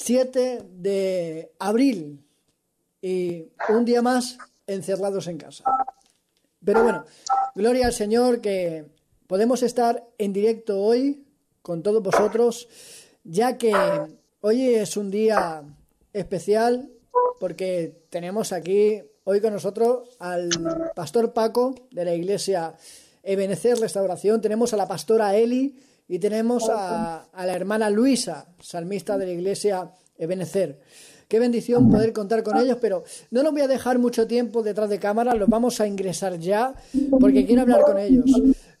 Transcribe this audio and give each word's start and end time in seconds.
7 0.00 0.62
de 0.76 1.50
abril 1.58 2.24
y 3.02 3.48
un 3.68 3.84
día 3.84 4.00
más 4.00 4.38
encerrados 4.68 5.26
en 5.26 5.38
casa. 5.38 5.64
Pero 6.64 6.84
bueno, 6.84 7.04
gloria 7.56 7.86
al 7.86 7.92
Señor 7.92 8.40
que 8.40 8.86
podemos 9.26 9.64
estar 9.64 10.06
en 10.16 10.32
directo 10.32 10.80
hoy 10.80 11.26
con 11.62 11.82
todos 11.82 12.00
vosotros, 12.00 12.68
ya 13.24 13.58
que 13.58 13.74
hoy 14.40 14.68
es 14.74 14.96
un 14.96 15.10
día 15.10 15.64
especial 16.12 16.90
porque 17.40 18.04
tenemos 18.08 18.52
aquí 18.52 19.02
hoy 19.24 19.40
con 19.40 19.52
nosotros 19.52 20.10
al 20.20 20.48
pastor 20.94 21.32
Paco 21.32 21.74
de 21.90 22.04
la 22.04 22.14
iglesia 22.14 22.76
Ebenecer 23.24 23.76
Restauración, 23.78 24.40
tenemos 24.40 24.72
a 24.72 24.76
la 24.76 24.86
pastora 24.86 25.36
Eli 25.36 25.76
y 26.08 26.18
tenemos 26.18 26.68
a, 26.70 27.28
la 27.34 27.54
hermana 27.54 27.90
Luisa, 27.90 28.46
salmista 28.58 29.18
de 29.18 29.26
la 29.26 29.32
iglesia 29.32 29.90
Ebenecer. 30.16 30.80
Qué 31.28 31.38
bendición 31.38 31.90
poder 31.90 32.14
contar 32.14 32.42
con 32.42 32.56
ellos, 32.56 32.78
pero 32.80 33.04
no 33.30 33.42
los 33.42 33.52
voy 33.52 33.60
a 33.60 33.68
dejar 33.68 33.98
mucho 33.98 34.26
tiempo 34.26 34.62
detrás 34.62 34.88
de 34.88 34.98
cámara, 34.98 35.34
los 35.34 35.48
vamos 35.48 35.78
a 35.80 35.86
ingresar 35.86 36.38
ya 36.38 36.74
porque 37.20 37.44
quiero 37.44 37.62
hablar 37.62 37.82
con 37.82 37.98
ellos. 37.98 38.24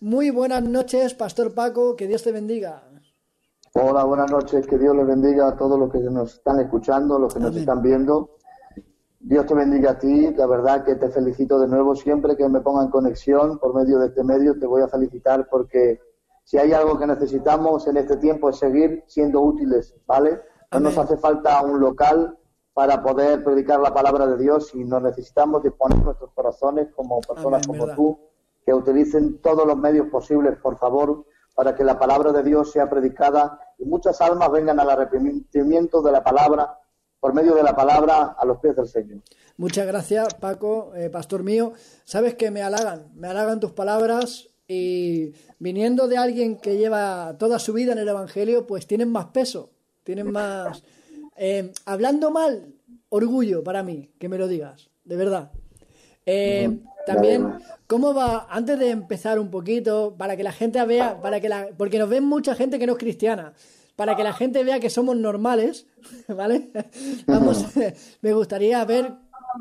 Muy 0.00 0.30
buenas 0.30 0.62
noches, 0.62 1.12
Pastor 1.12 1.52
Paco, 1.52 1.94
que 1.94 2.06
Dios 2.06 2.22
te 2.22 2.32
bendiga. 2.32 2.82
Hola, 3.74 4.04
buenas 4.04 4.30
noches, 4.30 4.66
que 4.66 4.78
Dios 4.78 4.96
les 4.96 5.06
bendiga 5.06 5.48
a 5.48 5.56
todos 5.56 5.78
los 5.78 5.92
que 5.92 5.98
nos 5.98 6.36
están 6.36 6.58
escuchando, 6.60 7.18
los 7.18 7.34
que 7.34 7.40
nos 7.40 7.54
están 7.54 7.82
viendo. 7.82 8.38
Dios 9.20 9.44
te 9.44 9.54
bendiga 9.54 9.90
a 9.90 9.98
ti, 9.98 10.32
la 10.34 10.46
verdad 10.46 10.84
que 10.84 10.94
te 10.94 11.10
felicito 11.10 11.60
de 11.60 11.68
nuevo 11.68 11.94
siempre 11.94 12.34
que 12.34 12.48
me 12.48 12.60
ponga 12.60 12.84
en 12.84 12.90
conexión 12.90 13.58
por 13.58 13.74
medio 13.74 13.98
de 13.98 14.06
este 14.06 14.24
medio, 14.24 14.58
te 14.58 14.66
voy 14.66 14.80
a 14.80 14.88
felicitar 14.88 15.46
porque 15.50 16.00
si 16.48 16.56
hay 16.56 16.72
algo 16.72 16.98
que 16.98 17.06
necesitamos 17.06 17.86
en 17.88 17.98
este 17.98 18.16
tiempo 18.16 18.48
es 18.48 18.56
seguir 18.56 19.04
siendo 19.06 19.42
útiles, 19.42 19.94
¿vale? 20.06 20.40
No 20.72 20.80
nos 20.80 20.96
hace 20.96 21.18
falta 21.18 21.60
un 21.60 21.78
local 21.78 22.38
para 22.72 23.02
poder 23.02 23.44
predicar 23.44 23.78
la 23.80 23.92
palabra 23.92 24.26
de 24.26 24.38
Dios 24.38 24.74
y 24.74 24.82
nos 24.82 25.02
necesitamos 25.02 25.62
disponer 25.62 26.02
nuestros 26.02 26.30
corazones 26.32 26.88
como 26.96 27.20
personas 27.20 27.66
como 27.66 27.88
tú, 27.88 28.18
que 28.64 28.72
utilicen 28.72 29.42
todos 29.42 29.66
los 29.66 29.76
medios 29.76 30.06
posibles, 30.06 30.56
por 30.56 30.78
favor, 30.78 31.26
para 31.54 31.74
que 31.74 31.84
la 31.84 31.98
palabra 31.98 32.32
de 32.32 32.42
Dios 32.42 32.72
sea 32.72 32.88
predicada 32.88 33.60
y 33.76 33.84
muchas 33.84 34.18
almas 34.22 34.50
vengan 34.50 34.80
al 34.80 34.88
arrepentimiento 34.88 36.00
de 36.00 36.12
la 36.12 36.24
palabra, 36.24 36.78
por 37.20 37.34
medio 37.34 37.54
de 37.54 37.62
la 37.62 37.76
palabra, 37.76 38.36
a 38.38 38.46
los 38.46 38.56
pies 38.56 38.74
del 38.74 38.88
Señor. 38.88 39.18
Muchas 39.58 39.86
gracias, 39.86 40.32
Paco, 40.32 40.94
eh, 40.94 41.10
pastor 41.10 41.42
mío. 41.42 41.74
Sabes 42.04 42.36
que 42.36 42.50
me 42.50 42.62
halagan, 42.62 43.12
me 43.14 43.28
halagan 43.28 43.60
tus 43.60 43.72
palabras 43.72 44.48
y 44.68 45.32
viniendo 45.58 46.06
de 46.06 46.18
alguien 46.18 46.58
que 46.58 46.76
lleva 46.76 47.36
toda 47.38 47.58
su 47.58 47.72
vida 47.72 47.92
en 47.92 47.98
el 47.98 48.08
Evangelio, 48.08 48.66
pues 48.66 48.86
tienen 48.86 49.10
más 49.10 49.26
peso, 49.26 49.70
tienen 50.04 50.30
más... 50.30 50.84
Eh, 51.36 51.72
hablando 51.86 52.30
mal, 52.30 52.74
orgullo 53.08 53.64
para 53.64 53.82
mí, 53.82 54.10
que 54.18 54.28
me 54.28 54.36
lo 54.36 54.46
digas, 54.46 54.90
de 55.04 55.16
verdad. 55.16 55.50
Eh, 56.26 56.78
también, 57.06 57.54
¿cómo 57.86 58.12
va? 58.12 58.46
Antes 58.50 58.78
de 58.78 58.90
empezar 58.90 59.38
un 59.38 59.50
poquito, 59.50 60.14
para 60.18 60.36
que 60.36 60.42
la 60.42 60.52
gente 60.52 60.84
vea, 60.84 61.22
para 61.22 61.40
que 61.40 61.48
la, 61.48 61.68
porque 61.78 61.98
nos 61.98 62.10
ven 62.10 62.24
mucha 62.24 62.54
gente 62.54 62.78
que 62.78 62.86
no 62.86 62.92
es 62.92 62.98
cristiana, 62.98 63.54
para 63.96 64.14
que 64.14 64.22
la 64.22 64.34
gente 64.34 64.62
vea 64.64 64.78
que 64.78 64.90
somos 64.90 65.16
normales, 65.16 65.86
¿vale? 66.28 66.70
Vamos, 67.26 67.64
me 68.20 68.34
gustaría 68.34 68.84
ver 68.84 69.14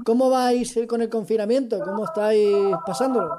cómo 0.04 0.30
vais 0.30 0.78
con 0.88 1.02
el 1.02 1.08
confinamiento, 1.08 1.80
cómo 1.80 2.04
estáis 2.04 2.76
pasándolo. 2.86 3.38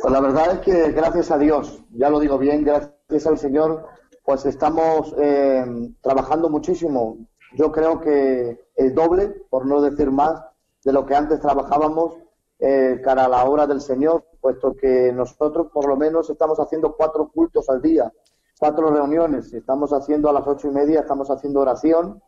Pues 0.00 0.12
la 0.12 0.20
verdad 0.20 0.52
es 0.54 0.58
que 0.60 0.92
gracias 0.92 1.30
a 1.30 1.38
Dios, 1.38 1.82
ya 1.92 2.08
lo 2.10 2.20
digo 2.20 2.38
bien, 2.38 2.64
gracias 2.64 3.26
al 3.26 3.38
Señor, 3.38 3.86
pues 4.24 4.46
estamos 4.46 5.14
eh, 5.18 5.64
trabajando 6.00 6.48
muchísimo. 6.48 7.18
Yo 7.54 7.72
creo 7.72 8.00
que 8.00 8.58
el 8.76 8.94
doble, 8.94 9.28
por 9.50 9.66
no 9.66 9.80
decir 9.80 10.10
más, 10.10 10.42
de 10.84 10.92
lo 10.92 11.04
que 11.04 11.14
antes 11.14 11.40
trabajábamos 11.40 12.14
eh, 12.58 13.00
cara 13.04 13.24
a 13.24 13.28
la 13.28 13.44
hora 13.44 13.66
del 13.66 13.80
Señor, 13.80 14.24
puesto 14.40 14.74
que 14.74 15.12
nosotros 15.12 15.68
por 15.72 15.86
lo 15.86 15.96
menos 15.96 16.30
estamos 16.30 16.58
haciendo 16.58 16.94
cuatro 16.96 17.28
cultos 17.28 17.68
al 17.68 17.82
día, 17.82 18.12
cuatro 18.58 18.90
reuniones. 18.90 19.52
Estamos 19.52 19.92
haciendo 19.92 20.30
a 20.30 20.32
las 20.32 20.46
ocho 20.46 20.68
y 20.68 20.70
media, 20.70 21.00
estamos 21.00 21.30
haciendo 21.30 21.60
oración, 21.60 22.22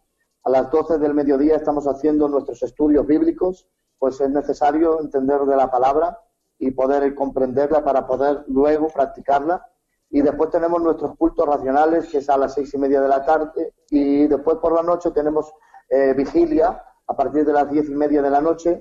a 0.45 0.51
las 0.51 0.71
doce 0.71 0.99
del 0.99 1.15
mediodía 1.15 1.57
estamos 1.57 1.87
haciendo 1.87 2.29
nuestros 2.29 2.63
estudios 2.63 3.07
bíblicos, 3.07 3.69
pues 3.99 4.21
es 4.21 4.31
necesario 4.31 5.01
entender 5.01 5.41
de 5.43 5.57
la 5.57 5.71
palabra 5.71 6.19
y 6.63 6.71
poder 6.71 7.13
comprenderla 7.17 7.83
para 7.83 8.07
poder 8.07 8.45
luego 8.47 8.87
practicarla. 8.87 9.67
Y 10.11 10.23
después 10.23 10.49
tenemos 10.51 10.81
nuestros 10.81 11.17
cultos 11.17 11.45
racionales, 11.45 12.07
que 12.07 12.19
es 12.19 12.31
a 12.31 12.37
las 12.37 12.55
seis 12.55 12.73
y 12.73 12.79
media 12.79 13.01
de 13.01 13.09
la 13.09 13.25
tarde, 13.25 13.75
y 13.91 14.29
después 14.29 14.59
por 14.59 14.73
la 14.73 14.83
noche 14.83 15.11
tenemos 15.11 15.53
eh, 15.89 16.15
vigilia 16.15 16.81
a 17.05 17.17
partir 17.17 17.45
de 17.45 17.53
las 17.53 17.69
diez 17.69 17.89
y 17.89 17.95
media 17.95 18.23
de 18.23 18.31
la 18.31 18.41
noche. 18.41 18.81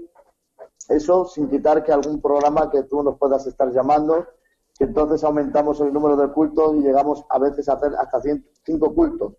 Eso 0.90 1.26
sin 1.26 1.50
quitar 1.50 1.84
que 1.84 1.92
algún 1.92 2.22
programa 2.22 2.70
que 2.70 2.84
tú 2.84 3.02
nos 3.02 3.18
puedas 3.18 3.48
estar 3.48 3.72
llamando, 3.72 4.28
que 4.78 4.84
entonces 4.84 5.24
aumentamos 5.24 5.82
el 5.82 5.92
número 5.92 6.16
de 6.16 6.32
cultos 6.32 6.76
y 6.76 6.82
llegamos 6.82 7.26
a 7.30 7.40
veces 7.40 7.68
a 7.68 7.74
hacer 7.74 7.96
hasta 7.96 8.22
cinco 8.64 8.94
cultos. 8.94 9.34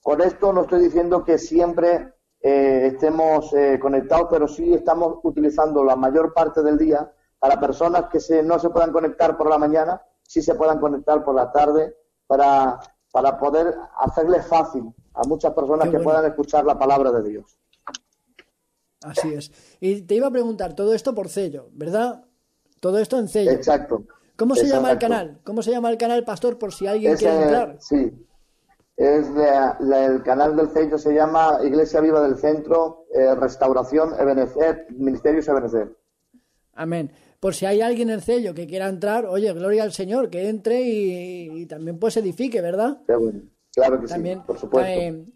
Con 0.00 0.20
esto 0.20 0.52
no 0.52 0.62
estoy 0.62 0.80
diciendo 0.80 1.24
que 1.24 1.38
siempre 1.38 2.12
eh, 2.40 2.90
estemos 2.92 3.52
eh, 3.52 3.80
conectados, 3.80 4.28
pero 4.30 4.46
sí 4.46 4.74
estamos 4.74 5.18
utilizando 5.24 5.82
la 5.82 5.96
mayor 5.96 6.32
parte 6.32 6.62
del 6.62 6.78
día 6.78 7.10
para 7.38 7.60
personas 7.60 8.06
que 8.10 8.20
se, 8.20 8.42
no 8.42 8.58
se 8.58 8.70
puedan 8.70 8.92
conectar 8.92 9.36
por 9.36 9.48
la 9.48 9.58
mañana, 9.58 10.02
sí 10.22 10.42
se 10.42 10.54
puedan 10.54 10.80
conectar 10.80 11.24
por 11.24 11.34
la 11.34 11.52
tarde, 11.52 11.96
para, 12.26 12.80
para 13.12 13.38
poder 13.38 13.74
hacerles 13.98 14.46
fácil 14.46 14.84
a 15.14 15.22
muchas 15.24 15.52
personas 15.52 15.88
que 15.88 16.00
puedan 16.00 16.24
escuchar 16.24 16.64
la 16.64 16.78
palabra 16.78 17.12
de 17.12 17.28
Dios. 17.28 17.58
Así 19.02 19.34
es. 19.34 19.52
Y 19.80 20.02
te 20.02 20.14
iba 20.14 20.28
a 20.28 20.30
preguntar, 20.30 20.74
todo 20.74 20.94
esto 20.94 21.14
por 21.14 21.28
sello, 21.28 21.68
¿verdad? 21.72 22.24
Todo 22.80 22.98
esto 22.98 23.18
en 23.18 23.28
sello. 23.28 23.50
Exacto. 23.50 24.04
¿Cómo 24.36 24.54
se 24.54 24.66
llama 24.66 24.90
el 24.90 24.98
canal? 24.98 25.40
¿Cómo 25.44 25.62
se 25.62 25.70
llama 25.70 25.90
el 25.90 25.98
canal, 25.98 26.24
Pastor, 26.24 26.58
por 26.58 26.72
si 26.72 26.86
alguien 26.86 27.16
quiere 27.16 27.42
entrar? 27.42 27.76
Sí. 27.80 28.12
Es 28.96 29.26
el 29.80 30.22
canal 30.22 30.56
del 30.56 30.70
sello 30.70 30.98
se 30.98 31.12
llama 31.12 31.58
Iglesia 31.64 32.00
Viva 32.00 32.20
del 32.20 32.36
Centro, 32.38 33.06
eh, 33.12 33.34
Restauración 33.34 34.14
Ebenecer, 34.18 34.86
Ministerios 34.90 35.48
Ebenecer. 35.48 35.96
Amén 36.74 37.10
por 37.44 37.54
si 37.54 37.66
hay 37.66 37.82
alguien 37.82 38.08
en 38.08 38.14
el 38.14 38.22
sello 38.22 38.54
que 38.54 38.66
quiera 38.66 38.88
entrar, 38.88 39.26
oye, 39.26 39.52
gloria 39.52 39.82
al 39.82 39.92
Señor, 39.92 40.30
que 40.30 40.48
entre 40.48 40.80
y, 40.80 41.66
también 41.66 41.98
pues 41.98 42.16
edifique, 42.16 42.62
¿verdad? 42.62 43.02
Claro 43.70 44.00
que 44.00 44.08
sí, 44.08 44.18
por 44.46 44.58
supuesto. 44.58 44.90
Eh, 44.90 45.26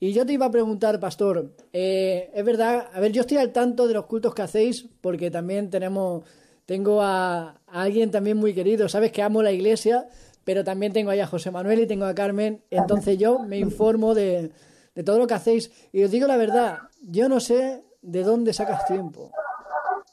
y 0.00 0.12
yo 0.14 0.24
te 0.24 0.32
iba 0.32 0.46
a 0.46 0.50
preguntar, 0.50 0.98
pastor, 0.98 1.52
eh, 1.74 2.30
es 2.32 2.42
verdad, 2.42 2.86
a 2.90 3.00
ver, 3.00 3.12
yo 3.12 3.20
estoy 3.20 3.36
al 3.36 3.52
tanto 3.52 3.86
de 3.86 3.92
los 3.92 4.06
cultos 4.06 4.34
que 4.34 4.40
hacéis, 4.40 4.88
porque 5.02 5.30
también 5.30 5.68
tenemos, 5.68 6.24
tengo 6.64 7.02
a, 7.02 7.60
alguien 7.66 8.10
también 8.10 8.38
muy 8.38 8.54
querido, 8.54 8.88
sabes 8.88 9.12
que 9.12 9.20
amo 9.20 9.42
la 9.42 9.52
iglesia, 9.52 10.08
pero 10.44 10.64
también 10.64 10.94
tengo 10.94 11.10
ahí 11.10 11.20
a 11.20 11.26
José 11.26 11.50
Manuel 11.50 11.80
y 11.80 11.86
tengo 11.86 12.06
a 12.06 12.14
Carmen, 12.14 12.62
entonces 12.70 13.18
yo 13.18 13.40
me 13.40 13.58
informo 13.58 14.14
de, 14.14 14.52
de 14.94 15.02
todo 15.02 15.18
lo 15.18 15.26
que 15.26 15.34
hacéis. 15.34 15.70
Y 15.92 16.02
os 16.02 16.10
digo 16.10 16.26
la 16.26 16.38
verdad, 16.38 16.78
yo 17.02 17.28
no 17.28 17.40
sé 17.40 17.84
de 18.00 18.22
dónde 18.22 18.54
sacas 18.54 18.86
tiempo. 18.86 19.32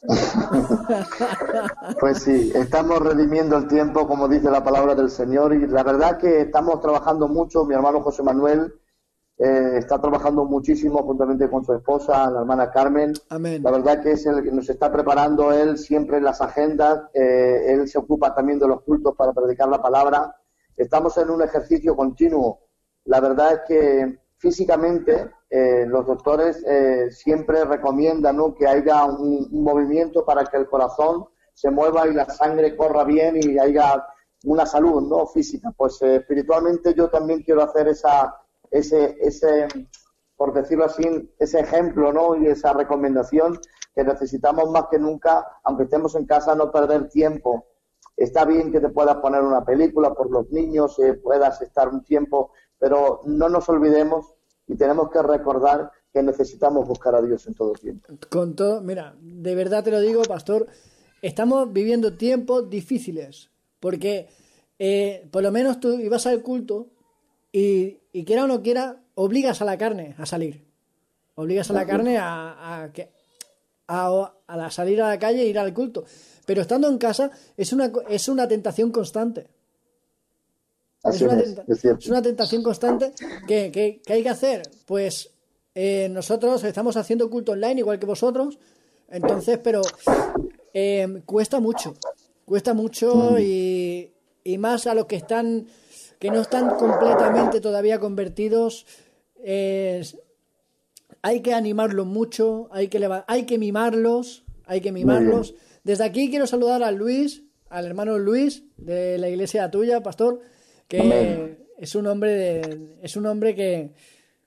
Pues 2.00 2.20
sí, 2.20 2.52
estamos 2.54 3.00
redimiendo 3.00 3.58
el 3.58 3.68
tiempo, 3.68 4.08
como 4.08 4.28
dice 4.28 4.50
la 4.50 4.64
palabra 4.64 4.96
del 4.96 5.10
Señor, 5.10 5.54
y 5.54 5.68
la 5.68 5.84
verdad 5.84 6.18
que 6.18 6.42
estamos 6.42 6.82
trabajando 6.82 7.28
mucho. 7.28 7.66
Mi 7.66 7.76
hermano 7.76 8.02
José 8.02 8.24
Manuel 8.24 8.74
eh, 9.38 9.78
está 9.78 10.00
trabajando 10.00 10.46
muchísimo 10.46 11.04
juntamente 11.04 11.50
con 11.50 11.66
su 11.66 11.74
esposa, 11.74 12.30
la 12.32 12.40
hermana 12.40 12.72
Carmen. 12.72 13.14
La 13.30 13.72
verdad 13.72 14.02
que 14.02 14.12
es 14.12 14.26
el 14.26 14.44
que 14.44 14.52
nos 14.52 14.70
está 14.70 14.92
preparando 14.92 15.52
él 15.52 15.78
siempre 15.78 16.18
en 16.18 16.24
las 16.24 16.42
agendas. 16.42 17.04
Eh, 17.14 17.74
él 17.74 17.88
se 17.88 17.98
ocupa 17.98 18.34
también 18.34 18.60
de 18.60 18.68
los 18.68 18.82
cultos 18.84 19.16
para 19.16 19.34
predicar 19.34 19.68
la 19.68 19.82
palabra. 19.82 20.36
Estamos 20.78 21.18
en 21.18 21.30
un 21.30 21.42
ejercicio 21.42 21.96
continuo. 21.96 22.60
La 23.06 23.20
verdad 23.20 23.54
es 23.54 23.60
que 23.68 24.20
físicamente 24.38 25.32
eh, 25.50 25.86
los 25.86 26.08
doctores 26.08 26.64
eh, 26.68 27.12
siempre 27.12 27.64
recomiendan 27.66 28.54
que 28.56 28.68
haya 28.68 29.06
un, 29.06 29.48
movimiento 29.52 30.26
para 30.26 30.44
que 30.46 30.58
el 30.58 30.68
corazón 30.68 31.26
se 31.54 31.70
mueva 31.70 32.08
y 32.08 32.14
la 32.14 32.26
sangre 32.26 32.76
corra 32.76 33.04
bien 33.04 33.38
y 33.40 33.58
haya 33.60 34.06
una 34.46 34.66
salud 34.66 35.08
no 35.08 35.28
física. 35.28 35.72
Pues 35.78 36.02
eh, 36.02 36.18
espiritualmente 36.18 36.94
yo 36.94 37.10
también 37.10 37.44
quiero 37.44 37.62
hacer 37.62 37.88
esa, 37.88 38.36
ese, 38.72 39.18
ese, 39.22 39.68
por 40.36 40.52
decirlo 40.54 40.86
así, 40.86 41.34
ese 41.40 41.60
ejemplo 41.60 42.12
¿no? 42.12 42.36
y 42.36 42.48
esa 42.48 42.74
recomendación 42.74 43.60
que 43.94 44.04
necesitamos 44.04 44.70
más 44.72 44.88
que 44.92 45.00
nunca, 45.00 45.48
aunque 45.64 45.84
estemos 45.84 46.16
en 46.16 46.26
casa, 46.26 46.56
no 46.56 46.72
perder 46.72 47.08
tiempo. 47.10 47.68
Está 48.18 48.46
bien 48.46 48.72
que 48.72 48.82
te 48.82 48.90
puedas 48.90 49.18
poner 49.18 49.42
una 49.42 49.64
película 49.64 50.14
por 50.14 50.30
los 50.30 50.50
niños, 50.52 50.98
puedas 51.24 51.62
estar 51.62 51.88
un 51.88 52.04
tiempo, 52.04 52.52
pero 52.78 53.22
no 53.26 53.48
nos 53.48 53.70
olvidemos 53.70 54.35
y 54.68 54.76
tenemos 54.76 55.10
que 55.12 55.22
recordar 55.22 55.92
que 56.12 56.24
necesitamos 56.24 56.88
buscar 56.88 57.16
a 57.16 57.22
Dios 57.22 57.46
en 57.48 57.54
todo 57.54 57.74
tiempo. 57.74 58.08
Con 58.30 58.56
todo, 58.56 58.82
mira, 58.82 59.16
de 59.20 59.56
verdad 59.56 59.84
te 59.84 59.92
lo 59.92 60.00
digo, 60.00 60.24
pastor, 60.24 60.68
estamos 61.22 61.72
viviendo 61.72 62.14
tiempos 62.14 62.70
difíciles, 62.70 63.52
porque 63.80 64.30
eh, 64.80 65.28
por 65.32 65.44
lo 65.44 65.52
menos 65.52 65.80
tú 65.80 65.94
ibas 66.00 66.26
al 66.26 66.42
culto 66.42 66.88
y, 67.52 68.00
quiera 68.26 68.46
o 68.46 68.48
no 68.48 68.62
quiera, 68.62 69.02
obligas 69.16 69.62
a 69.62 69.66
la 69.66 69.78
carne 69.78 70.16
a 70.18 70.26
salir. 70.26 70.66
Obligas 71.36 71.70
a 71.70 71.74
la 71.74 71.86
carne 71.86 72.18
a, 72.18 72.90
a, 73.88 74.32
a, 74.48 74.72
salir 74.72 75.02
a 75.02 75.10
la 75.10 75.20
calle 75.20 75.42
e 75.42 75.48
ir 75.48 75.60
al 75.60 75.74
culto. 75.74 76.06
Pero 76.46 76.62
estando 76.62 76.88
en 76.88 76.98
casa 76.98 77.32
es 77.58 77.74
una, 77.74 77.92
es 78.08 78.30
una 78.30 78.48
tentación 78.48 78.92
constante. 78.92 79.48
Así 81.06 81.24
es, 81.26 81.32
una 81.32 81.42
es, 81.42 81.50
una 82.10 82.22
tentación 82.22 82.64
constante 82.64 83.14
que, 83.48 83.72
que- 83.72 84.02
que 84.06 84.14
hay 84.14 84.24
que 84.24 84.30
hacer. 84.30 84.70
Pues 84.86 85.32
eh, 85.76 86.08
nosotros 86.10 86.64
estamos 86.64 86.98
haciendo 86.98 87.30
culto 87.30 87.52
online 87.54 87.80
igual 87.80 88.00
que 88.00 88.06
vosotros, 88.06 88.58
entonces, 89.10 89.60
pero 89.64 89.82
eh, 90.74 91.22
cuesta 91.26 91.60
mucho, 91.60 91.94
cuesta 92.46 92.74
mucho 92.74 93.40
y, 93.40 94.12
y 94.44 94.58
más 94.58 94.88
a 94.88 94.94
los 94.96 95.06
que 95.06 95.16
están, 95.18 95.68
que 96.20 96.32
no 96.32 96.42
están 96.42 96.70
completamente 96.78 97.62
todavía 97.62 98.00
convertidos. 98.00 98.86
es- 99.44 100.18
hay 101.22 101.42
que 101.42 101.54
animarlos 101.54 102.06
mucho, 102.06 102.68
hay 102.72 102.88
que, 102.88 103.10
hay 103.28 103.44
que 103.46 103.58
mimarlos, 103.58 104.44
hay 104.66 104.80
que 104.82 104.92
mimarlos. 104.92 105.56
Desde 105.84 106.04
aquí 106.04 106.30
quiero 106.30 106.46
saludar 106.46 106.84
a 106.84 106.92
Luis, 106.92 107.44
al 107.70 107.86
hermano 107.86 108.18
Luis 108.20 108.64
de 108.78 109.18
la 109.18 109.28
iglesia 109.30 109.70
tuya, 109.72 110.02
pastor, 110.04 110.42
que 110.88 111.00
Amén. 111.00 111.60
es 111.78 111.96
un 111.96 112.08
hombre 112.08 112.32
de, 112.32 112.98
es 113.02 113.16
un 113.16 113.26
hombre 113.26 113.56
que, 113.56 113.94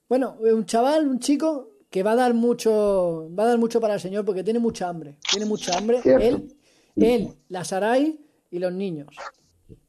bueno, 0.07 0.37
un 0.39 0.65
chaval, 0.65 1.07
un 1.07 1.19
chico 1.19 1.71
que 1.89 2.03
va 2.03 2.11
a 2.11 2.15
dar 2.15 2.33
mucho, 2.33 3.29
va 3.37 3.43
a 3.43 3.47
dar 3.47 3.57
mucho 3.57 3.81
para 3.81 3.95
el 3.95 3.99
Señor 3.99 4.25
porque 4.25 4.43
tiene 4.43 4.59
mucha 4.59 4.89
hambre, 4.89 5.17
tiene 5.29 5.45
mucha 5.45 5.77
hambre. 5.77 6.01
Cierto. 6.01 6.25
Él, 6.25 6.55
él, 6.95 7.33
la 7.49 7.63
Sarai 7.63 8.19
y 8.51 8.59
los 8.59 8.73
niños. 8.73 9.07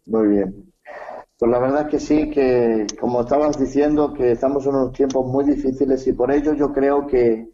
Muy 0.06 0.28
bien. 0.28 0.72
Pues 1.38 1.50
la 1.50 1.58
verdad 1.58 1.82
es 1.82 1.88
que 1.88 1.98
sí, 1.98 2.30
que 2.30 2.86
como 3.00 3.22
estabas 3.22 3.58
diciendo, 3.58 4.12
que 4.12 4.32
estamos 4.32 4.66
en 4.66 4.74
unos 4.74 4.92
tiempos 4.92 5.26
muy 5.26 5.44
difíciles 5.44 6.06
y 6.06 6.12
por 6.12 6.30
ello 6.30 6.52
yo 6.52 6.70
creo 6.70 7.06
que, 7.06 7.48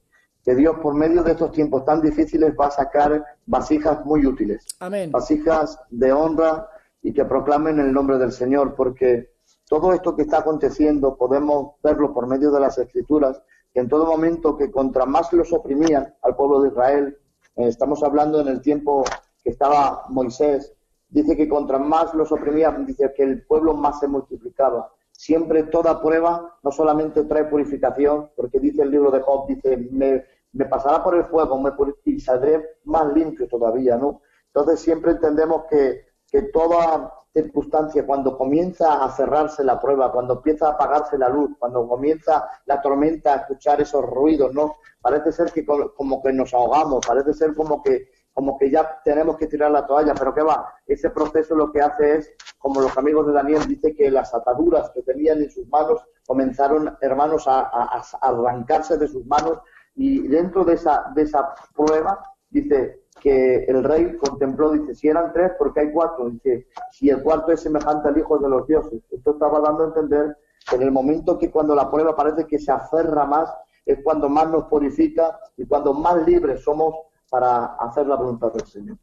que 0.44 0.54
Dios 0.56 0.76
por 0.82 0.94
medio 0.94 1.22
de 1.22 1.32
estos 1.32 1.52
tiempos 1.52 1.84
tan 1.84 2.00
difíciles 2.02 2.52
va 2.58 2.66
a 2.66 2.70
sacar 2.72 3.25
vasijas 3.46 4.04
muy 4.04 4.26
útiles, 4.26 4.66
Amén. 4.81 5.12
vasijas 5.12 5.78
de 5.90 6.12
honra 6.12 6.69
y 7.06 7.12
que 7.12 7.25
proclamen 7.25 7.79
el 7.79 7.93
nombre 7.93 8.19
del 8.19 8.32
Señor, 8.32 8.75
porque 8.75 9.31
todo 9.69 9.93
esto 9.93 10.17
que 10.17 10.23
está 10.23 10.38
aconteciendo 10.38 11.17
podemos 11.17 11.75
verlo 11.81 12.12
por 12.12 12.26
medio 12.26 12.50
de 12.50 12.58
las 12.58 12.79
escrituras, 12.79 13.41
que 13.73 13.79
en 13.79 13.88
todo 13.88 14.06
momento 14.06 14.56
que 14.56 14.73
contra 14.73 15.06
más 15.06 15.32
los 15.32 15.53
oprimían 15.53 16.12
al 16.23 16.35
pueblo 16.35 16.62
de 16.62 16.70
Israel, 16.70 17.17
eh, 17.55 17.69
estamos 17.69 18.03
hablando 18.03 18.41
en 18.41 18.49
el 18.49 18.61
tiempo 18.61 19.05
que 19.44 19.50
estaba 19.50 20.06
Moisés, 20.08 20.75
dice 21.08 21.37
que 21.37 21.49
contra 21.49 21.79
más 21.79 22.12
los 22.12 22.32
oprimían, 22.32 22.85
dice 22.85 23.12
que 23.17 23.23
el 23.23 23.47
pueblo 23.47 23.73
más 23.75 24.00
se 24.00 24.09
multiplicaba. 24.09 24.93
Siempre 25.12 25.62
toda 25.62 26.02
prueba 26.02 26.59
no 26.64 26.73
solamente 26.73 27.23
trae 27.23 27.44
purificación, 27.44 28.31
porque 28.35 28.59
dice 28.59 28.82
el 28.82 28.91
libro 28.91 29.12
de 29.12 29.20
Job, 29.20 29.47
dice, 29.47 29.76
me, 29.93 30.25
me 30.55 30.64
pasará 30.64 31.05
por 31.05 31.14
el 31.14 31.26
fuego 31.26 31.56
me 31.61 31.70
y 32.05 32.19
saldré 32.19 32.81
más 32.82 33.12
limpio 33.14 33.47
todavía, 33.47 33.97
¿no? 33.97 34.23
Entonces 34.49 34.81
siempre 34.81 35.12
entendemos 35.12 35.67
que, 35.70 36.06
que 36.31 36.43
toda 36.43 37.12
circunstancia, 37.32 38.06
cuando 38.06 38.37
comienza 38.37 39.05
a 39.05 39.11
cerrarse 39.11 39.62
la 39.62 39.78
prueba, 39.78 40.11
cuando 40.11 40.34
empieza 40.34 40.69
a 40.69 40.70
apagarse 40.73 41.19
la 41.19 41.28
luz, 41.28 41.50
cuando 41.58 41.87
comienza 41.87 42.49
la 42.64 42.81
tormenta 42.81 43.34
a 43.34 43.37
escuchar 43.38 43.81
esos 43.81 44.05
ruidos, 44.05 44.55
¿no? 44.55 44.76
Parece 45.00 45.31
ser 45.32 45.52
que 45.52 45.64
co- 45.64 45.93
como 45.94 46.23
que 46.23 46.32
nos 46.32 46.52
ahogamos, 46.55 47.06
parece 47.06 47.32
ser 47.34 47.55
como 47.55 47.82
que 47.82 48.08
como 48.32 48.58
que 48.58 48.70
ya 48.70 49.00
tenemos 49.02 49.38
que 49.38 49.46
tirar 49.46 49.70
la 49.70 49.87
toalla, 49.87 50.12
pero 50.12 50.34
¿qué 50.34 50.43
va? 50.43 50.70
Ese 50.87 51.08
proceso 51.08 51.55
lo 51.55 51.73
que 51.73 51.81
hace 51.81 52.17
es, 52.19 52.31
como 52.58 52.82
los 52.82 52.94
amigos 52.99 53.26
de 53.26 53.32
Daniel, 53.32 53.67
dice 53.67 53.94
que 53.94 54.11
las 54.11 54.34
ataduras 54.34 54.90
que 54.90 55.00
tenían 55.00 55.38
en 55.40 55.50
sus 55.50 55.67
manos 55.69 56.02
comenzaron, 56.26 56.99
hermanos, 57.00 57.49
a- 57.49 57.61
a 57.62 58.02
arrancarse 58.20 58.99
de 58.99 59.08
sus 59.08 59.25
manos 59.25 59.58
y 59.94 60.28
dentro 60.28 60.64
de 60.64 60.75
esa, 60.75 61.11
de 61.14 61.23
esa 61.23 61.55
prueba, 61.75 62.20
dice 62.50 63.06
que 63.20 63.64
el 63.64 63.82
rey 63.82 64.16
contempló, 64.16 64.72
dice, 64.72 64.94
si 64.94 65.08
eran 65.08 65.32
tres, 65.32 65.52
porque 65.58 65.80
hay 65.80 65.92
cuatro? 65.92 66.30
Dice, 66.30 66.66
si 66.90 67.08
el 67.10 67.22
cuarto 67.22 67.52
es 67.52 67.60
semejante 67.60 68.08
al 68.08 68.18
Hijo 68.18 68.38
de 68.38 68.48
los 68.48 68.66
dioses. 68.66 69.00
Esto 69.10 69.32
estaba 69.32 69.60
dando 69.60 69.84
a 69.84 69.86
entender 69.88 70.36
que 70.68 70.76
en 70.76 70.82
el 70.82 70.90
momento 70.90 71.38
que 71.38 71.50
cuando 71.50 71.74
la 71.74 71.90
prueba 71.90 72.14
parece 72.14 72.46
que 72.46 72.58
se 72.58 72.72
aferra 72.72 73.24
más, 73.24 73.50
es 73.84 73.98
cuando 74.02 74.28
más 74.28 74.50
nos 74.50 74.64
purifica 74.64 75.38
y 75.56 75.64
cuando 75.64 75.94
más 75.94 76.26
libres 76.26 76.62
somos 76.62 76.94
para 77.30 77.76
hacer 77.76 78.06
la 78.06 78.16
voluntad 78.16 78.52
del 78.52 78.66
Señor. 78.66 78.98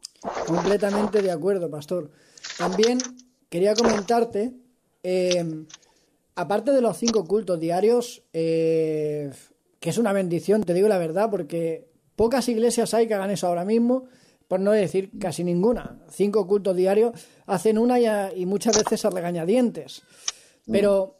Completamente 0.45 1.21
de 1.21 1.31
acuerdo, 1.31 1.69
pastor. 1.69 2.09
También 2.57 2.99
quería 3.49 3.73
comentarte, 3.73 4.53
eh, 5.03 5.65
aparte 6.35 6.71
de 6.71 6.81
los 6.81 6.97
cinco 6.97 7.25
cultos 7.25 7.59
diarios, 7.59 8.23
eh, 8.33 9.31
que 9.79 9.89
es 9.89 9.97
una 9.97 10.13
bendición, 10.13 10.63
te 10.63 10.73
digo 10.73 10.87
la 10.87 10.97
verdad, 10.97 11.29
porque 11.29 11.92
pocas 12.15 12.47
iglesias 12.49 12.93
hay 12.93 13.07
que 13.07 13.13
hagan 13.13 13.31
eso 13.31 13.47
ahora 13.47 13.65
mismo, 13.65 14.05
por 14.47 14.59
no 14.59 14.71
decir 14.71 15.11
casi 15.19 15.43
ninguna. 15.43 15.99
Cinco 16.09 16.45
cultos 16.47 16.75
diarios 16.75 17.13
hacen 17.45 17.77
una 17.77 17.99
y, 17.99 18.05
a- 18.05 18.33
y 18.33 18.45
muchas 18.45 18.77
veces 18.77 19.03
a 19.05 19.09
regañadientes. 19.09 20.03
Pero, 20.71 21.17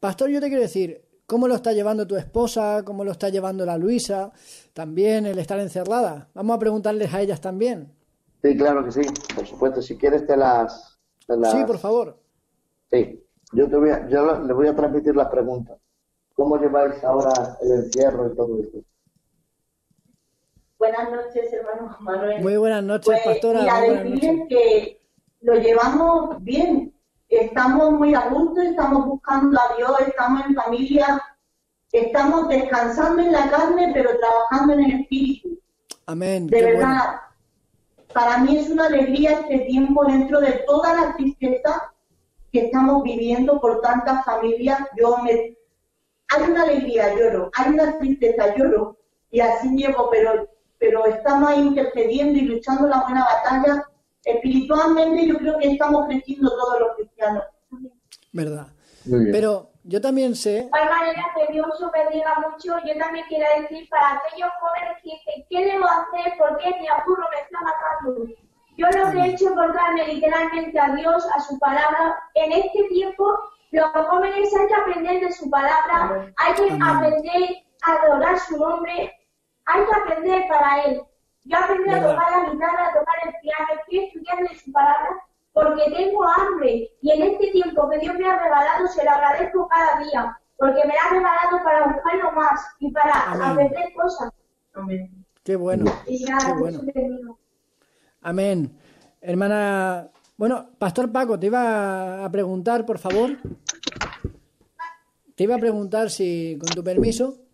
pastor, 0.00 0.30
yo 0.30 0.40
te 0.40 0.46
quiero 0.48 0.62
decir, 0.62 1.02
¿cómo 1.26 1.48
lo 1.48 1.54
está 1.56 1.72
llevando 1.72 2.06
tu 2.06 2.16
esposa? 2.16 2.82
¿Cómo 2.84 3.04
lo 3.04 3.12
está 3.12 3.28
llevando 3.28 3.66
la 3.66 3.76
Luisa? 3.76 4.32
También 4.72 5.26
el 5.26 5.38
estar 5.38 5.58
encerrada. 5.60 6.28
Vamos 6.34 6.56
a 6.56 6.58
preguntarles 6.58 7.12
a 7.12 7.20
ellas 7.20 7.40
también. 7.40 7.92
Sí, 8.42 8.56
claro 8.56 8.84
que 8.84 8.92
sí, 8.92 9.00
por 9.34 9.46
supuesto. 9.46 9.82
Si 9.82 9.96
quieres 9.96 10.26
te 10.26 10.36
las... 10.36 10.98
te 11.26 11.36
las- 11.36 11.52
Sí, 11.52 11.64
por 11.66 11.78
favor. 11.78 12.18
Sí, 12.90 13.20
yo, 13.52 13.68
te 13.68 13.76
voy 13.76 13.90
a, 13.90 14.08
yo 14.08 14.40
le 14.40 14.52
voy 14.52 14.68
a 14.68 14.76
transmitir 14.76 15.14
las 15.16 15.28
preguntas. 15.28 15.78
¿Cómo 16.34 16.56
lleváis 16.56 17.02
ahora 17.02 17.58
el 17.60 17.72
encierro 17.72 18.32
y 18.32 18.36
todo 18.36 18.60
esto? 18.62 18.78
Buenas 20.78 21.10
noches, 21.10 21.52
hermano 21.52 21.96
Manuel. 22.00 22.40
Muy 22.40 22.56
buenas 22.56 22.84
noches, 22.84 23.06
Pues, 23.06 23.24
pastora. 23.24 23.60
mira, 23.60 23.80
decirles 23.80 24.48
que 24.48 25.00
lo 25.40 25.54
llevamos 25.54 26.42
bien. 26.44 26.94
Estamos 27.28 27.92
muy 27.92 28.14
a 28.14 28.28
gusto, 28.28 28.60
estamos 28.62 29.06
buscando 29.06 29.58
a 29.60 29.76
Dios, 29.76 29.90
estamos 30.06 30.46
en 30.46 30.54
familia, 30.54 31.22
estamos 31.92 32.48
descansando 32.48 33.20
en 33.20 33.32
la 33.32 33.50
carne, 33.50 33.90
pero 33.92 34.10
trabajando 34.18 34.74
en 34.74 34.84
el 34.84 35.00
espíritu. 35.00 35.60
Amén. 36.06 36.46
De 36.46 36.62
verdad, 36.62 37.20
bueno. 37.96 38.12
para 38.14 38.38
mí 38.38 38.56
es 38.56 38.70
una 38.70 38.86
alegría 38.86 39.40
este 39.40 39.58
tiempo 39.66 40.04
dentro 40.06 40.40
de 40.40 40.52
toda 40.66 40.94
la 40.94 41.16
tristeza 41.16 41.92
que 42.52 42.66
estamos 42.66 43.02
viviendo 43.02 43.60
por 43.60 43.80
tantas 43.82 44.24
familias. 44.24 44.78
Yo 44.96 45.18
me, 45.18 45.56
hay 46.28 46.50
una 46.50 46.62
alegría, 46.62 47.14
lloro, 47.14 47.50
hay 47.54 47.74
una 47.74 47.98
tristeza, 47.98 48.54
lloro, 48.56 48.96
y 49.30 49.40
así 49.40 49.68
llevo, 49.76 50.08
pero, 50.10 50.48
pero 50.78 51.06
estamos 51.06 51.48
ahí 51.48 51.60
intercediendo 51.60 52.38
y 52.38 52.42
luchando 52.42 52.88
la 52.88 53.02
buena 53.02 53.24
batalla. 53.24 53.84
Espiritualmente 54.24 55.26
yo 55.26 55.38
creo 55.38 55.58
que 55.58 55.72
estamos 55.72 56.06
creciendo 56.06 56.50
todos 56.50 56.80
los 56.80 56.96
cristianos. 56.96 57.44
Verdad. 58.32 58.66
Muy 59.06 59.20
bien. 59.20 59.32
Pero 59.32 59.70
yo 59.84 60.00
también 60.00 60.34
sé, 60.34 60.50
De 60.50 60.58
igual 60.66 60.90
manera 60.90 61.24
que 61.34 61.52
Dios 61.52 61.80
os 61.80 61.92
bendiga 61.92 62.34
mucho, 62.40 62.76
yo 62.84 62.98
también 62.98 63.24
quiero 63.28 63.46
decir 63.58 63.88
para 63.88 64.18
aquellos 64.18 64.50
jóvenes 64.60 64.98
que 65.02 65.10
dicen, 65.10 65.46
¿qué 65.48 65.64
debo 65.72 65.86
hacer? 65.86 66.36
¿Por 66.36 66.58
qué 66.58 66.78
mi 66.78 66.88
apuro 66.88 67.22
me 67.30 67.40
está 67.40 67.58
matando? 67.62 68.26
Yo 68.76 68.86
lo 68.86 69.10
que 69.10 69.18
he 69.18 69.30
hecho 69.32 69.46
es 69.46 69.50
encontrarme 69.52 70.06
literalmente 70.06 70.78
a 70.78 70.94
Dios, 70.94 71.26
a 71.34 71.40
su 71.40 71.58
palabra. 71.58 72.22
En 72.34 72.52
este 72.52 72.84
tiempo, 72.90 73.34
los 73.70 73.90
jóvenes 73.90 74.54
hay 74.54 74.66
que 74.68 74.74
aprender 74.74 75.20
de 75.20 75.32
su 75.32 75.50
palabra, 75.50 76.32
hay 76.36 76.54
que 76.54 76.70
Amén. 76.70 76.82
aprender 76.82 77.56
a 77.82 77.92
adorar 77.92 78.38
su 78.38 78.58
nombre, 78.58 79.17
hay 79.68 79.84
que 79.84 79.94
aprender 79.94 80.42
para 80.48 80.84
Él. 80.84 81.02
Yo 81.44 81.56
aprendí 81.58 81.90
a 81.90 82.02
tocar 82.02 82.30
la 82.30 82.50
guitarra, 82.50 82.88
a 82.88 82.92
tocar 82.92 83.14
el 83.24 83.34
piano, 83.40 83.80
estoy 83.80 83.98
estudiando 84.06 84.48
de 84.50 84.58
su 84.58 84.72
palabra 84.72 85.08
porque 85.52 85.90
tengo 85.90 86.24
hambre 86.24 86.90
y 87.00 87.10
en 87.10 87.22
este 87.22 87.50
tiempo 87.50 87.88
que 87.90 87.98
Dios 87.98 88.14
me 88.16 88.28
ha 88.28 88.38
regalado 88.38 88.86
se 88.86 89.04
lo 89.04 89.10
agradezco 89.10 89.68
cada 89.68 89.98
día 90.04 90.38
porque 90.56 90.80
me 90.86 90.94
lo 90.94 91.00
ha 91.00 91.10
regalado 91.10 91.64
para 91.64 91.86
buscarlo 91.86 92.32
más 92.32 92.60
y 92.80 92.90
para 92.92 93.32
Amén. 93.32 93.42
aprender 93.42 93.92
cosas. 93.94 94.32
Amén. 94.74 95.24
qué 95.42 95.56
bueno. 95.56 95.84
Y 96.06 96.26
ya, 96.26 96.38
Qué 96.38 96.52
bueno. 96.52 97.38
Amén. 98.22 98.78
Hermana, 99.20 100.08
bueno, 100.36 100.70
Pastor 100.78 101.10
Paco, 101.10 101.38
te 101.38 101.46
iba 101.46 102.24
a 102.24 102.30
preguntar, 102.30 102.84
por 102.84 102.98
favor. 102.98 103.30
Te 105.34 105.44
iba 105.44 105.54
a 105.54 105.58
preguntar 105.58 106.10
si, 106.10 106.58
con 106.58 106.68
tu 106.70 106.82
permiso, 106.82 107.47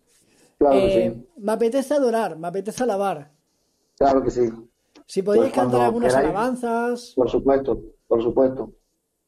Claro 0.57 0.75
que 0.79 1.05
eh, 1.05 1.13
sí, 1.13 1.27
me 1.37 1.51
apetece 1.51 1.93
adorar, 1.93 2.37
me 2.37 2.47
apetece 2.47 2.83
alabar. 2.83 3.31
claro 3.97 4.23
que 4.23 4.31
sí. 4.31 4.49
Si 5.07 5.21
podéis 5.21 5.43
Pues 5.45 5.53
cantar 5.53 5.81
algunas 5.81 6.13
queráis. 6.13 6.29
alabanzas. 6.29 7.13
Por 7.15 7.29
supuesto, 7.29 7.81
por 8.07 8.23
supuesto. 8.23 8.73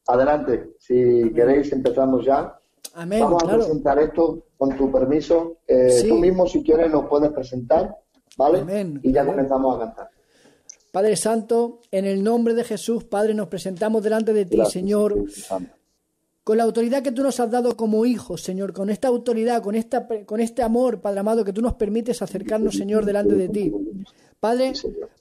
Adelante, 0.08 0.70
si 0.78 1.30
queréis 1.34 1.70
empezamos 1.72 2.24
ya. 2.24 2.58
Amén, 2.94 3.20
Vamos 3.20 3.44
a 3.44 3.54
presentar 3.56 3.98
esto 4.00 4.44
con 4.56 4.76
tu 4.76 4.90
permiso. 4.90 5.58
Eh, 5.66 5.90
Sí. 5.90 6.08
Tú 6.08 6.16
mismo, 6.16 6.46
si 6.46 6.62
quieres, 6.64 6.90
nos 6.90 7.04
puedes 7.08 7.30
presentar, 7.30 7.94
¿vale? 8.36 8.60
Amén. 8.60 8.98
Y 9.04 9.12
ya 9.12 9.20
Amén. 9.20 9.34
comenzamos 9.34 9.76
a 9.76 9.80
cantar. 9.84 10.08
Padre 10.90 11.14
Santo, 11.16 11.82
en 11.92 12.06
el 12.06 12.24
nombre 12.24 12.54
de 12.54 12.64
Jesús, 12.64 13.04
Padre, 13.04 13.34
nos 13.34 13.46
presentamos 13.48 14.02
delante 14.02 14.32
de 14.32 14.46
ti, 14.46 14.56
Gracias, 14.56 14.72
Señor, 14.72 15.30
Santo. 15.30 15.72
Con 16.48 16.56
la 16.56 16.64
autoridad 16.64 17.02
que 17.02 17.12
tú 17.12 17.22
nos 17.22 17.38
has 17.40 17.50
dado 17.50 17.76
como 17.76 18.06
hijos, 18.06 18.40
Señor, 18.40 18.72
con 18.72 18.88
esta 18.88 19.06
autoridad, 19.08 19.62
con, 19.62 19.74
esta, 19.74 20.08
con 20.24 20.40
este 20.40 20.62
amor, 20.62 20.98
Padre 20.98 21.20
amado, 21.20 21.44
que 21.44 21.52
tú 21.52 21.60
nos 21.60 21.74
permites 21.74 22.22
acercarnos, 22.22 22.74
Señor, 22.74 23.04
delante 23.04 23.34
de 23.34 23.50
ti. 23.50 23.70
Padre, 24.40 24.72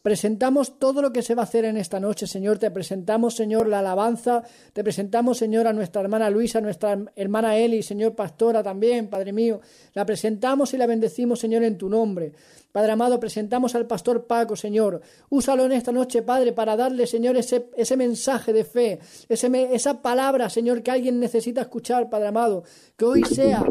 presentamos 0.03 0.77
todo 0.77 1.01
lo 1.01 1.11
que 1.11 1.23
se 1.23 1.33
va 1.33 1.41
a 1.41 1.45
hacer 1.45 1.65
en 1.65 1.75
esta 1.77 1.99
noche, 1.99 2.27
Señor. 2.27 2.59
Te 2.59 2.69
presentamos, 2.69 3.35
Señor, 3.35 3.67
la 3.67 3.79
alabanza. 3.79 4.43
Te 4.73 4.83
presentamos, 4.83 5.39
Señor, 5.39 5.65
a 5.65 5.73
nuestra 5.73 6.03
hermana 6.03 6.29
Luisa, 6.29 6.59
a 6.59 6.61
nuestra 6.61 6.99
hermana 7.15 7.57
Eli, 7.57 7.81
Señor, 7.81 8.13
pastora 8.13 8.61
también, 8.61 9.09
Padre 9.09 9.33
mío. 9.33 9.59
La 9.95 10.05
presentamos 10.05 10.71
y 10.75 10.77
la 10.77 10.85
bendecimos, 10.85 11.39
Señor, 11.39 11.63
en 11.63 11.79
tu 11.79 11.89
nombre. 11.89 12.31
Padre 12.71 12.91
amado, 12.91 13.19
presentamos 13.19 13.73
al 13.73 13.87
pastor 13.87 14.27
Paco, 14.27 14.55
Señor. 14.55 15.01
Úsalo 15.29 15.65
en 15.65 15.71
esta 15.71 15.91
noche, 15.91 16.21
Padre, 16.21 16.53
para 16.53 16.75
darle, 16.75 17.07
Señor, 17.07 17.37
ese, 17.37 17.71
ese 17.75 17.97
mensaje 17.97 18.53
de 18.53 18.65
fe, 18.65 18.99
ese, 19.27 19.49
esa 19.73 19.99
palabra, 19.99 20.47
Señor, 20.47 20.83
que 20.83 20.91
alguien 20.91 21.19
necesita 21.19 21.61
escuchar, 21.61 22.07
Padre 22.07 22.27
amado. 22.27 22.65
Que 22.95 23.05
hoy 23.05 23.23
sea 23.23 23.65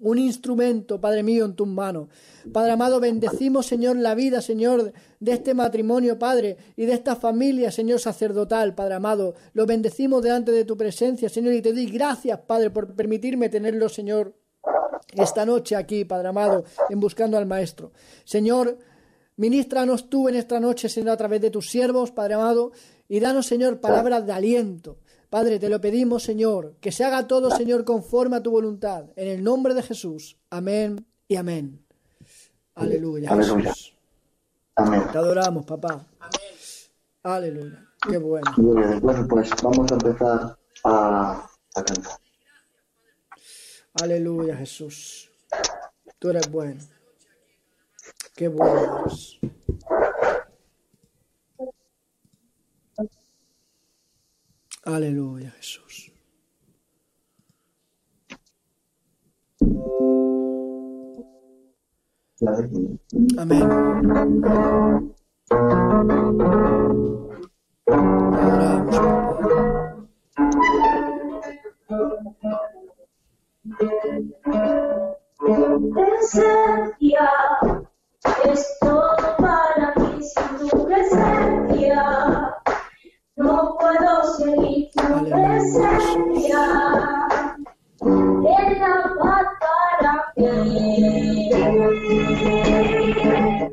un 0.00 0.18
instrumento, 0.18 1.00
Padre 1.00 1.22
mío, 1.22 1.44
en 1.44 1.54
tus 1.54 1.68
manos. 1.68 2.08
Padre 2.52 2.72
amado, 2.72 3.00
bendecimos, 3.00 3.66
Señor, 3.66 3.96
la 3.96 4.14
vida, 4.14 4.40
Señor, 4.40 4.92
de 5.20 5.32
este 5.32 5.54
matrimonio, 5.54 6.18
Padre, 6.18 6.56
y 6.76 6.86
de 6.86 6.94
esta 6.94 7.16
familia, 7.16 7.70
Señor 7.70 8.00
sacerdotal, 8.00 8.74
Padre 8.74 8.94
amado. 8.94 9.34
Lo 9.52 9.66
bendecimos 9.66 10.22
delante 10.22 10.52
de 10.52 10.64
tu 10.64 10.76
presencia, 10.76 11.28
Señor, 11.28 11.54
y 11.54 11.62
te 11.62 11.72
doy 11.72 11.86
gracias, 11.86 12.40
Padre, 12.40 12.70
por 12.70 12.94
permitirme 12.94 13.48
tenerlo, 13.48 13.88
Señor, 13.88 14.34
esta 15.12 15.44
noche 15.44 15.76
aquí, 15.76 16.04
Padre 16.04 16.28
amado, 16.28 16.64
en 16.88 17.00
buscando 17.00 17.36
al 17.36 17.46
Maestro. 17.46 17.92
Señor, 18.24 18.78
ministranos 19.36 20.08
tú 20.08 20.28
en 20.28 20.36
esta 20.36 20.60
noche, 20.60 20.88
Señor, 20.88 21.10
a 21.10 21.16
través 21.16 21.40
de 21.40 21.50
tus 21.50 21.68
siervos, 21.68 22.10
Padre 22.10 22.34
amado, 22.34 22.72
y 23.08 23.20
danos, 23.20 23.46
Señor, 23.46 23.80
palabras 23.80 24.24
de 24.24 24.32
aliento 24.32 24.98
Padre, 25.30 25.60
te 25.60 25.68
lo 25.68 25.80
pedimos, 25.80 26.24
Señor, 26.24 26.74
que 26.80 26.90
se 26.90 27.04
haga 27.04 27.28
todo, 27.28 27.52
Señor, 27.52 27.84
conforme 27.84 28.36
a 28.36 28.42
tu 28.42 28.50
voluntad. 28.50 29.04
En 29.14 29.28
el 29.28 29.44
nombre 29.44 29.74
de 29.74 29.82
Jesús. 29.84 30.36
Amén 30.50 31.06
y 31.28 31.36
amén. 31.36 31.86
Aleluya. 32.74 33.30
Aleluya. 33.30 33.72
Amén. 34.74 35.04
Te 35.12 35.18
adoramos, 35.18 35.64
papá. 35.64 36.04
Amén. 36.18 36.40
Aleluya. 37.22 37.86
Qué 38.08 38.18
bueno. 38.18 38.52
Bueno, 38.56 39.28
pues 39.28 39.50
vamos 39.62 39.92
a 39.92 39.94
empezar 39.94 40.58
a, 40.82 41.48
a 41.76 41.84
cantar. 41.84 42.18
Aleluya, 44.02 44.56
Jesús. 44.56 45.30
Tú 46.18 46.30
eres 46.30 46.50
bueno. 46.50 46.80
Qué 48.34 48.48
bueno 48.48 49.04
eres. 49.04 49.38
Aleluya, 54.94 55.50
Jesús. 55.52 56.10
Amén. 63.36 63.68
Presencia 75.94 77.30
es 78.44 78.78
todo 78.80 79.36
para 79.38 79.94
mí 79.96 80.22
sin 80.22 80.68
tu 80.68 80.86
presencia. 80.86 82.59
No 83.40 83.74
puedo 83.78 84.34
seguir 84.36 84.90
tu 84.92 85.24
presencia. 85.24 86.62
En 88.02 88.78
la 88.78 89.14
paz 89.18 89.46
para 89.62 90.12
mí. 90.36 91.50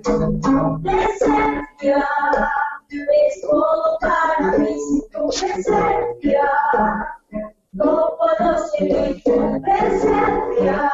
Tu 0.04 0.82
presencia 0.84 2.08
es 2.90 3.42
todo 3.42 3.98
para 4.00 4.58
mí 4.58 4.78
tu 5.12 5.28
presencia. 5.28 6.50
No 7.74 8.18
puedo 8.18 8.58
seguir 8.70 9.22
tu 9.26 9.62
presencia. 9.64 10.92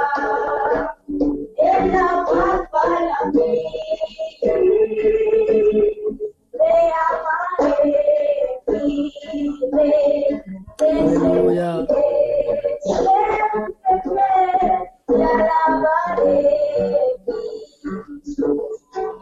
Aleluya. 10.80 11.86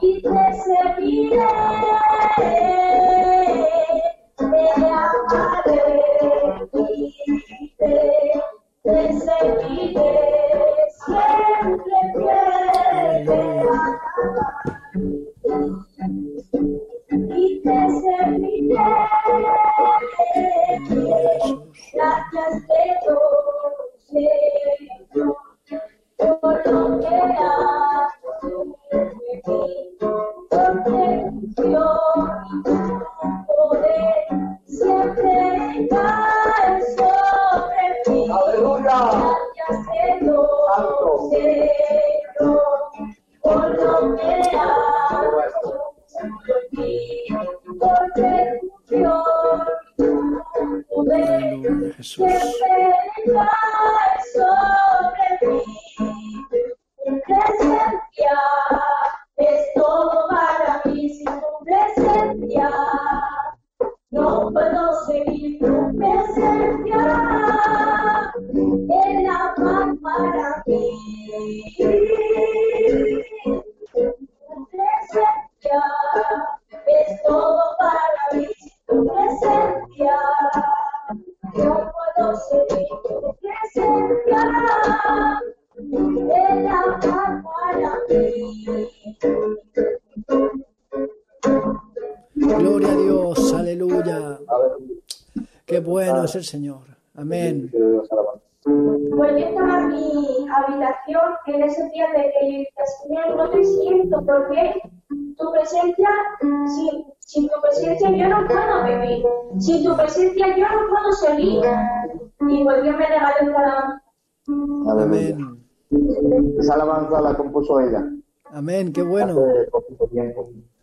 Y 0.01 0.22
te 0.22 0.30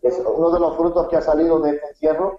Es 0.03 0.23
uno 0.25 0.51
de 0.53 0.61
los 0.61 0.77
frutos 0.77 1.09
que 1.09 1.17
ha 1.17 1.21
salido 1.21 1.61
de 1.61 1.71
este 1.71 1.89
encierro. 1.89 2.37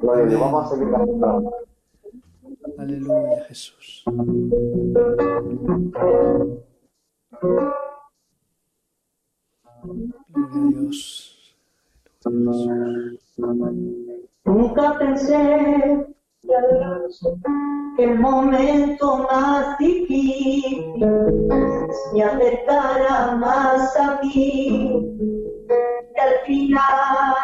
Gloria 0.00 0.24
a 0.24 0.26
Dios. 0.26 0.40
Vamos 0.40 0.64
a 0.64 0.68
seguir 0.74 0.90
cantando. 0.90 1.52
Aleluya, 2.78 3.44
Jesús. 3.44 4.04
Gloria 4.06 4.64
a 10.34 10.68
Dios. 10.68 11.56
Nunca 14.44 14.98
pensé 14.98 16.15
El 17.98 18.18
momento 18.18 19.26
más 19.30 19.78
difícil 19.78 20.94
me 22.12 22.22
acercará 22.22 23.36
más 23.36 23.96
a 23.96 24.20
ti. 24.20 24.68
Y 24.68 26.20
al 26.20 26.34
final 26.46 27.34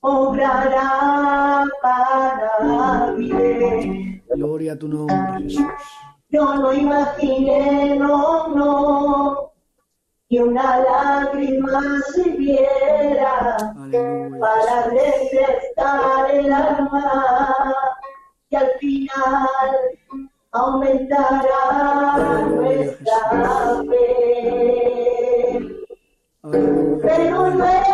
obrará 0.00 1.64
para 1.82 3.12
bien. 3.12 4.22
Gloria 4.34 4.74
a 4.74 4.78
tu 4.78 4.88
nombre, 4.88 5.42
Jesús. 5.42 5.64
Yo 6.28 6.54
no 6.56 6.72
imaginé, 6.72 7.96
no, 7.96 8.48
no, 8.48 9.52
que 10.28 10.42
una 10.42 10.78
lágrima 10.78 11.80
sirviera 12.14 13.56
Aleluya. 13.76 14.38
para 14.40 14.86
refrescar 14.86 16.30
el 16.32 16.52
alma 16.52 17.74
y 18.50 18.56
al 18.56 18.70
final 18.80 19.48
aumentará 20.52 22.44
nuestra 22.48 23.18
fe. 23.88 25.60
Aleluya. 26.42 27.02
Pero 27.02 27.50
luego 27.50 27.85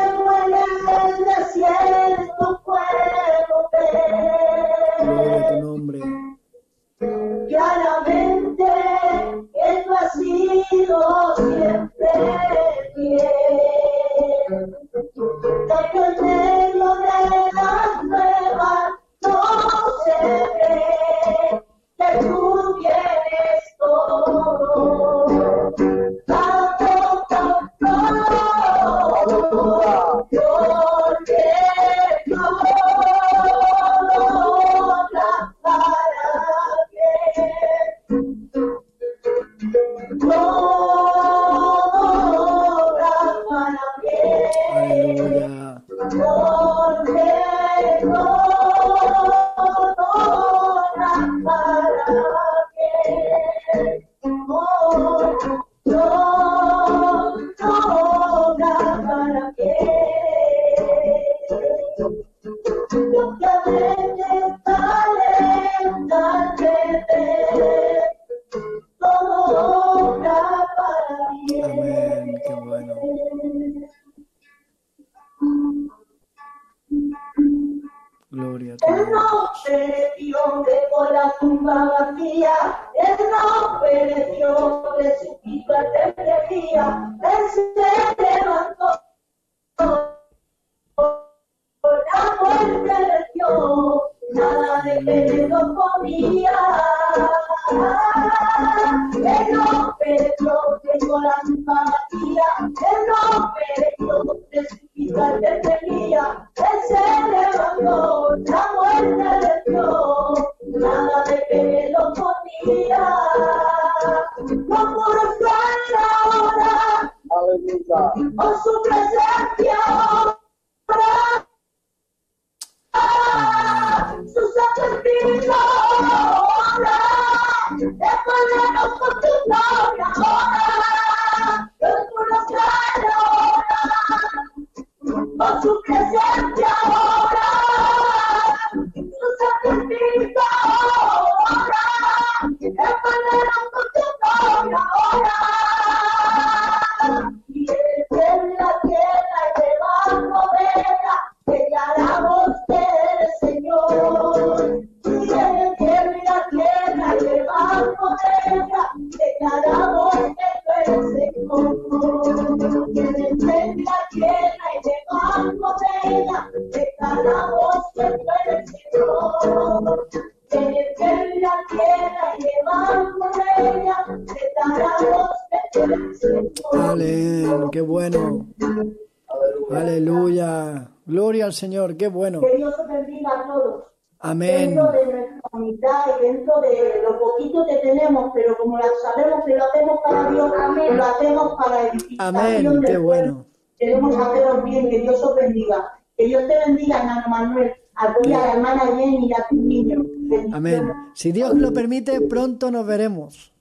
Señor. 181.93 181.99
Qué 181.99 182.09
bueno. 182.09 182.41
Que 182.41 182.57
Dios 182.57 182.75
os 182.79 182.89
bendiga 182.89 183.31
a 183.41 183.47
todos. 183.47 183.85
Amén. 184.25 184.75
Dentro 184.75 184.93
de 184.93 185.07
nuestra 185.07 185.41
unidad 185.53 186.05
y 186.21 186.23
dentro 186.23 186.61
de 186.61 187.03
lo 187.03 187.19
poquito 187.19 187.67
que 187.67 187.77
tenemos, 187.79 188.31
pero 188.35 188.57
como 188.57 188.77
lo 188.79 188.85
sabemos 189.03 189.45
que 189.45 189.57
lo 189.57 189.65
hacemos 189.65 189.99
para 190.05 190.31
Dios, 190.31 190.51
lo 190.97 191.05
hacemos 191.05 191.55
para 191.59 191.89
edificación 191.89 192.37
Amén. 192.37 192.81
Qué 192.87 192.99
bueno. 192.99 193.47
Queremos 193.79 194.17
haceros 194.17 194.63
bien, 194.63 194.91
que 194.91 195.01
Dios 195.01 195.21
os 195.23 195.35
bendiga. 195.35 195.99
Que 196.17 196.27
Dios 196.27 196.43
te 196.47 196.57
bendiga, 196.67 196.99
hermano 197.01 197.29
Manuel, 197.29 197.73
a 197.97 198.15
ti, 198.19 198.33
a 198.33 198.39
la 198.39 198.53
hermana 198.53 198.81
Jenny 198.97 199.27
y 199.29 199.33
a 199.33 199.45
tus 199.49 199.59
niños. 199.59 200.05
Bendiciones. 200.05 200.55
Amén. 200.55 200.93
Si 201.15 201.33
Dios 201.33 201.55
lo 201.55 201.73
permite, 201.73 202.21
pronto 202.21 202.71
nos 202.71 202.87
veremos. 202.87 203.53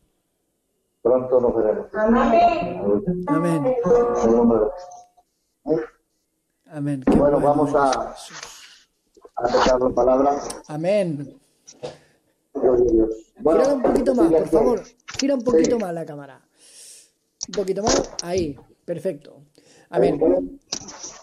Pronto 1.01 1.39
nos 1.41 1.55
veremos. 1.55 1.87
Amén. 1.95 2.81
Amén. 3.27 3.65
En 3.65 4.29
el 4.29 4.35
nombre 4.35 4.59
de- 4.59 5.81
Amén. 6.71 7.03
Qué 7.05 7.11
Bueno, 7.15 7.39
bueno 7.39 7.47
vamos 7.47 7.75
a, 7.75 8.15
a 9.35 9.47
dejar 9.47 9.81
la 9.81 9.89
palabra. 9.89 10.39
Amén. 10.67 11.37
Bueno, 13.39 13.61
Gira 13.63 13.73
un 13.73 13.81
poquito 13.81 14.15
más, 14.15 14.31
por 14.31 14.47
favor. 14.47 14.83
Gira 15.19 15.35
un 15.35 15.41
poquito 15.43 15.75
Sí. 15.77 15.81
más 15.81 15.93
la 15.93 16.05
cámara. 16.05 16.41
Un 17.47 17.51
poquito 17.53 17.83
más. 17.83 18.11
Ahí. 18.23 18.55
Perfecto. 18.85 19.43
Amén. 19.89 20.59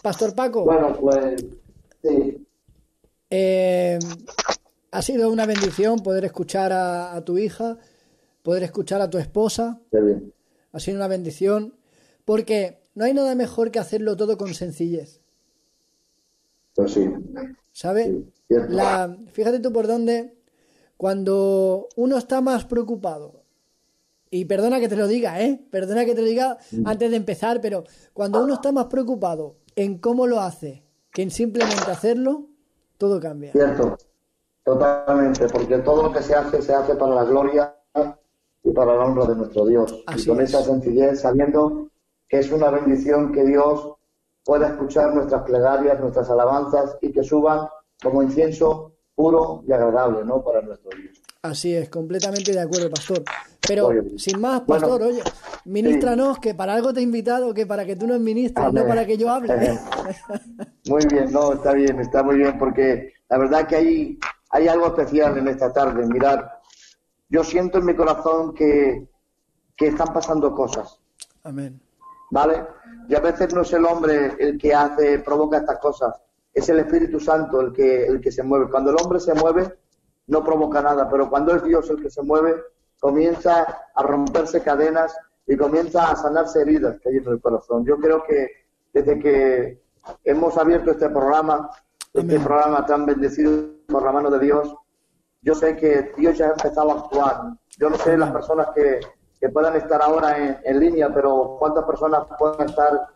Pastor 0.03 0.35
Paco, 0.35 0.63
Bueno, 0.65 0.95
pues 0.99 1.45
sí, 2.03 2.47
eh, 3.29 3.99
ha 4.91 5.01
sido 5.01 5.29
una 5.31 5.45
bendición 5.45 5.99
poder 5.99 6.23
escuchar 6.25 6.71
a, 6.71 7.13
a 7.15 7.25
tu 7.25 7.37
hija, 7.37 7.77
poder 8.43 8.63
escuchar 8.63 9.01
a 9.01 9.09
tu 9.09 9.17
esposa. 9.17 9.81
qué 9.91 9.99
bien. 9.99 10.33
Ha 10.71 10.79
sido 10.79 10.97
una 10.97 11.07
bendición 11.07 11.75
porque 12.25 12.83
no 12.95 13.05
hay 13.05 13.13
nada 13.13 13.33
mejor 13.35 13.71
que 13.71 13.79
hacerlo 13.79 14.15
todo 14.15 14.37
con 14.37 14.53
sencillez. 14.53 15.18
Pues 16.79 16.93
sí. 16.93 17.13
¿Sabes? 17.73 18.07
Sí, 18.07 18.33
cierto. 18.47 18.73
La, 18.73 19.13
fíjate 19.33 19.59
tú 19.59 19.73
por 19.73 19.85
dónde, 19.85 20.33
cuando 20.95 21.89
uno 21.97 22.17
está 22.17 22.39
más 22.39 22.63
preocupado, 22.63 23.43
y 24.31 24.45
perdona 24.45 24.79
que 24.79 24.87
te 24.87 24.95
lo 24.95 25.05
diga, 25.05 25.41
¿eh? 25.41 25.61
Perdona 25.69 26.05
que 26.05 26.15
te 26.15 26.21
lo 26.21 26.27
diga 26.27 26.57
antes 26.85 27.11
de 27.11 27.17
empezar, 27.17 27.59
pero 27.59 27.83
cuando 28.13 28.41
uno 28.41 28.53
está 28.53 28.71
más 28.71 28.85
preocupado 28.85 29.57
en 29.75 29.97
cómo 29.97 30.25
lo 30.25 30.39
hace 30.39 30.85
que 31.11 31.21
en 31.21 31.31
simplemente 31.31 31.91
hacerlo, 31.91 32.45
todo 32.97 33.19
cambia. 33.19 33.51
Cierto. 33.51 33.97
Totalmente, 34.63 35.49
porque 35.49 35.79
todo 35.79 36.03
lo 36.03 36.13
que 36.13 36.21
se 36.21 36.33
hace 36.33 36.61
se 36.61 36.73
hace 36.73 36.95
para 36.95 37.13
la 37.13 37.25
gloria 37.25 37.75
y 38.63 38.71
para 38.71 38.95
la 38.95 39.03
honra 39.03 39.25
de 39.25 39.35
nuestro 39.35 39.65
Dios. 39.65 40.01
y 40.15 40.25
con 40.25 40.39
esa 40.39 40.63
sencillez, 40.63 41.19
sabiendo 41.19 41.89
que 42.29 42.39
es 42.39 42.49
una 42.53 42.69
bendición 42.69 43.33
que 43.33 43.43
Dios 43.43 43.98
pueda 44.49 44.69
escuchar 44.69 45.13
nuestras 45.13 45.43
plegarias, 45.43 45.99
nuestras 45.99 46.27
alabanzas 46.31 46.97
y 47.01 47.11
que 47.11 47.23
suban 47.23 47.67
como 48.01 48.23
incienso 48.23 48.93
puro 49.13 49.63
y 49.67 49.71
agradable, 49.71 50.25
¿no? 50.25 50.43
Para 50.43 50.63
nuestro 50.63 50.89
Dios. 50.97 51.21
Así 51.43 51.75
es, 51.75 51.87
completamente 51.87 52.51
de 52.51 52.59
acuerdo, 52.59 52.89
pastor. 52.89 53.23
Pero 53.67 53.91
sin 54.17 54.41
más, 54.41 54.61
pastor, 54.61 55.03
oye, 55.03 55.21
ministranos 55.65 56.39
que 56.39 56.55
para 56.55 56.73
algo 56.73 56.91
te 56.91 56.99
he 56.99 57.03
invitado, 57.03 57.53
que 57.53 57.67
para 57.67 57.85
que 57.85 57.95
tú 57.95 58.07
nos 58.07 58.19
ministres, 58.19 58.73
no 58.73 58.87
para 58.87 59.05
que 59.05 59.17
yo 59.19 59.29
hable. 59.29 59.53
muy 60.89 61.05
bien, 61.05 61.31
no, 61.31 61.53
está 61.53 61.73
bien, 61.73 61.99
está 61.99 62.23
muy 62.23 62.37
bien, 62.37 62.57
porque 62.57 63.13
la 63.29 63.37
verdad 63.37 63.67
que 63.67 63.75
hay, 63.75 64.19
hay 64.49 64.67
algo 64.67 64.87
especial 64.87 65.37
en 65.37 65.47
esta 65.47 65.71
tarde. 65.71 66.07
Mirar, 66.07 66.59
yo 67.29 67.43
siento 67.43 67.77
en 67.77 67.85
mi 67.85 67.95
corazón 67.95 68.55
que, 68.55 69.07
que 69.77 69.89
están 69.89 70.11
pasando 70.11 70.55
cosas. 70.55 70.99
Amén. 71.43 71.79
¿Vale? 72.31 72.65
Y 73.09 73.15
a 73.15 73.19
veces 73.21 73.51
no 73.55 73.61
es 73.61 73.73
el 73.73 73.85
hombre 73.85 74.35
el 74.37 74.55
que 74.59 74.71
hace, 74.71 75.17
provoca 75.17 75.57
estas 75.57 75.79
cosas, 75.79 76.21
es 76.53 76.69
el 76.69 76.77
Espíritu 76.77 77.19
Santo 77.19 77.59
el 77.59 77.73
que, 77.73 78.05
el 78.05 78.21
que 78.21 78.31
se 78.31 78.43
mueve. 78.43 78.69
Cuando 78.69 78.91
el 78.91 78.97
hombre 79.01 79.19
se 79.19 79.33
mueve, 79.33 79.79
no 80.27 80.43
provoca 80.43 80.79
nada, 80.79 81.09
pero 81.09 81.27
cuando 81.27 81.55
es 81.55 81.63
Dios 81.63 81.89
el 81.89 81.99
que 81.99 82.11
se 82.11 82.21
mueve, 82.21 82.53
comienza 82.99 83.65
a 83.95 84.03
romperse 84.03 84.61
cadenas 84.61 85.17
y 85.47 85.57
comienza 85.57 86.11
a 86.11 86.15
sanarse 86.15 86.61
heridas 86.61 86.99
que 87.01 87.09
hay 87.09 87.17
en 87.17 87.27
el 87.27 87.41
corazón. 87.41 87.83
Yo 87.83 87.97
creo 87.97 88.23
que 88.23 88.47
desde 88.93 89.17
que 89.17 89.81
hemos 90.23 90.55
abierto 90.59 90.91
este 90.91 91.09
programa, 91.09 91.67
este 92.13 92.39
programa 92.39 92.85
tan 92.85 93.07
bendecido 93.07 93.71
por 93.87 94.03
la 94.03 94.11
mano 94.11 94.29
de 94.29 94.37
Dios, 94.37 94.75
yo 95.41 95.55
sé 95.55 95.75
que 95.75 96.11
Dios 96.15 96.37
ya 96.37 96.49
ha 96.49 96.51
empezado 96.51 96.91
a 96.91 96.99
actuar. 96.99 97.41
Yo 97.75 97.89
no 97.89 97.97
sé 97.97 98.15
las 98.15 98.31
personas 98.31 98.67
que, 98.75 98.99
que 99.39 99.49
puedan 99.49 99.75
estar 99.75 100.01
ahora 100.01 100.37
en, 100.37 100.57
en, 100.63 100.79
línea, 100.79 101.13
pero 101.13 101.55
cuántas 101.59 101.85
personas 101.85 102.23
pueden 102.37 102.69
estar, 102.69 103.07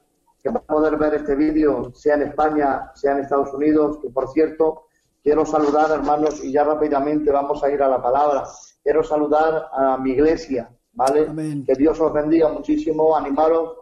que 0.42 0.50
van 0.50 0.64
a 0.68 0.74
poder 0.74 0.98
ver 0.98 1.16
este 1.16 1.36
vídeo, 1.36 1.94
sea 1.94 2.16
en 2.16 2.24
España, 2.24 2.92
sea 2.96 3.14
en 3.14 3.20
Estados 3.20 3.54
Unidos, 3.54 4.00
que 4.02 4.10
por 4.10 4.30
cierto, 4.30 4.86
Quiero 5.24 5.46
saludar, 5.46 5.90
hermanos, 5.90 6.44
y 6.44 6.52
ya 6.52 6.66
rápidamente 6.66 7.32
vamos 7.32 7.64
a 7.64 7.72
ir 7.72 7.82
a 7.82 7.88
la 7.88 8.02
palabra. 8.02 8.44
Quiero 8.84 9.02
saludar 9.04 9.70
a 9.72 9.98
mi 9.98 10.12
iglesia, 10.12 10.70
¿vale? 10.92 11.64
Que 11.66 11.76
Dios 11.76 11.98
os 12.02 12.12
bendiga 12.12 12.50
muchísimo, 12.50 13.16
animaros, 13.16 13.78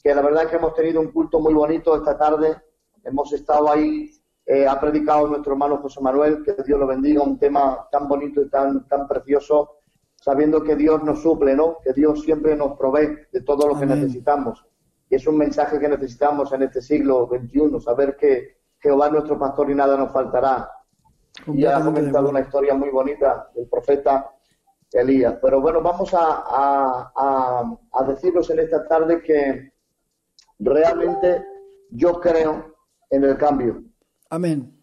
que 0.00 0.14
la 0.14 0.22
verdad 0.22 0.44
es 0.44 0.50
que 0.50 0.56
hemos 0.56 0.74
tenido 0.74 1.00
un 1.00 1.10
culto 1.10 1.40
muy 1.40 1.54
bonito 1.54 1.96
esta 1.96 2.16
tarde. 2.16 2.56
Hemos 3.02 3.32
estado 3.32 3.68
ahí, 3.68 4.12
eh, 4.46 4.68
ha 4.68 4.78
predicado 4.78 5.26
nuestro 5.26 5.54
hermano 5.54 5.78
José 5.78 6.00
Manuel, 6.00 6.44
que 6.44 6.54
Dios 6.62 6.78
lo 6.78 6.86
bendiga, 6.86 7.20
un 7.20 7.36
tema 7.36 7.88
tan 7.90 8.06
bonito 8.06 8.40
y 8.40 8.48
tan, 8.48 8.86
tan 8.86 9.08
precioso, 9.08 9.75
sabiendo 10.26 10.64
que 10.64 10.74
Dios 10.74 11.04
nos 11.04 11.22
suple, 11.22 11.54
¿no? 11.54 11.78
Que 11.84 11.92
Dios 11.92 12.22
siempre 12.22 12.56
nos 12.56 12.76
provee 12.76 13.16
de 13.30 13.42
todo 13.42 13.68
lo 13.68 13.78
que 13.78 13.86
necesitamos. 13.86 14.66
Y 15.08 15.14
es 15.14 15.24
un 15.24 15.38
mensaje 15.38 15.78
que 15.78 15.88
necesitamos 15.88 16.52
en 16.52 16.64
este 16.64 16.82
siglo 16.82 17.28
XXI, 17.30 17.80
saber 17.80 18.16
que 18.16 18.56
Jehová 18.80 19.06
es 19.06 19.12
nuestro 19.12 19.38
pastor 19.38 19.70
y 19.70 19.76
nada 19.76 19.96
nos 19.96 20.10
faltará 20.12 20.68
y 21.46 21.64
ha 21.64 21.80
comentado 21.80 22.28
una 22.28 22.40
historia 22.40 22.74
muy 22.74 22.90
bonita 22.90 23.48
del 23.54 23.68
profeta 23.68 24.32
Elías. 24.90 25.36
Pero 25.40 25.60
bueno, 25.60 25.80
vamos 25.80 26.12
a, 26.12 26.42
a, 26.44 27.78
a, 27.92 28.04
deciros 28.04 28.50
en 28.50 28.58
esta 28.58 28.84
tarde 28.88 29.22
que 29.22 29.72
realmente 30.58 31.44
yo 31.90 32.20
creo 32.20 32.74
en 33.10 33.22
el 33.22 33.36
cambio. 33.36 33.80
Amén. 34.28 34.75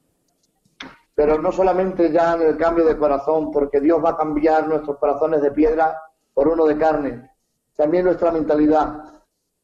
Pero 1.15 1.39
no 1.39 1.51
solamente 1.51 2.11
ya 2.11 2.33
en 2.33 2.41
el 2.41 2.57
cambio 2.57 2.85
de 2.85 2.97
corazón, 2.97 3.51
porque 3.51 3.79
Dios 3.79 4.03
va 4.03 4.11
a 4.11 4.17
cambiar 4.17 4.67
nuestros 4.67 4.97
corazones 4.97 5.41
de 5.41 5.51
piedra 5.51 6.01
por 6.33 6.47
uno 6.47 6.65
de 6.65 6.77
carne. 6.77 7.31
También 7.75 8.05
nuestra 8.05 8.31
mentalidad. 8.31 9.21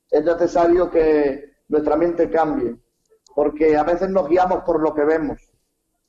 Es 0.09 0.23
necesario 0.23 0.89
que 0.89 1.57
nuestra 1.67 1.95
mente 1.95 2.29
cambie, 2.29 2.75
porque 3.33 3.77
a 3.77 3.83
veces 3.83 4.09
nos 4.09 4.27
guiamos 4.27 4.63
por 4.63 4.81
lo 4.81 4.93
que 4.93 5.03
vemos 5.05 5.39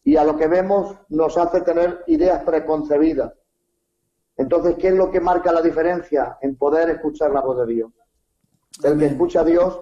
y 0.03 0.17
a 0.17 0.25
lo 0.25 0.37
que 0.37 0.47
vemos 0.47 0.97
nos 1.09 1.37
hace 1.37 1.61
tener 1.61 2.03
ideas 2.07 2.43
preconcebidas. 2.43 3.33
Entonces, 4.37 4.77
¿qué 4.77 4.89
es 4.89 4.95
lo 4.95 5.11
que 5.11 5.21
marca 5.21 5.53
la 5.53 5.61
diferencia 5.61 6.39
en 6.41 6.57
poder 6.57 6.89
escuchar 6.91 7.31
la 7.31 7.43
voz 7.43 7.59
de 7.59 7.75
Dios? 7.75 7.93
El 8.83 8.99
que 8.99 9.07
escucha 9.07 9.41
a 9.41 9.45
Dios 9.45 9.81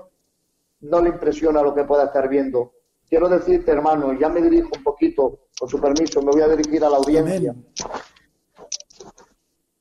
no 0.81 1.01
le 1.01 1.11
impresiona 1.11 1.63
lo 1.63 1.75
que 1.75 1.85
pueda 1.85 2.07
estar 2.07 2.29
viendo. 2.29 2.73
Quiero 3.09 3.29
decirte, 3.29 3.71
hermano, 3.73 4.13
ya 4.13 4.29
me 4.29 4.43
dirijo 4.43 4.71
un 4.77 4.83
poquito, 4.83 5.47
con 5.59 5.69
su 5.69 5.81
permiso, 5.81 6.21
me 6.23 6.33
voy 6.33 6.43
a 6.43 6.49
dirigir 6.49 6.85
a 6.85 6.91
la 6.91 6.99
audiencia. 6.99 7.55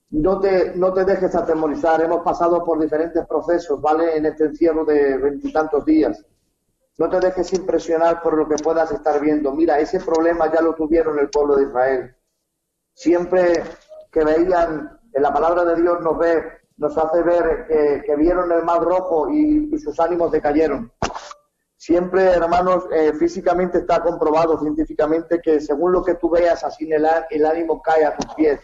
No 0.10 0.40
te, 0.40 0.74
no 0.76 0.94
te 0.94 1.04
dejes 1.04 1.36
atemorizar, 1.36 2.02
hemos 2.02 2.24
pasado 2.24 2.64
por 2.64 2.80
diferentes 2.80 3.26
procesos, 3.28 3.82
¿vale? 3.82 4.16
En 4.16 4.26
este 4.26 4.46
encierro 4.46 4.86
de 4.86 5.18
veintitantos 5.18 5.84
días. 5.84 6.26
No 6.98 7.10
te 7.10 7.20
dejes 7.20 7.54
impresionar 7.54 8.22
por 8.24 8.36
lo 8.36 8.48
que 8.48 8.56
puedas 8.56 8.92
estar 8.92 9.20
viendo. 9.22 9.52
Mira, 9.54 9.80
ese 9.80 10.00
problema 10.00 10.52
ya 10.52 10.62
lo 10.62 10.74
tuvieron 10.74 11.20
el 11.20 11.30
pueblo 11.30 11.56
de 11.56 11.64
Israel. 11.64 12.16
Siempre 12.94 13.64
que 14.12 14.24
veían, 14.24 15.00
en 15.14 15.22
la 15.22 15.32
palabra 15.32 15.64
de 15.64 15.80
Dios 15.82 16.02
nos 16.02 16.18
ve, 16.18 16.44
nos 16.78 16.98
hace 16.98 17.22
ver 17.22 17.68
que, 18.04 18.16
vieron 18.16 18.52
el 18.52 18.64
mar 18.64 18.82
rojo 18.82 19.30
y, 19.30 19.78
sus 19.78 20.00
ánimos 20.00 20.32
decayeron. 20.32 20.92
Siempre, 21.78 22.24
hermanos, 22.24 22.86
eh, 22.92 23.14
físicamente 23.14 23.78
está 23.78 24.02
comprobado 24.02 24.60
científicamente 24.60 25.40
que 25.40 25.62
según 25.62 25.92
lo 25.92 26.04
que 26.04 26.16
tú 26.16 26.28
veas, 26.32 26.64
así 26.64 26.92
el, 26.92 27.08
el 27.30 27.46
ánimo 27.46 27.82
cae 27.84 28.04
a 28.04 28.18
tus 28.18 28.34
pies. 28.34 28.60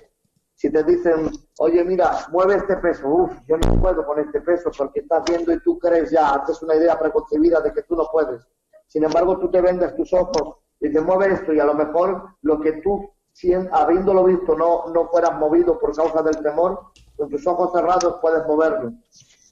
Si 0.56 0.72
te 0.72 0.84
dicen, 0.84 1.30
oye, 1.60 1.84
mira, 1.84 2.26
mueve 2.32 2.56
este 2.56 2.76
peso, 2.78 3.08
uff, 3.08 3.32
yo 3.48 3.58
no 3.58 3.80
puedo 3.80 4.04
con 4.06 4.20
este 4.20 4.42
peso 4.42 4.72
porque 4.76 5.02
estás 5.02 5.24
viendo 5.26 5.54
y 5.54 5.60
tú 5.60 5.78
crees 5.78 6.10
ya, 6.10 6.32
haces 6.32 6.62
una 6.64 6.76
idea 6.76 6.98
preconcebida 6.98 7.62
de 7.62 7.72
que 7.72 7.84
tú 7.84 7.96
no 7.96 8.08
puedes. 8.12 8.42
Sin 8.88 9.04
embargo, 9.04 9.38
tú 9.38 9.50
te 9.52 9.62
vendes 9.62 9.96
tus 9.96 10.12
ojos 10.14 10.58
y 10.80 10.92
te 10.92 11.00
mueve 11.00 11.34
esto 11.34 11.54
y 11.54 11.60
a 11.60 11.66
lo 11.66 11.76
mejor 11.76 12.30
lo 12.42 12.60
que 12.60 12.74
tú, 12.82 13.12
habiéndolo 13.72 14.24
visto, 14.24 14.56
no, 14.56 14.86
no 14.92 15.08
fueras 15.10 15.38
movido 15.38 15.78
por 15.78 15.96
causa 15.96 16.24
del 16.24 16.38
temor, 16.42 16.80
con 17.16 17.30
tus 17.30 17.46
ojos 17.46 17.72
cerrados 17.74 18.18
puedes 18.22 18.46
moverlo. 18.48 18.92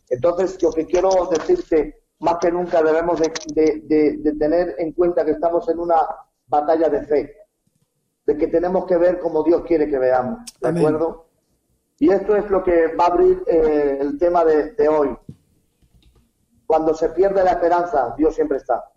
Entonces, 0.10 0.62
lo 0.62 0.72
que 0.72 0.86
quiero 0.86 1.10
decirte, 1.28 2.01
más 2.22 2.38
que 2.40 2.52
nunca 2.52 2.82
debemos 2.82 3.20
de, 3.20 4.18
de 4.18 4.34
tener 4.40 4.76
en 4.78 4.94
cuenta 4.94 5.26
que 5.26 5.32
estamos 5.32 5.68
en 5.70 5.80
una 5.80 5.98
batalla 6.48 6.90
de 6.90 7.04
fe 7.04 7.42
de 8.26 8.38
que 8.38 8.48
tenemos 8.48 8.86
que 8.86 8.98
ver 8.98 9.20
como 9.20 9.44
Dios 9.44 9.64
quiere 9.66 9.90
que 9.90 9.98
veamos. 9.98 10.40
¿De 10.60 10.70
acuerdo? 10.70 11.28
Y 12.00 12.10
esto 12.12 12.36
es 12.36 12.50
lo 12.50 12.64
que 12.64 12.96
va 12.96 13.06
a 13.06 13.08
abrir 13.08 13.44
eh, 13.48 13.98
el 14.00 14.18
tema 14.18 14.44
de, 14.44 14.90
hoy. 14.90 15.16
Cuando 16.66 16.94
se 16.94 17.10
pierde 17.10 17.44
la 17.44 17.52
esperanza, 17.52 18.14
Dios 18.18 18.34
siempre 18.34 18.58
está. 18.58 18.90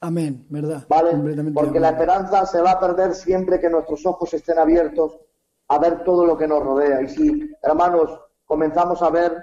Amén, 0.00 0.46
¿verdad? 0.48 0.84
¿Vale? 0.88 1.10
Porque 1.52 1.80
la 1.80 1.90
esperanza 1.90 2.46
se 2.46 2.60
va 2.60 2.72
a 2.72 2.80
perder 2.80 3.14
siempre 3.14 3.58
que 3.60 3.68
nuestros 3.68 4.04
ojos 4.06 4.32
estén 4.34 4.58
abiertos 4.58 5.18
a 5.68 5.78
ver 5.78 6.04
todo 6.04 6.24
lo 6.24 6.36
que 6.36 6.46
nos 6.46 6.62
rodea. 6.62 7.02
Y 7.02 7.08
si, 7.08 7.50
hermanos, 7.62 8.20
comenzamos 8.44 9.02
a 9.02 9.10
ver, 9.10 9.36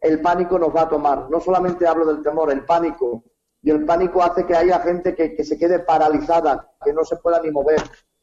el 0.00 0.20
pánico 0.20 0.58
nos 0.58 0.74
va 0.74 0.82
a 0.82 0.88
tomar. 0.88 1.30
No 1.30 1.40
solamente 1.40 1.86
hablo 1.86 2.06
del 2.06 2.22
temor, 2.22 2.50
el 2.50 2.64
pánico. 2.64 3.24
Y 3.62 3.70
el 3.70 3.84
pánico 3.84 4.22
hace 4.22 4.46
que 4.46 4.56
haya 4.56 4.80
gente 4.80 5.14
que, 5.14 5.34
que 5.34 5.44
se 5.44 5.58
quede 5.58 5.80
paralizada, 5.80 6.72
que 6.82 6.92
no 6.92 7.04
se 7.04 7.16
pueda 7.16 7.40
ni 7.42 7.50
mover, 7.50 7.80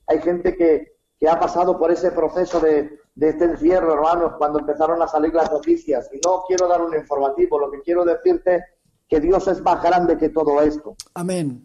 hay 0.08 0.22
gente 0.22 0.56
que, 0.56 0.98
ha 1.28 1.40
pasado 1.40 1.78
por 1.78 1.92
ese 1.92 2.12
proceso 2.12 2.60
de, 2.60 3.00
este 3.20 3.46
encierro, 3.46 3.94
hermanos, 3.94 4.34
cuando 4.38 4.60
empezaron 4.60 5.02
a 5.02 5.08
salir 5.08 5.34
las 5.34 5.52
noticias. 5.52 6.10
Y 6.14 6.20
no 6.26 6.44
quiero 6.48 6.68
dar 6.68 6.82
un 6.82 6.96
informativo, 6.96 7.60
lo 7.60 7.70
que 7.70 7.82
quiero 7.82 8.06
decirte 8.06 8.56
es 8.56 8.64
que 9.10 9.20
Dios 9.20 9.48
es 9.48 9.62
más 9.62 9.84
grande 9.84 10.18
que 10.18 10.30
todo 10.30 10.62
esto. 10.62 10.96
Amén. 11.14 11.62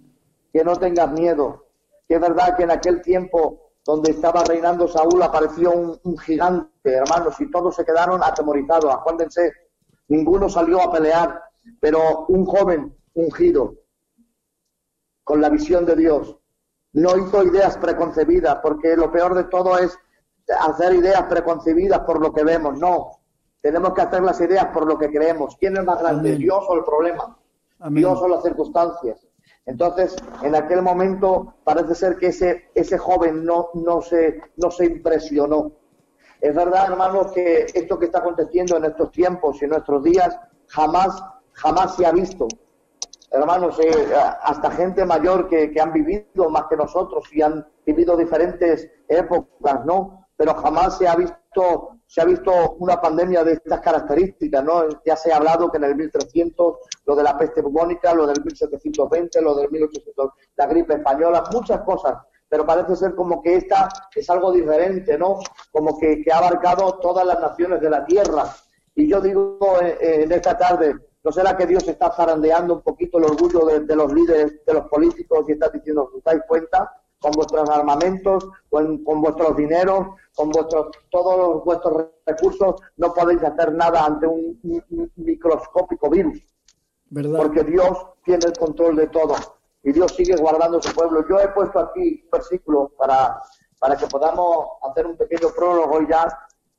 Que 0.53 0.65
no 0.65 0.77
tengas 0.77 1.13
miedo. 1.13 1.67
Que 2.09 2.17
es 2.17 2.21
verdad 2.21 2.57
que 2.57 2.65
en 2.65 2.73
aquel 2.73 3.01
tiempo 3.01 3.73
donde 3.85 4.13
estaba 4.13 4.43
reinando 4.45 4.89
Saúl 4.89 5.23
apareció 5.23 5.73
un, 5.73 6.19
gigante, 6.19 6.71
hermanos, 6.85 7.41
y 7.41 7.51
todos 7.51 7.77
se 7.77 7.85
quedaron 7.85 8.23
atemorizados. 8.23 8.93
Acuérdense, 8.93 9.53
ninguno 10.09 10.49
salió 10.49 10.81
a 10.83 10.93
pelear, 10.93 11.43
pero 11.81 12.27
un 12.27 12.45
joven 12.45 12.97
ungido, 13.15 13.75
con 15.25 15.41
la 15.41 15.49
visión 15.49 15.87
de 15.87 15.97
Dios, 15.97 16.37
no 16.93 17.17
hizo 17.17 17.43
ideas 17.45 17.79
preconcebidas, 17.79 18.57
porque 18.63 18.97
lo 18.97 19.11
peor 19.11 19.35
de 19.35 19.45
todo 19.45 19.79
es 19.79 19.97
hacer 20.61 20.95
ideas 20.95 21.23
preconcebidas 21.25 22.01
por 22.01 22.21
lo 22.21 22.33
que 22.33 22.45
vemos. 22.45 22.79
No, 22.79 23.21
tenemos 23.61 23.95
que 23.95 24.03
hacer 24.03 24.23
las 24.23 24.41
ideas 24.41 24.67
por 24.67 24.87
lo 24.87 24.99
que 24.99 25.11
creemos. 25.11 25.57
¿Quién 25.59 25.77
es 25.77 25.85
más 25.85 26.01
grande, 26.01 26.37
Dios 26.37 26.65
o 26.69 26.75
el 26.75 26.85
problema? 26.85 27.39
Dios 27.91 28.21
o 28.21 28.29
las 28.29 28.43
circunstancias. 28.43 29.27
Entonces, 29.65 30.17
en 30.43 30.55
aquel 30.55 30.83
momento 30.83 31.55
parece 31.65 31.95
ser 31.95 32.17
que 32.17 32.29
ese, 32.29 32.71
ese 32.75 32.99
joven 32.99 33.45
no, 33.45 33.71
no, 33.75 34.03
se, 34.03 34.41
no 34.57 34.71
se 34.71 34.87
impresionó. 34.87 35.73
Es 36.43 36.53
verdad, 36.57 36.91
hermanos, 36.91 37.31
que 37.31 37.67
esto 37.73 37.97
que 38.01 38.07
está 38.07 38.19
aconteciendo 38.19 38.77
en 38.77 38.87
estos 38.87 39.13
tiempos 39.13 39.63
y 39.63 39.65
en 39.65 39.71
nuestros 39.71 40.03
días 40.03 40.37
jamás, 40.67 41.23
jamás 41.53 41.95
se 41.95 42.05
ha 42.05 42.11
visto. 42.11 42.49
hermanos, 43.31 43.79
hasta 44.43 44.73
gente 44.73 45.05
mayor 45.05 45.49
que, 45.49 45.71
que 45.71 45.81
han 45.81 45.93
vivido 45.93 46.51
más 46.51 46.65
que 46.69 46.77
nosotros 46.77 47.33
y 47.33 47.43
han 47.43 47.65
vivido 47.87 48.17
diferentes 48.17 48.91
épocas, 49.07 49.85
¿no? 49.87 50.27
Pero 50.37 50.55
jamás 50.55 50.99
se 50.99 51.07
ha 51.07 51.15
visto 51.15 51.93
se 52.13 52.21
ha 52.21 52.25
visto 52.27 52.53
una 52.79 53.01
pandemia 53.01 53.43
de 53.43 53.53
estas 53.53 53.81
características, 53.81 54.63
¿no? 54.63 54.87
Ya 55.07 55.17
se 55.17 55.33
ha 55.33 55.37
hablado 55.37 55.71
que 55.71 55.79
en 55.79 55.85
el 55.85 55.97
1300, 55.97 56.77
lo 57.07 57.17
de 57.17 57.23
la 57.23 57.39
peste 57.39 57.63
bubónica, 57.63 58.13
lo 58.13 58.27
del 58.27 58.45
1720, 58.45 59.41
lo 59.41 59.55
del 59.55 59.71
1800, 59.71 60.31
la 60.57 60.67
gripe 60.67 60.95
española, 60.95 61.45
muchas 61.53 61.81
cosas, 61.83 62.19
pero 62.53 62.67
parece 62.67 62.95
ser 62.97 63.15
como 63.15 63.41
que 63.41 63.57
esta 63.57 63.89
es 64.15 64.29
algo 64.29 64.53
diferente, 64.53 65.17
¿no? 65.17 65.39
Como 65.71 65.99
que, 65.99 66.23
ha 66.31 66.37
abarcado 66.37 66.99
todas 66.99 67.27
las 67.27 67.41
naciones 67.41 67.81
de 67.81 67.89
la 67.89 68.05
tierra. 68.05 68.45
Y 68.95 69.09
yo 69.09 69.23
digo 69.23 69.59
eh, 69.81 69.97
eh, 69.99 70.23
en 70.25 70.33
esta 70.33 70.59
tarde, 70.59 70.95
¿no 71.25 71.33
será 71.33 71.57
que 71.57 71.65
Dios 71.65 71.89
está 71.89 72.13
zarandeando 72.13 72.75
un 72.75 72.83
poquito 72.83 73.17
el 73.17 73.25
orgullo 73.25 73.65
de, 73.65 73.97
los 73.97 74.13
líderes, 74.13 74.63
de 74.67 74.75
los 74.75 74.87
políticos 74.89 75.47
y 75.49 75.53
está 75.53 75.71
diciendo, 75.71 76.11
¿os 76.15 76.23
dais 76.23 76.43
cuenta? 76.47 76.93
con 77.19 77.31
vuestros 77.31 77.71
armamentos, 77.71 78.49
con, 78.69 79.03
con 79.05 79.23
vuestros 79.23 79.57
dineros, 79.57 80.09
con 80.35 80.51
vuestros, 80.51 80.89
todos 81.09 81.65
vuestros 81.65 82.09
recursos, 82.27 82.75
no 82.97 83.15
podéis 83.15 83.43
hacer 83.45 83.73
nada 83.73 84.05
ante 84.05 84.27
un, 84.27 84.61
microscópico 85.17 86.11
virus. 86.11 86.43
¿verdad? 87.09 87.39
Porque 87.39 87.63
Dios 87.63 87.97
tiene 88.25 88.45
el 88.45 88.53
control 88.59 88.97
de 88.97 89.07
todo 89.07 89.37
y 89.83 89.93
Dios 89.93 90.13
sigue 90.15 90.37
guardando 90.37 90.81
su 90.81 90.95
pueblo. 90.95 91.27
Yo 91.29 91.41
he 91.41 91.49
puesto 91.49 91.79
aquí 91.79 92.23
un 92.25 92.31
versículo 92.31 92.93
para, 92.97 93.43
para 93.79 93.97
que 93.97 94.07
podamos 94.07 94.67
hacer 94.83 95.07
un 95.07 95.17
pequeño 95.17 95.49
prólogo 95.55 96.01
y 96.03 96.09
ya, 96.09 96.27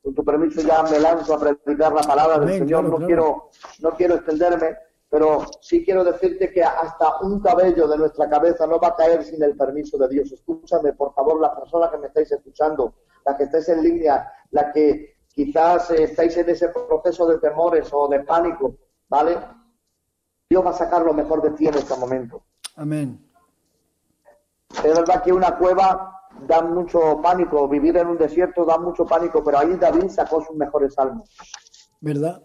con 0.02 0.14
tu 0.14 0.24
permiso, 0.24 0.60
ya 0.62 0.82
me 0.82 0.98
lanzo 0.98 1.34
a 1.34 1.40
predicar 1.40 1.92
la 1.92 2.02
palabra 2.02 2.38
del 2.38 2.58
Señor. 2.58 2.84
no, 2.84 3.06
Quiero, 3.06 3.50
no 3.80 3.90
quiero 3.90 4.14
extenderme, 4.16 4.76
pero 5.08 5.44
sí 5.60 5.84
quiero 5.84 6.02
decirte 6.02 6.50
que 6.52 6.62
hasta 6.62 7.20
un 7.20 7.40
cabello 7.40 7.86
de 7.86 7.98
nuestra 7.98 8.28
cabeza 8.28 8.66
no 8.66 8.78
va 8.78 8.88
a 8.88 8.96
caer 8.96 9.22
sin 9.22 9.42
el 9.42 9.56
permiso 9.56 9.96
de 9.98 10.08
Dios. 10.08 10.32
Escúchame, 10.32 10.92
por 10.92 11.14
favor, 11.14 11.40
las 11.40 11.54
personas 11.58 11.90
que 11.90 11.98
me 11.98 12.06
estáis 12.08 12.32
escuchando, 12.32 12.94
la 13.24 13.36
que 13.36 13.44
estáis 13.44 13.68
en 13.68 13.82
línea, 13.82 14.30
la 14.50 14.72
que 14.72 15.14
quizás 15.28 15.90
estáis 15.90 16.36
en 16.36 16.48
ese 16.48 16.68
proceso 16.68 17.26
de 17.26 17.38
temores 17.38 17.88
o 17.92 18.08
de 18.08 18.20
pánico, 18.20 18.76
¿vale? 19.08 19.36
Dios 20.54 20.64
va 20.64 20.70
a 20.70 20.74
sacar 20.74 21.02
lo 21.02 21.12
mejor 21.12 21.42
de 21.42 21.50
ti 21.50 21.66
en 21.66 21.74
este 21.74 21.96
momento. 21.96 22.44
Amén. 22.76 23.28
Es 24.70 24.94
verdad 24.94 25.20
que 25.20 25.32
una 25.32 25.58
cueva 25.58 26.28
da 26.46 26.62
mucho 26.62 27.20
pánico, 27.20 27.66
vivir 27.66 27.96
en 27.96 28.06
un 28.06 28.16
desierto 28.16 28.64
da 28.64 28.78
mucho 28.78 29.04
pánico, 29.04 29.42
pero 29.42 29.58
ahí 29.58 29.74
David 29.74 30.10
sacó 30.10 30.40
sus 30.44 30.54
mejores 30.54 30.96
almas. 30.96 31.28
¿Verdad? 32.00 32.40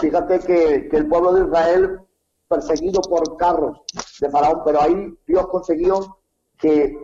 Fíjate 0.00 0.38
que, 0.38 0.88
el 0.90 1.06
pueblo 1.08 1.34
de 1.34 1.44
Israel 1.44 2.00
perseguido 2.48 3.02
por 3.02 3.36
carros 3.36 3.82
de 4.18 4.30
Faraón, 4.30 4.62
pero 4.64 4.80
ahí 4.80 5.14
Dios 5.26 5.46
consiguió 5.48 6.20
que, 6.56 6.96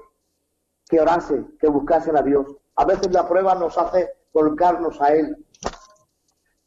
que 0.89 0.99
orase, 0.99 1.45
que 1.61 1.69
buscasen 1.69 2.17
a 2.17 2.23
Dios. 2.23 2.47
A 2.77 2.87
veces 2.87 3.13
la 3.13 3.29
prueba 3.29 3.55
nos 3.55 3.77
hace 3.77 4.15
volcarnos 4.33 4.99
a 5.03 5.13
Él, 5.13 5.37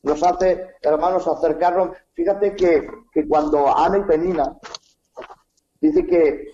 nos 0.05 0.21
hace, 0.21 0.75
hermanos, 0.81 1.27
acercarnos. 1.27 1.97
Fíjate 2.13 2.55
que, 2.55 2.87
que 3.11 3.27
cuando 3.27 3.75
Ana 3.75 3.97
y 3.97 4.03
Penina, 4.03 4.55
dice 5.81 6.05
que, 6.05 6.47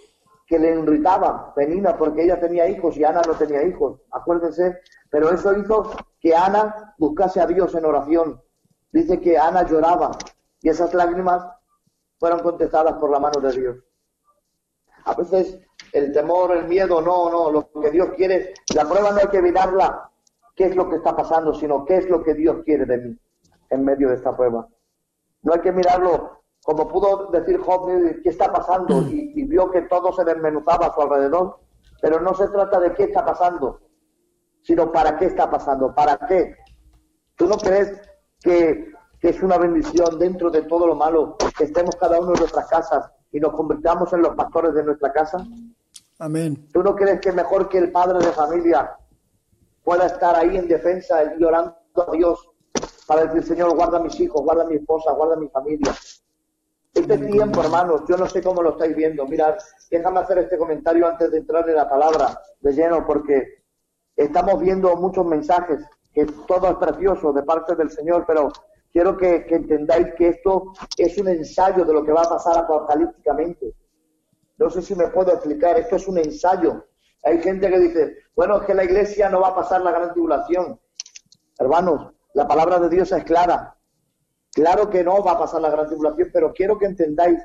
que 0.47 0.57
le 0.57 0.79
irritaba 0.79 1.53
Penina 1.53 1.97
porque 1.97 2.23
ella 2.23 2.39
tenía 2.39 2.67
hijos 2.69 2.95
y 2.97 3.03
Ana 3.03 3.21
no 3.27 3.33
tenía 3.33 3.63
hijos, 3.63 3.99
acuérdense, 4.11 4.79
pero 5.09 5.29
eso 5.31 5.53
hizo 5.57 5.91
que 6.19 6.33
Ana 6.33 6.95
buscase 6.97 7.41
a 7.41 7.45
Dios 7.45 7.75
en 7.75 7.85
oración. 7.85 8.41
Dice 8.91 9.19
que 9.19 9.37
Ana 9.37 9.63
lloraba 9.63 10.11
y 10.61 10.69
esas 10.69 10.93
lágrimas 10.93 11.43
fueron 12.19 12.39
contestadas 12.39 12.93
por 12.93 13.11
la 13.11 13.19
mano 13.19 13.41
de 13.41 13.51
Dios. 13.51 13.77
A 15.03 15.13
veces 15.13 15.59
el 15.91 16.13
temor, 16.13 16.55
el 16.55 16.67
miedo, 16.69 17.01
no, 17.01 17.29
no, 17.29 17.51
lo 17.51 17.69
que 17.81 17.91
Dios 17.91 18.11
quiere, 18.15 18.53
la 18.75 18.85
prueba 18.85 19.11
no 19.11 19.17
hay 19.17 19.27
que 19.27 19.41
mirarla, 19.41 20.09
qué 20.55 20.67
es 20.67 20.75
lo 20.75 20.89
que 20.89 20.97
está 20.97 21.13
pasando, 21.13 21.53
sino 21.53 21.83
qué 21.83 21.97
es 21.97 22.09
lo 22.09 22.23
que 22.23 22.33
Dios 22.33 22.63
quiere 22.63 22.85
de 22.85 22.97
mí 22.97 23.19
en 23.71 23.83
medio 23.83 24.09
de 24.09 24.15
esta 24.15 24.35
prueba. 24.35 24.67
No 25.41 25.53
hay 25.53 25.61
que 25.61 25.71
mirarlo 25.71 26.41
como 26.63 26.87
pudo 26.87 27.27
decir 27.31 27.59
Job, 27.59 27.89
qué 28.23 28.29
está 28.29 28.51
pasando 28.51 29.01
y, 29.01 29.43
vio 29.45 29.71
que 29.71 29.81
todo 29.83 30.13
se 30.13 30.23
desmenuzaba 30.23 30.87
a 30.87 30.93
su 30.93 31.01
alrededor, 31.01 31.59
pero 32.01 32.19
no 32.21 32.35
se 32.35 32.47
trata 32.49 32.79
de 32.79 32.93
qué 32.93 33.05
está 33.05 33.25
pasando, 33.25 33.79
sino 34.61 34.91
para 34.91 35.17
qué 35.17 35.25
está 35.25 35.49
pasando, 35.49 35.93
para 35.95 36.17
qué. 36.27 36.55
¿Tú 37.35 37.47
no 37.47 37.57
crees 37.57 37.99
que, 38.41 38.91
que 39.19 39.29
es 39.29 39.41
una 39.41 39.57
bendición 39.57 40.19
dentro 40.19 40.51
de 40.51 40.61
todo 40.63 40.85
lo 40.85 40.95
malo 40.95 41.35
que 41.57 41.63
estemos 41.63 41.95
cada 41.95 42.19
uno 42.19 42.33
en 42.33 42.39
nuestras 42.39 42.67
casas 42.67 43.11
y 43.31 43.39
nos 43.39 43.53
convirtamos 43.53 44.13
en 44.13 44.21
los 44.21 44.35
pastores 44.35 44.75
de 44.75 44.83
nuestra 44.83 45.11
casa? 45.11 45.43
Amén. 46.19 46.67
¿Tú 46.71 46.83
no 46.83 46.95
crees 46.95 47.19
que 47.21 47.29
es 47.29 47.35
mejor 47.35 47.69
que 47.69 47.79
el 47.79 47.91
padre 47.91 48.19
de 48.19 48.31
familia 48.31 48.95
pueda 49.83 50.05
estar 50.05 50.35
ahí 50.35 50.57
en 50.57 50.67
defensa 50.67 51.23
y 51.35 51.43
orando 51.43 51.75
a 51.95 52.11
Dios 52.11 52.50
para 53.11 53.25
decir, 53.25 53.43
Señor, 53.43 53.75
guarda 53.75 53.97
a 53.97 54.03
mis 54.03 54.17
hijos, 54.21 54.41
guarda 54.41 54.63
a 54.63 54.67
mi 54.67 54.75
esposa, 54.75 55.11
guarda 55.11 55.33
a 55.33 55.37
mi 55.37 55.49
familia. 55.49 55.93
Este 56.93 57.17
tiempo, 57.17 57.61
hermanos, 57.61 58.03
yo 58.07 58.15
no 58.15 58.25
sé 58.25 58.41
cómo 58.41 58.63
lo 58.63 58.69
estáis 58.69 58.95
viendo. 58.95 59.25
Mirad, 59.25 59.57
déjame 59.89 60.21
hacer 60.21 60.37
este 60.37 60.57
comentario 60.57 61.05
antes 61.05 61.29
de 61.29 61.39
entrar 61.39 61.67
en 61.67 61.75
la 61.75 61.89
palabra 61.89 62.41
de 62.61 62.71
lleno, 62.71 63.05
porque 63.05 63.65
estamos 64.15 64.61
viendo 64.61 64.95
muchos 64.95 65.25
mensajes, 65.25 65.81
que 66.13 66.25
todo 66.47 66.69
es 66.69 66.75
precioso 66.77 67.33
de 67.33 67.43
parte 67.43 67.75
del 67.75 67.91
Señor, 67.91 68.23
pero 68.25 68.47
quiero 68.93 69.17
que, 69.17 69.45
entendáis 69.49 70.13
que 70.15 70.29
esto 70.29 70.71
es 70.95 71.17
un 71.17 71.27
ensayo 71.27 71.83
de 71.83 71.91
lo 71.91 72.05
que 72.05 72.13
va 72.13 72.21
a 72.21 72.29
pasar 72.29 72.59
apocalípticamente. 72.59 73.75
No 74.57 74.69
sé 74.69 74.81
si 74.81 74.95
me 74.95 75.09
puedo 75.09 75.33
explicar, 75.33 75.77
esto 75.77 75.97
es 75.97 76.07
un 76.07 76.17
ensayo. 76.17 76.85
Hay 77.23 77.41
gente 77.41 77.69
que 77.69 77.77
dice, 77.77 78.17
bueno, 78.37 78.61
es 78.61 78.65
que 78.65 78.73
la 78.73 78.85
iglesia 78.85 79.29
no 79.29 79.41
va 79.41 79.49
a 79.49 79.55
pasar 79.55 79.81
la 79.81 79.91
gran 79.91 80.13
tribulación. 80.13 80.79
Hermanos, 81.59 82.13
la 82.33 82.47
palabra 82.47 82.79
de 82.79 82.89
Dios 82.89 83.11
es 83.11 83.23
clara. 83.23 83.75
Claro 84.53 84.89
que 84.89 85.03
no 85.03 85.23
va 85.23 85.33
a 85.33 85.39
pasar 85.39 85.61
la 85.61 85.69
gran 85.69 85.87
tribulación, 85.87 86.29
pero 86.33 86.53
quiero 86.53 86.77
que 86.77 86.85
entendáis 86.85 87.39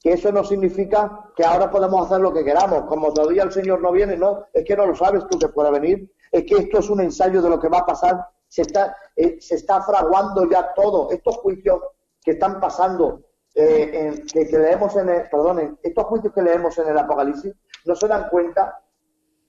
que 0.00 0.12
eso 0.12 0.32
no 0.32 0.42
significa 0.42 1.30
que 1.36 1.44
ahora 1.44 1.70
podemos 1.70 2.04
hacer 2.04 2.20
lo 2.20 2.32
que 2.32 2.44
queramos. 2.44 2.84
Como 2.86 3.12
todavía 3.12 3.44
el 3.44 3.52
Señor 3.52 3.80
no 3.80 3.92
viene, 3.92 4.16
no, 4.16 4.46
es 4.52 4.64
que 4.64 4.76
no 4.76 4.86
lo 4.86 4.94
sabes 4.94 5.26
tú 5.28 5.38
que 5.38 5.48
puede 5.48 5.70
venir. 5.70 6.12
Es 6.30 6.44
que 6.44 6.56
esto 6.56 6.80
es 6.80 6.90
un 6.90 7.00
ensayo 7.00 7.40
de 7.40 7.48
lo 7.48 7.60
que 7.60 7.68
va 7.68 7.78
a 7.78 7.86
pasar. 7.86 8.26
Se 8.48 8.62
está, 8.62 8.96
eh, 9.16 9.38
se 9.40 9.54
está 9.54 9.80
fraguando 9.82 10.48
ya 10.50 10.74
todo. 10.74 11.10
Estos 11.10 11.36
juicios 11.36 11.80
que 12.22 12.32
están 12.32 12.60
pasando, 12.60 13.22
eh, 13.54 14.24
que, 14.32 14.58
leemos 14.58 14.96
en 14.96 15.08
el, 15.08 15.28
perdón, 15.30 15.78
estos 15.82 16.04
juicios 16.04 16.32
que 16.34 16.42
leemos 16.42 16.76
en 16.78 16.88
el 16.88 16.98
Apocalipsis, 16.98 17.54
no 17.84 17.94
se 17.94 18.08
dan 18.08 18.28
cuenta 18.28 18.82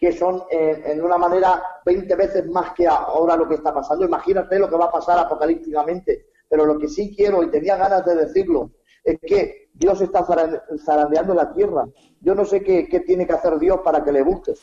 que 0.04 0.12
son 0.12 0.44
en 0.50 1.02
una 1.02 1.18
manera 1.18 1.64
20 1.86 2.14
veces 2.16 2.46
más 2.50 2.74
que 2.74 2.86
ahora 2.86 3.38
lo 3.38 3.48
que 3.48 3.56
está 3.56 3.74
pasando. 3.74 4.04
Imagínate 4.04 4.60
lo 4.60 4.70
que 4.70 4.76
va 4.76 4.88
a 4.88 4.92
pasar 4.92 5.18
apocalípticamente. 5.18 6.26
Pero 6.50 6.66
lo 6.66 6.78
que 6.78 6.90
sí 6.90 7.16
quiero, 7.16 7.42
y 7.42 7.50
tenía 7.50 7.78
ganas 7.78 8.06
de 8.06 8.14
decirlo, 8.14 8.72
es 9.02 9.18
que 9.22 9.70
Dios 9.74 10.02
está 10.02 10.26
zarandeando 10.26 11.34
la 11.34 11.54
tierra. 11.54 11.86
Yo 12.20 12.36
no 12.36 12.44
sé 12.44 12.62
qué, 12.62 12.84
tiene 13.08 13.26
que 13.26 13.32
hacer 13.32 13.58
Dios 13.60 13.80
para 13.82 14.04
que 14.04 14.12
le 14.12 14.24
busques. 14.24 14.62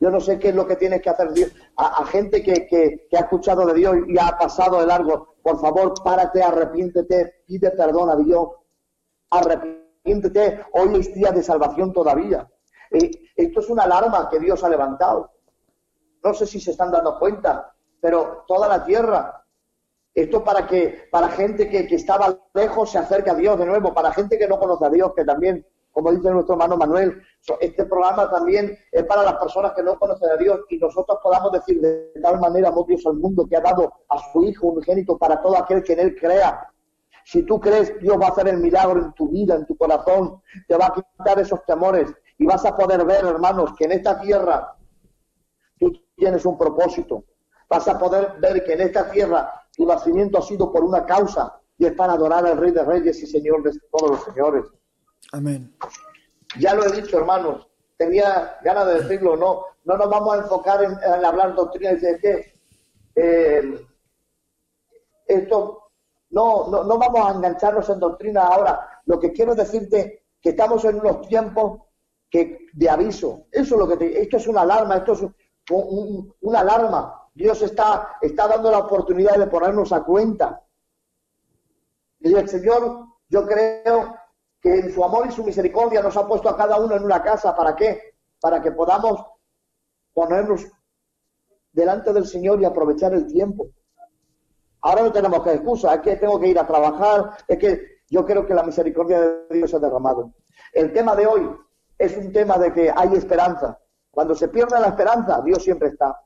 Yo 0.00 0.10
no 0.10 0.18
sé 0.18 0.40
qué 0.40 0.48
es 0.48 0.56
lo 0.56 0.66
que 0.66 0.74
tiene 0.74 1.00
que 1.00 1.10
hacer 1.10 1.32
Dios. 1.32 1.52
A, 1.76 2.04
gente 2.06 2.42
que, 2.42 2.66
que, 2.66 3.16
ha 3.16 3.20
escuchado 3.20 3.64
de 3.64 3.74
Dios 3.74 3.94
y 4.08 4.18
ha 4.18 4.36
pasado 4.36 4.80
de 4.80 4.88
largo, 4.88 5.36
por 5.40 5.60
favor, 5.60 5.94
párate, 6.02 6.42
arrepiéntete, 6.42 7.44
pide 7.46 7.70
perdón 7.70 8.10
a 8.10 8.16
Dios. 8.16 8.48
Arrepiéntete, 9.30 10.64
hoy 10.72 10.96
es 10.98 11.14
día 11.14 11.30
de 11.30 11.44
salvación 11.44 11.92
todavía. 11.92 12.50
Esto 13.36 13.60
es 13.60 13.70
una 13.70 13.84
alarma 13.84 14.28
que 14.30 14.38
Dios 14.38 14.62
ha 14.62 14.68
levantado. 14.68 15.30
No 16.22 16.32
sé 16.32 16.46
si 16.46 16.60
se 16.60 16.70
están 16.70 16.90
dando 16.90 17.18
cuenta, 17.18 17.74
pero 18.00 18.44
toda 18.46 18.68
la 18.68 18.84
tierra. 18.84 19.44
Esto 20.14 20.44
para 20.44 20.66
que, 20.66 21.08
para 21.10 21.28
gente 21.28 21.68
que, 21.68 21.92
estaba 21.94 22.38
lejos 22.54 22.90
se 22.90 22.98
acerque 22.98 23.30
a 23.30 23.34
Dios 23.34 23.58
de 23.58 23.66
nuevo, 23.66 23.92
para 23.92 24.12
gente 24.12 24.38
que 24.38 24.46
no 24.46 24.58
conoce 24.58 24.86
a 24.86 24.90
Dios, 24.90 25.12
que 25.14 25.24
también, 25.24 25.66
como 25.90 26.12
dice 26.12 26.30
nuestro 26.30 26.54
hermano 26.54 26.76
Manuel, 26.76 27.20
este 27.60 27.84
programa 27.84 28.30
también 28.30 28.78
es 28.92 29.04
para 29.04 29.24
las 29.24 29.34
personas 29.34 29.72
que 29.72 29.82
no 29.82 29.98
conocen 29.98 30.30
a 30.30 30.36
Dios 30.36 30.60
y 30.70 30.78
nosotros 30.78 31.18
podamos 31.20 31.50
decir 31.50 31.80
de 31.80 32.12
tal 32.22 32.38
manera, 32.38 32.68
amor 32.68 32.86
Dios 32.86 33.04
al 33.06 33.14
mundo, 33.14 33.46
que 33.48 33.56
ha 33.56 33.60
dado 33.60 33.92
a 34.08 34.18
su 34.32 34.44
Hijo 34.44 34.68
unigénito 34.68 35.18
para 35.18 35.42
todo 35.42 35.58
aquel 35.58 35.82
que 35.82 35.94
en 35.94 36.00
Él 36.00 36.16
crea. 36.16 36.70
Si 37.24 37.42
tú 37.42 37.58
crees, 37.58 37.98
Dios 38.00 38.20
va 38.20 38.26
a 38.26 38.30
hacer 38.30 38.48
el 38.48 38.58
milagro 38.58 39.00
en 39.00 39.12
tu 39.14 39.28
vida, 39.28 39.54
en 39.56 39.66
tu 39.66 39.76
corazón, 39.76 40.42
te 40.68 40.76
va 40.76 40.86
a 40.86 40.92
quitar 40.92 41.40
esos 41.40 41.64
temores, 41.64 42.14
y 42.38 42.46
vas 42.46 42.64
a 42.64 42.76
poder 42.76 43.04
ver, 43.04 43.24
hermanos, 43.24 43.74
que 43.76 43.84
en 43.84 43.92
esta 43.92 44.20
tierra 44.20 44.76
tú 45.78 45.92
tienes 46.16 46.44
un 46.44 46.58
propósito. 46.58 47.24
Vas 47.68 47.86
a 47.88 47.98
poder 47.98 48.34
ver 48.40 48.64
que 48.64 48.74
en 48.74 48.82
esta 48.82 49.10
tierra 49.10 49.66
tu 49.76 49.86
nacimiento 49.86 50.38
ha 50.38 50.42
sido 50.42 50.72
por 50.72 50.84
una 50.84 51.04
causa 51.04 51.60
y 51.78 51.86
es 51.86 51.92
para 51.92 52.12
adorar 52.14 52.46
al 52.46 52.58
Rey 52.58 52.70
de 52.70 52.84
Reyes 52.84 53.22
y 53.22 53.26
Señor 53.26 53.62
de 53.62 53.72
todos 53.90 54.10
los 54.10 54.24
señores. 54.24 54.64
Amén. 55.32 55.74
Ya 56.58 56.74
lo 56.74 56.84
he 56.84 56.92
dicho, 56.92 57.18
hermanos. 57.18 57.68
Tenía 57.96 58.58
ganas 58.62 58.86
de 58.86 58.94
decirlo, 59.02 59.36
no, 59.36 59.64
no 59.84 59.96
nos 59.96 60.08
vamos 60.08 60.34
a 60.34 60.38
enfocar 60.38 60.82
en, 60.82 61.24
hablar 61.24 61.54
doctrina 61.54 61.92
y 61.92 61.94
decir 61.94 62.20
que 62.20 62.60
eh, 63.16 63.86
esto 65.26 65.90
no, 66.30 66.68
no, 66.68 66.84
no 66.84 66.98
vamos 66.98 67.26
a 67.26 67.32
engancharnos 67.32 67.88
en 67.88 68.00
doctrina 68.00 68.42
ahora. 68.42 69.00
Lo 69.06 69.18
que 69.18 69.32
quiero 69.32 69.54
decirte 69.54 70.24
que 70.40 70.50
estamos 70.50 70.84
en 70.84 71.00
unos 71.00 71.26
tiempos 71.28 71.80
que, 72.30 72.66
de 72.72 72.90
aviso. 72.90 73.46
Eso 73.50 73.74
es 73.74 73.78
lo 73.78 73.88
que 73.88 73.96
te, 73.96 74.22
esto 74.22 74.36
es 74.36 74.46
una 74.46 74.62
alarma, 74.62 74.96
esto 74.96 75.12
es 75.12 75.24
una 76.40 76.60
alarma. 76.60 77.28
Dios 77.34 77.62
está, 77.62 78.16
está 78.20 78.48
dando 78.48 78.70
la 78.70 78.78
oportunidad 78.78 79.36
de 79.36 79.46
ponernos 79.46 79.92
a 79.92 80.04
cuenta. 80.04 80.62
Y 82.20 82.34
el 82.34 82.48
Señor, 82.48 83.06
yo 83.28 83.46
creo 83.46 84.16
que 84.60 84.78
en 84.78 84.92
su 84.92 85.04
amor 85.04 85.26
y 85.28 85.32
su 85.32 85.44
misericordia 85.44 86.02
nos 86.02 86.16
ha 86.16 86.26
puesto 86.26 86.48
a 86.48 86.56
cada 86.56 86.78
uno 86.78 86.96
en 86.96 87.04
una 87.04 87.22
casa. 87.22 87.54
¿Para 87.54 87.74
qué? 87.76 88.14
Para 88.40 88.62
que 88.62 88.72
podamos 88.72 89.24
ponernos 90.12 90.66
delante 91.72 92.12
del 92.12 92.26
Señor 92.26 92.60
y 92.60 92.64
aprovechar 92.64 93.12
el 93.12 93.26
tiempo. 93.26 93.68
Ahora 94.80 95.02
no 95.02 95.12
tenemos 95.12 95.42
que 95.42 95.52
excusa, 95.52 95.94
es 95.94 96.00
que 96.02 96.16
tengo 96.16 96.38
que 96.38 96.48
ir 96.48 96.58
a 96.58 96.66
trabajar, 96.66 97.36
es 97.48 97.58
que 97.58 97.94
yo 98.08 98.24
creo 98.24 98.46
que 98.46 98.54
la 98.54 98.62
misericordia 98.62 99.20
de 99.20 99.56
Dios 99.56 99.70
se 99.70 99.76
ha 99.76 99.80
derramado. 99.80 100.32
El 100.72 100.92
tema 100.92 101.16
de 101.16 101.26
hoy 101.26 101.50
es 101.98 102.16
un 102.16 102.32
tema 102.32 102.58
de 102.58 102.72
que 102.72 102.92
hay 102.94 103.14
esperanza. 103.14 103.78
Cuando 104.10 104.34
se 104.34 104.48
pierde 104.48 104.80
la 104.80 104.88
esperanza, 104.88 105.40
Dios 105.42 105.62
siempre 105.62 105.88
está. 105.88 106.20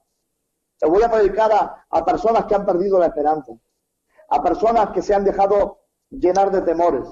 Le 0.80 0.88
voy 0.88 1.02
a 1.02 1.10
predicar 1.10 1.50
a, 1.90 2.04
personas 2.04 2.44
que 2.44 2.54
han 2.54 2.64
perdido 2.64 2.98
la 2.98 3.06
esperanza, 3.06 3.52
a 4.28 4.42
personas 4.42 4.90
que 4.90 5.02
se 5.02 5.14
han 5.14 5.24
dejado 5.24 5.80
llenar 6.10 6.50
de 6.50 6.62
temores, 6.62 7.08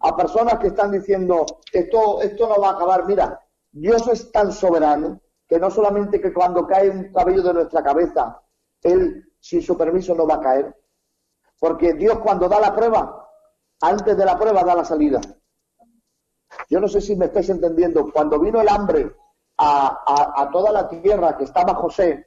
a 0.00 0.16
personas 0.16 0.58
que 0.58 0.68
están 0.68 0.92
diciendo, 0.92 1.44
esto, 1.72 2.20
esto 2.22 2.48
no 2.48 2.60
va 2.60 2.68
a 2.68 2.72
acabar. 2.72 3.06
Mira, 3.06 3.40
Dios 3.72 4.06
es 4.08 4.30
tan 4.30 4.52
soberano 4.52 5.20
que 5.48 5.58
no 5.58 5.70
solamente 5.70 6.20
que 6.20 6.32
cuando 6.32 6.66
cae 6.66 6.90
un 6.90 7.12
cabello 7.12 7.42
de 7.42 7.54
nuestra 7.54 7.82
cabeza, 7.82 8.40
Él 8.82 9.24
sin 9.40 9.62
su 9.62 9.76
permiso 9.76 10.14
no 10.14 10.26
va 10.26 10.34
a 10.34 10.40
caer, 10.40 10.76
porque 11.58 11.94
Dios 11.94 12.18
cuando 12.18 12.48
da 12.48 12.60
la 12.60 12.74
prueba, 12.74 13.28
antes 13.80 14.16
de 14.16 14.24
la 14.24 14.38
prueba 14.38 14.62
da 14.62 14.74
la 14.74 14.84
salida. 14.84 15.20
Yo 16.68 16.80
no 16.80 16.88
sé 16.88 17.00
si 17.00 17.16
me 17.16 17.26
estáis 17.26 17.48
entendiendo. 17.48 18.10
Cuando 18.12 18.38
vino 18.38 18.60
el 18.60 18.68
hambre 18.68 19.14
a, 19.56 20.48
toda 20.52 20.70
la 20.70 20.88
tierra 20.88 21.36
que 21.36 21.44
estaba 21.44 21.74
José, 21.74 22.26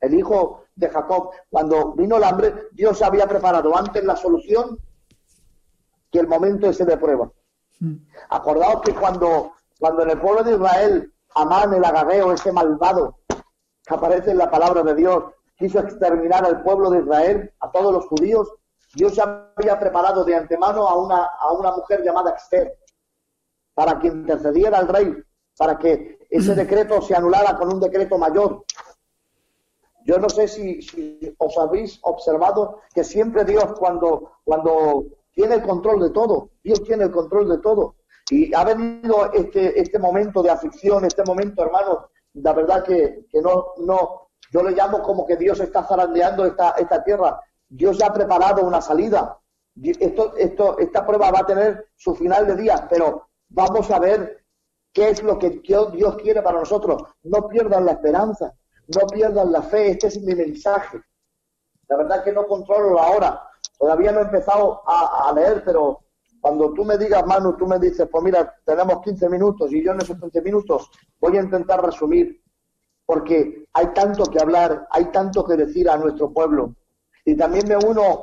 el 0.00 0.14
hijo 0.14 0.64
de 0.74 0.88
Jacob, 0.88 1.30
cuando 1.48 1.92
vino 1.92 2.16
el 2.16 2.24
hambre, 2.24 2.68
Dios 2.72 3.00
había 3.02 3.26
preparado 3.26 3.76
antes 3.76 4.04
la 4.04 4.16
solución 4.16 4.78
que 6.10 6.20
el 6.20 6.28
momento 6.28 6.68
ese 6.68 6.84
de 6.84 6.96
prueba. 6.96 7.30
Mm. 7.80 7.96
Acordaos 8.30 8.82
que 8.82 8.94
cuando, 8.94 9.52
cuando 9.80 10.02
en 10.02 10.10
el 10.10 10.20
pueblo 10.20 10.44
de 10.44 10.54
Israel, 10.54 11.10
Amán 11.36 11.74
el 11.74 11.84
agageo, 11.84 12.32
ese 12.32 12.52
malvado, 12.52 13.18
que 13.26 13.94
aparece 13.94 14.30
en 14.30 14.38
la 14.38 14.50
palabra 14.50 14.82
de 14.82 14.94
Dios, 14.94 15.24
quiso 15.56 15.80
exterminar 15.80 16.44
al 16.44 16.62
pueblo 16.62 16.90
de 16.90 17.00
Israel, 17.00 17.52
a 17.58 17.70
todos 17.72 17.92
los 17.92 18.06
judíos, 18.06 18.52
Dios 18.94 19.16
ya 19.16 19.50
había 19.56 19.78
preparado 19.80 20.22
de 20.24 20.36
antemano 20.36 20.86
a 20.86 20.96
una, 20.96 21.24
a 21.24 21.52
una 21.52 21.72
mujer 21.72 22.04
llamada 22.04 22.30
Esther 22.30 22.76
para 23.74 23.98
que 23.98 24.08
intercediera 24.08 24.78
al 24.78 24.88
rey, 24.88 25.14
para 25.56 25.78
que 25.78 26.18
ese 26.30 26.54
decreto 26.62 27.02
se 27.02 27.14
anulara 27.14 27.56
con 27.56 27.72
un 27.72 27.80
decreto 27.80 28.18
mayor. 28.18 28.64
Yo 30.06 30.18
no 30.18 30.28
sé 30.28 30.48
si, 30.48 30.80
os 31.38 31.58
habéis 31.58 31.98
observado 32.02 32.80
que 32.94 33.04
siempre 33.04 33.44
Dios 33.44 33.72
cuando, 33.78 34.32
cuando 34.44 35.06
tiene 35.32 35.56
el 35.56 35.62
control 35.62 36.00
de 36.00 36.10
todo, 36.10 36.50
Dios 36.62 36.82
tiene 36.82 37.04
el 37.04 37.10
control 37.10 37.48
de 37.48 37.58
todo. 37.58 37.96
Y 38.30 38.54
ha 38.54 38.64
venido 38.64 39.32
este, 39.32 39.80
este 39.80 39.98
momento 39.98 40.42
de 40.42 40.50
aflicción, 40.50 41.04
este 41.04 41.24
momento, 41.24 41.62
hermanos, 41.62 41.98
la 42.34 42.52
verdad 42.52 42.82
que, 42.84 43.26
que 43.30 43.40
no, 43.40 43.72
no, 43.78 44.28
yo 44.50 44.62
le 44.62 44.72
llamo 44.72 45.02
como 45.02 45.26
que 45.26 45.36
Dios 45.36 45.58
está 45.60 45.82
zarandeando 45.84 46.46
esta, 46.46 46.70
esta 46.72 47.02
tierra. 47.02 47.40
Dios 47.68 47.98
ya 47.98 48.06
ha 48.06 48.12
preparado 48.12 48.62
una 48.62 48.80
salida. 48.80 49.38
Esto, 49.82 50.36
esto, 50.36 50.78
esta 50.78 51.04
prueba 51.04 51.30
va 51.30 51.40
a 51.40 51.46
tener 51.46 51.88
su 51.96 52.14
final 52.14 52.46
de 52.46 52.56
día, 52.56 52.86
pero 52.88 53.30
vamos 53.54 53.90
a 53.90 53.98
ver 53.98 54.44
qué 54.92 55.10
es 55.10 55.22
lo 55.22 55.38
que 55.38 55.50
Dios 55.50 56.16
quiere 56.16 56.42
para 56.42 56.60
nosotros. 56.60 57.02
No 57.22 57.48
pierdan 57.48 57.86
la 57.86 57.92
esperanza, 57.92 58.52
no 58.88 59.06
pierdan 59.06 59.52
la 59.52 59.62
fe. 59.62 59.90
Este 59.90 60.08
es 60.08 60.20
mi 60.20 60.34
mensaje. 60.34 61.00
La 61.88 61.96
verdad 61.96 62.24
que 62.24 62.32
no 62.32 62.46
controlo 62.46 62.94
la 62.94 63.10
hora. 63.10 63.42
Todavía 63.78 64.12
no 64.12 64.20
he 64.20 64.22
empezado 64.22 64.82
a, 64.86 65.32
leer, 65.34 65.62
pero 65.64 66.00
cuando 66.40 66.72
tú 66.72 66.84
me 66.84 66.96
digas, 66.96 67.26
Manu, 67.26 67.56
tú 67.56 67.66
me 67.66 67.78
dices, 67.78 68.08
pues 68.10 68.24
mira, 68.24 68.54
tenemos 68.64 69.02
15 69.02 69.28
minutos 69.28 69.72
y 69.72 69.84
yo 69.84 69.92
en 69.92 70.00
esos 70.00 70.18
15 70.18 70.42
minutos 70.42 70.90
voy 71.20 71.36
a 71.36 71.42
intentar 71.42 71.84
resumir, 71.84 72.40
porque 73.04 73.66
hay 73.72 73.86
tanto 73.88 74.24
que 74.24 74.40
hablar, 74.40 74.86
hay 74.90 75.06
tanto 75.06 75.44
que 75.44 75.56
decir 75.56 75.90
a 75.90 75.96
nuestro 75.96 76.32
pueblo. 76.32 76.74
Y 77.24 77.36
también 77.36 77.66
me 77.68 77.76
uno 77.76 78.22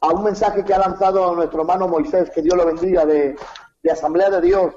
a 0.00 0.08
un 0.08 0.22
mensaje 0.22 0.64
que 0.64 0.72
ha 0.72 0.78
lanzado 0.78 1.34
nuestro 1.34 1.62
hermano 1.62 1.88
Moisés, 1.88 2.30
que 2.30 2.42
Dios 2.42 2.56
lo 2.56 2.64
bendiga, 2.64 3.04
de, 3.04 3.36
de 3.82 3.90
Asamblea 3.90 4.30
de 4.30 4.40
Dios, 4.40 4.74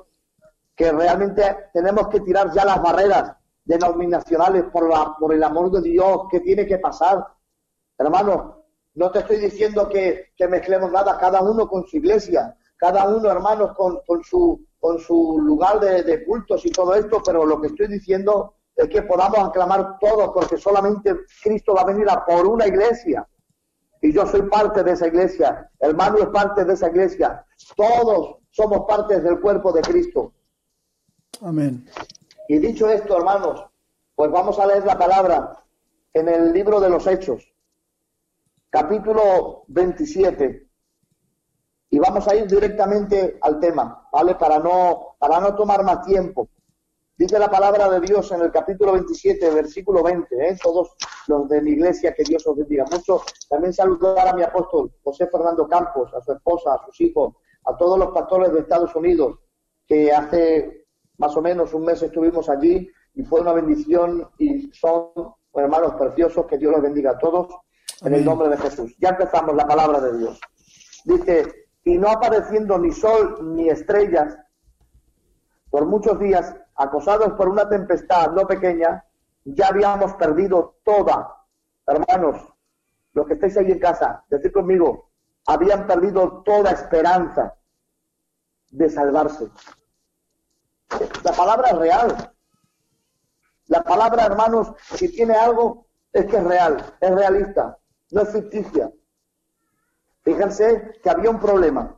que 0.76 0.92
realmente 0.92 1.70
tenemos 1.74 2.08
que 2.08 2.22
tirar 2.22 2.52
ya 2.52 2.66
las 2.66 2.82
barreras 2.82 3.36
denominacionales 3.64 4.66
por, 4.66 4.90
la, 4.90 5.16
por 5.20 5.34
el 5.34 5.44
amor 5.44 5.72
de 5.72 5.82
Dios 5.82 6.22
que 6.30 6.40
tiene 6.40 6.66
que 6.66 6.80
pasar. 6.80 7.26
Hermanos, 7.98 8.56
no 8.96 9.12
te 9.12 9.20
estoy 9.20 9.38
diciendo 9.38 9.88
que, 9.88 10.32
mezclemos 10.50 10.92
nada, 10.92 11.18
cada 11.18 11.42
uno 11.42 11.68
con 11.68 11.86
su 11.88 11.98
iglesia, 11.98 12.58
cada 12.78 13.08
uno, 13.08 13.30
hermanos, 13.30 13.76
con, 13.76 14.24
su, 14.24 14.66
con 14.80 15.00
su 15.00 15.40
lugar 15.40 15.80
de, 15.80 16.04
de, 16.04 16.26
cultos 16.26 16.66
y 16.66 16.72
todo 16.72 16.96
esto, 16.96 17.22
pero 17.24 17.46
lo 17.46 17.62
que 17.62 17.68
estoy 17.68 17.88
diciendo 17.88 18.56
es 18.76 18.90
que 18.90 19.04
podamos 19.04 19.40
aclamar 19.40 19.98
todos, 20.00 20.32
porque 20.34 20.58
solamente 20.58 21.16
Cristo 21.44 21.76
va 21.76 21.82
a 21.82 21.86
venir 21.86 22.10
a 22.10 22.26
por 22.26 22.46
una 22.48 22.68
iglesia. 22.68 23.28
Y 24.02 24.12
yo 24.12 24.26
soy 24.26 24.42
parte 24.44 24.84
de 24.84 24.94
esa 24.94 25.08
iglesia, 25.08 25.70
hermano 25.80 26.18
es 26.18 26.28
parte 26.28 26.66
de 26.66 26.74
esa 26.74 26.90
iglesia. 26.90 27.46
Todos 27.76 28.41
somos 28.52 28.86
partes 28.88 29.24
del 29.24 29.40
cuerpo 29.40 29.72
de 29.72 29.82
Cristo. 29.82 30.34
Amén. 31.42 31.88
Y 32.48 32.60
dicho 32.60 32.90
esto, 32.90 33.18
hermanos, 33.18 33.66
pues 34.14 34.30
vamos 34.30 34.60
a 34.60 34.68
leer 34.68 34.86
la 34.86 34.98
palabra 34.98 35.64
en 36.14 36.28
el 36.28 36.54
libro 36.54 36.80
de 36.80 36.90
los 36.90 37.08
Hechos, 37.08 37.52
capítulo 38.70 39.64
27. 39.68 40.68
Y 41.94 42.00
vamos 42.00 42.28
a 42.28 42.36
ir 42.36 42.48
directamente 42.48 43.38
al 43.42 43.60
tema, 43.60 44.08
¿vale? 44.12 44.36
Para 44.36 44.60
no, 44.60 45.16
para 45.18 45.40
no 45.40 45.56
tomar 45.56 45.84
más 45.84 46.06
tiempo. 46.06 46.50
Dice 47.18 47.38
la 47.38 47.52
palabra 47.52 47.90
de 47.90 48.00
Dios 48.00 48.32
en 48.32 48.42
el 48.42 48.52
capítulo 48.52 48.94
27, 48.94 49.52
versículo 49.52 50.02
20, 50.02 50.36
¿eh? 50.36 50.58
todos 50.62 50.96
los 51.28 51.48
de 51.50 51.62
mi 51.62 51.72
iglesia, 51.72 52.14
que 52.14 52.24
Dios 52.24 52.48
os 52.48 52.56
bendiga 52.56 52.86
mucho. 52.90 53.22
También 53.50 53.74
saludar 53.74 54.28
a 54.28 54.34
mi 54.34 54.42
apóstol 54.42 54.92
José 55.04 55.28
Fernando 55.28 55.68
Campos, 55.68 56.12
a 56.14 56.22
su 56.22 56.32
esposa, 56.32 56.74
a 56.74 56.86
sus 56.86 57.00
hijos, 57.02 57.36
a 57.66 57.78
todos 57.78 57.98
los 58.00 58.10
pastores 58.12 58.52
de 58.54 58.60
Estados 58.60 58.96
Unidos, 58.96 59.40
que 59.88 60.12
hace 60.12 60.86
más 61.18 61.36
o 61.36 61.42
menos 61.42 61.74
un 61.74 61.86
mes 61.86 62.02
estuvimos 62.02 62.50
allí 62.50 62.90
y 63.14 63.24
fue 63.24 63.42
una 63.42 63.54
bendición 63.54 64.30
y 64.38 64.72
son 64.74 65.12
hermanos 65.54 65.94
preciosos, 65.96 66.46
que 66.46 66.58
Dios 66.58 66.72
los 66.72 66.82
bendiga 66.82 67.12
a 67.12 67.18
todos 67.18 67.48
en 68.02 68.14
el 68.14 68.26
nombre 68.26 68.50
de 68.50 68.58
Jesús. 68.58 68.96
Ya 69.00 69.10
empezamos 69.10 69.56
la 69.56 69.68
palabra 69.68 70.00
de 70.00 70.18
Dios. 70.18 70.40
Dice, 71.06 71.68
y 71.84 71.98
no 71.98 72.10
apareciendo 72.10 72.78
ni 72.78 72.92
sol 72.92 73.56
ni 73.56 73.70
estrellas 73.70 74.38
por 75.70 75.86
muchos 75.86 76.20
días, 76.20 76.56
acosados 76.76 77.34
por 77.34 77.48
una 77.48 77.68
tempestad 77.68 78.32
no 78.32 78.48
pequeña, 78.48 79.06
ya 79.46 79.68
habíamos 79.68 80.14
perdido 80.16 80.78
toda, 80.84 81.46
hermanos, 81.88 82.38
los 83.14 83.28
que 83.28 83.34
estáis 83.34 83.58
ahí 83.58 83.72
en 83.72 83.80
casa, 83.80 84.24
decir 84.30 84.52
conmigo, 84.52 85.11
habían 85.48 85.88
perdido 85.88 86.44
toda 86.44 86.72
esperanza 86.72 87.56
de 88.70 88.90
salvarse. 88.90 89.50
La 91.24 91.32
palabra 91.32 91.74
real. 91.74 92.34
La 93.68 93.84
palabra, 93.84 94.26
hermanos, 94.26 94.74
si 94.96 95.10
tiene 95.10 95.36
algo, 95.36 95.88
es 96.12 96.26
que 96.26 96.38
es 96.38 96.44
real, 96.44 96.96
es 97.00 97.12
realista, 97.12 97.78
no 98.12 98.22
es 98.22 98.30
ficticia. 98.30 98.92
Fíjense 100.24 101.00
que 101.02 101.10
había 101.10 101.30
un 101.30 101.40
problema. 101.40 101.98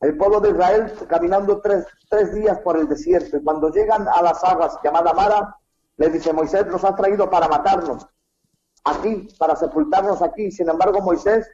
El 0.00 0.16
pueblo 0.16 0.40
de 0.40 0.50
Israel 0.50 0.92
caminando 1.08 1.60
tres, 1.60 1.84
tres 2.08 2.32
días 2.32 2.58
por 2.60 2.78
el 2.78 2.88
desierto 2.88 3.36
y 3.36 3.42
cuando 3.42 3.70
llegan 3.70 4.06
a 4.08 4.22
las 4.22 4.42
aguas 4.44 4.78
llamadas 4.82 5.14
Mara, 5.14 5.56
les 5.96 6.12
dice, 6.12 6.32
Moisés 6.32 6.66
nos 6.68 6.84
ha 6.84 6.94
traído 6.94 7.28
para 7.28 7.48
matarnos 7.48 8.06
aquí, 8.84 9.28
para 9.38 9.56
sepultarnos 9.56 10.22
aquí. 10.22 10.50
Sin 10.50 10.68
embargo, 10.68 11.00
Moisés 11.00 11.50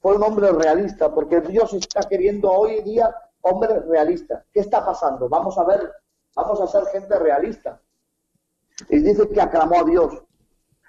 fue 0.00 0.16
un 0.16 0.22
hombre 0.22 0.50
realista, 0.50 1.14
porque 1.14 1.40
Dios 1.40 1.72
está 1.74 2.00
queriendo 2.08 2.50
hoy 2.50 2.78
en 2.78 2.84
día 2.84 3.14
hombres 3.42 3.84
realistas. 3.86 4.44
¿Qué 4.52 4.60
está 4.60 4.84
pasando? 4.84 5.28
Vamos 5.28 5.58
a 5.58 5.64
ver, 5.64 5.92
vamos 6.34 6.60
a 6.60 6.66
ser 6.66 6.84
gente 6.86 7.18
realista. 7.18 7.80
Y 8.88 8.98
dice 9.00 9.28
que 9.28 9.40
aclamó 9.40 9.80
a 9.80 9.84
Dios. 9.84 10.22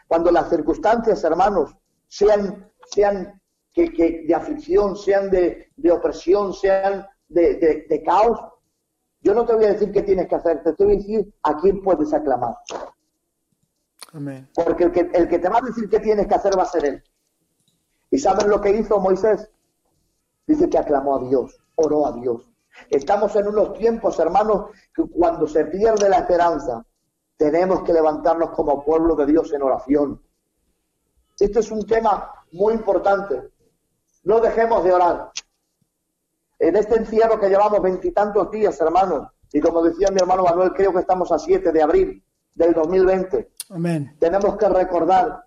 Cuando 0.08 0.32
las 0.32 0.50
circunstancias, 0.50 1.24
hermanos, 1.24 1.76
sean, 2.08 2.72
sean 2.90 3.42
que, 3.74 4.24
de 4.28 4.36
aflicción, 4.36 4.96
sean 4.96 5.30
de, 5.30 5.72
opresión, 5.92 6.54
sean 6.54 7.06
de, 7.28 7.86
de, 7.88 8.04
caos, 8.04 8.40
yo 9.22 9.34
no 9.34 9.46
te 9.46 9.56
voy 9.56 9.66
a 9.66 9.74
decir 9.74 9.92
qué 9.92 10.04
tienes 10.04 10.28
que 10.28 10.36
hacer, 10.36 10.64
te 10.64 10.84
voy 10.84 10.94
a 10.94 10.98
decir 10.98 11.34
a 11.44 11.58
quién 11.58 11.82
puedes 11.82 12.14
aclamar. 12.14 12.56
Amén. 14.14 14.50
Porque 14.54 14.86
el 14.86 14.92
que, 14.92 15.12
el 15.14 15.28
que 15.30 15.40
te 15.40 15.50
va 15.50 15.60
a 15.60 15.62
decir 15.62 15.90
qué 15.90 16.00
tienes 16.00 16.28
que 16.28 16.36
hacer 16.36 16.58
va 16.58 16.64
a 16.64 16.68
ser 16.68 16.86
Él. 16.86 17.04
¿Y 18.12 18.20
saben 18.20 18.50
lo 18.50 18.60
que 18.60 18.72
hizo 18.72 19.00
Moisés? 19.00 19.50
Dice 20.46 20.70
que 20.70 20.78
aclamó 20.78 21.16
a 21.16 21.24
Dios, 21.28 21.60
oró 21.76 22.06
a 22.06 22.12
Dios. 22.12 22.46
Estamos 22.90 23.36
en 23.38 23.48
unos 23.48 23.74
tiempos, 23.74 24.20
hermanos, 24.20 24.72
que 24.94 25.04
cuando 25.04 25.48
se 25.48 25.66
pierde 25.66 26.10
la 26.10 26.18
esperanza, 26.18 26.86
tenemos 27.38 27.84
que 27.84 27.94
levantarnos 27.94 28.52
como 28.52 28.84
pueblo 28.84 29.16
de 29.16 29.26
Dios 29.26 29.52
en 29.54 29.64
oración. 29.64 30.22
Este 31.40 31.60
es 31.60 31.72
un 31.72 31.86
tema 31.86 32.32
muy 32.52 32.74
importante. 32.74 33.50
No 34.24 34.40
dejemos 34.40 34.84
de 34.84 34.94
orar. 34.94 35.32
En 36.60 36.76
este 36.76 36.98
encierro 36.98 37.40
que 37.40 37.50
llevamos 37.50 37.82
veintitantos 37.82 38.52
días, 38.52 38.80
hermanos, 38.80 39.30
y 39.54 39.60
como 39.60 39.82
decía 39.82 40.10
mi 40.12 40.18
hermano 40.18 40.44
Manuel, 40.44 40.74
creo 40.74 40.94
que 40.94 41.00
estamos 41.00 41.32
a 41.32 41.40
7 41.40 41.72
de 41.72 41.82
abril 41.82 42.24
del 42.54 42.74
2020. 42.74 43.52
Amén. 43.72 44.16
Tenemos 44.20 44.58
que 44.58 44.70
recordar 44.70 45.46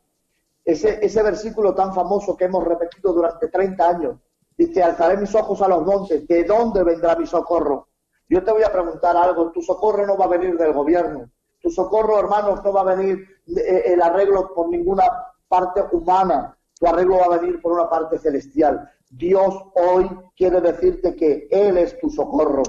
ese, 0.64 1.04
ese 1.04 1.22
versículo 1.22 1.74
tan 1.74 1.94
famoso 1.94 2.36
que 2.36 2.44
hemos 2.44 2.64
repetido 2.64 3.12
durante 3.12 3.48
30 3.48 3.88
años. 3.88 4.16
Dice, 4.56 4.82
alzaré 4.82 5.16
mis 5.16 5.34
ojos 5.34 5.60
a 5.62 5.68
los 5.68 5.84
montes, 5.84 6.26
¿de 6.26 6.44
dónde 6.44 6.82
vendrá 6.84 7.16
mi 7.16 7.26
socorro? 7.26 7.88
Yo 8.28 8.42
te 8.42 8.52
voy 8.52 8.62
a 8.62 8.72
preguntar 8.72 9.16
algo, 9.16 9.50
tu 9.50 9.60
socorro 9.60 10.06
no 10.06 10.16
va 10.16 10.26
a 10.26 10.28
venir 10.28 10.56
del 10.56 10.72
gobierno, 10.72 11.30
tu 11.60 11.70
socorro, 11.70 12.18
hermanos, 12.18 12.62
no 12.64 12.72
va 12.72 12.82
a 12.82 12.94
venir 12.94 13.26
eh, 13.56 13.82
el 13.86 14.00
arreglo 14.00 14.54
por 14.54 14.68
ninguna 14.68 15.04
parte 15.48 15.82
humana, 15.92 16.56
tu 16.78 16.86
arreglo 16.86 17.18
va 17.18 17.26
a 17.34 17.38
venir 17.38 17.60
por 17.60 17.72
una 17.72 17.88
parte 17.88 18.18
celestial. 18.18 18.90
Dios 19.10 19.54
hoy 19.74 20.08
quiere 20.36 20.60
decirte 20.60 21.14
que 21.14 21.48
Él 21.50 21.76
es 21.76 21.98
tu 21.98 22.08
socorro. 22.08 22.62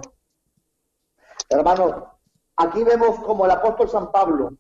Hermanos, 1.50 2.04
aquí 2.58 2.84
vemos 2.84 3.20
como 3.20 3.46
el 3.46 3.52
apóstol 3.52 3.90
San 3.90 4.12
Pablo 4.12 4.54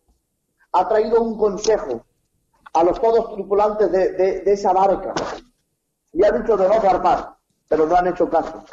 ha 0.72 0.88
traído 0.88 1.22
un 1.22 1.38
consejo 1.38 2.06
a 2.76 2.84
los 2.84 3.00
todos 3.00 3.34
tripulantes 3.34 3.90
de, 3.90 4.44
esa 4.46 4.74
barca 4.74 5.14
y 6.12 6.24
ha 6.24 6.32
dicho 6.32 6.58
de 6.58 6.68
no 6.68 6.82
zarpar, 6.82 7.38
pero 7.70 7.86
no 7.86 7.96
han 7.96 8.08
hecho 8.08 8.30
caso. 8.30 8.66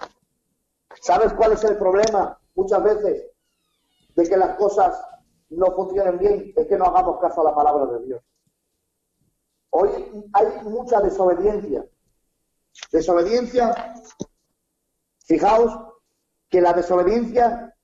¿Sabes 1.00 1.32
cuál 1.34 1.52
es 1.52 1.62
el 1.64 1.78
problema 1.78 2.36
muchas 2.56 2.82
veces 2.82 3.26
de 4.16 4.24
que 4.24 4.36
las 4.36 4.56
cosas 4.56 5.00
no 5.50 5.72
funcionen 5.72 6.18
bien? 6.18 6.52
Es 6.56 6.66
que 6.66 6.76
no 6.76 6.86
hagamos 6.86 7.20
caso 7.20 7.42
a 7.42 7.50
la 7.50 7.54
palabra 7.54 7.86
de 7.92 8.06
Dios. 8.06 8.22
Hoy 9.70 9.90
hay 10.32 10.46
mucha 10.64 11.00
desobediencia. 11.00 11.86
Desobediencia, 12.90 13.94
fijaos 15.24 15.78
que 16.48 16.60
la 16.60 16.72
desobediencia 16.72 17.76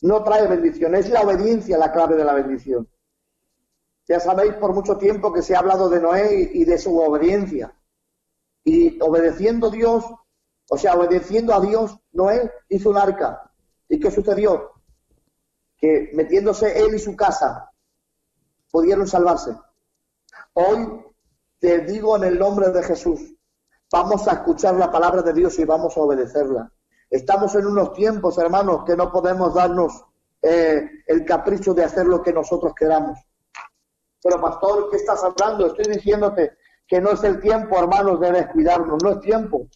no 0.00 0.24
trae 0.24 0.48
bendición, 0.48 0.96
es 0.96 1.08
la 1.08 1.22
obediencia 1.22 1.78
la 1.78 1.92
clave 1.92 2.16
de 2.16 2.24
la 2.24 2.34
bendición. 2.34 2.88
Ya 4.08 4.20
sabéis 4.20 4.54
por 4.54 4.74
mucho 4.74 4.96
tiempo 4.96 5.32
que 5.32 5.42
se 5.42 5.54
ha 5.54 5.60
hablado 5.60 5.88
de 5.88 6.00
Noé 6.00 6.50
y 6.52 6.64
de 6.64 6.78
su 6.78 6.98
obediencia. 6.98 7.74
Y 8.64 9.00
obedeciendo 9.00 9.68
a 9.68 9.70
Dios, 9.70 10.04
o 10.68 10.76
sea, 10.76 10.94
obedeciendo 10.94 11.54
a 11.54 11.60
Dios, 11.60 11.98
Noé 12.12 12.50
hizo 12.68 12.90
un 12.90 12.98
arca. 12.98 13.50
¿Y 13.88 14.00
qué 14.00 14.10
sucedió? 14.10 14.72
Que 15.76 16.10
metiéndose 16.14 16.78
él 16.80 16.94
y 16.94 16.98
su 16.98 17.14
casa, 17.14 17.70
pudieron 18.70 19.06
salvarse. 19.06 19.56
Hoy 20.54 21.04
te 21.58 21.80
digo 21.80 22.16
en 22.16 22.24
el 22.24 22.38
nombre 22.38 22.70
de 22.70 22.82
Jesús, 22.82 23.34
vamos 23.90 24.26
a 24.26 24.32
escuchar 24.32 24.74
la 24.74 24.90
palabra 24.90 25.22
de 25.22 25.32
Dios 25.32 25.58
y 25.58 25.64
vamos 25.64 25.96
a 25.96 26.00
obedecerla. 26.00 26.72
Estamos 27.08 27.54
en 27.54 27.66
unos 27.66 27.92
tiempos, 27.92 28.38
hermanos, 28.38 28.84
que 28.84 28.96
no 28.96 29.12
podemos 29.12 29.54
darnos 29.54 30.04
eh, 30.40 30.88
el 31.06 31.24
capricho 31.24 31.74
de 31.74 31.84
hacer 31.84 32.06
lo 32.06 32.22
que 32.22 32.32
nosotros 32.32 32.72
queramos. 32.74 33.18
Pero 34.22 34.40
pastor, 34.40 34.88
¿qué 34.90 34.96
estás 34.96 35.22
hablando? 35.24 35.66
Estoy 35.66 35.94
diciéndote 35.94 36.52
que 36.86 37.00
no 37.00 37.10
es 37.10 37.24
el 37.24 37.40
tiempo, 37.40 37.78
hermanos, 37.78 38.20
de 38.20 38.32
descuidarnos, 38.32 39.02
no 39.02 39.10
es 39.10 39.20
tiempo. 39.20 39.66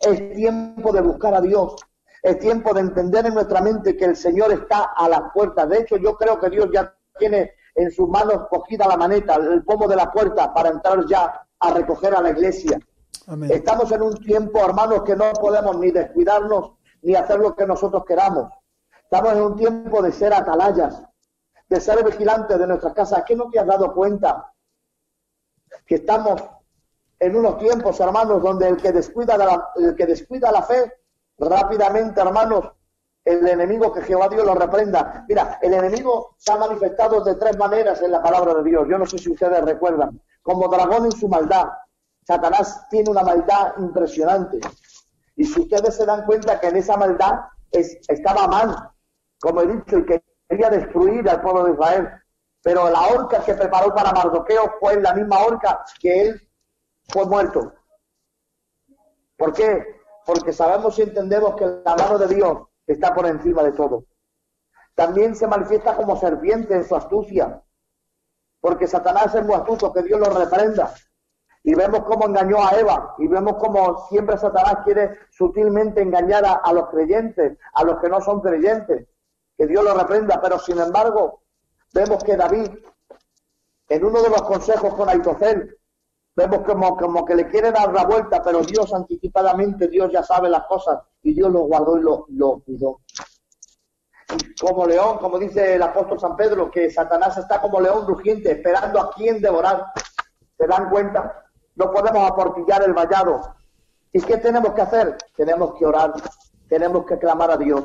Es 0.00 0.34
tiempo 0.34 0.92
de 0.92 1.00
buscar 1.00 1.34
a 1.34 1.40
Dios. 1.40 1.76
Es 2.22 2.38
tiempo 2.38 2.74
de 2.74 2.80
entender 2.80 3.26
en 3.26 3.34
nuestra 3.34 3.60
mente 3.60 3.96
que 3.96 4.04
el 4.04 4.16
Señor 4.16 4.52
está 4.52 4.92
a 4.96 5.08
las 5.08 5.32
puertas. 5.32 5.68
De 5.68 5.78
hecho, 5.78 5.96
yo 5.96 6.16
creo 6.16 6.38
que 6.40 6.50
Dios 6.50 6.68
ya 6.72 6.94
tiene 7.18 7.52
en 7.74 7.90
sus 7.90 8.08
manos 8.08 8.48
cogida 8.50 8.86
la 8.86 8.96
maneta, 8.96 9.36
el 9.36 9.64
pomo 9.64 9.86
de 9.88 9.96
la 9.96 10.10
puerta 10.10 10.52
para 10.52 10.70
entrar 10.70 11.04
ya 11.06 11.46
a 11.58 11.70
recoger 11.72 12.14
a 12.14 12.20
la 12.20 12.30
iglesia. 12.30 12.78
Estamos 13.48 13.90
en 13.92 14.02
un 14.02 14.16
tiempo, 14.16 14.58
hermanos, 14.58 15.02
que 15.04 15.14
no 15.14 15.32
podemos 15.32 15.78
ni 15.78 15.90
descuidarnos 15.90 16.72
ni 17.02 17.14
hacer 17.14 17.38
lo 17.38 17.54
que 17.54 17.66
nosotros 17.66 18.04
queramos. 18.04 18.50
Estamos 19.04 19.32
en 19.34 19.42
un 19.42 19.56
tiempo 19.56 20.02
de 20.02 20.12
ser 20.12 20.34
atalayas, 20.34 21.02
de 21.72 21.80
ser 21.80 22.04
vigilantes 22.04 22.58
de 22.58 22.66
nuestras 22.66 22.92
casas. 22.92 23.24
¿Qué 23.26 23.34
no 23.34 23.48
te 23.48 23.58
has 23.58 23.66
dado 23.66 23.94
cuenta? 23.94 24.52
Que 25.86 25.94
estamos 25.94 26.42
en 27.18 27.34
unos 27.34 27.56
tiempos, 27.56 27.98
hermanos, 27.98 28.42
donde 28.42 28.68
el 28.68 28.76
que 28.76 28.92
descuida, 28.92 29.38
la, 29.38 29.70
el 29.76 29.96
que 29.96 30.04
descuida 30.04 30.52
la 30.52 30.62
fe, 30.62 30.92
rápidamente, 31.38 32.20
hermanos, 32.20 32.72
el 33.24 33.48
enemigo 33.48 33.90
que 33.90 34.02
Jehová 34.02 34.28
Dios 34.28 34.44
lo 34.44 34.54
reprenda. 34.54 35.24
Mira, 35.26 35.58
el 35.62 35.72
enemigo 35.72 36.34
se 36.36 36.52
ha 36.52 36.58
manifestado 36.58 37.24
de 37.24 37.36
tres 37.36 37.56
maneras 37.56 38.02
en 38.02 38.10
la 38.10 38.22
palabra 38.22 38.52
de 38.54 38.64
Dios. 38.64 38.86
Yo 38.90 38.98
no 38.98 39.06
sé 39.06 39.16
si 39.16 39.32
ustedes 39.32 39.64
recuerdan. 39.64 40.20
Como 40.42 40.68
dragón 40.68 41.06
en 41.06 41.12
su 41.12 41.26
maldad. 41.26 41.68
Satanás 42.26 42.86
tiene 42.90 43.10
una 43.10 43.22
maldad 43.22 43.74
impresionante. 43.78 44.60
Y 45.36 45.44
si 45.44 45.60
ustedes 45.60 45.96
se 45.96 46.04
dan 46.04 46.26
cuenta 46.26 46.60
que 46.60 46.66
en 46.68 46.76
esa 46.76 46.98
maldad 46.98 47.32
estaba 47.70 48.46
mal, 48.46 48.90
como 49.40 49.62
he 49.62 49.66
dicho, 49.68 49.98
y 49.98 50.04
que 50.04 50.22
quería 50.52 50.68
destruir 50.68 51.26
al 51.30 51.40
pueblo 51.40 51.64
de 51.64 51.72
Israel. 51.72 52.10
Pero 52.62 52.90
la 52.90 53.06
horca 53.06 53.42
que 53.42 53.54
preparó 53.54 53.94
para 53.94 54.12
Mardoqueo 54.12 54.74
fue 54.78 55.00
la 55.00 55.14
misma 55.14 55.38
horca 55.38 55.82
que 55.98 56.20
él 56.20 56.48
fue 57.08 57.24
muerto. 57.24 57.72
¿Por 59.36 59.54
qué? 59.54 59.82
Porque 60.26 60.52
sabemos 60.52 60.98
y 60.98 61.02
entendemos 61.02 61.56
que 61.56 61.64
la 61.64 61.96
mano 61.96 62.18
de 62.18 62.34
Dios 62.34 62.58
está 62.86 63.14
por 63.14 63.26
encima 63.26 63.62
de 63.62 63.72
todo. 63.72 64.04
También 64.94 65.34
se 65.34 65.46
manifiesta 65.46 65.96
como 65.96 66.16
serpiente 66.16 66.74
en 66.74 66.84
su 66.84 66.94
astucia, 66.94 67.62
porque 68.60 68.86
Satanás 68.86 69.34
es 69.34 69.44
muy 69.44 69.54
astuto, 69.54 69.90
que 69.90 70.02
Dios 70.02 70.20
lo 70.20 70.26
reprenda. 70.26 70.92
Y 71.64 71.74
vemos 71.74 72.04
cómo 72.04 72.26
engañó 72.26 72.62
a 72.62 72.78
Eva, 72.78 73.14
y 73.18 73.26
vemos 73.26 73.56
cómo 73.56 74.06
siempre 74.08 74.36
Satanás 74.36 74.84
quiere 74.84 75.18
sutilmente 75.30 76.02
engañar 76.02 76.44
a, 76.44 76.52
a 76.56 76.72
los 76.74 76.90
creyentes, 76.90 77.58
a 77.72 77.84
los 77.84 77.98
que 78.00 78.08
no 78.10 78.20
son 78.20 78.40
creyentes 78.42 79.08
que 79.62 79.68
Dios 79.68 79.84
lo 79.84 79.94
reprenda, 79.94 80.40
pero 80.42 80.58
sin 80.58 80.80
embargo, 80.80 81.44
vemos 81.94 82.24
que 82.24 82.36
David, 82.36 82.68
en 83.88 84.04
uno 84.04 84.20
de 84.20 84.28
los 84.28 84.42
consejos 84.42 84.92
con 84.94 85.08
Aitofel, 85.08 85.78
vemos 86.34 86.62
como, 86.66 86.96
como 86.96 87.24
que 87.24 87.36
le 87.36 87.46
quiere 87.46 87.70
dar 87.70 87.92
la 87.92 88.04
vuelta, 88.04 88.42
pero 88.42 88.62
Dios 88.62 88.92
anticipadamente, 88.92 89.86
Dios 89.86 90.10
ya 90.10 90.24
sabe 90.24 90.48
las 90.50 90.66
cosas, 90.66 90.98
y 91.22 91.32
Dios 91.32 91.52
lo 91.52 91.60
guardó 91.60 91.96
y 91.96 92.02
lo, 92.02 92.26
lo 92.30 92.58
cuidó. 92.58 93.02
Como 94.60 94.84
león, 94.84 95.18
como 95.18 95.38
dice 95.38 95.76
el 95.76 95.82
apóstol 95.82 96.18
San 96.18 96.34
Pedro, 96.34 96.68
que 96.68 96.90
Satanás 96.90 97.38
está 97.38 97.60
como 97.60 97.80
león 97.80 98.04
rugiente, 98.04 98.50
esperando 98.50 99.00
a 99.00 99.12
quien 99.12 99.40
devorar. 99.40 99.92
¿Se 100.58 100.66
dan 100.66 100.90
cuenta? 100.90 101.44
No 101.76 101.92
podemos 101.92 102.28
aportillar 102.28 102.82
el 102.82 102.94
vallado. 102.94 103.54
¿Y 104.12 104.20
qué 104.22 104.38
tenemos 104.38 104.74
que 104.74 104.82
hacer? 104.82 105.16
Tenemos 105.36 105.74
que 105.78 105.86
orar, 105.86 106.14
tenemos 106.68 107.06
que 107.06 107.16
clamar 107.16 107.52
a 107.52 107.56
Dios 107.56 107.84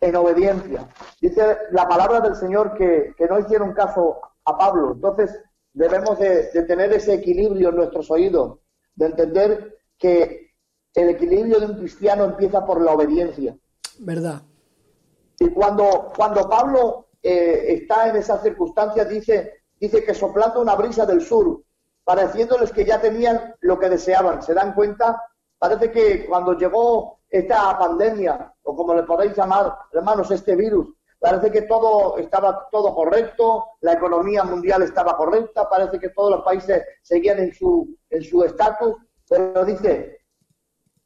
en 0.00 0.16
obediencia. 0.16 0.88
Dice 1.20 1.58
la 1.72 1.86
palabra 1.86 2.20
del 2.20 2.34
Señor 2.34 2.74
que, 2.74 3.14
no 3.28 3.38
hicieron 3.38 3.72
caso 3.74 4.20
a 4.44 4.56
Pablo. 4.56 4.92
Entonces 4.94 5.38
debemos 5.72 6.18
de, 6.18 6.44
tener 6.66 6.92
ese 6.92 7.14
equilibrio 7.14 7.68
en 7.68 7.76
nuestros 7.76 8.10
oídos, 8.10 8.58
de 8.94 9.06
entender 9.06 9.78
que 9.98 10.52
el 10.94 11.10
equilibrio 11.10 11.60
de 11.60 11.66
un 11.66 11.76
cristiano 11.76 12.24
empieza 12.24 12.64
por 12.64 12.80
la 12.80 12.92
obediencia. 12.92 13.56
¿Verdad? 13.98 14.42
Y 15.38 15.50
cuando, 15.50 16.10
cuando 16.16 16.48
Pablo 16.48 17.08
eh, 17.22 17.66
está 17.68 18.08
en 18.08 18.16
esas 18.16 18.42
circunstancias, 18.42 19.08
dice, 19.08 19.62
dice 19.78 20.02
que 20.02 20.14
soplando 20.14 20.60
una 20.60 20.74
brisa 20.74 21.06
del 21.06 21.20
sur, 21.20 21.62
pareciéndoles 22.02 22.72
que 22.72 22.84
ya 22.84 23.00
tenían 23.00 23.54
lo 23.60 23.78
que 23.78 23.88
deseaban. 23.88 24.42
¿Se 24.42 24.54
dan 24.54 24.74
cuenta? 24.74 25.22
Parece 25.58 25.90
que 25.90 26.26
cuando 26.26 26.54
llegó 26.54 27.19
esta 27.30 27.78
pandemia, 27.78 28.52
o 28.62 28.76
como 28.76 28.94
le 28.94 29.04
podéis 29.04 29.36
llamar, 29.36 29.76
hermanos, 29.92 30.30
este 30.30 30.56
virus, 30.56 30.88
parece 31.18 31.50
que 31.50 31.62
todo 31.62 32.18
estaba 32.18 32.68
todo 32.70 32.94
correcto, 32.94 33.66
la 33.80 33.92
economía 33.92 34.42
mundial 34.42 34.82
estaba 34.82 35.16
correcta, 35.16 35.68
parece 35.68 35.98
que 36.00 36.08
todos 36.10 36.30
los 36.32 36.44
países 36.44 36.82
seguían 37.02 37.38
en 37.38 37.54
su 37.54 37.96
en 38.08 38.22
su 38.22 38.42
estatus, 38.42 38.96
pero 39.28 39.64
dice, 39.64 40.24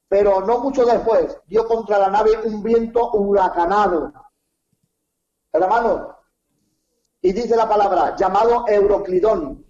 pero 0.08 0.40
no 0.40 0.60
mucho 0.60 0.86
después 0.86 1.38
dio 1.46 1.66
contra 1.66 1.98
la 1.98 2.08
nave 2.08 2.30
un 2.44 2.62
viento 2.62 3.10
huracanado. 3.12 4.12
Hermanos, 5.52 6.14
y 7.20 7.32
dice 7.32 7.56
la 7.56 7.68
palabra, 7.68 8.16
llamado 8.16 8.64
Euroclidón, 8.66 9.64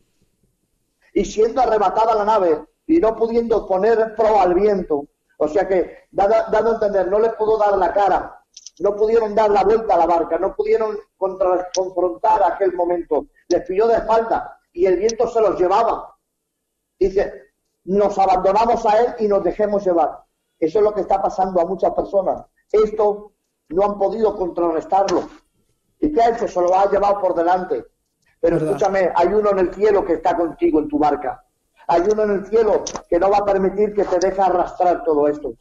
y 1.14 1.24
siendo 1.24 1.62
arrebatada 1.62 2.14
la 2.14 2.24
nave 2.24 2.64
y 2.86 2.98
no 2.98 3.16
pudiendo 3.16 3.66
poner 3.66 4.14
pro 4.14 4.40
al 4.40 4.54
viento, 4.54 5.06
o 5.38 5.48
sea 5.48 5.66
que, 5.66 6.06
dado, 6.10 6.34
a 6.34 6.74
entender, 6.74 7.08
no 7.08 7.18
les 7.18 7.32
pudo 7.34 7.58
dar 7.58 7.76
la 7.76 7.92
cara, 7.92 8.42
no 8.80 8.96
pudieron 8.96 9.34
dar 9.34 9.50
la 9.50 9.64
vuelta 9.64 9.94
a 9.94 9.98
la 9.98 10.06
barca, 10.06 10.38
no 10.38 10.54
pudieron 10.54 10.96
confrontar 11.18 12.42
aquel 12.44 12.74
momento. 12.74 13.26
Les 13.48 13.62
pilló 13.62 13.86
de 13.86 13.96
espalda 13.96 14.58
y 14.72 14.86
el 14.86 14.96
viento 14.96 15.28
se 15.28 15.40
los 15.40 15.58
llevaba. 15.58 16.16
Dice, 16.98 17.52
nos 17.84 18.18
abandonamos 18.18 18.84
a 18.86 19.00
Él 19.00 19.14
y 19.20 19.28
nos 19.28 19.44
dejemos 19.44 19.84
llevar. 19.84 20.24
Eso 20.58 20.78
es 20.78 20.84
lo 20.84 20.94
que 20.94 21.02
está 21.02 21.20
pasando 21.20 21.60
a 21.60 21.66
muchas 21.66 21.92
personas. 21.92 22.44
Esto 22.70 23.32
no 23.68 23.84
han 23.84 23.98
podido 23.98 24.36
contrarrestarlo. 24.36 25.28
¿Y 26.00 26.12
qué 26.12 26.22
ha 26.22 26.30
hecho? 26.30 26.48
Se 26.48 26.60
lo 26.60 26.74
ha 26.74 26.90
llevado 26.90 27.20
por 27.20 27.34
delante. 27.34 27.84
Pero 28.40 28.56
escúchame, 28.56 29.10
hay 29.14 29.28
uno 29.28 29.50
en 29.50 29.58
el 29.58 29.74
cielo 29.74 30.04
que 30.04 30.14
está 30.14 30.36
contigo 30.36 30.78
en 30.78 30.88
tu 30.88 30.98
barca. 30.98 31.44
Hay 31.88 32.02
uno 32.10 32.22
en 32.22 32.30
el 32.30 32.46
cielo 32.46 32.84
que 33.08 33.18
no 33.18 33.30
va 33.30 33.38
a 33.38 33.44
permitir 33.44 33.94
que 33.94 34.04
te 34.04 34.18
deje 34.18 34.40
arrastrar 34.40 35.04
todo 35.04 35.28
esto. 35.28 35.54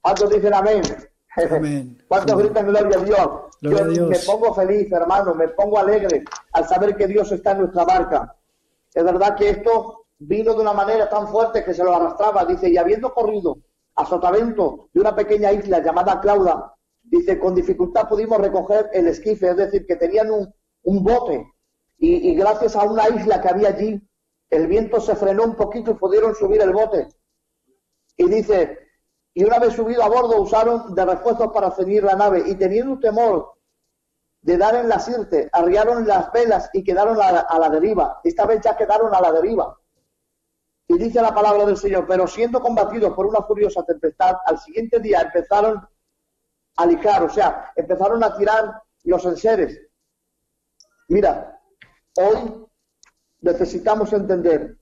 ¿Cuántos 0.00 0.30
dicen 0.30 0.54
amén? 0.54 0.82
amén. 1.50 2.02
¿Cuántos 2.08 2.38
gritan 2.38 2.66
gloria 2.66 2.98
a 2.98 3.04
Dios? 3.04 3.30
Yo 3.60 4.06
me 4.06 4.18
pongo 4.20 4.54
feliz, 4.54 4.90
hermano, 4.90 5.34
me 5.34 5.48
pongo 5.48 5.78
alegre 5.78 6.24
al 6.52 6.66
saber 6.66 6.96
que 6.96 7.06
Dios 7.06 7.30
está 7.30 7.52
en 7.52 7.58
nuestra 7.58 7.84
barca. 7.84 8.36
Es 8.92 9.04
verdad 9.04 9.36
que 9.36 9.50
esto 9.50 10.06
vino 10.18 10.54
de 10.54 10.60
una 10.60 10.72
manera 10.72 11.08
tan 11.08 11.28
fuerte 11.28 11.62
que 11.62 11.74
se 11.74 11.84
lo 11.84 11.94
arrastraba. 11.94 12.44
Dice, 12.44 12.68
y 12.70 12.76
habiendo 12.76 13.12
corrido 13.12 13.58
a 13.96 14.06
sotavento 14.06 14.88
de 14.92 15.00
una 15.00 15.14
pequeña 15.14 15.52
isla 15.52 15.80
llamada 15.80 16.20
Clauda, 16.20 16.74
dice, 17.02 17.38
con 17.38 17.54
dificultad 17.54 18.08
pudimos 18.08 18.38
recoger 18.38 18.88
el 18.92 19.08
esquife, 19.08 19.50
es 19.50 19.56
decir, 19.56 19.86
que 19.86 19.96
tenían 19.96 20.30
un, 20.30 20.52
un 20.84 21.04
bote. 21.04 21.46
Y, 21.98 22.30
y, 22.30 22.34
gracias 22.34 22.76
a 22.76 22.84
una 22.84 23.08
isla 23.10 23.42
que 23.42 23.48
había 23.48 23.68
allí, 23.68 24.00
el 24.50 24.66
viento 24.66 25.00
se 25.00 25.14
frenó 25.14 25.44
un 25.44 25.54
poquito 25.54 25.92
y 25.92 25.94
pudieron 25.94 26.34
subir 26.34 26.60
el 26.60 26.72
bote. 26.72 27.08
Y 28.16 28.28
dice, 28.28 28.78
y 29.32 29.44
una 29.44 29.58
vez 29.58 29.74
subido 29.74 30.02
a 30.02 30.08
bordo 30.08 30.40
usaron 30.40 30.94
de 30.94 31.04
refuerzos 31.04 31.52
para 31.52 31.70
seguir 31.70 32.02
la 32.02 32.16
nave 32.16 32.42
y 32.46 32.56
teniendo 32.56 32.98
temor 32.98 33.54
de 34.42 34.56
dar 34.56 34.74
en 34.74 34.88
la 34.88 34.98
sirte, 34.98 35.48
arriaron 35.52 36.06
las 36.06 36.32
velas 36.32 36.70
y 36.72 36.82
quedaron 36.82 37.20
a 37.20 37.58
la, 37.58 37.68
deriva. 37.68 38.20
Esta 38.24 38.46
vez 38.46 38.60
ya 38.62 38.76
quedaron 38.76 39.14
a 39.14 39.20
la 39.20 39.32
deriva. 39.32 39.78
Y 40.88 40.98
dice 40.98 41.22
la 41.22 41.32
palabra 41.32 41.64
del 41.66 41.76
Señor, 41.76 42.06
pero 42.08 42.26
siendo 42.26 42.60
combatidos 42.60 43.12
por 43.14 43.26
una 43.26 43.42
furiosa 43.42 43.84
tempestad, 43.84 44.36
al 44.44 44.58
siguiente 44.58 44.98
día 44.98 45.20
empezaron 45.20 45.86
a 46.76 46.86
lijar, 46.86 47.22
o 47.22 47.28
sea, 47.28 47.72
empezaron 47.76 48.24
a 48.24 48.36
tirar 48.36 48.82
los 49.04 49.24
enseres. 49.24 49.80
Mira, 51.08 51.60
hoy 52.16 52.66
necesitamos 53.40 54.12
entender 54.12 54.78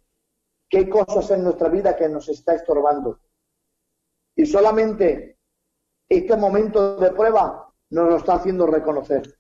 que 0.69 0.79
hay 0.79 0.89
cosas 0.89 1.31
en 1.31 1.45
nuestra 1.45 1.69
vida 1.69 1.97
que 1.97 2.09
nos 2.09 2.29
está 2.29 2.55
estorbando. 2.55 3.21
Y 4.35 4.47
solamente 4.47 5.39
este 6.09 6.37
momento 6.37 6.97
de 6.97 7.11
prueba 7.11 7.73
nos 7.91 8.09
lo 8.09 8.17
está 8.17 8.35
haciendo 8.35 8.67
reconocer. 8.67 9.39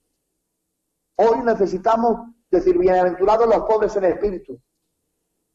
Hoy 1.16 1.41
necesitamos 1.45 2.35
decir, 2.51 2.79
bienaventurados 2.79 3.49
los 3.49 3.66
pobres 3.66 3.95
en 3.97 4.05
espíritu. 4.05 4.61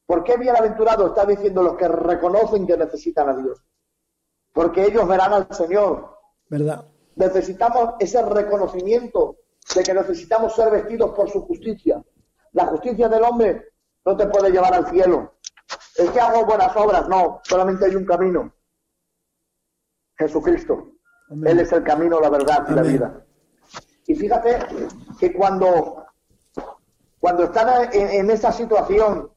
¿Por 0.05 0.23
qué 0.23 0.37
bienaventurados? 0.37 1.09
Está 1.09 1.25
diciendo 1.25 1.63
los 1.63 1.77
que 1.77 1.87
reconocen 1.87 2.67
que 2.67 2.77
necesitan 2.77 3.29
a 3.29 3.35
Dios. 3.35 3.63
Porque 4.51 4.83
ellos 4.83 5.07
verán 5.07 5.33
al 5.33 5.47
Señor. 5.51 6.17
¿Verdad? 6.49 6.85
Necesitamos 7.15 7.95
ese 7.99 8.21
reconocimiento 8.21 9.37
de 9.73 9.83
que 9.83 9.93
necesitamos 9.93 10.53
ser 10.53 10.69
vestidos 10.69 11.11
por 11.11 11.29
su 11.29 11.41
justicia. 11.41 12.03
La 12.53 12.67
justicia 12.67 13.09
del 13.09 13.23
hombre 13.23 13.73
no 14.05 14.15
te 14.15 14.27
puede 14.27 14.51
llevar 14.51 14.73
al 14.73 14.87
cielo. 14.87 15.35
Es 15.95 16.09
que 16.09 16.19
hago 16.19 16.45
buenas 16.45 16.75
obras, 16.75 17.07
no, 17.07 17.41
solamente 17.43 17.85
hay 17.85 17.95
un 17.95 18.05
camino. 18.05 18.51
Jesucristo. 20.17 20.91
Él 21.29 21.59
es 21.59 21.71
el 21.71 21.83
camino, 21.83 22.19
la 22.19 22.29
verdad 22.29 22.65
y 22.69 22.73
la 22.73 22.81
vida. 22.81 23.25
Y 24.05 24.15
fíjate 24.15 24.59
que 25.19 25.33
cuando, 25.33 26.05
cuando 27.19 27.43
están 27.43 27.89
en, 27.93 28.09
en 28.09 28.31
esa 28.31 28.51
situación, 28.51 29.31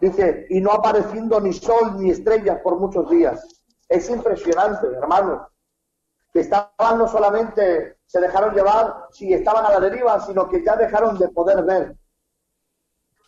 dice, 0.00 0.46
y 0.48 0.60
no 0.60 0.72
apareciendo 0.72 1.40
ni 1.40 1.52
sol 1.52 1.98
ni 1.98 2.10
estrellas 2.10 2.60
por 2.62 2.78
muchos 2.78 3.10
días. 3.10 3.62
Es 3.88 4.08
impresionante, 4.08 4.86
hermano, 4.86 5.48
que 6.32 6.40
estaban 6.40 6.98
no 6.98 7.06
solamente, 7.08 7.98
se 8.06 8.20
dejaron 8.20 8.54
llevar, 8.54 9.06
si 9.12 9.32
estaban 9.32 9.66
a 9.66 9.70
la 9.70 9.80
deriva, 9.80 10.20
sino 10.20 10.48
que 10.48 10.64
ya 10.64 10.76
dejaron 10.76 11.18
de 11.18 11.28
poder 11.28 11.62
ver. 11.64 11.96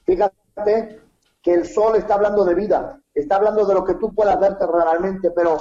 Fíjate 0.06 1.02
que 1.42 1.52
el 1.52 1.66
sol 1.66 1.96
está 1.96 2.14
hablando 2.14 2.44
de 2.44 2.54
vida, 2.54 3.00
está 3.12 3.36
hablando 3.36 3.66
de 3.66 3.74
lo 3.74 3.84
que 3.84 3.94
tú 3.94 4.14
puedas 4.14 4.38
ver 4.38 4.56
terrenalmente, 4.56 5.32
pero 5.32 5.58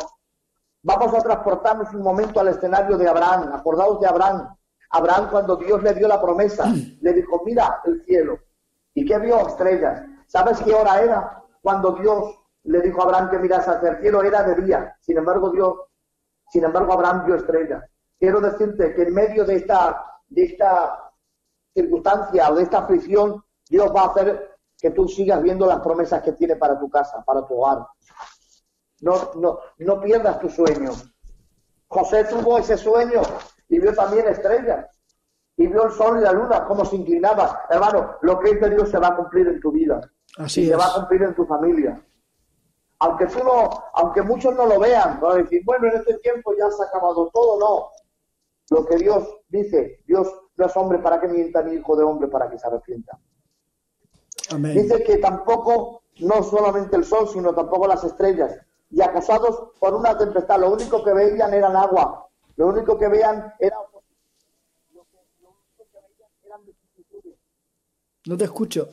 vamos 0.84 1.14
a 1.14 1.22
transportarnos 1.22 1.94
un 1.94 2.04
momento 2.04 2.40
al 2.40 2.50
escenario 2.50 2.98
de 2.98 3.10
Abraham. 3.10 3.52
Acordaos 3.54 4.00
de 4.00 4.08
Abraham. 4.08 4.56
Abraham 4.92 5.30
cuando 5.32 5.56
Dios 5.58 5.82
le 5.82 5.94
dio 5.96 6.08
la 6.08 6.22
promesa, 6.22 6.66
le 7.02 7.14
dijo, 7.14 7.42
mira 7.44 7.82
el 7.86 8.04
cielo. 8.06 8.40
¿Y 8.94 9.04
qué 9.04 9.18
vio? 9.18 9.48
Estrellas. 9.48 10.04
¿Sabes 10.28 10.62
qué 10.62 10.74
hora 10.74 11.02
era? 11.02 11.44
Cuando 11.62 11.94
Dios 11.94 12.40
le 12.64 12.82
dijo 12.82 13.02
a 13.02 13.06
Abraham 13.06 13.30
que 13.30 13.40
mirase 13.40 13.72
hacia 13.72 13.90
el 13.90 14.02
cielo, 14.02 14.24
era 14.24 14.44
de 14.44 14.62
día. 14.62 14.96
Sin 15.02 15.18
embargo, 15.18 15.50
Dios, 15.50 15.76
sin 16.50 16.64
embargo, 16.64 16.94
Abraham 16.94 17.26
vio 17.26 17.36
estrellas. 17.36 17.84
Quiero 18.20 18.40
decirte 18.40 18.94
que 18.94 19.04
en 19.04 19.14
medio 19.14 19.44
de 19.44 19.56
esta, 19.56 20.04
de 20.30 20.44
esta 20.44 21.12
circunstancia 21.74 22.50
o 22.50 22.56
de 22.56 22.64
esta 22.64 22.80
aflicción, 22.80 23.44
Dios 23.70 23.92
va 23.96 24.02
a 24.02 24.08
hacer 24.08 24.58
que 24.78 24.92
tú 24.92 25.08
sigas 25.08 25.42
viendo 25.42 25.66
las 25.66 25.80
promesas 25.80 26.22
que 26.22 26.34
tiene 26.34 26.56
para 26.56 26.80
tu 26.80 26.90
casa, 26.90 27.24
para 27.26 27.46
tu 27.46 27.56
hogar. 27.56 27.88
No, 29.02 29.32
no, 29.36 29.60
no 29.78 30.02
pierdas 30.02 30.40
tu 30.40 30.50
sueño. 30.50 30.92
José 31.88 32.26
tuvo 32.26 32.58
ese 32.58 32.78
sueño 32.78 33.22
y 33.70 33.80
vio 33.80 33.94
también 33.94 34.28
estrellas. 34.28 34.88
Y 35.58 35.68
vio 35.68 35.86
el 35.86 35.92
sol 35.92 36.20
y 36.20 36.22
la 36.22 36.34
luna, 36.34 36.66
cómo 36.66 36.84
se 36.84 36.98
inclinaba. 36.98 37.66
Hermano, 37.70 38.18
lo 38.22 38.40
que 38.40 38.52
es 38.52 38.62
de 38.62 38.72
Dios 38.72 38.90
se 38.90 39.00
va 39.00 39.10
a 39.10 39.16
cumplir 39.16 39.48
en 39.48 39.60
tu 39.62 39.72
vida. 39.72 40.02
Así 40.38 40.64
y 40.64 40.68
se 40.68 40.76
va 40.76 40.88
a 40.88 40.94
cumplir 40.96 41.24
en 41.24 41.34
tu 41.34 41.46
familia. 41.46 42.06
Aunque 43.00 43.28
tú 43.28 43.40
no, 43.44 43.70
aunque 43.94 44.22
muchos 44.22 44.54
no 44.56 44.66
lo 44.66 44.80
vean, 44.80 45.20
van 45.22 45.32
a 45.32 45.36
decir, 45.36 45.62
bueno, 45.66 45.88
en 45.88 45.98
este 45.98 46.18
tiempo 46.20 46.54
ya 46.58 46.70
se 46.72 46.84
ha 46.84 46.88
acabado 46.88 47.30
todo, 47.34 47.60
no. 47.60 47.90
Lo 48.76 48.86
que 48.86 48.98
Dios 48.98 49.24
dice, 49.48 50.02
Dios 50.06 50.28
no 50.58 50.66
es 50.66 50.76
hombre 50.76 51.00
para 51.00 51.20
que 51.20 51.28
mienta, 51.28 51.62
ni 51.62 51.76
hijo 51.76 51.96
de 51.96 52.04
hombre 52.04 52.28
para 52.28 52.50
que 52.50 52.58
se 52.58 52.68
arrepienta. 52.68 53.18
Dice 54.74 55.04
que 55.04 55.18
tampoco, 55.18 56.04
no 56.20 56.44
solamente 56.44 56.96
el 56.96 57.04
sol, 57.04 57.28
sino 57.28 57.54
tampoco 57.54 57.88
las 57.88 58.04
estrellas. 58.04 58.56
Y 58.92 59.02
acosados 59.02 59.72
por 59.80 59.94
una 59.94 60.18
tempestad, 60.18 60.60
lo 60.60 60.72
único 60.72 61.04
que 61.04 61.14
veían 61.14 61.54
eran 61.54 61.76
agua. 61.76 62.30
Lo 62.56 62.68
único 62.68 62.98
que 62.98 63.08
veían 63.08 63.54
era 63.60 63.76
No 68.28 68.36
te 68.38 68.46
escucho. 68.46 68.90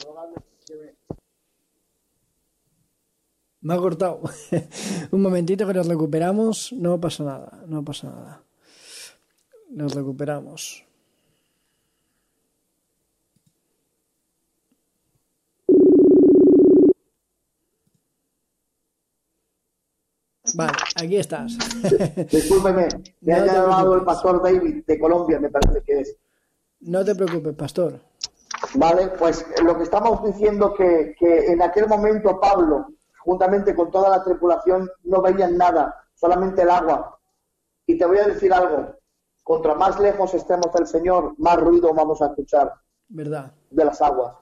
Me 3.62 3.74
ha 3.74 3.78
cortado. 3.78 4.20
Un 5.11 5.22
momentito 5.22 5.66
que 5.66 5.72
nos 5.72 5.86
recuperamos. 5.86 6.72
No 6.72 7.00
pasa 7.00 7.24
nada, 7.24 7.64
no 7.66 7.82
pasa 7.84 8.11
nada. 8.11 8.44
Nos 9.70 9.94
recuperamos. 9.94 10.84
Vale, 20.55 20.72
aquí 20.96 21.16
estás. 21.16 21.53
Discúlpeme, 22.30 22.88
me 23.20 23.32
ha 23.32 23.46
llamado 23.46 23.94
el 23.94 24.03
pastor 24.03 24.42
David 24.42 24.84
de 24.86 24.98
Colombia, 24.98 25.38
me 25.40 25.50
parece 25.50 25.82
que 25.82 26.00
es. 26.00 26.16
No 26.80 27.05
te 27.05 27.14
preocupes, 27.14 27.55
pastor. 27.55 28.00
Vale, 28.74 29.09
pues 29.18 29.44
lo 29.62 29.76
que 29.76 29.84
estamos 29.84 30.24
diciendo 30.24 30.74
que, 30.74 31.14
que 31.18 31.46
en 31.53 31.62
aquel 31.62 31.88
momento 31.88 32.40
Pablo, 32.40 32.86
juntamente 33.20 33.74
con 33.74 33.90
toda 33.90 34.09
la 34.09 34.24
tripulación, 34.24 34.90
no 35.05 35.22
veían 35.22 35.57
nada, 35.57 35.94
solamente 36.14 36.62
el 36.62 36.70
agua. 36.70 37.18
Y 37.86 37.98
te 37.98 38.07
voy 38.07 38.18
a 38.18 38.26
decir 38.26 38.53
algo, 38.53 38.96
contra 39.42 39.74
más 39.74 39.98
lejos 40.00 40.34
estemos 40.34 40.72
del 40.72 40.86
Señor, 40.86 41.34
más 41.38 41.57
ruido 41.59 41.92
vamos 41.92 42.22
a 42.22 42.26
escuchar. 42.26 42.72
¿Verdad? 43.09 43.53
De 43.70 43.84
las 43.84 44.00
aguas. 44.00 44.36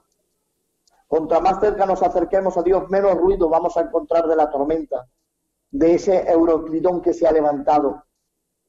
Contra 1.08 1.40
más 1.40 1.58
cerca 1.58 1.86
nos 1.86 2.02
acerquemos 2.02 2.56
a 2.56 2.62
Dios, 2.62 2.88
menos 2.88 3.16
ruido 3.16 3.48
vamos 3.48 3.76
a 3.76 3.80
encontrar 3.80 4.28
de 4.28 4.36
la 4.36 4.50
tormenta 4.50 5.08
de 5.70 5.94
ese 5.94 6.30
euroclidón 6.30 7.00
que 7.00 7.14
se 7.14 7.26
ha 7.26 7.32
levantado. 7.32 8.04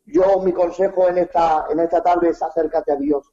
Yo, 0.06 0.40
mi 0.44 0.52
consejo 0.52 1.08
en 1.08 1.20
esta, 1.20 1.66
en 1.70 1.80
esta 1.80 2.02
tarde 2.02 2.30
es 2.30 2.42
acércate 2.42 2.92
a 2.92 2.96
Dios. 2.96 3.32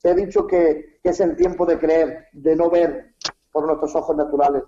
Te 0.00 0.10
he 0.10 0.14
dicho 0.14 0.46
que, 0.46 0.98
que, 1.02 1.10
es 1.10 1.20
el 1.20 1.36
tiempo 1.36 1.66
de 1.66 1.78
creer, 1.78 2.28
de 2.32 2.56
no 2.56 2.70
ver 2.70 3.14
por 3.52 3.66
nuestros 3.66 3.94
ojos 3.96 4.16
naturales. 4.16 4.62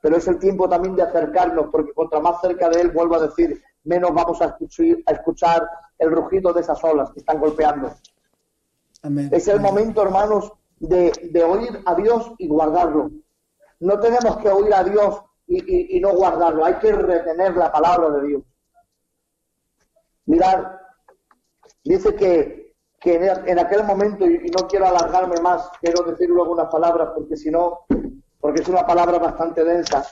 Pero 0.00 0.16
es 0.16 0.28
el 0.28 0.38
tiempo 0.38 0.68
también 0.68 0.94
de 0.94 1.02
acercarnos, 1.02 1.66
porque 1.72 1.92
contra 1.92 2.20
más 2.20 2.40
cerca 2.40 2.68
de 2.68 2.80
Él, 2.80 2.90
vuelvo 2.90 3.16
a 3.16 3.26
decir, 3.26 3.60
menos 3.84 4.12
vamos 4.14 4.40
a 4.40 4.46
escuchar, 4.46 4.86
a 5.06 5.12
escuchar 5.12 5.68
el 5.98 6.12
rugido 6.12 6.52
de 6.52 6.60
esas 6.60 6.82
olas 6.84 7.10
que 7.10 7.20
están 7.20 7.40
golpeando. 7.40 7.92
Amén. 9.02 9.30
Es 9.32 9.48
el 9.48 9.60
momento, 9.60 10.02
hermanos, 10.02 10.52
de, 10.78 11.12
de 11.32 11.42
oír 11.42 11.80
a 11.84 11.94
Dios 11.96 12.32
y 12.38 12.46
guardarlo. 12.46 13.10
No 13.80 13.98
tenemos 13.98 14.36
que 14.38 14.48
oír 14.48 14.72
a 14.74 14.84
Dios 14.84 15.22
y, 15.48 15.98
no 16.00 16.12
guardarlo. 16.12 16.64
Hay 16.64 16.74
que 16.74 16.92
retener 16.92 17.56
la 17.56 17.72
palabra 17.72 18.10
de 18.10 18.28
Dios. 18.28 18.42
Mirad, 20.26 20.72
dice 21.82 22.14
que, 22.14 22.74
que 23.00 23.14
en 23.16 23.58
aquel 23.58 23.84
momento, 23.84 24.26
y 24.26 24.50
no 24.50 24.68
quiero 24.68 24.86
alargarme 24.86 25.40
más, 25.40 25.70
quiero 25.80 26.02
decir 26.02 26.28
luego 26.28 26.52
unas 26.52 26.70
palabras, 26.70 27.10
porque 27.14 27.36
si 27.36 27.50
no, 27.50 27.80
porque 28.38 28.60
es 28.60 28.68
una 28.68 28.86
palabra 28.86 29.18
bastante 29.18 29.64
densa. 29.64 30.04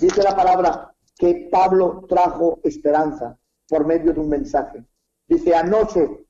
Dice 0.00 0.22
la 0.22 0.36
palabra 0.36 0.94
que 1.18 1.48
Pablo 1.50 2.06
trajo 2.08 2.60
esperanza 2.62 3.36
por 3.68 3.84
medio 3.84 4.12
de 4.12 4.20
un 4.20 4.28
mensaje. 4.28 4.84
Dice, 5.26 5.54
anoche 5.54 6.26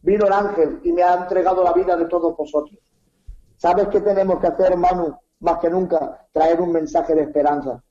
vino 0.00 0.26
el 0.26 0.32
ángel 0.32 0.80
y 0.82 0.92
me 0.92 1.02
ha 1.02 1.14
entregado 1.14 1.62
la 1.62 1.72
vida 1.72 1.96
de 1.96 2.06
todos 2.06 2.36
vosotros. 2.36 2.78
¿Sabes 3.56 3.88
qué 3.88 4.00
tenemos 4.00 4.40
que 4.40 4.46
hacer, 4.46 4.72
hermano? 4.72 5.20
Más 5.40 5.58
que 5.58 5.70
nunca, 5.70 6.26
traer 6.32 6.60
un 6.60 6.72
mensaje 6.72 7.14
de 7.14 7.22
esperanza. 7.22 7.82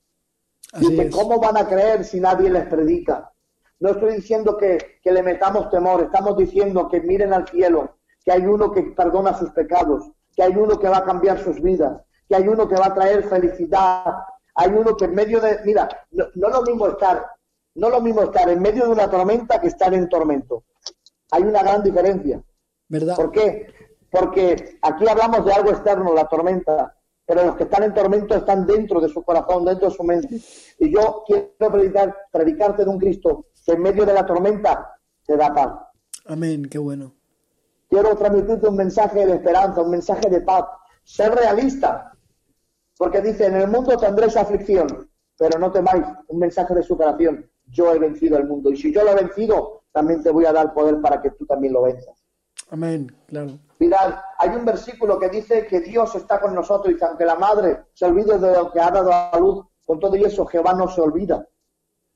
¿cómo 1.10 1.38
van 1.40 1.56
a 1.56 1.66
creer 1.66 2.04
si 2.04 2.20
nadie 2.20 2.50
les 2.50 2.66
predica? 2.66 3.32
No 3.80 3.90
estoy 3.90 4.16
diciendo 4.16 4.56
que, 4.56 4.98
que 5.02 5.12
le 5.12 5.22
metamos 5.22 5.70
temor, 5.70 6.02
estamos 6.02 6.36
diciendo 6.36 6.88
que 6.88 7.00
miren 7.00 7.32
al 7.32 7.48
cielo, 7.48 7.96
que 8.24 8.32
hay 8.32 8.44
uno 8.44 8.70
que 8.72 8.82
perdona 8.82 9.32
sus 9.34 9.50
pecados, 9.50 10.10
que 10.34 10.42
hay 10.42 10.54
uno 10.56 10.78
que 10.78 10.88
va 10.88 10.98
a 10.98 11.04
cambiar 11.04 11.38
sus 11.38 11.60
vidas, 11.62 12.02
que 12.28 12.36
hay 12.36 12.46
uno 12.46 12.68
que 12.68 12.74
va 12.74 12.86
a 12.86 12.94
traer 12.94 13.24
felicidad, 13.24 14.04
hay 14.54 14.70
uno 14.70 14.96
que 14.96 15.06
en 15.06 15.14
medio 15.14 15.40
de, 15.40 15.60
mira, 15.64 15.88
no, 16.10 16.26
no 16.34 16.48
lo 16.48 16.62
mismo 16.62 16.88
estar, 16.88 17.24
no 17.76 17.88
lo 17.88 18.00
mismo 18.00 18.22
estar 18.22 18.48
en 18.48 18.60
medio 18.60 18.84
de 18.84 18.90
una 18.90 19.08
tormenta 19.08 19.60
que 19.60 19.68
estar 19.68 19.94
en 19.94 20.08
tormento. 20.08 20.64
Hay 21.30 21.42
una 21.42 21.62
gran 21.62 21.82
diferencia. 21.82 22.42
¿Verdad? 22.88 23.16
¿Por 23.16 23.30
qué? 23.30 23.72
Porque 24.10 24.78
aquí 24.82 25.08
hablamos 25.08 25.44
de 25.44 25.52
algo 25.52 25.70
externo, 25.70 26.12
la 26.12 26.26
tormenta, 26.26 26.96
pero 27.28 27.44
los 27.44 27.56
que 27.56 27.64
están 27.64 27.82
en 27.82 27.92
tormento 27.92 28.34
están 28.34 28.64
dentro 28.64 29.02
de 29.02 29.08
su 29.10 29.22
corazón, 29.22 29.62
dentro 29.66 29.90
de 29.90 29.94
su 29.94 30.02
mente. 30.02 30.40
Y 30.78 30.90
yo 30.90 31.24
quiero 31.26 31.70
predicar, 31.70 32.16
predicarte 32.32 32.86
de 32.86 32.90
un 32.90 32.98
Cristo 32.98 33.48
que 33.66 33.72
en 33.72 33.82
medio 33.82 34.06
de 34.06 34.14
la 34.14 34.24
tormenta 34.24 34.98
te 35.26 35.36
da 35.36 35.52
paz. 35.52 35.74
Amén, 36.24 36.64
qué 36.70 36.78
bueno. 36.78 37.14
Quiero 37.90 38.16
transmitirte 38.16 38.66
un 38.66 38.76
mensaje 38.76 39.26
de 39.26 39.34
esperanza, 39.34 39.82
un 39.82 39.90
mensaje 39.90 40.30
de 40.30 40.40
paz. 40.40 40.64
Ser 41.04 41.34
realista. 41.34 42.12
Porque 42.96 43.20
dice, 43.20 43.44
en 43.44 43.56
el 43.56 43.68
mundo 43.68 43.98
tendréis 43.98 44.34
aflicción, 44.34 45.10
pero 45.36 45.58
no 45.58 45.70
temáis, 45.70 46.06
un 46.28 46.38
mensaje 46.38 46.74
de 46.74 46.82
superación. 46.82 47.46
Yo 47.66 47.92
he 47.92 47.98
vencido 47.98 48.38
el 48.38 48.46
mundo. 48.46 48.70
Y 48.70 48.78
si 48.78 48.90
yo 48.90 49.04
lo 49.04 49.10
he 49.10 49.16
vencido, 49.16 49.82
también 49.92 50.22
te 50.22 50.30
voy 50.30 50.46
a 50.46 50.52
dar 50.54 50.72
poder 50.72 50.98
para 51.02 51.20
que 51.20 51.32
tú 51.32 51.44
también 51.44 51.74
lo 51.74 51.82
venzas. 51.82 52.24
Amén, 52.70 53.14
claro. 53.26 53.58
Mirad, 53.78 54.14
hay 54.38 54.50
un 54.50 54.64
versículo 54.64 55.18
que 55.18 55.28
dice 55.28 55.66
que 55.66 55.80
Dios 55.80 56.14
está 56.14 56.40
con 56.40 56.54
nosotros 56.54 56.92
y 56.92 56.96
que 56.96 57.04
aunque 57.04 57.24
la 57.24 57.36
madre 57.36 57.84
se 57.94 58.06
olvide 58.06 58.38
de 58.38 58.52
lo 58.52 58.70
que 58.70 58.80
ha 58.80 58.90
dado 58.90 59.12
a 59.12 59.38
luz, 59.38 59.64
con 59.86 59.98
todo 59.98 60.16
y 60.16 60.24
eso 60.24 60.44
Jehová 60.46 60.74
no 60.74 60.88
se 60.88 61.00
olvida. 61.00 61.46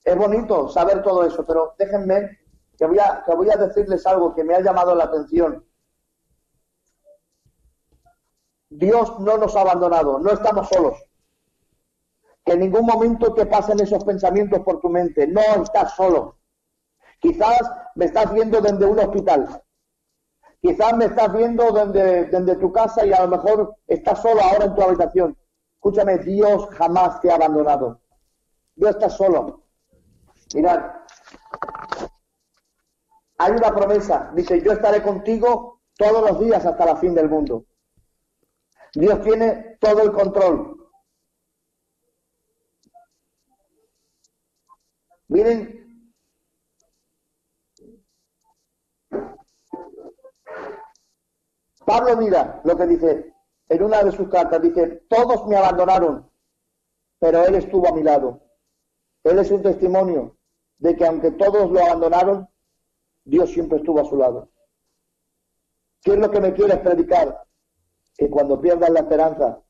Es 0.04 0.16
bonito 0.16 0.68
saber 0.68 1.02
todo 1.02 1.24
eso, 1.24 1.44
pero 1.46 1.74
déjenme 1.78 2.38
que 2.76 2.86
voy 2.86 2.98
a, 2.98 3.22
que 3.24 3.34
voy 3.34 3.48
a 3.50 3.56
decirles 3.56 4.06
algo 4.06 4.34
que 4.34 4.44
me 4.44 4.54
ha 4.54 4.60
llamado 4.60 4.94
la 4.94 5.04
atención. 5.04 5.64
Dios 8.68 9.18
no 9.20 9.38
nos 9.38 9.54
ha 9.54 9.60
abandonado, 9.60 10.18
no 10.18 10.32
estamos 10.32 10.68
solos. 10.68 10.98
Que 12.44 12.52
en 12.52 12.60
ningún 12.60 12.84
momento 12.84 13.32
te 13.32 13.46
pasen 13.46 13.78
esos 13.80 14.04
pensamientos 14.04 14.60
por 14.60 14.80
tu 14.80 14.88
mente, 14.88 15.26
no 15.28 15.40
estás 15.62 15.94
solo. 15.94 16.38
Quizás 17.20 17.60
me 17.94 18.06
estás 18.06 18.32
viendo 18.32 18.60
desde 18.60 18.84
un 18.84 18.98
hospital, 18.98 19.62
quizás 20.62 20.96
me 20.96 21.06
estás 21.06 21.32
viendo 21.34 21.72
desde, 21.72 22.56
tu 22.56 22.72
casa 22.72 23.04
y 23.04 23.12
a 23.12 23.26
lo 23.26 23.36
mejor 23.36 23.76
estás 23.86 24.22
solo 24.22 24.40
ahora 24.40 24.66
en 24.66 24.74
tu 24.74 24.82
habitación. 24.82 25.36
Escúchame, 25.74 26.18
Dios 26.18 26.68
jamás 26.70 27.20
te 27.20 27.30
ha 27.30 27.34
abandonado. 27.34 28.00
Dios 28.76 28.92
está 28.92 29.10
solo. 29.10 29.64
Mirad, 30.54 30.80
hay 33.38 33.52
una 33.52 33.74
promesa, 33.74 34.30
dice, 34.34 34.62
yo 34.62 34.72
estaré 34.72 35.02
contigo 35.02 35.80
todos 35.96 36.30
los 36.30 36.40
días 36.40 36.64
hasta 36.64 36.86
la 36.86 36.96
fin 36.96 37.14
del 37.14 37.28
mundo. 37.28 37.64
Dios 38.94 39.20
tiene 39.22 39.78
todo 39.80 40.02
el 40.02 40.12
control. 40.12 40.76
Miren, 45.26 45.81
Pablo 51.84 52.16
mira 52.16 52.60
lo 52.64 52.76
que 52.76 52.86
dice 52.86 53.34
en 53.68 53.82
una 53.82 54.02
de 54.02 54.12
sus 54.12 54.28
cartas, 54.28 54.60
dice, 54.60 55.04
todos 55.08 55.46
me 55.46 55.56
abandonaron, 55.56 56.30
pero 57.18 57.44
él 57.46 57.54
estuvo 57.54 57.88
a 57.88 57.92
mi 57.92 58.02
lado. 58.02 58.40
Él 59.24 59.38
es 59.38 59.50
un 59.50 59.62
testimonio 59.62 60.36
de 60.78 60.96
que 60.96 61.06
aunque 61.06 61.30
todos 61.30 61.70
lo 61.70 61.80
abandonaron, 61.80 62.48
Dios 63.24 63.50
siempre 63.50 63.78
estuvo 63.78 64.00
a 64.00 64.04
su 64.04 64.16
lado. 64.16 64.50
¿Qué 66.02 66.12
es 66.12 66.18
lo 66.18 66.30
que 66.30 66.40
me 66.40 66.52
quieres 66.52 66.78
predicar? 66.78 67.44
Que 68.16 68.28
cuando 68.28 68.60
pierdas 68.60 68.90
la 68.90 69.00
esperanza, 69.00 69.62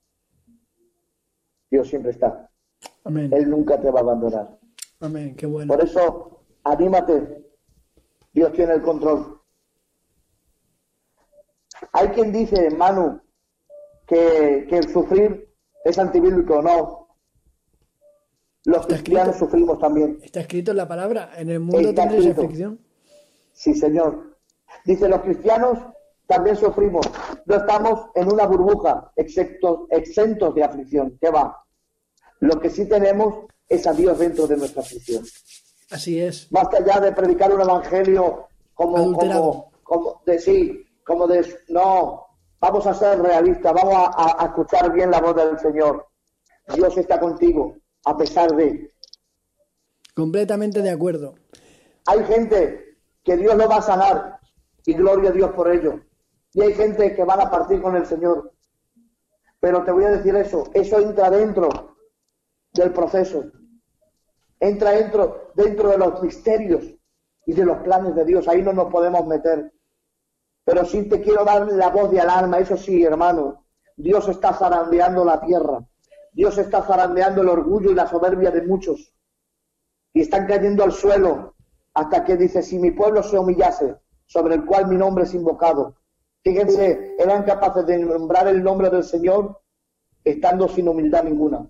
Dios 1.70 1.88
siempre 1.88 2.12
está. 2.12 2.50
Amén. 3.04 3.30
Él 3.32 3.50
nunca 3.50 3.80
te 3.80 3.90
va 3.90 4.00
a 4.00 4.02
abandonar. 4.02 4.58
Amén, 5.00 5.36
qué 5.36 5.46
bueno. 5.46 5.72
Por 5.72 5.84
eso, 5.84 6.44
anímate. 6.64 7.44
Dios 8.32 8.52
tiene 8.52 8.74
el 8.74 8.82
control. 8.82 9.41
Hay 11.92 12.08
quien 12.08 12.32
dice, 12.32 12.70
Manu, 12.70 13.20
que, 14.06 14.66
que 14.68 14.78
el 14.78 14.92
sufrir 14.92 15.48
es 15.84 15.98
antibíblico. 15.98 16.62
No. 16.62 17.08
Los 18.64 18.86
cristianos 18.86 19.34
escrito. 19.34 19.46
sufrimos 19.46 19.78
también. 19.78 20.18
Está 20.22 20.40
escrito 20.40 20.70
en 20.70 20.76
la 20.76 20.86
palabra, 20.86 21.32
en 21.36 21.50
el 21.50 21.60
mundo 21.60 21.92
tendréis 21.92 22.26
aflicción. 22.26 22.78
Sí, 23.52 23.74
Señor. 23.74 24.38
Dice, 24.84 25.08
los 25.08 25.20
cristianos 25.20 25.78
también 26.26 26.56
sufrimos. 26.56 27.06
No 27.44 27.56
estamos 27.56 28.06
en 28.14 28.32
una 28.32 28.46
burbuja, 28.46 29.12
excepto, 29.16 29.86
exentos 29.90 30.54
de 30.54 30.64
aflicción. 30.64 31.18
¿Qué 31.20 31.30
va? 31.30 31.64
Lo 32.40 32.60
que 32.60 32.70
sí 32.70 32.88
tenemos 32.88 33.46
es 33.68 33.86
a 33.86 33.92
Dios 33.92 34.18
dentro 34.18 34.46
de 34.46 34.56
nuestra 34.56 34.82
aflicción. 34.82 35.24
Así 35.90 36.20
es. 36.20 36.48
Basta 36.50 36.84
ya 36.84 37.00
de 37.00 37.12
predicar 37.12 37.52
un 37.52 37.60
evangelio 37.60 38.46
como, 38.74 39.12
como, 39.12 39.72
como 39.82 40.22
de 40.24 40.38
sí, 40.38 40.84
como 41.04 41.26
de 41.26 41.46
no. 41.68 42.26
Vamos 42.60 42.86
a 42.86 42.94
ser 42.94 43.20
realistas, 43.20 43.72
vamos 43.74 43.94
a, 43.94 44.06
a- 44.06 44.42
a 44.42 44.46
escuchar 44.46 44.92
bien 44.92 45.10
la 45.10 45.20
voz 45.20 45.34
del 45.34 45.58
Señor. 45.58 46.06
Dios 46.74 46.96
está 46.96 47.18
contigo, 47.18 47.76
a 48.04 48.16
pesar 48.16 48.54
de. 48.54 48.90
Completamente 50.14 50.80
de 50.82 50.90
acuerdo. 50.90 51.34
Hay 52.06 52.24
gente 52.24 52.98
que 53.24 53.36
Dios 53.36 53.56
lo 53.56 53.68
va 53.68 53.76
a 53.76 53.82
sanar 53.82 54.38
y 54.84 54.94
gloria 54.94 55.30
a 55.30 55.32
Dios 55.32 55.50
por 55.52 55.70
ello. 55.70 56.00
Y 56.52 56.60
hay 56.62 56.74
gente 56.74 57.14
que 57.14 57.24
van 57.24 57.40
a 57.40 57.50
partir 57.50 57.80
con 57.80 57.96
el 57.96 58.04
Señor. 58.06 58.52
Pero 59.60 59.84
te 59.84 59.92
voy 59.92 60.04
a 60.04 60.10
decir 60.10 60.34
eso, 60.36 60.64
eso 60.74 60.98
entra 60.98 61.30
dentro 61.30 61.96
del 62.74 62.92
proceso. 62.92 63.44
Entra 64.60 64.90
dentro, 64.90 65.52
dentro 65.54 65.88
de 65.90 65.98
los 65.98 66.22
misterios 66.22 66.84
y 67.46 67.52
de 67.52 67.64
los 67.64 67.78
planes 67.78 68.14
de 68.14 68.24
Dios. 68.24 68.46
Ahí 68.48 68.62
no 68.62 68.72
nos 68.72 68.90
podemos 68.92 69.26
meter. 69.26 69.72
Pero 70.64 70.84
sí 70.84 71.08
te 71.08 71.20
quiero 71.20 71.44
dar 71.44 71.66
la 71.72 71.88
voz 71.88 72.10
de 72.10 72.20
alarma, 72.20 72.58
eso 72.58 72.76
sí, 72.76 73.02
hermano. 73.02 73.64
Dios 73.96 74.28
está 74.28 74.52
zarandeando 74.52 75.24
la 75.24 75.40
tierra. 75.40 75.84
Dios 76.32 76.56
está 76.58 76.82
zarandeando 76.82 77.42
el 77.42 77.48
orgullo 77.48 77.90
y 77.90 77.94
la 77.94 78.06
soberbia 78.06 78.50
de 78.50 78.62
muchos. 78.62 79.12
Y 80.12 80.22
están 80.22 80.46
cayendo 80.46 80.84
al 80.84 80.92
suelo 80.92 81.54
hasta 81.94 82.24
que 82.24 82.36
dice, 82.36 82.62
si 82.62 82.78
mi 82.78 82.90
pueblo 82.90 83.22
se 83.22 83.38
humillase, 83.38 83.96
sobre 84.26 84.54
el 84.54 84.64
cual 84.64 84.86
mi 84.88 84.96
nombre 84.96 85.24
es 85.24 85.34
invocado. 85.34 85.96
Fíjense, 86.42 87.16
eran 87.18 87.42
capaces 87.44 87.86
de 87.86 87.98
nombrar 87.98 88.48
el 88.48 88.62
nombre 88.62 88.88
del 88.88 89.04
Señor 89.04 89.60
estando 90.24 90.68
sin 90.68 90.88
humildad 90.88 91.24
ninguna. 91.24 91.68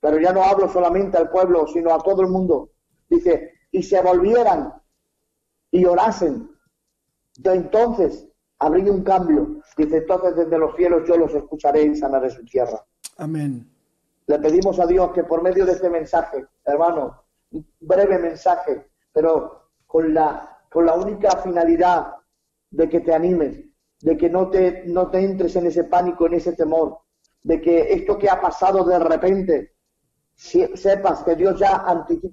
Pero 0.00 0.18
ya 0.18 0.32
no 0.32 0.42
hablo 0.42 0.68
solamente 0.68 1.18
al 1.18 1.30
pueblo, 1.30 1.66
sino 1.66 1.94
a 1.94 1.98
todo 1.98 2.22
el 2.22 2.28
mundo. 2.28 2.70
Dice, 3.08 3.52
y 3.70 3.82
se 3.82 4.00
volvieran 4.00 4.72
y 5.70 5.84
orasen, 5.84 6.50
entonces 7.44 8.28
habría 8.58 8.92
un 8.92 9.02
cambio. 9.02 9.60
Dice, 9.76 9.98
entonces 9.98 10.36
desde 10.36 10.58
los 10.58 10.74
cielos 10.76 11.02
yo 11.08 11.16
los 11.16 11.34
escucharé 11.34 11.82
y 11.84 11.96
sanaré 11.96 12.30
su 12.30 12.44
tierra. 12.44 12.84
Amén. 13.18 13.68
Le 14.26 14.38
pedimos 14.38 14.78
a 14.78 14.86
Dios 14.86 15.10
que 15.12 15.24
por 15.24 15.42
medio 15.42 15.66
de 15.66 15.72
este 15.72 15.90
mensaje, 15.90 16.44
hermano, 16.64 17.22
un 17.50 17.66
breve 17.80 18.18
mensaje, 18.18 18.86
pero 19.12 19.68
con 19.86 20.14
la, 20.14 20.58
con 20.70 20.86
la 20.86 20.94
única 20.94 21.36
finalidad 21.38 22.14
de 22.70 22.88
que 22.88 23.00
te 23.00 23.12
animes, 23.12 23.58
de 24.00 24.16
que 24.16 24.30
no 24.30 24.48
te, 24.48 24.84
no 24.86 25.10
te 25.10 25.18
entres 25.20 25.54
en 25.56 25.66
ese 25.66 25.84
pánico, 25.84 26.26
en 26.26 26.34
ese 26.34 26.52
temor, 26.52 26.98
de 27.42 27.60
que 27.60 27.92
esto 27.92 28.16
que 28.18 28.30
ha 28.30 28.40
pasado 28.40 28.84
de 28.84 28.98
repente, 28.98 29.72
si- 30.34 30.76
sepas 30.76 31.22
que 31.24 31.34
Dios 31.34 31.58
ya, 31.58 31.84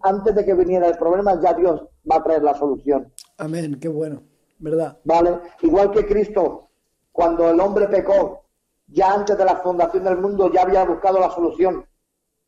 antes 0.03 0.35
de 0.35 0.45
que 0.45 0.53
viniera 0.53 0.87
el 0.87 0.97
problema, 0.97 1.39
ya 1.41 1.53
Dios 1.53 1.81
va 2.09 2.17
a 2.17 2.23
traer 2.23 2.43
la 2.43 2.53
solución. 2.53 3.11
Amén, 3.37 3.77
qué 3.79 3.87
bueno. 3.89 4.21
¿Verdad? 4.59 4.99
¿Vale? 5.03 5.39
Igual 5.61 5.91
que 5.91 6.05
Cristo, 6.05 6.69
cuando 7.11 7.49
el 7.49 7.59
hombre 7.59 7.87
pecó, 7.87 8.43
ya 8.87 9.13
antes 9.13 9.37
de 9.37 9.45
la 9.45 9.57
fundación 9.57 10.03
del 10.03 10.17
mundo 10.17 10.51
ya 10.51 10.63
había 10.63 10.83
buscado 10.83 11.19
la 11.19 11.31
solución, 11.31 11.85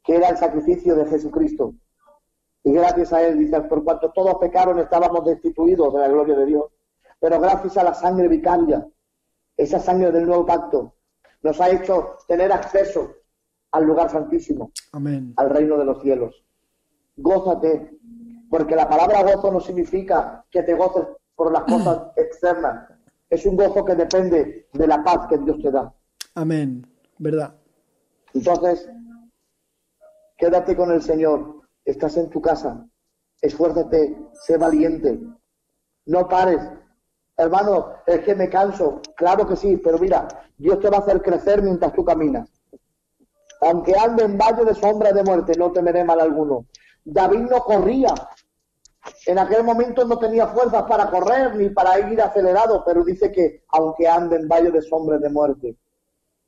que 0.04 0.16
era 0.16 0.30
el 0.30 0.38
sacrificio 0.38 0.96
de 0.96 1.06
Jesucristo. 1.06 1.74
Y 2.64 2.74
gracias 2.74 3.14
a 3.14 3.24
él, 3.24 3.40
dice, 3.40 3.60
por 3.62 3.84
cuanto 3.84 4.12
todos 4.12 4.36
pecaron 4.36 4.80
estábamos 4.80 5.26
destituidos 5.26 5.94
de 5.94 6.00
la 6.00 6.08
gloria 6.08 6.36
de 6.36 6.46
Dios. 6.46 6.66
Pero 7.20 7.40
gracias 7.40 7.78
a 7.78 7.84
la 7.84 7.94
sangre 7.94 8.28
vicaria, 8.28 8.88
esa 9.58 9.80
sangre 9.80 10.12
del 10.12 10.26
nuevo 10.26 10.46
pacto, 10.46 10.94
nos 11.44 11.60
ha 11.62 11.70
hecho 11.70 12.18
tener 12.28 12.52
acceso 12.52 13.16
al 13.72 13.86
lugar 13.86 14.10
santísimo, 14.10 14.72
Amén. 14.92 15.34
al 15.38 15.50
reino 15.50 15.78
de 15.78 15.86
los 15.86 16.02
cielos. 16.02 16.44
Gózate, 17.16 17.98
porque 18.50 18.76
la 18.76 18.90
palabra 18.90 19.24
gozo 19.24 19.52
no 19.52 19.60
significa 19.60 20.46
que 20.50 20.64
te 20.64 20.74
goces 20.74 21.06
por 21.42 21.52
las 21.52 21.64
cosas 21.64 22.04
externas. 22.18 22.88
Es 23.28 23.48
un 23.48 23.56
gozo 23.56 23.84
que 23.84 23.96
depende 23.96 24.68
de 24.72 24.86
la 24.86 25.04
paz 25.04 25.26
que 25.28 25.40
Dios 25.40 25.58
te 25.60 25.72
da. 25.72 25.92
Amén. 26.36 26.86
¿Verdad? 27.18 27.56
Entonces, 28.36 28.88
quédate 30.38 30.76
con 30.76 30.92
el 30.92 31.02
Señor. 31.02 31.62
Estás 31.84 32.16
en 32.18 32.30
tu 32.30 32.44
casa. 32.44 32.86
Esfuérzate, 33.42 34.16
sé 34.34 34.56
valiente. 34.58 35.20
No 36.06 36.28
pares. 36.28 36.62
Hermano, 37.36 37.88
es 38.06 38.20
que 38.20 38.36
me 38.36 38.48
canso. 38.48 39.02
Claro 39.16 39.48
que 39.48 39.56
sí, 39.56 39.78
pero 39.78 39.98
mira, 39.98 40.28
Dios 40.60 40.80
te 40.80 40.92
va 40.92 40.98
a 40.98 41.00
hacer 41.00 41.24
crecer 41.24 41.64
mientras 41.64 41.92
tú 41.94 42.06
caminas. 42.06 42.52
Aunque 43.62 43.98
ande 43.98 44.26
en 44.26 44.38
valle 44.38 44.64
de 44.64 44.76
sombra 44.76 45.12
de 45.12 45.24
muerte, 45.24 45.54
no 45.58 45.72
temeré 45.72 46.04
mal 46.04 46.20
alguno. 46.20 46.68
David 47.04 47.50
no 47.50 47.64
corría. 47.64 48.14
En 49.26 49.38
aquel 49.38 49.64
momento 49.64 50.04
no 50.06 50.18
tenía 50.18 50.48
fuerzas 50.48 50.84
para 50.84 51.10
correr 51.10 51.56
ni 51.56 51.70
para 51.70 52.00
ir 52.12 52.20
acelerado, 52.22 52.84
pero 52.84 53.04
dice 53.04 53.32
que 53.32 53.64
aunque 53.70 54.08
ande 54.08 54.36
en 54.36 54.48
valle 54.48 54.72
de 54.72 54.82
sombra 54.82 55.20
de 55.20 55.30
muerte, 55.30 55.78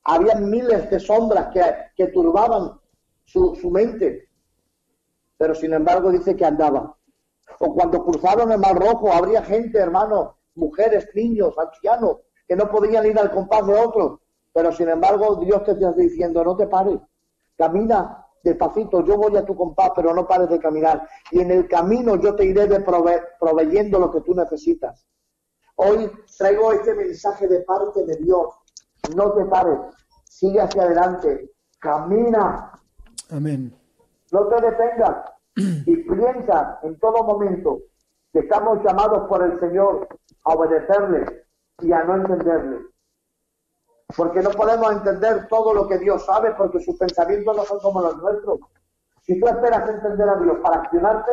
había 0.06 0.36
miles 0.36 0.90
de 0.90 1.00
sombras 1.00 1.54
que, 1.96 2.08
turbaban 2.08 2.80
su, 3.26 3.56
mente, 3.72 4.28
pero 5.38 5.54
sin 5.54 5.74
embargo 5.74 6.12
dice 6.12 6.36
que 6.36 6.46
andaba. 6.46 6.98
O 7.60 7.74
cuando 7.74 8.04
cruzaron 8.04 8.52
el 8.52 8.60
Mar 8.60 8.76
Rojo, 8.76 9.14
habría 9.14 9.44
gente, 9.44 9.78
hermano, 9.78 10.38
mujeres, 10.56 11.08
niños, 11.14 11.56
ancianos, 11.58 12.18
que 12.48 12.56
no 12.56 12.70
podían 12.70 13.06
ir 13.06 13.18
al 13.20 13.32
compás 13.32 13.66
de 13.68 13.76
otros, 13.76 14.20
pero 14.52 14.72
sin 14.72 14.90
embargo 14.90 15.36
Dios 15.38 15.64
te 15.64 15.72
está 15.72 15.92
diciendo, 15.92 16.44
no 16.44 16.58
te 16.58 16.68
pares, 16.68 17.00
camina 17.56 18.23
despacito, 18.44 19.04
yo 19.06 19.18
voy 19.18 19.36
a 19.38 19.46
tu 19.46 19.56
compás, 19.56 19.92
pero 19.96 20.14
no 20.14 20.28
pares 20.28 20.50
de 20.50 20.60
caminar. 20.60 21.08
Y 21.32 21.40
en 21.40 21.52
el 21.52 21.68
camino 21.68 22.16
yo 22.18 22.36
te 22.36 22.46
iré 22.46 22.68
de 22.68 22.84
prove- 22.86 23.24
proveyendo 23.40 24.00
lo 24.00 24.12
que 24.12 24.22
tú 24.22 24.36
necesitas. 24.36 25.08
Hoy 25.76 26.12
traigo 26.38 26.72
este 26.74 26.94
mensaje 26.94 27.48
de 27.48 27.62
parte 27.62 28.06
de 28.06 28.18
Dios. 28.18 28.48
No 29.16 29.32
te 29.34 29.46
pares, 29.46 29.80
sigue 30.26 30.62
hacia 30.62 30.84
adelante, 30.84 31.52
camina, 31.80 32.72
Amén. 33.32 33.74
no 34.32 34.48
te 34.48 34.62
detengas 34.62 35.32
y 35.56 35.96
piensa 35.98 36.80
en 36.84 36.98
todo 37.00 37.24
momento 37.24 37.80
que 38.32 38.40
estamos 38.40 38.80
llamados 38.84 39.28
por 39.28 39.44
el 39.44 39.60
Señor 39.60 40.08
a 40.46 40.54
obedecerle 40.54 41.46
y 41.82 41.92
a 41.92 42.04
no 42.04 42.16
entenderle. 42.16 42.78
Porque 44.16 44.42
no 44.42 44.52
podemos 44.52 44.92
entender 44.92 45.48
todo 45.48 45.74
lo 45.74 45.88
que 45.88 45.98
Dios 45.98 46.26
sabe 46.26 46.52
porque 46.52 46.80
sus 46.80 46.98
pensamientos 46.98 47.56
no 47.56 47.64
son 47.64 47.80
como 47.80 48.02
los 48.02 48.18
nuestros. 48.18 48.60
Si 49.24 49.40
tú 49.40 49.48
esperas 49.48 49.90
entender 49.90 50.30
a 50.30 50.36
Dios 50.36 50.58
para 50.62 50.82
accionarte, 50.82 51.32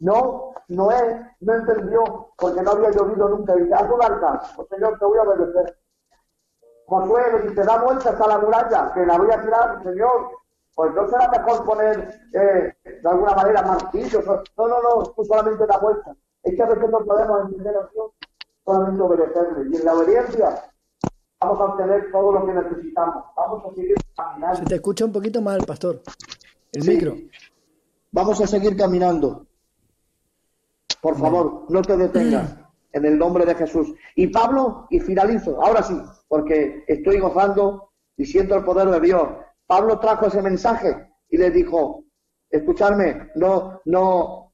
no, 0.00 0.54
Noé 0.68 1.36
no 1.40 1.54
entendió 1.54 2.32
porque 2.36 2.62
no 2.62 2.70
había 2.70 2.90
llovido 2.90 3.28
nunca. 3.28 3.56
Y 3.56 3.62
dice, 3.62 3.74
haz 3.74 3.90
un 3.90 4.02
arca, 4.02 4.42
pues 4.56 4.68
Señor, 4.68 4.98
te 4.98 5.04
voy 5.04 5.18
a 5.18 5.22
obedecer. 5.22 5.78
Josué 6.86 7.22
le 7.32 7.48
dice, 7.48 7.62
da 7.62 7.82
vueltas 7.82 8.20
a 8.20 8.26
la 8.26 8.38
muralla, 8.38 8.92
que 8.94 9.06
la 9.06 9.18
voy 9.18 9.30
a 9.30 9.42
tirar, 9.42 9.82
Señor. 9.82 10.30
Pues 10.74 10.94
no 10.94 11.08
será 11.08 11.28
mejor 11.28 11.64
poner, 11.64 12.20
eh, 12.32 12.74
de 12.84 13.08
alguna 13.08 13.34
manera, 13.34 13.62
martillos. 13.62 14.24
No, 14.24 14.68
no, 14.68 14.82
no, 14.82 15.02
tú 15.04 15.24
solamente 15.24 15.66
da 15.66 15.78
vueltas. 15.78 16.16
Es 16.42 16.56
que 16.56 16.62
a 16.62 16.66
veces 16.66 16.88
no 16.88 17.00
podemos 17.04 17.42
entender 17.42 17.76
a 17.76 17.88
Dios, 17.92 18.12
solamente 18.64 19.02
obedecerle. 19.02 19.68
Y 19.70 19.76
en 19.76 19.84
la 19.84 19.94
obediencia 19.94 20.69
vamos 21.40 21.60
a 21.60 21.64
obtener 21.64 22.10
todo 22.12 22.32
lo 22.32 22.46
que 22.46 22.52
necesitamos. 22.52 23.24
Vamos 23.36 23.64
a 23.64 23.74
seguir 23.74 23.96
Se 23.98 24.12
caminando. 24.14 24.64
te 24.64 24.74
escucha 24.74 25.04
un 25.04 25.12
poquito 25.12 25.40
mal, 25.42 25.60
pastor. 25.66 26.02
El 26.72 26.82
Sí. 26.82 26.90
micro. 26.90 27.16
Vamos 28.12 28.40
a 28.40 28.46
seguir 28.46 28.76
caminando. 28.76 29.46
Por 31.00 31.16
favor, 31.18 31.64
no 31.70 31.80
te 31.82 31.96
detengas 31.96 32.56
en 32.92 33.04
el 33.06 33.18
nombre 33.18 33.46
de 33.46 33.54
Jesús. 33.54 33.94
Y 34.16 34.26
Pablo, 34.28 34.86
y 34.90 35.00
finalizo, 35.00 35.62
ahora 35.62 35.82
sí, 35.82 36.00
porque 36.28 36.84
estoy 36.86 37.18
gozando 37.20 37.90
y 38.16 38.26
siento 38.26 38.54
el 38.56 38.64
poder 38.64 38.88
de 38.90 39.00
Dios. 39.00 39.28
Pablo 39.66 39.98
trajo 39.98 40.26
ese 40.26 40.42
mensaje 40.42 41.08
y 41.30 41.38
le 41.38 41.50
dijo, 41.50 42.04
escuchadme, 42.50 43.30
no, 43.36 43.80
no, 43.86 44.52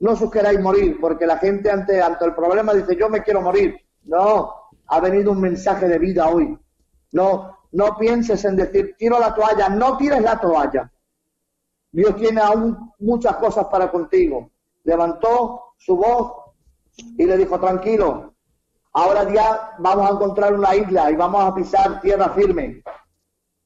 no 0.00 0.10
os 0.10 0.30
queráis 0.30 0.60
morir, 0.60 0.98
porque 1.00 1.26
la 1.26 1.36
gente 1.38 1.70
ante, 1.70 2.00
ante 2.02 2.24
el 2.24 2.34
problema 2.34 2.72
dice, 2.74 2.96
yo 2.96 3.08
me 3.08 3.22
quiero 3.22 3.42
morir. 3.42 3.76
No, 4.04 4.50
ha 4.88 5.00
venido 5.00 5.32
un 5.32 5.40
mensaje 5.40 5.88
de 5.88 5.98
vida 5.98 6.28
hoy. 6.28 6.58
No, 7.12 7.56
no 7.72 7.96
pienses 7.98 8.44
en 8.44 8.56
decir, 8.56 8.94
tiro 8.98 9.18
la 9.18 9.34
toalla, 9.34 9.68
no 9.68 9.96
tires 9.96 10.22
la 10.22 10.40
toalla. 10.40 10.90
Dios 11.92 12.16
tiene 12.16 12.40
aún 12.40 12.92
muchas 12.98 13.36
cosas 13.36 13.66
para 13.66 13.90
contigo. 13.90 14.50
Levantó 14.84 15.74
su 15.78 15.96
voz 15.96 16.32
y 16.96 17.24
le 17.24 17.36
dijo, 17.36 17.58
tranquilo, 17.58 18.34
ahora 18.92 19.30
ya 19.32 19.74
vamos 19.78 20.10
a 20.10 20.14
encontrar 20.14 20.54
una 20.54 20.74
isla 20.74 21.10
y 21.10 21.16
vamos 21.16 21.44
a 21.44 21.54
pisar 21.54 22.00
tierra 22.00 22.30
firme. 22.30 22.82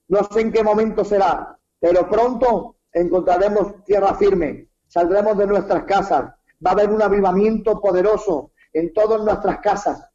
No 0.08 0.24
sé 0.24 0.40
en 0.40 0.52
qué 0.52 0.62
momento 0.62 1.04
será, 1.04 1.56
pero 1.78 2.08
pronto 2.08 2.76
encontraremos 2.92 3.84
tierra 3.84 4.14
firme. 4.14 4.68
Saldremos 4.88 5.38
de 5.38 5.46
nuestras 5.46 5.84
casas. 5.84 6.34
Va 6.64 6.70
a 6.70 6.72
haber 6.72 6.90
un 6.90 7.00
avivamiento 7.00 7.80
poderoso 7.80 8.50
en 8.72 8.92
todas 8.92 9.22
nuestras 9.22 9.58
casas, 9.58 10.09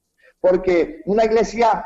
porque 0.46 1.02
una 1.06 1.26
iglesia 1.26 1.84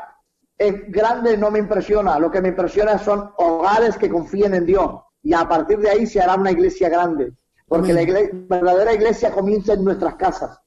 es 0.58 0.92
grande 0.92 1.38
no 1.38 1.50
me 1.50 1.58
impresiona. 1.58 2.18
Lo 2.18 2.30
que 2.30 2.42
me 2.42 2.48
impresiona 2.48 2.98
son 2.98 3.30
hogares 3.38 3.96
que 3.96 4.10
confíen 4.10 4.52
en 4.52 4.66
Dios. 4.66 5.00
Y 5.22 5.32
a 5.32 5.48
partir 5.48 5.78
de 5.78 5.88
ahí 5.88 6.06
se 6.06 6.20
hará 6.20 6.34
una 6.34 6.50
iglesia 6.50 6.90
grande. 6.90 7.32
Porque 7.66 7.94
la 7.94 8.04
verdadera 8.48 8.92
iglesia 8.92 9.30
comienza 9.30 9.72
en 9.72 9.82
nuestras 9.82 10.16
casas. 10.16 10.60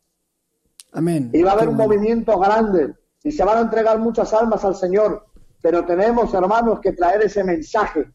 Amén. 0.91 1.29
Y 1.33 1.43
va 1.43 1.51
a 1.51 1.53
haber 1.53 1.69
un 1.69 1.75
movimiento 1.75 2.39
grande. 2.39 2.95
Y 3.21 3.31
se 3.31 3.43
van 3.43 3.59
a 3.59 3.61
entregar 3.61 3.99
muchas 3.99 4.33
almas 4.33 4.65
al 4.65 4.75
Señor. 4.75 5.27
Pero 5.61 5.85
tenemos, 5.85 6.33
hermanos, 6.33 6.79
que 6.79 6.93
traer 6.93 7.21
ese 7.21 7.43
mensaje 7.43 8.11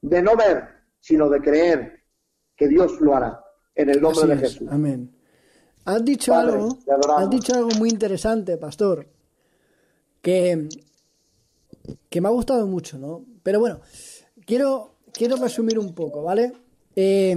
de 0.00 0.22
no 0.22 0.34
ver, 0.34 0.66
sino 0.98 1.28
de 1.28 1.42
creer 1.42 2.04
que 2.56 2.68
Dios 2.68 2.98
lo 3.02 3.14
hará. 3.14 3.38
En 3.74 3.90
el 3.90 4.00
nombre 4.00 4.20
Así 4.20 4.28
de 4.28 4.34
es. 4.34 4.40
Jesús. 4.40 4.68
Amén. 4.70 5.14
Has 5.84 6.04
dicho 6.04 6.32
Padre, 6.32 6.52
algo, 6.54 6.78
has 7.16 7.30
dicho 7.30 7.54
algo 7.54 7.70
muy 7.78 7.88
interesante, 7.90 8.56
pastor, 8.56 9.08
que, 10.20 10.68
que 12.08 12.20
me 12.20 12.28
ha 12.28 12.30
gustado 12.30 12.66
mucho, 12.66 12.98
¿no? 12.98 13.24
Pero 13.42 13.58
bueno, 13.58 13.80
quiero, 14.46 14.94
quiero 15.12 15.36
resumir 15.36 15.78
un 15.78 15.92
poco, 15.94 16.22
¿vale? 16.22 16.52
Eh, 16.94 17.36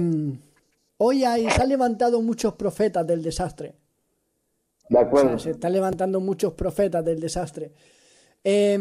hoy 0.98 1.24
hay, 1.24 1.50
se 1.50 1.62
han 1.62 1.68
levantado 1.68 2.22
muchos 2.22 2.54
profetas 2.54 3.06
del 3.06 3.22
desastre. 3.22 3.74
De 4.88 4.98
O 4.98 5.00
acuerdo. 5.00 5.30
sea, 5.30 5.38
se 5.40 5.50
están 5.50 5.72
levantando 5.72 6.20
muchos 6.20 6.52
profetas 6.52 7.04
del 7.04 7.18
desastre. 7.18 7.72
Eh, 8.44 8.78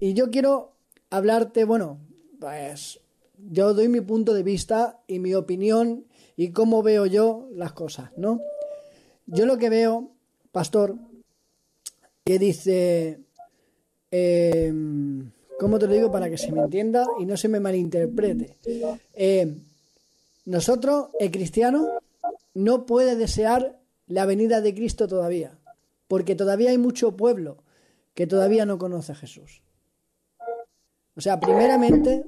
y 0.00 0.14
yo 0.14 0.30
quiero 0.30 0.72
hablarte, 1.10 1.64
bueno, 1.64 1.98
pues 2.40 2.98
yo 3.36 3.74
doy 3.74 3.88
mi 3.88 4.00
punto 4.00 4.32
de 4.32 4.42
vista 4.42 5.02
y 5.06 5.18
mi 5.18 5.34
opinión 5.34 6.06
y 6.42 6.50
cómo 6.50 6.82
veo 6.82 7.06
yo 7.06 7.48
las 7.52 7.72
cosas, 7.72 8.10
¿no? 8.16 8.40
Yo 9.26 9.46
lo 9.46 9.58
que 9.58 9.70
veo, 9.70 10.10
pastor, 10.50 10.96
que 12.24 12.36
dice, 12.40 13.20
eh, 14.10 14.74
¿cómo 15.60 15.78
te 15.78 15.86
lo 15.86 15.92
digo 15.92 16.10
para 16.10 16.28
que 16.28 16.36
se 16.36 16.50
me 16.50 16.62
entienda 16.62 17.06
y 17.20 17.26
no 17.26 17.36
se 17.36 17.46
me 17.46 17.60
malinterprete? 17.60 18.56
Eh, 19.14 19.54
nosotros, 20.46 21.10
el 21.20 21.30
cristiano, 21.30 21.86
no 22.54 22.86
puede 22.86 23.14
desear 23.14 23.78
la 24.08 24.26
venida 24.26 24.60
de 24.60 24.74
Cristo 24.74 25.06
todavía, 25.06 25.56
porque 26.08 26.34
todavía 26.34 26.70
hay 26.70 26.78
mucho 26.78 27.16
pueblo 27.16 27.58
que 28.14 28.26
todavía 28.26 28.66
no 28.66 28.78
conoce 28.78 29.12
a 29.12 29.14
Jesús. 29.14 29.62
O 31.16 31.20
sea, 31.20 31.38
primeramente 31.38 32.24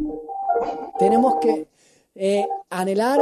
tenemos 1.01 1.41
que 1.41 1.67
eh, 2.15 2.47
anhelar 2.71 3.21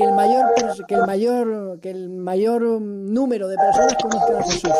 que 0.00 0.06
el 0.06 0.14
mayor 0.14 0.44
que 0.88 0.94
el 0.94 1.06
mayor 1.06 1.80
que 1.80 1.90
el 1.90 2.08
mayor 2.10 2.62
um, 2.64 3.12
número 3.12 3.48
de 3.48 3.56
personas 3.56 3.94
conozcan 4.02 4.36
a 4.36 4.42
Jesús. 4.44 4.70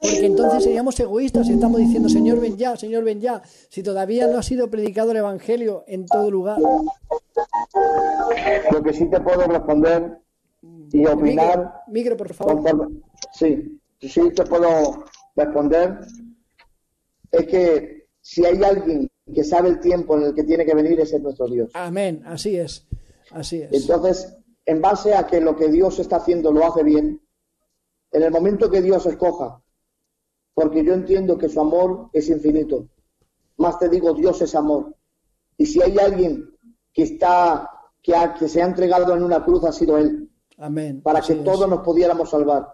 Porque 0.00 0.26
entonces 0.26 0.64
seríamos 0.64 0.98
egoístas 1.00 1.46
si 1.46 1.54
estamos 1.54 1.78
diciendo, 1.78 2.08
Señor, 2.08 2.40
ven 2.40 2.56
ya, 2.56 2.76
Señor, 2.76 3.04
ven 3.04 3.20
ya, 3.20 3.40
si 3.68 3.82
todavía 3.82 4.26
no 4.26 4.38
ha 4.38 4.42
sido 4.42 4.70
predicado 4.70 5.12
el 5.12 5.16
Evangelio 5.18 5.84
en 5.86 6.04
todo 6.06 6.30
lugar. 6.30 6.58
Lo 8.72 8.82
que 8.82 8.92
sí 8.92 9.06
te 9.10 9.20
puedo 9.20 9.42
responder 9.46 10.18
y 10.92 11.06
opinar 11.06 11.58
Micro, 11.58 11.72
micro, 11.88 12.16
por 12.16 12.34
favor. 12.34 12.54
conforme- 12.62 13.02
sí, 13.32 13.80
sí 14.00 14.30
te 14.34 14.44
puedo 14.44 15.04
responder 15.34 15.98
es 17.32 17.46
que 17.46 18.06
si 18.20 18.44
hay 18.44 18.62
alguien 18.62 19.08
que 19.34 19.42
sabe 19.42 19.70
el 19.70 19.80
tiempo 19.80 20.16
en 20.16 20.24
el 20.24 20.34
que 20.34 20.44
tiene 20.44 20.64
que 20.64 20.74
venir 20.74 21.00
ese 21.00 21.16
es 21.16 21.22
nuestro 21.22 21.46
Dios. 21.48 21.70
Amén, 21.74 22.22
así 22.26 22.56
es, 22.56 22.86
así 23.30 23.62
es. 23.62 23.72
Entonces, 23.72 24.36
en 24.66 24.80
base 24.80 25.14
a 25.14 25.26
que 25.26 25.40
lo 25.40 25.56
que 25.56 25.68
Dios 25.68 25.98
está 25.98 26.16
haciendo 26.16 26.52
lo 26.52 26.64
hace 26.66 26.82
bien, 26.82 27.20
en 28.12 28.22
el 28.22 28.30
momento 28.30 28.70
que 28.70 28.80
Dios 28.82 29.06
escoja 29.06 29.60
porque 30.54 30.84
yo 30.84 30.94
entiendo 30.94 31.36
que 31.36 31.48
su 31.48 31.60
amor 31.60 32.10
es 32.12 32.28
infinito. 32.28 32.86
Más 33.56 33.76
te 33.76 33.88
digo, 33.88 34.14
Dios 34.14 34.40
es 34.40 34.54
amor. 34.54 34.94
Y 35.56 35.66
si 35.66 35.82
hay 35.82 35.98
alguien 35.98 36.48
que 36.92 37.02
está, 37.02 37.68
que, 38.00 38.14
ha- 38.14 38.34
que 38.34 38.48
se 38.48 38.62
ha 38.62 38.66
entregado 38.66 39.16
en 39.16 39.24
una 39.24 39.44
cruz, 39.44 39.64
ha 39.64 39.72
sido 39.72 39.98
Él, 39.98 40.30
Amén. 40.58 41.02
para 41.02 41.18
Así 41.18 41.32
que 41.32 41.38
es. 41.40 41.44
todos 41.44 41.68
nos 41.68 41.80
pudiéramos 41.80 42.30
salvar. 42.30 42.72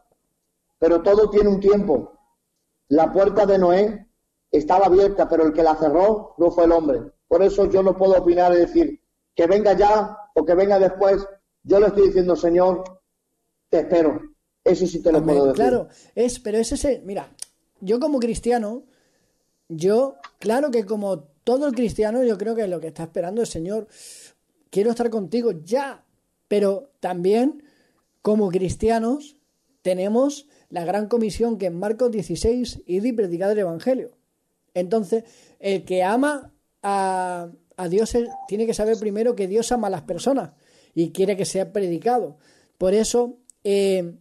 Pero 0.78 1.00
todo 1.02 1.30
tiene 1.30 1.48
un 1.48 1.58
tiempo. 1.58 2.12
La 2.88 3.10
puerta 3.10 3.46
de 3.46 3.56
Noé 3.58 4.06
estaba 4.50 4.84
abierta, 4.86 5.26
pero 5.26 5.44
el 5.46 5.54
que 5.54 5.62
la 5.62 5.74
cerró 5.74 6.34
no 6.36 6.50
fue 6.50 6.64
el 6.64 6.72
hombre. 6.72 7.00
Por 7.28 7.42
eso 7.42 7.64
yo 7.64 7.82
no 7.82 7.96
puedo 7.96 8.14
opinar 8.18 8.52
y 8.52 8.56
decir 8.56 9.00
que 9.34 9.46
venga 9.46 9.72
ya 9.72 10.18
o 10.34 10.44
que 10.44 10.54
venga 10.54 10.78
después. 10.78 11.26
Yo 11.62 11.80
le 11.80 11.86
estoy 11.88 12.06
diciendo, 12.08 12.36
Señor, 12.36 13.02
te 13.68 13.80
espero. 13.80 14.20
Eso 14.64 14.86
sí 14.86 15.02
te 15.02 15.12
lo 15.12 15.18
Amén. 15.18 15.36
puedo 15.36 15.46
decir. 15.46 15.56
Claro, 15.56 15.88
es, 16.14 16.38
pero 16.38 16.58
es 16.58 16.72
ese, 16.72 17.02
mira, 17.04 17.30
yo 17.80 17.98
como 17.98 18.18
cristiano, 18.18 18.84
yo, 19.68 20.16
claro 20.38 20.70
que 20.70 20.84
como 20.84 21.20
todo 21.44 21.66
el 21.66 21.74
cristiano, 21.74 22.22
yo 22.22 22.36
creo 22.36 22.54
que 22.54 22.66
lo 22.66 22.80
que 22.80 22.88
está 22.88 23.04
esperando 23.04 23.42
es, 23.42 23.48
Señor, 23.48 23.88
quiero 24.70 24.90
estar 24.90 25.10
contigo 25.10 25.52
ya, 25.52 26.04
pero 26.48 26.90
también 27.00 27.62
como 28.22 28.50
cristianos 28.50 29.36
tenemos 29.82 30.46
la 30.68 30.84
gran 30.84 31.08
comisión 31.08 31.58
que 31.58 31.66
en 31.66 31.78
Marcos 31.78 32.10
16 32.10 32.82
y 32.86 33.06
y 33.06 33.12
predicar 33.12 33.50
el 33.50 33.58
Evangelio. 33.58 34.10
Entonces, 34.74 35.24
el 35.58 35.84
que 35.84 36.02
ama 36.02 36.52
a, 36.82 37.50
a 37.80 37.88
Dios 37.88 38.14
tiene 38.46 38.66
que 38.66 38.74
saber 38.74 38.98
primero 38.98 39.34
que 39.34 39.48
Dios 39.48 39.72
ama 39.72 39.86
a 39.86 39.90
las 39.90 40.02
personas 40.02 40.50
y 40.94 41.12
quiere 41.12 41.34
que 41.34 41.46
sea 41.46 41.72
predicado. 41.72 42.36
Por 42.76 42.92
eso, 42.92 43.38
eh, 43.64 44.18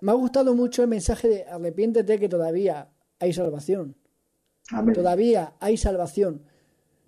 me 0.00 0.10
ha 0.10 0.14
gustado 0.14 0.52
mucho 0.56 0.82
el 0.82 0.88
mensaje 0.88 1.28
de 1.28 1.44
arrepiéntete 1.44 2.18
que 2.18 2.28
todavía 2.28 2.90
hay 3.20 3.32
salvación. 3.32 3.94
Amén. 4.72 4.94
Todavía 4.94 5.54
hay 5.60 5.76
salvación. 5.76 6.42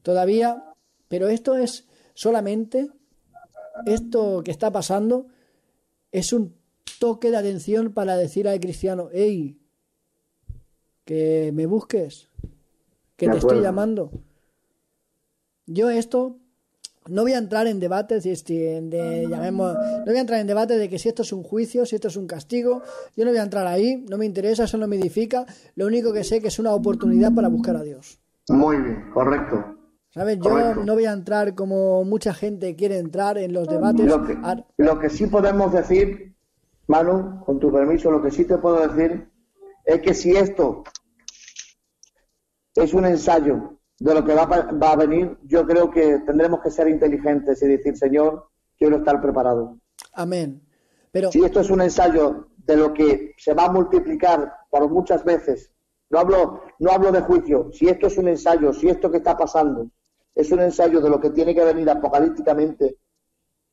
Todavía, 0.02 0.74
pero 1.08 1.26
esto 1.26 1.56
es 1.56 1.88
solamente, 2.14 2.88
esto 3.84 4.42
que 4.44 4.52
está 4.52 4.70
pasando 4.70 5.26
es 6.12 6.32
un 6.32 6.54
toque 7.00 7.32
de 7.32 7.36
atención 7.36 7.92
para 7.92 8.16
decir 8.16 8.46
al 8.46 8.60
cristiano, 8.60 9.08
hey, 9.12 9.58
que 11.04 11.50
me 11.52 11.66
busques, 11.66 12.28
que 13.16 13.28
te 13.28 13.38
estoy 13.38 13.60
llamando. 13.60 14.12
Yo 15.72 15.88
esto 15.88 16.36
no 17.08 17.22
voy 17.22 17.32
a 17.32 17.38
entrar 17.38 17.66
en 17.68 17.78
debates 17.78 18.24
de, 18.24 18.32
este- 18.32 18.80
de- 18.82 19.26
llamemos, 19.28 19.74
no 19.74 20.04
voy 20.04 20.16
a 20.16 20.20
entrar 20.20 20.40
en 20.40 20.46
debate 20.48 20.76
de 20.76 20.88
que 20.88 20.98
si 20.98 21.08
esto 21.08 21.22
es 21.22 21.32
un 21.32 21.44
juicio, 21.44 21.86
si 21.86 21.94
esto 21.94 22.08
es 22.08 22.16
un 22.16 22.26
castigo, 22.26 22.82
yo 23.16 23.24
no 23.24 23.30
voy 23.30 23.38
a 23.38 23.44
entrar 23.44 23.66
ahí, 23.68 24.04
no 24.08 24.18
me 24.18 24.26
interesa, 24.26 24.64
eso 24.64 24.76
no 24.78 24.88
me 24.88 24.96
edifica, 24.96 25.46
lo 25.76 25.86
único 25.86 26.12
que 26.12 26.24
sé 26.24 26.40
que 26.40 26.48
es 26.48 26.58
una 26.58 26.74
oportunidad 26.74 27.32
para 27.32 27.48
buscar 27.48 27.76
a 27.76 27.82
Dios. 27.84 28.20
Muy 28.48 28.78
bien, 28.78 29.10
correcto. 29.14 29.76
¿Sabes? 30.12 30.38
Yo 30.38 30.50
Correcto. 30.50 30.84
no 30.84 30.94
voy 30.94 31.04
a 31.04 31.12
entrar 31.12 31.54
como 31.54 32.02
mucha 32.04 32.34
gente 32.34 32.74
quiere 32.74 32.98
entrar 32.98 33.38
en 33.38 33.52
los 33.52 33.68
debates. 33.68 34.04
Lo 34.06 34.24
que, 34.26 34.32
a- 34.42 34.66
lo 34.76 34.98
que 34.98 35.08
sí 35.08 35.28
podemos 35.28 35.72
decir, 35.72 36.34
Manu, 36.88 37.44
con 37.44 37.60
tu 37.60 37.70
permiso, 37.72 38.10
lo 38.10 38.20
que 38.20 38.32
sí 38.32 38.44
te 38.44 38.58
puedo 38.58 38.88
decir 38.88 39.30
es 39.84 40.00
que 40.02 40.12
si 40.14 40.32
esto 40.32 40.82
es 42.74 42.92
un 42.92 43.04
ensayo 43.04 43.79
de 44.00 44.14
lo 44.14 44.24
que 44.24 44.34
va, 44.34 44.46
va 44.46 44.92
a 44.92 44.96
venir, 44.96 45.36
yo 45.44 45.66
creo 45.66 45.90
que 45.90 46.20
tendremos 46.20 46.60
que 46.60 46.70
ser 46.70 46.88
inteligentes 46.88 47.62
y 47.62 47.68
decir, 47.68 47.96
Señor, 47.96 48.48
quiero 48.78 48.96
estar 48.96 49.20
preparado. 49.20 49.78
Amén. 50.14 50.62
Pero 51.12 51.30
Si 51.30 51.44
esto 51.44 51.60
es 51.60 51.70
un 51.70 51.82
ensayo 51.82 52.48
de 52.56 52.76
lo 52.76 52.94
que 52.94 53.34
se 53.36 53.52
va 53.52 53.66
a 53.66 53.72
multiplicar 53.72 54.52
por 54.70 54.88
muchas 54.88 55.22
veces, 55.22 55.70
no 56.08 56.18
hablo, 56.18 56.62
no 56.78 56.90
hablo 56.90 57.12
de 57.12 57.20
juicio, 57.20 57.70
si 57.72 57.88
esto 57.88 58.06
es 58.06 58.16
un 58.16 58.28
ensayo, 58.28 58.72
si 58.72 58.88
esto 58.88 59.10
que 59.10 59.18
está 59.18 59.36
pasando 59.36 59.90
es 60.34 60.50
un 60.50 60.60
ensayo 60.60 61.00
de 61.00 61.10
lo 61.10 61.20
que 61.20 61.30
tiene 61.30 61.54
que 61.54 61.64
venir 61.64 61.90
apocalípticamente, 61.90 62.96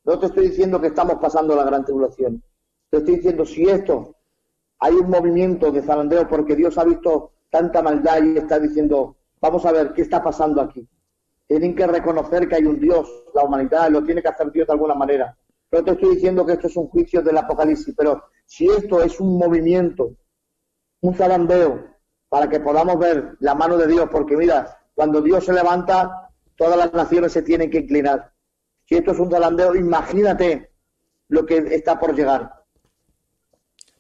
no 0.03 0.19
te 0.19 0.25
estoy 0.25 0.49
diciendo 0.49 0.81
que 0.81 0.87
estamos 0.87 1.15
pasando 1.15 1.55
la 1.55 1.63
gran 1.63 1.85
tribulación, 1.85 2.43
te 2.89 2.97
estoy 2.97 3.15
diciendo 3.15 3.45
si 3.45 3.63
esto 3.63 4.15
hay 4.79 4.93
un 4.93 5.09
movimiento 5.09 5.71
de 5.71 5.81
zarandeo 5.81 6.27
porque 6.27 6.55
Dios 6.55 6.77
ha 6.77 6.83
visto 6.83 7.31
tanta 7.49 7.81
maldad 7.81 8.21
y 8.23 8.37
está 8.37 8.59
diciendo, 8.59 9.16
vamos 9.41 9.65
a 9.65 9.71
ver 9.71 9.93
qué 9.93 10.01
está 10.01 10.23
pasando 10.23 10.61
aquí. 10.61 10.87
Tienen 11.47 11.75
que 11.75 11.87
reconocer 11.87 12.47
que 12.47 12.55
hay 12.55 12.65
un 12.65 12.79
Dios, 12.79 13.07
la 13.33 13.43
humanidad, 13.43 13.89
lo 13.89 14.03
tiene 14.03 14.21
que 14.21 14.27
hacer 14.27 14.51
Dios 14.51 14.67
de 14.67 14.73
alguna 14.73 14.95
manera. 14.95 15.37
No 15.71 15.83
te 15.83 15.91
estoy 15.91 16.15
diciendo 16.15 16.45
que 16.45 16.53
esto 16.53 16.67
es 16.67 16.75
un 16.77 16.87
juicio 16.87 17.21
del 17.21 17.37
Apocalipsis, 17.37 17.93
pero 17.97 18.23
si 18.45 18.67
esto 18.67 19.01
es 19.01 19.19
un 19.19 19.37
movimiento, 19.37 20.11
un 21.01 21.13
zarandeo, 21.13 21.85
para 22.29 22.49
que 22.49 22.59
podamos 22.59 22.99
ver 22.99 23.37
la 23.39 23.55
mano 23.55 23.77
de 23.77 23.87
Dios, 23.87 24.09
porque 24.11 24.35
mira, 24.35 24.77
cuando 24.93 25.21
Dios 25.21 25.45
se 25.45 25.53
levanta, 25.53 26.29
todas 26.57 26.77
las 26.77 26.93
naciones 26.93 27.31
se 27.31 27.41
tienen 27.41 27.69
que 27.69 27.79
inclinar. 27.79 28.33
Si 28.85 28.95
esto 28.95 29.11
es 29.11 29.19
un 29.19 29.29
zarandeo, 29.31 29.75
imagínate 29.75 30.71
lo 31.29 31.45
que 31.45 31.57
está 31.57 31.99
por 31.99 32.15
llegar. 32.15 32.53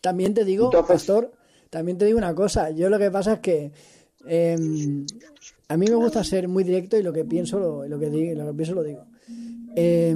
también 0.01 0.33
te 0.33 0.45
digo, 0.45 0.65
Entonces- 0.65 0.87
pastor, 0.93 1.31
también 1.69 1.97
te 1.97 2.05
digo 2.05 2.17
una 2.17 2.33
cosa. 2.33 2.69
Yo 2.69 2.89
lo 2.89 2.97
que 2.97 3.11
pasa 3.11 3.33
es 3.33 3.39
que 3.39 3.71
eh, 4.27 5.05
a 5.67 5.77
mí 5.77 5.85
me 5.87 5.95
gusta 5.95 6.23
ser 6.23 6.47
muy 6.47 6.63
directo 6.63 6.97
y 6.97 7.03
lo 7.03 7.13
que 7.13 7.25
pienso 7.25 7.85
lo, 7.87 7.99
que 7.99 8.09
digo, 8.09 8.35
lo 8.35 8.47
que 8.47 8.53
pienso 8.53 8.75
lo 8.75 8.83
digo. 8.83 9.05
Eh, 9.75 10.15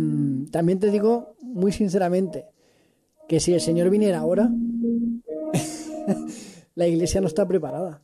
también 0.52 0.80
te 0.80 0.90
digo 0.90 1.36
muy 1.42 1.72
sinceramente 1.72 2.46
que 3.28 3.40
si 3.40 3.54
el 3.54 3.62
Señor 3.62 3.90
viniera 3.90 4.20
ahora, 4.20 4.50
la 6.76 6.88
iglesia 6.88 7.22
no 7.22 7.28
está 7.28 7.48
preparada. 7.48 8.02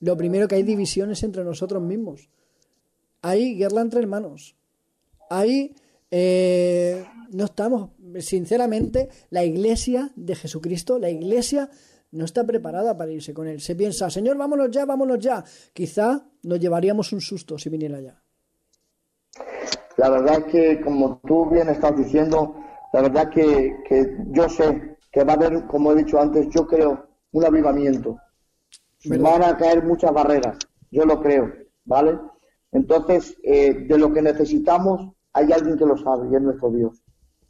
Lo 0.00 0.16
primero 0.16 0.48
que 0.48 0.56
hay 0.56 0.62
divisiones 0.62 1.22
entre 1.22 1.44
nosotros 1.44 1.82
mismos. 1.82 2.28
Hay 3.22 3.56
guerra 3.56 3.80
entre 3.80 4.00
hermanos. 4.00 4.56
Hay 5.30 5.74
eh, 6.10 7.04
no 7.30 7.44
estamos, 7.44 7.90
sinceramente, 8.20 9.08
la 9.30 9.44
iglesia 9.44 10.12
de 10.16 10.34
Jesucristo, 10.34 10.98
la 10.98 11.10
iglesia 11.10 11.70
no 12.12 12.24
está 12.24 12.44
preparada 12.44 12.96
para 12.96 13.10
irse 13.10 13.34
con 13.34 13.48
él. 13.48 13.60
Se 13.60 13.74
piensa, 13.74 14.08
Señor, 14.10 14.36
vámonos 14.36 14.70
ya, 14.70 14.84
vámonos 14.84 15.18
ya. 15.18 15.42
Quizá 15.72 16.26
nos 16.42 16.60
llevaríamos 16.60 17.12
un 17.12 17.20
susto 17.20 17.58
si 17.58 17.68
viniera 17.68 18.00
ya. 18.00 18.20
La 19.96 20.10
verdad 20.10 20.38
es 20.38 20.44
que, 20.52 20.80
como 20.80 21.20
tú 21.26 21.48
bien 21.50 21.68
estás 21.68 21.96
diciendo, 21.96 22.56
la 22.92 23.02
verdad 23.02 23.30
que, 23.30 23.76
que 23.88 24.16
yo 24.30 24.48
sé 24.48 24.96
que 25.10 25.24
va 25.24 25.32
a 25.32 25.36
haber, 25.36 25.66
como 25.66 25.92
he 25.92 25.96
dicho 25.96 26.20
antes, 26.20 26.48
yo 26.50 26.66
creo, 26.66 27.08
un 27.32 27.44
avivamiento. 27.44 28.18
¿Verdad? 29.04 29.30
Van 29.30 29.42
a 29.44 29.56
caer 29.56 29.84
muchas 29.84 30.12
barreras, 30.12 30.58
yo 30.90 31.04
lo 31.04 31.20
creo, 31.20 31.52
¿vale? 31.84 32.18
Entonces, 32.72 33.36
eh, 33.42 33.72
de 33.72 33.98
lo 33.98 34.12
que 34.12 34.20
necesitamos, 34.20 35.12
hay 35.32 35.52
alguien 35.52 35.78
que 35.78 35.86
lo 35.86 35.96
sabe 35.96 36.28
y 36.30 36.34
es 36.34 36.42
nuestro 36.42 36.70
Dios. 36.70 37.02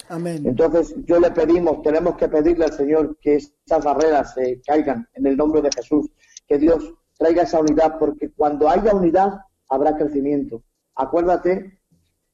Amén. 0.09 0.43
Entonces, 0.47 0.95
yo 1.07 1.19
le 1.19 1.31
pedimos, 1.31 1.83
tenemos 1.83 2.17
que 2.17 2.29
pedirle 2.29 2.67
al 2.67 2.73
Señor 2.73 3.17
que 3.21 3.37
esas 3.37 3.85
barreras 3.85 4.35
se 4.35 4.61
caigan 4.67 5.09
en 5.15 5.27
el 5.27 5.37
nombre 5.37 5.63
de 5.63 5.71
Jesús, 5.75 6.09
que 6.47 6.59
Dios 6.59 6.95
traiga 7.19 7.43
esa 7.43 7.61
unidad, 7.61 7.99
porque 7.99 8.31
cuando 8.31 8.69
haya 8.69 8.95
unidad, 8.95 9.41
habrá 9.69 9.97
crecimiento. 9.97 10.63
Acuérdate 10.95 11.79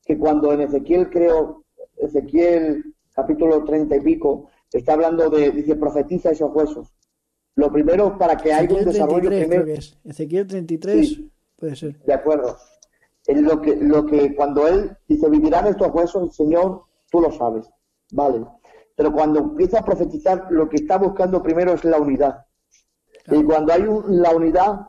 que 0.05 0.19
cuando 0.19 0.53
en 0.53 0.63
Ezequiel, 0.63 1.09
creo, 1.09 1.65
Ezequiel 1.97 2.95
capítulo 3.15 3.65
30 3.65 3.97
y 3.97 4.01
pico, 4.01 4.49
está 4.73 4.95
hablando 4.95 5.29
de, 5.31 5.51
dice, 5.51 5.77
profetiza 5.77 6.31
esos 6.31 6.51
huesos. 6.55 6.93
Lo 7.55 7.71
primero, 7.71 8.17
para 8.17 8.37
que 8.37 8.53
haya 8.53 8.75
un 8.75 8.85
desarrollo 8.85 9.29
33 9.29 9.41
primero, 9.47 9.63
creo 9.65 9.75
que 9.75 9.81
es. 9.81 9.99
Ezequiel 10.05 10.47
33 10.47 11.09
Sí. 11.09 11.31
puede 11.57 11.77
ser. 11.77 11.99
de 12.03 12.15
acuerdo. 12.15 12.57
En 13.27 13.45
lo 13.45 13.61
que, 13.61 13.77
lo 13.77 14.05
que 14.07 14.35
cuando 14.35 14.67
él 14.67 14.97
dice, 15.07 15.29
vivirán 15.29 15.67
estos 15.67 15.89
huesos, 15.95 16.35
Señor, 16.35 16.83
tú 17.13 17.21
lo 17.21 17.31
sabes. 17.31 17.71
Vale. 18.13 18.45
Pero 18.97 19.13
cuando 19.13 19.39
empieza 19.39 19.79
a 19.81 19.85
profetizar, 19.85 20.47
lo 20.51 20.69
que 20.69 20.77
está 20.77 20.97
buscando 20.99 21.43
primero 21.43 21.73
es 21.75 21.85
la 21.85 21.99
unidad. 21.99 22.45
Y 23.31 23.45
cuando 23.45 23.73
hay 23.73 23.83
un- 23.83 24.21
la 24.21 24.35
unidad, 24.35 24.89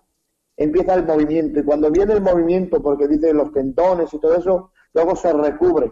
empieza 0.57 0.95
el 0.95 1.05
movimiento. 1.05 1.59
Y 1.59 1.63
cuando 1.63 1.91
viene 1.91 2.13
el 2.13 2.21
movimiento, 2.21 2.81
porque 2.81 3.07
dice 3.07 3.33
los 3.33 3.51
tendones 3.51 4.13
y 4.13 4.19
todo 4.19 4.35
eso, 4.35 4.71
luego 4.93 5.15
se 5.15 5.31
recubre. 5.33 5.91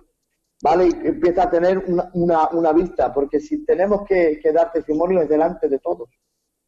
¿Vale? 0.64 0.88
Y 0.88 1.08
empieza 1.08 1.44
a 1.44 1.50
tener 1.50 1.80
una, 1.88 2.10
una, 2.14 2.50
una 2.50 2.72
vista, 2.72 3.12
porque 3.12 3.40
si 3.40 3.66
tenemos 3.66 4.04
que, 4.08 4.40
que 4.42 4.52
dar 4.54 4.72
testimonio 4.72 5.22
es 5.22 5.30
delante 5.30 5.68
de 5.68 5.80
todos. 5.80 6.10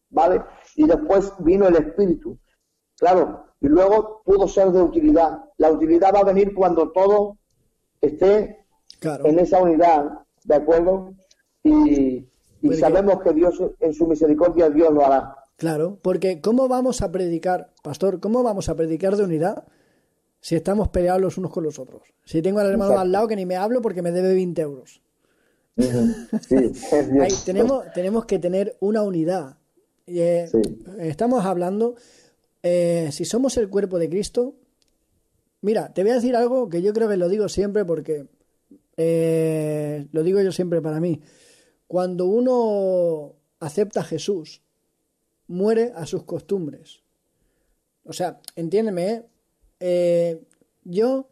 ¿Vale? 0.09 0.41
Y 0.75 0.87
después 0.87 1.33
vino 1.39 1.67
el 1.67 1.75
Espíritu. 1.75 2.37
Claro, 2.97 3.45
y 3.61 3.67
luego 3.67 4.21
pudo 4.25 4.47
ser 4.47 4.71
de 4.71 4.81
utilidad. 4.81 5.43
La 5.57 5.71
utilidad 5.71 6.13
va 6.13 6.19
a 6.19 6.23
venir 6.23 6.53
cuando 6.55 6.91
todo 6.91 7.37
esté 8.01 8.62
Claro. 9.03 9.25
en 9.27 9.37
esa 9.37 9.61
unidad, 9.61 10.05
¿de 10.45 10.55
acuerdo? 10.55 11.13
Y, 11.61 12.25
sabemos 12.79 13.21
que 13.21 13.33
Dios, 13.33 13.61
en 13.81 13.93
su 13.93 14.07
misericordia, 14.07 14.69
Dios 14.69 14.93
lo 14.93 15.05
hará. 15.05 15.35
Claro, 15.57 15.99
porque 16.01 16.39
¿cómo 16.39 16.69
vamos 16.69 17.01
a 17.01 17.11
predicar, 17.11 17.73
pastor? 17.83 18.21
¿Cómo 18.21 18.43
vamos 18.43 18.69
a 18.69 18.75
predicar 18.75 19.17
de 19.17 19.23
unidad 19.25 19.65
si 20.39 20.55
estamos 20.55 20.87
peleados 20.87 21.21
los 21.21 21.37
unos 21.37 21.51
con 21.51 21.65
los 21.65 21.79
otros? 21.79 22.01
Si 22.23 22.41
tengo 22.41 22.59
al 22.59 22.67
hermano 22.67 22.91
Exacto. 22.91 23.01
al 23.01 23.11
lado 23.11 23.27
que 23.27 23.35
ni 23.35 23.45
me 23.45 23.57
hablo 23.57 23.81
porque 23.81 24.01
me 24.01 24.11
debe 24.11 24.33
20 24.33 24.61
euros. 24.61 25.01
Sí, 25.77 25.85
es 26.71 26.93
Ahí 26.93 27.11
Dios. 27.11 27.43
tenemos, 27.45 27.83
tenemos 27.93 28.25
que 28.25 28.39
tener 28.39 28.77
una 28.79 29.01
unidad. 29.03 29.57
eh, 30.07 30.49
estamos 30.99 31.43
hablando, 31.45 31.95
eh, 32.61 33.09
si 33.11 33.25
somos 33.25 33.57
el 33.57 33.69
cuerpo 33.69 33.99
de 33.99 34.07
Cristo, 34.09 34.55
mira, 35.61 35.93
te 35.93 36.03
voy 36.03 36.11
a 36.11 36.15
decir 36.15 36.35
algo 36.37 36.69
que 36.69 36.81
yo 36.81 36.93
creo 36.93 37.09
que 37.09 37.17
lo 37.17 37.27
digo 37.27 37.49
siempre 37.49 37.83
porque 37.83 38.27
eh, 38.97 40.07
lo 40.11 40.23
digo 40.23 40.41
yo 40.41 40.51
siempre 40.51 40.81
para 40.81 40.99
mí. 40.99 41.21
Cuando 41.87 42.25
uno 42.25 43.35
acepta 43.59 44.01
a 44.01 44.03
Jesús, 44.03 44.61
muere 45.47 45.91
a 45.95 46.05
sus 46.05 46.23
costumbres. 46.23 47.03
O 48.05 48.13
sea, 48.13 48.41
entiéndeme, 48.55 49.25
yo 50.83 51.29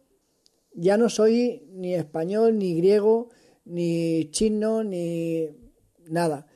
ya 0.74 0.96
no 0.96 1.08
soy 1.08 1.62
ni 1.72 1.94
español, 1.94 2.58
ni 2.58 2.74
griego, 2.76 3.30
ni 3.64 4.30
chino, 4.30 4.82
ni 4.82 5.48
nada. 6.08 6.46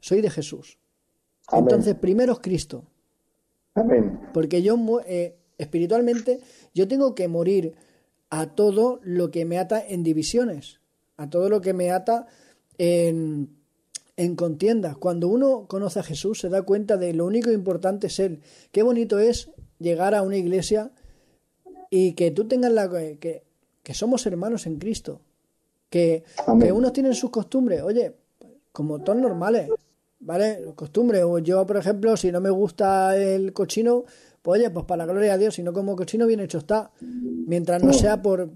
Soy 0.00 0.20
de 0.20 0.30
Jesús. 0.30 0.78
Entonces, 1.52 1.94
primero 1.94 2.32
es 2.32 2.38
Cristo. 2.40 2.84
Amén. 3.74 4.20
Porque 4.32 4.62
yo, 4.62 4.76
eh, 5.06 5.36
espiritualmente, 5.58 6.40
yo 6.74 6.88
tengo 6.88 7.14
que 7.14 7.28
morir 7.28 7.74
a 8.30 8.54
todo 8.54 9.00
lo 9.02 9.30
que 9.30 9.44
me 9.44 9.58
ata 9.58 9.84
en 9.86 10.02
divisiones, 10.02 10.80
a 11.16 11.30
todo 11.30 11.48
lo 11.48 11.60
que 11.60 11.72
me 11.72 11.90
ata 11.90 12.26
en, 12.78 13.56
en 14.16 14.36
contiendas. 14.36 14.96
Cuando 14.96 15.28
uno 15.28 15.66
conoce 15.68 16.00
a 16.00 16.02
Jesús, 16.02 16.40
se 16.40 16.48
da 16.48 16.62
cuenta 16.62 16.96
de 16.96 17.12
lo 17.12 17.26
único 17.26 17.50
importante 17.50 18.08
es 18.08 18.18
Él. 18.18 18.40
Qué 18.72 18.82
bonito 18.82 19.18
es 19.18 19.50
llegar 19.78 20.14
a 20.14 20.22
una 20.22 20.36
iglesia 20.36 20.90
y 21.90 22.12
que 22.12 22.30
tú 22.30 22.46
tengas 22.48 22.72
la. 22.72 22.88
que, 22.90 23.44
que 23.82 23.94
somos 23.94 24.26
hermanos 24.26 24.66
en 24.66 24.78
Cristo. 24.78 25.20
Que, 25.88 26.24
que 26.60 26.72
unos 26.72 26.92
tienen 26.92 27.14
sus 27.14 27.30
costumbres, 27.30 27.82
oye, 27.82 28.16
como 28.72 28.98
todos 28.98 29.18
normales. 29.18 29.70
¿vale? 30.20 30.64
Costumbre. 30.74 31.22
O 31.22 31.38
yo, 31.38 31.66
por 31.66 31.76
ejemplo, 31.76 32.16
si 32.16 32.32
no 32.32 32.40
me 32.40 32.50
gusta 32.50 33.16
el 33.16 33.52
cochino, 33.52 34.04
pues 34.46 34.60
oye, 34.60 34.70
pues 34.70 34.86
para 34.86 35.04
la 35.04 35.12
gloria 35.12 35.32
de 35.32 35.38
Dios, 35.38 35.56
si 35.56 35.64
no 35.64 35.72
como 35.72 35.96
cochino, 35.96 36.24
bien 36.24 36.38
hecho 36.38 36.58
está. 36.58 36.92
Mientras 37.00 37.82
no 37.82 37.92
sea 37.92 38.22
por, 38.22 38.48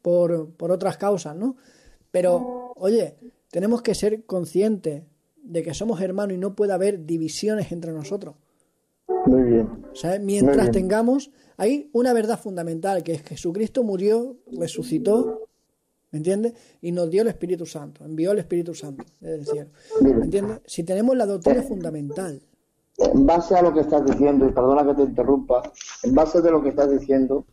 por, 0.00 0.48
por 0.52 0.70
otras 0.70 0.96
causas, 0.96 1.36
¿no? 1.36 1.58
Pero, 2.10 2.72
oye, 2.76 3.16
tenemos 3.50 3.82
que 3.82 3.94
ser 3.94 4.24
conscientes 4.24 5.02
de 5.42 5.62
que 5.62 5.74
somos 5.74 6.00
hermanos 6.00 6.36
y 6.36 6.38
no 6.38 6.56
puede 6.56 6.72
haber 6.72 7.04
divisiones 7.04 7.70
entre 7.70 7.92
nosotros. 7.92 8.36
Muy 9.26 9.42
bien. 9.42 9.68
Mientras 10.22 10.70
tengamos, 10.70 11.30
hay 11.58 11.90
una 11.92 12.14
verdad 12.14 12.40
fundamental, 12.40 13.02
que 13.02 13.12
es 13.12 13.20
que 13.20 13.34
Jesucristo 13.34 13.82
murió, 13.82 14.38
resucitó 14.50 15.48
¿Me 16.12 16.16
entiendes? 16.16 16.54
Y 16.80 16.92
nos 16.92 17.10
dio 17.10 17.20
el 17.22 17.28
Espíritu 17.28 17.66
Santo, 17.66 18.04
envió 18.06 18.32
el 18.32 18.38
Espíritu 18.38 18.74
Santo 18.74 19.04
desde 19.20 19.34
el 19.36 19.46
cielo. 19.46 19.70
¿Me 20.00 20.24
entiendes? 20.24 20.60
Si 20.64 20.82
tenemos 20.82 21.14
la 21.14 21.26
doctrina 21.26 21.62
fundamental. 21.62 22.40
En 23.00 23.24
base 23.24 23.56
a 23.56 23.62
lo 23.62 23.72
que 23.72 23.80
estás 23.80 24.04
diciendo, 24.04 24.46
y 24.46 24.52
perdona 24.52 24.84
que 24.84 24.94
te 24.94 25.08
interrumpa, 25.08 25.62
en 26.02 26.14
base 26.14 26.42
de 26.42 26.50
lo 26.50 26.62
que 26.62 26.68
estás 26.68 26.90
diciendo, 26.90 27.46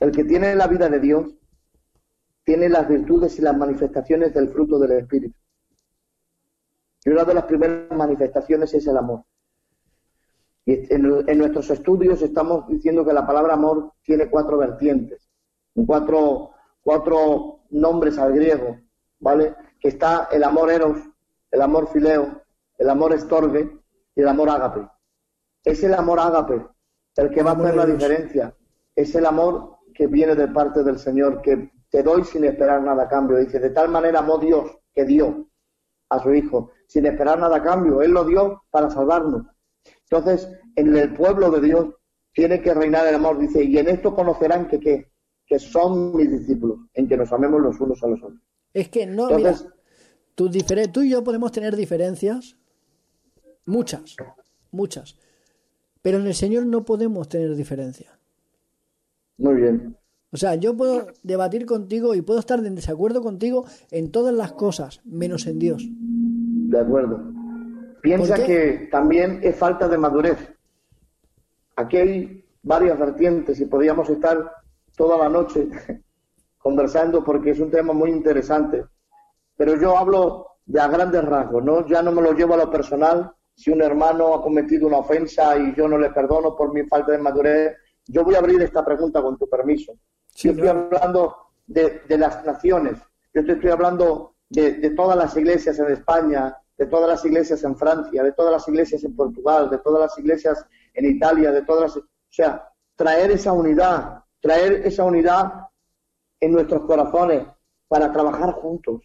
el 0.00 0.10
que 0.10 0.24
tiene 0.24 0.54
la 0.56 0.66
vida 0.66 0.88
de 0.88 0.98
Dios 0.98 1.34
tiene 2.44 2.68
las 2.68 2.88
virtudes 2.88 3.38
y 3.38 3.42
las 3.42 3.56
manifestaciones 3.56 4.34
del 4.34 4.48
fruto 4.48 4.78
del 4.78 4.92
Espíritu. 4.92 5.36
Y 7.04 7.10
una 7.10 7.24
de 7.24 7.34
las 7.34 7.44
primeras 7.44 7.90
manifestaciones 7.96 8.74
es 8.74 8.86
el 8.88 8.96
amor. 8.96 9.24
Y 10.64 10.92
en, 10.92 11.38
nuestros 11.38 11.70
estudios 11.70 12.20
estamos 12.20 12.66
diciendo 12.68 13.04
que 13.04 13.12
la 13.12 13.26
palabra 13.26 13.54
amor 13.54 13.92
tiene 14.02 14.28
cuatro 14.28 14.58
vertientes, 14.58 15.30
cuatro, 15.86 16.50
cuatro 16.82 17.60
nombres 17.70 18.18
al 18.18 18.32
griego, 18.32 18.76
¿vale? 19.20 19.54
Que 19.78 19.88
está 19.88 20.28
el 20.32 20.42
amor 20.42 20.70
eros, 20.70 20.98
el 21.50 21.62
amor 21.62 21.88
fileo, 21.88 22.42
el 22.76 22.90
amor 22.90 23.14
estorbe 23.14 23.78
y 24.18 24.20
el 24.20 24.28
amor 24.28 24.50
ágape. 24.50 24.88
Es 25.64 25.82
el 25.84 25.94
amor 25.94 26.18
ágape 26.18 26.66
el 27.14 27.30
que 27.30 27.42
va 27.42 27.52
a 27.52 27.54
hacer 27.54 27.74
la 27.74 27.86
diferencia. 27.86 28.54
Es 28.94 29.14
el 29.14 29.26
amor 29.26 29.78
que 29.94 30.08
viene 30.08 30.34
de 30.34 30.48
parte 30.48 30.82
del 30.82 30.98
Señor, 30.98 31.40
que 31.40 31.70
te 31.88 32.02
doy 32.02 32.24
sin 32.24 32.44
esperar 32.44 32.82
nada 32.82 33.04
a 33.04 33.08
cambio. 33.08 33.38
Dice, 33.38 33.60
de 33.60 33.70
tal 33.70 33.88
manera 33.88 34.18
amó 34.18 34.38
Dios 34.38 34.70
que 34.92 35.04
dio 35.04 35.48
a 36.10 36.20
su 36.20 36.34
Hijo, 36.34 36.72
sin 36.88 37.06
esperar 37.06 37.38
nada 37.38 37.56
a 37.56 37.62
cambio. 37.62 38.02
Él 38.02 38.10
lo 38.10 38.24
dio 38.24 38.64
para 38.70 38.90
salvarnos. 38.90 39.46
Entonces, 40.10 40.48
en 40.74 40.96
el 40.96 41.14
pueblo 41.14 41.50
de 41.52 41.60
Dios 41.60 41.86
tiene 42.32 42.60
que 42.60 42.74
reinar 42.74 43.06
el 43.06 43.14
amor. 43.14 43.38
Dice, 43.38 43.62
y 43.62 43.78
en 43.78 43.88
esto 43.88 44.14
conocerán 44.16 44.66
que 44.66 44.80
qué, 44.80 45.12
que 45.46 45.60
son 45.60 46.16
mis 46.16 46.28
discípulos, 46.28 46.78
en 46.94 47.06
que 47.06 47.16
nos 47.16 47.32
amemos 47.32 47.60
los 47.60 47.80
unos 47.80 48.02
a 48.02 48.08
los 48.08 48.20
otros. 48.20 48.40
Es 48.72 48.88
que 48.88 49.06
no, 49.06 49.30
mira, 49.30 49.54
tú, 50.34 50.50
tú 50.92 51.02
y 51.02 51.10
yo 51.10 51.22
podemos 51.22 51.52
tener 51.52 51.76
diferencias, 51.76 52.56
muchas, 53.68 54.16
muchas, 54.70 55.16
pero 56.02 56.18
en 56.18 56.26
el 56.26 56.34
Señor 56.34 56.66
no 56.66 56.84
podemos 56.84 57.28
tener 57.28 57.54
diferencias. 57.54 58.12
Muy 59.36 59.54
bien. 59.54 59.96
O 60.30 60.36
sea, 60.36 60.56
yo 60.56 60.76
puedo 60.76 61.06
debatir 61.22 61.64
contigo 61.64 62.14
y 62.14 62.22
puedo 62.22 62.40
estar 62.40 62.58
en 62.64 62.74
desacuerdo 62.74 63.22
contigo 63.22 63.64
en 63.90 64.10
todas 64.10 64.34
las 64.34 64.52
cosas, 64.52 65.00
menos 65.04 65.46
en 65.46 65.58
Dios. 65.58 65.86
De 65.88 66.80
acuerdo. 66.80 67.32
Piensa 68.02 68.44
que 68.44 68.88
también 68.90 69.40
es 69.42 69.56
falta 69.56 69.88
de 69.88 69.98
madurez. 69.98 70.54
Aquí 71.76 71.96
hay 71.96 72.44
varias 72.62 72.98
vertientes 72.98 73.60
y 73.60 73.66
podríamos 73.66 74.08
estar 74.10 74.52
toda 74.96 75.16
la 75.16 75.28
noche 75.28 75.68
conversando 76.58 77.24
porque 77.24 77.50
es 77.50 77.60
un 77.60 77.70
tema 77.70 77.92
muy 77.92 78.10
interesante. 78.10 78.84
Pero 79.56 79.80
yo 79.80 79.96
hablo 79.96 80.46
de 80.66 80.80
a 80.80 80.88
grandes 80.88 81.24
rasgos, 81.24 81.64
¿no? 81.64 81.86
Ya 81.86 82.02
no 82.02 82.12
me 82.12 82.22
lo 82.22 82.32
llevo 82.32 82.54
a 82.54 82.58
lo 82.58 82.70
personal. 82.70 83.32
Si 83.58 83.72
un 83.72 83.82
hermano 83.82 84.34
ha 84.34 84.40
cometido 84.40 84.86
una 84.86 84.98
ofensa 84.98 85.58
y 85.58 85.74
yo 85.74 85.88
no 85.88 85.98
le 85.98 86.10
perdono 86.10 86.54
por 86.54 86.72
mi 86.72 86.84
falta 86.84 87.10
de 87.10 87.18
madurez, 87.18 87.76
yo 88.06 88.22
voy 88.22 88.36
a 88.36 88.38
abrir 88.38 88.62
esta 88.62 88.84
pregunta 88.84 89.20
con 89.20 89.36
tu 89.36 89.48
permiso. 89.48 89.94
yo 90.36 90.52
estoy 90.52 90.68
hablando 90.68 91.36
de, 91.66 92.04
las 92.10 92.44
naciones, 92.44 93.00
yo 93.34 93.40
estoy 93.40 93.70
hablando 93.70 94.36
de, 94.48 94.74
de 94.74 94.90
todas 94.90 95.18
las 95.18 95.36
iglesias 95.36 95.76
en 95.80 95.90
España, 95.90 96.56
de 96.76 96.86
todas 96.86 97.08
las 97.08 97.24
iglesias 97.24 97.64
en 97.64 97.76
Francia, 97.76 98.22
de 98.22 98.30
todas 98.30 98.52
las 98.52 98.68
iglesias 98.68 99.02
en 99.02 99.16
Portugal, 99.16 99.68
de 99.68 99.78
todas 99.78 100.02
las 100.02 100.16
iglesias 100.20 100.64
en 100.94 101.06
Italia, 101.06 101.50
de 101.50 101.62
todas 101.62 101.82
las... 101.82 101.96
O 101.96 102.06
sea, 102.30 102.72
traer 102.94 103.32
esa 103.32 103.52
unidad, 103.52 104.22
traer 104.40 104.86
esa 104.86 105.02
unidad 105.02 105.66
en 106.38 106.52
nuestros 106.52 106.82
corazones 106.82 107.44
para 107.88 108.12
trabajar 108.12 108.52
juntos. 108.52 109.02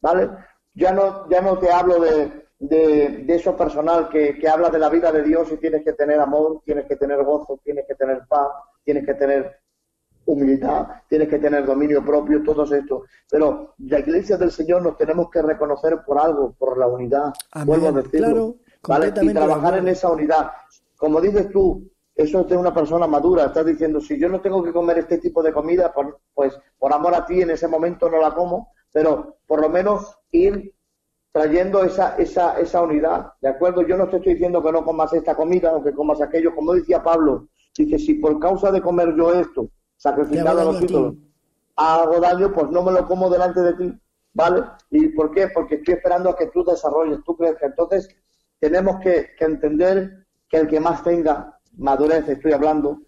¿Vale? 0.00 0.30
Ya 0.72 0.92
no, 0.92 1.28
ya 1.28 1.42
no 1.42 1.58
te 1.58 1.70
hablo 1.70 2.00
de, 2.00 2.41
de, 2.62 3.24
eso 3.28 3.56
personal 3.56 4.08
que, 4.08 4.38
que, 4.38 4.48
habla 4.48 4.70
de 4.70 4.78
la 4.78 4.88
vida 4.88 5.10
de 5.10 5.22
Dios 5.22 5.50
y 5.50 5.56
tienes 5.56 5.82
que 5.82 5.94
tener 5.94 6.20
amor, 6.20 6.62
tienes 6.64 6.86
que 6.86 6.96
tener 6.96 7.22
gozo, 7.24 7.60
tienes 7.64 7.84
que 7.88 7.96
tener 7.96 8.22
paz, 8.28 8.48
tienes 8.84 9.04
que 9.04 9.14
tener 9.14 9.60
humildad, 10.26 10.86
tienes 11.08 11.28
que 11.28 11.40
tener 11.40 11.66
dominio 11.66 12.04
propio, 12.04 12.42
todo 12.44 12.62
esto. 12.72 13.04
Pero 13.28 13.74
la 13.78 13.98
iglesia 13.98 14.36
del 14.36 14.52
Señor 14.52 14.82
nos 14.82 14.96
tenemos 14.96 15.28
que 15.28 15.42
reconocer 15.42 16.02
por 16.06 16.20
algo, 16.20 16.52
por 16.56 16.78
la 16.78 16.86
unidad. 16.86 17.32
Vuelvo 17.66 17.88
a 17.88 17.92
decirlo. 17.92 18.56
¿vale? 18.86 19.12
Y 19.20 19.32
trabajar 19.32 19.78
en 19.78 19.88
esa 19.88 20.10
unidad. 20.10 20.52
Como 20.96 21.20
dices 21.20 21.50
tú, 21.50 21.90
eso 22.14 22.40
es 22.42 22.46
de 22.48 22.56
una 22.56 22.72
persona 22.72 23.08
madura. 23.08 23.46
Estás 23.46 23.66
diciendo, 23.66 24.00
si 24.00 24.20
yo 24.20 24.28
no 24.28 24.40
tengo 24.40 24.62
que 24.62 24.72
comer 24.72 24.98
este 24.98 25.18
tipo 25.18 25.42
de 25.42 25.52
comida, 25.52 25.92
pues 26.32 26.56
por 26.78 26.92
amor 26.92 27.14
a 27.16 27.26
ti 27.26 27.42
en 27.42 27.50
ese 27.50 27.66
momento 27.66 28.08
no 28.08 28.20
la 28.20 28.32
como, 28.32 28.72
pero 28.92 29.38
por 29.48 29.60
lo 29.60 29.68
menos 29.68 30.16
ir 30.30 30.72
trayendo 31.32 31.82
esa, 31.82 32.16
esa, 32.16 32.60
esa 32.60 32.82
unidad, 32.82 33.32
¿de 33.40 33.48
acuerdo? 33.48 33.82
Yo 33.82 33.96
no 33.96 34.06
te 34.08 34.16
estoy 34.16 34.34
diciendo 34.34 34.62
que 34.62 34.70
no 34.70 34.84
comas 34.84 35.12
esta 35.14 35.34
comida 35.34 35.74
o 35.74 35.82
que 35.82 35.92
comas 35.92 36.20
aquello, 36.20 36.54
como 36.54 36.74
decía 36.74 37.02
Pablo, 37.02 37.48
dice, 37.76 37.98
si 37.98 38.14
por 38.14 38.38
causa 38.38 38.70
de 38.70 38.82
comer 38.82 39.14
yo 39.16 39.32
esto, 39.32 39.68
sacrificado 39.96 40.60
a 40.60 40.64
los 40.64 40.82
ídolos, 40.82 41.14
hago 41.76 42.20
daño, 42.20 42.52
pues 42.52 42.68
no 42.70 42.82
me 42.82 42.92
lo 42.92 43.06
como 43.06 43.30
delante 43.30 43.60
de 43.60 43.72
ti, 43.74 44.00
¿vale? 44.34 44.62
¿Y 44.90 45.08
por 45.08 45.30
qué? 45.32 45.48
Porque 45.48 45.76
estoy 45.76 45.94
esperando 45.94 46.28
a 46.28 46.36
que 46.36 46.48
tú 46.48 46.62
desarrolles, 46.64 47.24
tú 47.24 47.34
crezcas. 47.36 47.70
Entonces, 47.70 48.08
tenemos 48.58 49.00
que, 49.00 49.30
que 49.38 49.44
entender 49.46 50.26
que 50.48 50.58
el 50.58 50.68
que 50.68 50.80
más 50.80 51.02
tenga 51.02 51.58
madurez 51.78 52.28
estoy 52.28 52.52
hablando, 52.52 53.00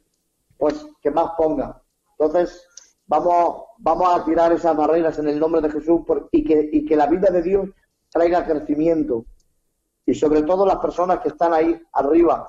pues 0.57 0.87
que 1.03 1.11
más 1.11 1.33
ponga. 1.37 1.83
Entonces, 2.19 2.67
vamos, 3.07 3.65
vamos 3.79 4.15
a 4.15 4.25
tirar 4.25 4.53
esas 4.53 4.75
barreras 4.75 5.19
en 5.19 5.29
el 5.29 5.39
nombre 5.39 5.61
de 5.61 5.71
Jesús 5.71 6.01
y, 6.31 6.45
que, 6.45 6.71
y 6.73 6.85
que 6.87 6.97
la 6.97 7.07
vida 7.07 7.31
de 7.31 7.43
Dios 7.43 7.69
traiga 8.15 8.47
crecimiento. 8.47 9.27
Y 10.07 10.15
sobre 10.15 10.43
todo 10.43 10.65
las 10.65 10.79
personas 10.79 11.19
que 11.21 11.29
están 11.29 11.53
ahí 11.53 11.79
arriba, 11.93 12.47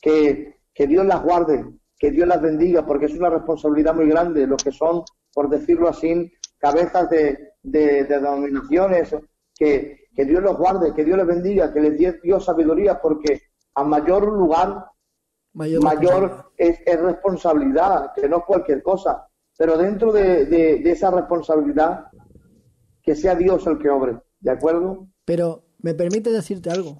que, 0.00 0.60
que 0.72 0.86
Dios 0.86 1.04
las 1.04 1.22
guarde, 1.22 1.64
que 1.98 2.10
Dios 2.10 2.28
las 2.28 2.40
bendiga, 2.40 2.86
porque 2.86 3.06
es 3.06 3.14
una 3.14 3.30
responsabilidad 3.30 3.94
muy 3.94 4.08
grande, 4.08 4.46
los 4.46 4.62
que 4.62 4.72
son, 4.72 5.02
por 5.32 5.48
decirlo 5.48 5.88
así, 5.88 6.32
cabezas 6.58 7.10
de, 7.10 7.54
de, 7.62 8.04
denominaciones, 8.04 9.16
que, 9.54 10.06
que 10.14 10.24
Dios 10.24 10.42
los 10.42 10.56
guarde, 10.56 10.94
que 10.94 11.04
Dios 11.04 11.18
les 11.18 11.26
bendiga, 11.26 11.72
que 11.72 11.80
les 11.80 11.98
dé 11.98 12.20
Dios 12.22 12.44
sabiduría, 12.44 13.00
porque 13.00 13.42
a 13.74 13.82
mayor 13.82 14.32
lugar 14.32 14.86
mayor, 15.54 16.52
es, 16.56 16.78
responsabilidad, 16.84 18.12
que 18.14 18.28
no 18.28 18.38
es 18.38 18.44
cualquier 18.44 18.82
cosa. 18.82 19.26
Pero 19.56 19.78
dentro 19.78 20.12
de, 20.12 20.82
esa 20.84 21.10
responsabilidad, 21.10 22.06
que 23.02 23.14
sea 23.14 23.34
Dios 23.34 23.66
el 23.66 23.78
que 23.78 23.88
obre, 23.88 24.18
¿de 24.44 24.50
acuerdo? 24.50 25.08
Pero 25.24 25.64
me 25.80 25.94
permite 25.94 26.30
decirte 26.30 26.70
algo. 26.70 26.98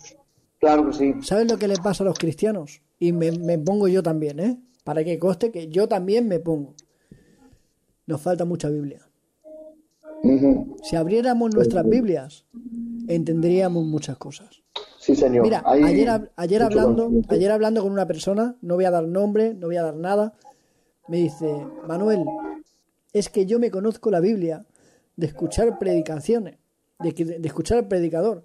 Claro 0.58 0.86
que 0.86 0.92
sí. 0.94 1.14
¿Sabes 1.22 1.50
lo 1.50 1.58
que 1.58 1.68
le 1.68 1.76
pasa 1.76 2.02
a 2.02 2.06
los 2.06 2.18
cristianos? 2.18 2.82
Y 2.98 3.12
me, 3.12 3.30
me 3.32 3.58
pongo 3.58 3.86
yo 3.86 4.02
también, 4.02 4.40
¿eh? 4.40 4.58
Para 4.82 5.04
que 5.04 5.18
coste 5.18 5.52
que 5.52 5.68
yo 5.68 5.86
también 5.86 6.26
me 6.26 6.40
pongo. 6.40 6.74
Nos 8.06 8.20
falta 8.20 8.44
mucha 8.44 8.68
Biblia. 8.68 9.06
Si 10.82 10.96
abriéramos 10.96 11.54
nuestras 11.54 11.86
Biblias, 11.86 12.46
entenderíamos 13.08 13.84
muchas 13.84 14.16
cosas. 14.16 14.62
Sí, 14.98 15.14
señor. 15.14 15.44
Mira, 15.44 15.62
ayer, 15.66 16.30
ayer 16.36 16.62
hablando, 16.62 17.10
ayer 17.28 17.50
hablando 17.50 17.82
con 17.82 17.92
una 17.92 18.06
persona, 18.06 18.56
no 18.62 18.76
voy 18.76 18.86
a 18.86 18.90
dar 18.90 19.06
nombre, 19.06 19.52
no 19.52 19.66
voy 19.66 19.76
a 19.76 19.82
dar 19.82 19.96
nada, 19.96 20.32
me 21.08 21.18
dice, 21.18 21.66
Manuel, 21.86 22.24
es 23.12 23.28
que 23.28 23.44
yo 23.44 23.58
me 23.58 23.70
conozco 23.70 24.10
la 24.10 24.20
Biblia 24.20 24.64
de 25.16 25.26
escuchar 25.26 25.78
predicaciones, 25.78 26.58
de, 27.00 27.12
que- 27.12 27.24
de 27.24 27.46
escuchar 27.48 27.78
al 27.78 27.88
predicador. 27.88 28.44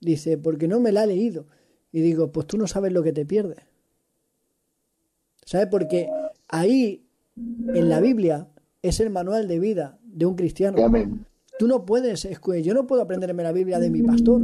Dice, 0.00 0.38
porque 0.38 0.68
no 0.68 0.80
me 0.80 0.92
la 0.92 1.04
he 1.04 1.08
leído. 1.08 1.46
Y 1.92 2.00
digo, 2.00 2.30
pues 2.32 2.46
tú 2.46 2.58
no 2.58 2.66
sabes 2.66 2.92
lo 2.92 3.02
que 3.02 3.12
te 3.12 3.24
pierdes. 3.26 3.58
¿Sabes? 5.44 5.68
Porque 5.70 6.08
ahí, 6.48 7.04
en 7.36 7.88
la 7.88 8.00
Biblia, 8.00 8.48
es 8.82 9.00
el 9.00 9.10
manual 9.10 9.48
de 9.48 9.58
vida 9.58 9.98
de 10.02 10.26
un 10.26 10.34
cristiano. 10.36 10.76
Amén. 10.84 11.24
Tú 11.58 11.66
no 11.66 11.84
puedes, 11.86 12.28
yo 12.62 12.74
no 12.74 12.86
puedo 12.86 13.02
aprenderme 13.02 13.42
la 13.42 13.52
Biblia 13.52 13.78
de 13.80 13.90
mi 13.90 14.02
pastor, 14.02 14.40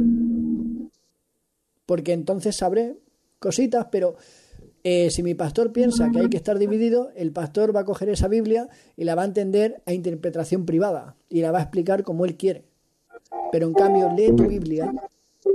porque 1.85 2.11
entonces 2.13 2.57
sabré 2.57 2.97
cositas, 3.39 3.87
pero 3.91 4.15
eh, 4.83 5.09
si 5.11 5.23
mi 5.23 5.33
pastor 5.35 5.71
piensa 5.71 6.09
que 6.11 6.19
hay 6.19 6.29
que 6.29 6.37
estar 6.37 6.57
dividido, 6.59 7.11
el 7.15 7.31
pastor 7.31 7.73
va 7.75 7.81
a 7.81 7.85
coger 7.85 8.09
esa 8.09 8.27
Biblia 8.27 8.67
y 8.97 9.03
la 9.05 9.15
va 9.15 9.21
a 9.21 9.25
entender 9.25 9.81
a 9.85 9.93
interpretación 9.93 10.65
privada 10.65 11.15
y 11.29 11.41
la 11.41 11.51
va 11.51 11.59
a 11.59 11.61
explicar 11.61 12.03
como 12.03 12.25
él 12.25 12.35
quiere. 12.35 12.65
Pero 13.51 13.67
en 13.67 13.73
cambio, 13.73 14.11
lee 14.15 14.35
tu 14.35 14.47
Biblia, 14.47 14.93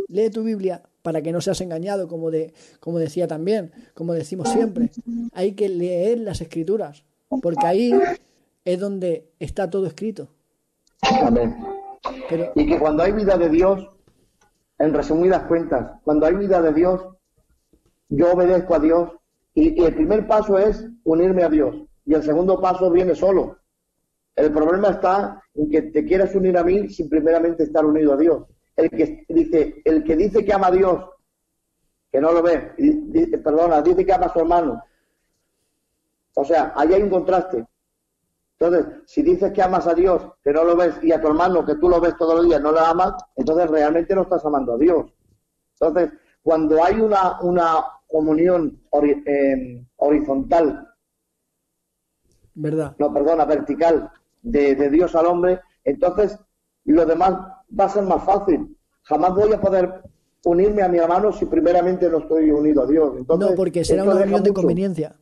lee 0.09 0.31
tu 0.31 0.43
Biblia 0.43 0.83
para 1.03 1.23
que 1.23 1.33
no 1.33 1.41
seas 1.41 1.61
engañado, 1.61 2.09
como, 2.09 2.31
de, 2.31 2.53
como 2.79 2.99
decía 2.99 3.27
también, 3.27 3.73
como 3.95 4.13
decimos 4.13 4.49
siempre. 4.49 4.91
Hay 5.33 5.53
que 5.53 5.69
leer 5.69 6.19
las 6.19 6.41
escrituras, 6.41 7.05
porque 7.43 7.67
ahí 7.67 7.93
es 8.65 8.81
donde 8.81 9.31
está 9.39 9.71
todo 9.71 9.87
escrito. 9.87 10.29
Amén. 11.23 11.57
Pero 12.29 12.53
Y 12.55 12.67
que 12.67 12.79
cuando 12.79 13.03
hay 13.03 13.13
vida 13.13 13.37
de 13.37 13.49
Dios, 13.49 13.87
en 14.79 14.95
resumidas 14.95 15.45
cuentas, 15.45 16.01
cuando 16.05 16.27
hay 16.27 16.35
vida 16.35 16.61
de 16.63 16.73
Dios, 16.73 17.03
yo 18.09 18.33
obedezco 18.33 18.75
a 18.75 18.79
Dios 18.79 19.11
y, 19.55 19.81
y 19.81 19.85
el 19.85 19.95
primer 19.95 20.27
paso 20.27 20.59
es 20.59 20.87
unirme 21.05 21.45
a 21.45 21.49
Dios 21.49 21.77
y 22.07 22.15
el 22.15 22.23
segundo 22.23 22.61
paso 22.61 22.91
viene 22.91 23.15
solo. 23.15 23.59
El 24.37 24.53
problema 24.53 24.89
está 24.91 25.43
en 25.55 25.69
que 25.71 25.83
te 25.83 26.05
quieras 26.05 26.35
unir 26.35 26.57
a 26.57 26.65
mí 26.65 26.89
sin 26.89 27.09
primeramente 27.09 27.65
estar 27.65 27.85
unido 27.85 28.15
a 28.15 28.17
Dios. 28.17 28.45
El 28.77 28.91
que 28.91 29.25
dice, 29.29 29.83
el 29.85 30.05
que 30.05 30.17
dice 30.17 30.45
que 30.45 30.53
ama 30.53 30.69
a 30.69 30.73
Dios, 30.73 31.05
que 32.11 32.21
no 32.21 32.33
lo 32.33 32.43
ve, 32.43 32.73
y 32.79 32.91
di- 32.91 33.37
perdona, 33.37 33.83
dice 33.83 34.05
que 34.07 34.13
ama 34.13 34.27
a 34.27 34.33
su 34.33 34.39
hermano. 34.41 34.83
O 36.35 36.45
sea, 36.45 36.73
ahí 36.77 36.95
hay 36.95 37.03
un 37.03 37.11
contraste. 37.11 37.67
Entonces, 38.59 39.03
si 39.07 39.23
dices 39.23 39.53
que 39.53 39.63
amas 39.63 39.87
a 39.87 39.95
Dios, 39.95 40.23
que 40.43 40.53
no 40.53 40.65
lo 40.65 40.77
ves, 40.77 40.95
y 41.03 41.13
a 41.13 41.21
tu 41.21 41.29
hermano, 41.29 41.65
que 41.65 41.77
tú 41.77 41.89
lo 41.89 42.01
ves 42.01 42.17
todos 42.19 42.37
los 42.37 42.45
días, 42.47 42.61
no 42.61 42.73
lo 42.73 42.81
amas, 42.81 43.15
entonces 43.37 43.71
realmente 43.71 44.15
no 44.15 44.23
estás 44.23 44.45
amando 44.45 44.75
a 44.75 44.79
Dios. 44.79 45.13
Entonces, 45.81 46.13
cuando 46.43 46.83
hay 46.85 47.01
una, 47.01 47.41
una 47.41 47.85
comunión 48.07 48.83
eh, 49.27 49.85
horizontal, 49.97 50.87
¿verdad? 52.55 52.95
no, 52.99 53.13
perdona, 53.13 53.45
vertical, 53.47 54.11
de, 54.43 54.75
de 54.75 54.91
Dios 54.91 55.15
al 55.15 55.27
hombre, 55.27 55.61
entonces 55.85 56.39
lo 56.85 57.05
demás 57.07 57.33
va 57.79 57.85
a 57.85 57.89
ser 57.89 58.03
más 58.05 58.23
fácil. 58.25 58.77
Jamás 59.03 59.35
voy 59.35 59.53
a 59.53 59.61
poder 59.61 60.03
unirme 60.45 60.83
a 60.83 60.89
mi 60.89 60.99
hermano 60.99 61.33
si 61.33 61.45
primeramente 61.47 62.09
no 62.09 62.19
estoy 62.19 62.51
unido 62.51 62.83
a 62.83 62.87
Dios. 62.87 63.15
Entonces, 63.19 63.51
no, 63.51 63.57
porque 63.57 63.85
será 63.85 64.03
una 64.05 64.15
unión 64.15 64.43
de 64.43 64.51
mucho- 64.51 64.55
conveniencia. 64.55 65.17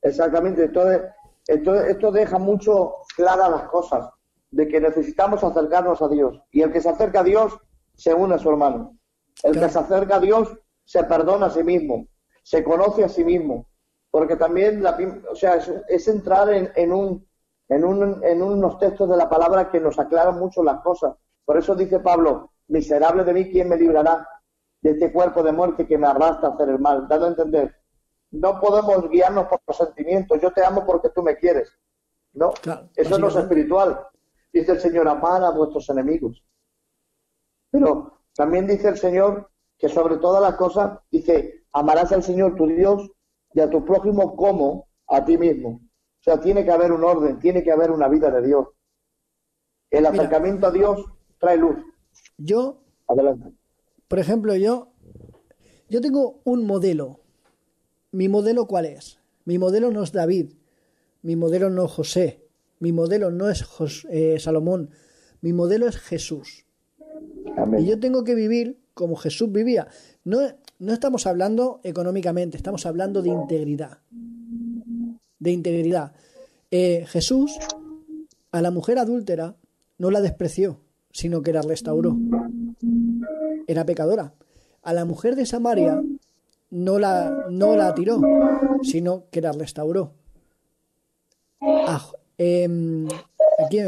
Exactamente, 0.00 0.64
entonces 0.64 1.02
esto, 1.46 1.74
esto 1.74 2.10
deja 2.10 2.38
mucho 2.38 2.94
claras 3.16 3.50
las 3.50 3.64
cosas, 3.64 4.08
de 4.50 4.66
que 4.68 4.80
necesitamos 4.80 5.42
acercarnos 5.44 6.00
a 6.02 6.08
Dios. 6.08 6.40
Y 6.50 6.62
el 6.62 6.72
que 6.72 6.80
se 6.80 6.88
acerca 6.88 7.20
a 7.20 7.24
Dios 7.24 7.56
se 7.94 8.12
une 8.14 8.34
a 8.34 8.38
su 8.38 8.50
hermano. 8.50 8.96
El 9.42 9.52
Claro. 9.52 9.66
que 9.66 9.72
se 9.72 9.78
acerca 9.78 10.16
a 10.16 10.20
Dios 10.20 10.48
se 10.84 11.04
perdona 11.04 11.46
a 11.46 11.50
sí 11.50 11.62
mismo, 11.62 12.06
se 12.42 12.62
conoce 12.64 13.04
a 13.04 13.08
sí 13.08 13.24
mismo. 13.24 13.66
Porque 14.10 14.36
también, 14.36 14.82
la, 14.82 14.98
o 15.30 15.34
sea, 15.34 15.54
es, 15.56 15.72
es 15.88 16.06
entrar 16.08 16.52
en, 16.52 16.70
en 16.76 16.92
un, 16.92 17.26
en, 17.72 17.84
un, 17.84 18.22
en 18.22 18.42
unos 18.42 18.78
textos 18.78 19.08
de 19.08 19.16
la 19.16 19.28
palabra 19.28 19.70
que 19.70 19.80
nos 19.80 19.98
aclaran 19.98 20.38
mucho 20.38 20.62
las 20.62 20.80
cosas. 20.80 21.14
Por 21.44 21.56
eso 21.56 21.74
dice 21.74 22.00
Pablo, 22.00 22.52
miserable 22.68 23.24
de 23.24 23.32
mí, 23.32 23.50
¿quién 23.50 23.68
me 23.68 23.76
librará 23.76 24.28
de 24.82 24.90
este 24.90 25.10
cuerpo 25.10 25.42
de 25.42 25.52
muerte 25.52 25.86
que 25.86 25.96
me 25.96 26.06
arrastra 26.06 26.48
a 26.48 26.52
hacer 26.52 26.68
el 26.68 26.78
mal? 26.78 27.08
Dando 27.08 27.26
a 27.26 27.28
entender, 27.30 27.74
no 28.32 28.60
podemos 28.60 29.08
guiarnos 29.08 29.46
por 29.46 29.60
los 29.66 29.76
sentimientos. 29.76 30.38
Yo 30.40 30.52
te 30.52 30.64
amo 30.64 30.84
porque 30.84 31.08
tú 31.10 31.22
me 31.22 31.36
quieres. 31.36 31.72
No, 32.34 32.52
Claro, 32.52 32.88
eso 32.94 33.18
no 33.18 33.28
es 33.28 33.36
espiritual. 33.36 34.06
Dice 34.52 34.72
el 34.72 34.80
Señor, 34.80 35.08
amad 35.08 35.44
a 35.44 35.50
vuestros 35.50 35.88
enemigos. 35.88 36.44
Pero 37.70 38.20
también 38.34 38.66
dice 38.66 38.88
el 38.88 38.98
Señor 38.98 39.50
que 39.78 39.88
sobre 39.88 40.18
todas 40.18 40.42
las 40.42 40.56
cosas, 40.56 40.98
dice, 41.10 41.64
amarás 41.72 42.12
al 42.12 42.22
Señor 42.22 42.54
tu 42.54 42.66
Dios 42.66 43.10
y 43.54 43.60
a 43.60 43.70
tu 43.70 43.84
prójimo 43.84 44.36
como 44.36 44.88
a 45.08 45.24
ti 45.24 45.38
mismo. 45.38 45.80
O 46.22 46.24
sea, 46.24 46.40
tiene 46.40 46.64
que 46.64 46.70
haber 46.70 46.92
un 46.92 47.02
orden, 47.02 47.38
tiene 47.40 47.64
que 47.64 47.72
haber 47.72 47.90
una 47.90 48.06
vida 48.08 48.30
de 48.30 48.46
Dios. 48.46 48.68
El 49.90 50.00
Mira. 50.04 50.10
acercamiento 50.10 50.68
a 50.68 50.70
Dios 50.70 51.04
trae 51.38 51.56
luz. 51.58 51.76
Yo, 52.38 52.80
Adelante. 53.08 53.52
por 54.06 54.20
ejemplo, 54.20 54.54
yo, 54.54 54.92
yo 55.88 56.00
tengo 56.00 56.40
un 56.44 56.64
modelo. 56.64 57.18
¿Mi 58.12 58.28
modelo 58.28 58.66
cuál 58.66 58.86
es? 58.86 59.18
Mi 59.44 59.58
modelo 59.58 59.90
no 59.90 60.04
es 60.04 60.12
David, 60.12 60.52
mi 61.22 61.34
modelo 61.34 61.70
no 61.70 61.84
es 61.84 61.90
José, 61.90 62.46
mi 62.78 62.92
modelo 62.92 63.30
no 63.32 63.50
es 63.50 63.64
Jos- 63.64 64.06
eh, 64.08 64.38
Salomón, 64.38 64.90
mi 65.40 65.52
modelo 65.52 65.88
es 65.88 65.96
Jesús. 65.96 66.64
Amén. 67.56 67.80
Y 67.82 67.86
yo 67.86 67.98
tengo 67.98 68.22
que 68.22 68.36
vivir 68.36 68.78
como 68.94 69.16
Jesús 69.16 69.50
vivía. 69.50 69.88
No, 70.24 70.38
no 70.78 70.92
estamos 70.92 71.26
hablando 71.26 71.80
económicamente, 71.82 72.56
estamos 72.56 72.86
hablando 72.86 73.22
de 73.22 73.30
integridad. 73.30 73.98
De 75.42 75.50
integridad. 75.50 76.12
Eh, 76.70 77.04
Jesús 77.08 77.58
a 78.52 78.62
la 78.62 78.70
mujer 78.70 78.98
adúltera 78.98 79.56
no 79.98 80.10
la 80.10 80.20
despreció, 80.20 80.78
sino 81.10 81.42
que 81.42 81.52
la 81.52 81.62
restauró. 81.62 82.16
Era 83.66 83.84
pecadora. 83.84 84.34
A 84.82 84.92
la 84.92 85.04
mujer 85.04 85.34
de 85.34 85.46
Samaria 85.46 86.00
no 86.70 86.98
la, 86.98 87.46
no 87.50 87.76
la 87.76 87.94
tiró, 87.94 88.20
sino 88.82 89.24
que 89.30 89.40
la 89.40 89.52
restauró. 89.52 90.12
Ah, 91.60 92.06
em, 92.38 93.08
aquí, 93.64 93.78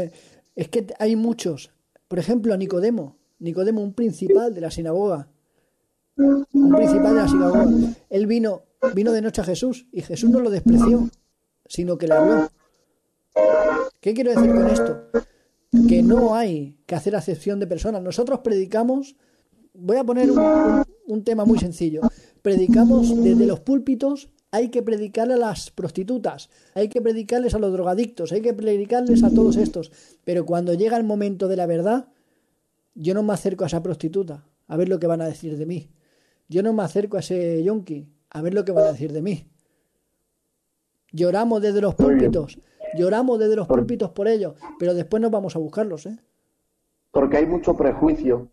es 0.55 0.67
que 0.69 0.87
hay 0.99 1.15
muchos. 1.15 1.71
Por 2.07 2.19
ejemplo, 2.19 2.53
a 2.53 2.57
Nicodemo. 2.57 3.15
Nicodemo, 3.39 3.81
un 3.81 3.93
principal 3.93 4.53
de 4.53 4.61
la 4.61 4.71
sinagoga. 4.71 5.27
Un 6.17 6.75
principal 6.75 7.15
de 7.15 7.21
la 7.21 7.27
sinagoga. 7.27 7.67
Él 8.09 8.27
vino, 8.27 8.63
vino 8.93 9.11
de 9.11 9.21
noche 9.21 9.41
a 9.41 9.45
Jesús 9.45 9.87
y 9.91 10.01
Jesús 10.01 10.29
no 10.29 10.39
lo 10.39 10.49
despreció, 10.49 11.09
sino 11.67 11.97
que 11.97 12.07
le 12.07 12.13
habló. 12.13 12.49
¿Qué 13.99 14.13
quiero 14.13 14.31
decir 14.31 14.53
con 14.53 14.67
esto? 14.67 15.07
Que 15.87 16.03
no 16.03 16.35
hay 16.35 16.77
que 16.85 16.95
hacer 16.95 17.15
acepción 17.15 17.59
de 17.59 17.67
personas. 17.67 18.01
Nosotros 18.01 18.39
predicamos, 18.39 19.15
voy 19.73 19.97
a 19.97 20.03
poner 20.03 20.29
un, 20.31 21.23
tema 21.23 21.45
muy 21.45 21.59
sencillo. 21.59 22.01
Predicamos 22.41 23.21
desde 23.23 23.47
los 23.47 23.61
púlpitos, 23.61 24.29
hay 24.51 24.69
que 24.69 24.83
predicarle 24.83 25.33
a 25.33 25.37
las 25.37 25.71
prostitutas, 25.71 26.49
hay 26.75 26.87
que 26.87 27.01
predicarles 27.01 27.55
a 27.55 27.59
los 27.59 27.73
drogadictos, 27.73 28.31
hay 28.31 28.41
que 28.41 28.53
predicarles 28.53 29.23
a 29.23 29.31
todos 29.31 29.57
estos. 29.57 29.91
Pero 30.23 30.45
cuando 30.45 30.73
llega 30.73 30.97
el 30.97 31.03
momento 31.03 31.47
de 31.47 31.57
la 31.57 31.65
verdad, 31.65 32.07
yo 32.93 33.13
no 33.13 33.23
me 33.23 33.33
acerco 33.33 33.63
a 33.63 33.67
esa 33.67 33.83
prostituta 33.83 34.45
a 34.67 34.77
ver 34.77 34.87
lo 34.87 34.99
que 34.99 35.07
van 35.07 35.21
a 35.21 35.27
decir 35.27 35.57
de 35.57 35.65
mí. 35.65 35.89
Yo 36.47 36.63
no 36.63 36.73
me 36.73 36.83
acerco 36.83 37.17
a 37.17 37.21
ese 37.21 37.63
yonki 37.63 38.07
a 38.29 38.41
ver 38.41 38.53
lo 38.53 38.63
que 38.65 38.71
van 38.71 38.85
a 38.85 38.91
decir 38.91 39.11
de 39.11 39.21
mí. 39.21 39.47
Lloramos 41.11 41.61
desde 41.61 41.81
los 41.81 41.95
púlpitos, 41.95 42.59
lloramos 42.97 43.39
desde 43.39 43.55
los 43.55 43.67
púlpitos 43.67 44.11
por 44.11 44.27
ellos, 44.27 44.55
pero 44.79 44.93
después 44.93 45.21
nos 45.21 45.31
vamos 45.31 45.55
a 45.55 45.59
buscarlos, 45.59 46.05
¿eh? 46.05 46.17
porque 47.15 47.37
hay 47.37 47.45
mucho 47.45 47.77
prejuicio. 47.77 48.49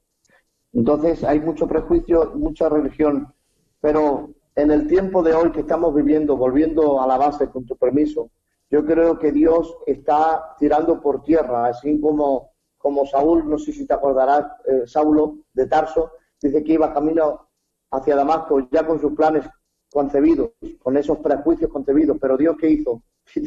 Entonces 0.73 1.24
hay 1.24 1.41
mucho 1.41 1.66
prejuicio, 1.66 2.31
mucha 2.37 2.69
religión. 2.69 3.35
Pero 3.81 4.31
en 4.55 4.70
el 4.70 4.87
tiempo 4.87 5.20
de 5.24 5.35
hoy 5.35 5.51
que 5.51 5.61
estamos 5.61 5.93
viviendo, 5.93 6.37
volviendo 6.37 7.03
a 7.03 7.09
la 7.09 7.19
base 7.19 7.51
con 7.51 7.66
tu 7.66 7.77
permiso, 7.77 8.31
yo 8.70 8.87
creo 8.87 9.19
que 9.19 9.33
Dios 9.33 9.77
está 9.85 10.55
tirando 10.61 11.01
por 11.01 11.24
tierra, 11.24 11.66
así 11.66 12.01
como, 12.01 12.53
como 12.79 13.05
Saúl, 13.05 13.51
no 13.51 13.59
sé 13.59 13.73
si 13.73 13.85
te 13.85 13.95
acordarás, 13.95 14.47
eh, 14.69 14.87
Saulo 14.87 15.39
de 15.53 15.66
Tarso, 15.66 16.12
dice 16.41 16.62
que 16.62 16.74
iba 16.74 16.95
camino 16.95 17.49
hacia 17.91 18.15
Damasco 18.15 18.69
ya 18.70 18.87
con 18.87 19.01
sus 19.01 19.12
planes 19.15 19.45
concebidos, 19.93 20.52
con 20.81 20.97
esos 20.97 21.19
prejuicios 21.19 21.70
concebidos. 21.70 22.16
Pero 22.20 22.36
Dios, 22.36 22.56
¿qué 22.59 22.70
hizo? 22.70 23.02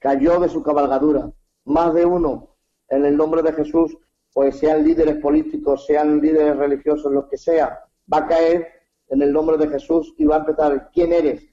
Cayó 0.00 0.40
de 0.40 0.48
su 0.48 0.62
cabalgadura. 0.62 1.30
Más 1.64 1.92
de 1.94 2.06
uno, 2.06 2.56
en 2.88 3.04
el 3.04 3.16
nombre 3.16 3.42
de 3.42 3.52
Jesús, 3.52 3.96
pues 4.32 4.56
sean 4.56 4.84
líderes 4.84 5.16
políticos, 5.16 5.84
sean 5.86 6.20
líderes 6.20 6.56
religiosos, 6.56 7.12
lo 7.12 7.28
que 7.28 7.36
sea, 7.36 7.84
va 8.12 8.18
a 8.18 8.26
caer 8.26 8.66
en 9.08 9.22
el 9.22 9.32
nombre 9.32 9.56
de 9.56 9.68
Jesús 9.68 10.14
y 10.16 10.24
va 10.24 10.36
a 10.36 10.38
empezar, 10.40 10.90
¿quién 10.92 11.12
eres? 11.12 11.46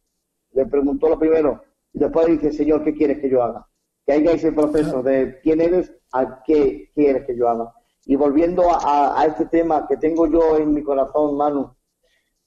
Le 0.54 0.66
preguntó 0.66 1.10
lo 1.10 1.20
primero 1.20 1.64
y 1.92 2.00
después 2.00 2.28
dice, 2.28 2.52
Señor, 2.52 2.84
¿qué 2.84 2.94
quieres 2.94 3.20
que 3.20 3.30
yo 3.30 3.44
haga? 3.44 3.68
Que 4.06 4.14
haya 4.14 4.32
ese 4.32 4.52
proceso 4.52 5.02
de 5.02 5.40
quién 5.42 5.62
eres 5.62 5.92
a 6.14 6.44
qué 6.44 6.92
quieres 6.94 7.26
que 7.26 7.36
yo 7.36 7.50
haga. 7.50 7.74
Y 8.06 8.16
volviendo 8.16 8.64
a, 8.70 9.26
este 9.26 9.48
tema 9.48 9.88
que 9.88 9.98
tengo 9.98 10.28
yo 10.28 10.58
en 10.58 10.74
mi 10.74 10.84
corazón, 10.84 11.36
Manu, 11.36 11.76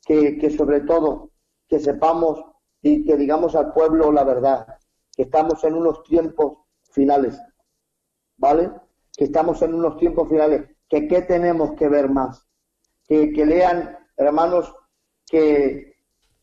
que 0.06 0.50
sobre 0.56 0.80
todo 0.82 1.27
que 1.68 1.78
sepamos 1.78 2.42
y 2.80 3.04
que 3.04 3.16
digamos 3.16 3.54
al 3.54 3.72
pueblo 3.72 4.10
la 4.10 4.24
verdad, 4.24 4.66
que 5.14 5.22
estamos 5.22 5.62
en 5.64 5.74
unos 5.74 6.02
tiempos 6.04 6.58
finales, 6.92 7.38
¿vale? 8.36 8.70
Que 9.16 9.24
estamos 9.24 9.60
en 9.62 9.74
unos 9.74 9.96
tiempos 9.98 10.28
finales, 10.28 10.64
que 10.88 11.06
qué 11.06 11.22
tenemos 11.22 11.72
que 11.74 11.88
ver 11.88 12.08
más, 12.08 12.46
que, 13.06 13.32
que 13.32 13.44
lean, 13.44 13.98
hermanos, 14.16 14.74
que, 15.26 15.96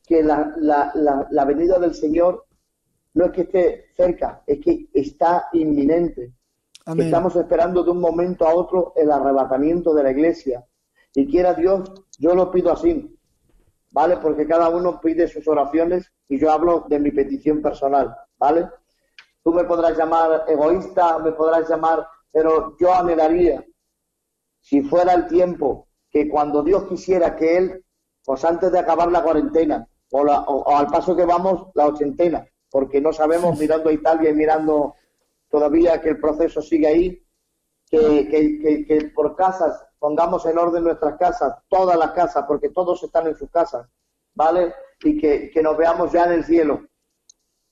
que 0.05 0.21
la, 0.23 0.53
la, 0.57 0.91
la, 1.29 1.45
venida 1.45 1.79
del 1.79 1.95
Señor 1.95 2.45
no 3.13 3.25
es 3.25 3.31
que 3.31 3.41
esté 3.41 3.85
cerca, 3.95 4.43
es 4.45 4.59
que 4.59 4.89
está 4.93 5.47
inminente. 5.53 6.33
Estamos 6.97 7.35
esperando 7.35 7.83
de 7.83 7.89
un 7.89 7.99
momento 7.99 8.45
a 8.45 8.53
otro 8.53 8.93
el 8.95 9.11
arrebatamiento 9.11 9.93
de 9.95 10.03
la 10.03 10.11
iglesia. 10.11 10.63
Y 11.15 11.25
quiera 11.25 11.55
Dios, 11.55 11.91
yo 12.19 12.35
lo 12.35 12.51
pido 12.51 12.71
así, 12.71 13.14
¿vale? 13.95 14.17
Porque 14.17 14.45
cada 14.45 14.67
uno 14.67 14.99
pide 14.99 15.25
sus 15.25 15.47
oraciones 15.47 16.11
y 16.27 16.37
yo 16.37 16.51
hablo 16.51 16.85
de 16.89 16.99
mi 16.99 17.11
petición 17.11 17.61
personal, 17.61 18.13
¿vale? 18.37 18.67
Tú 19.41 19.53
me 19.53 19.63
podrás 19.63 19.97
llamar 19.97 20.43
egoísta, 20.49 21.17
me 21.19 21.31
podrás 21.31 21.69
llamar, 21.69 22.05
pero 22.29 22.75
yo 22.77 22.93
anhelaría, 22.93 23.65
si 24.59 24.81
fuera 24.81 25.13
el 25.13 25.27
tiempo, 25.27 25.87
que 26.11 26.27
cuando 26.27 26.61
Dios 26.61 26.83
quisiera 26.89 27.37
que 27.37 27.57
Él 27.57 27.85
pues 28.25 28.43
antes 28.43 28.69
de 28.69 28.79
acabar 28.79 29.09
la 29.09 29.23
cuarentena 29.23 29.87
o, 30.11 30.75
al 30.75 30.87
paso 30.87 31.15
que 31.15 31.23
vamos 31.23 31.69
la 31.73 31.85
ochentena, 31.85 32.45
porque 32.69 32.99
no 32.99 33.13
sabemos 33.13 33.57
mirando 33.57 33.89
a 33.89 33.93
Italia 33.93 34.29
y 34.29 34.33
mirando 34.33 34.95
todavía 35.49 36.01
que 36.01 36.09
el 36.09 36.19
proceso 36.19 36.61
sigue 36.61 36.87
ahí, 36.87 37.25
que, 37.89 38.27
que, 38.27 38.85
que, 38.85 39.11
por 39.15 39.37
casas 39.37 39.84
pongamos 39.99 40.45
en 40.45 40.57
orden 40.57 40.83
nuestras 40.83 41.17
casas, 41.17 41.55
todas 41.67 41.97
las 41.97 42.11
casas, 42.11 42.45
porque 42.47 42.69
todos 42.69 43.01
están 43.03 43.27
en 43.27 43.35
sus 43.35 43.49
casas, 43.49 43.87
¿vale? 44.33 44.73
Y 45.03 45.17
que, 45.17 45.49
que 45.51 45.61
nos 45.61 45.77
veamos 45.77 46.11
ya 46.11 46.25
en 46.25 46.33
el 46.33 46.43
cielo. 46.43 46.85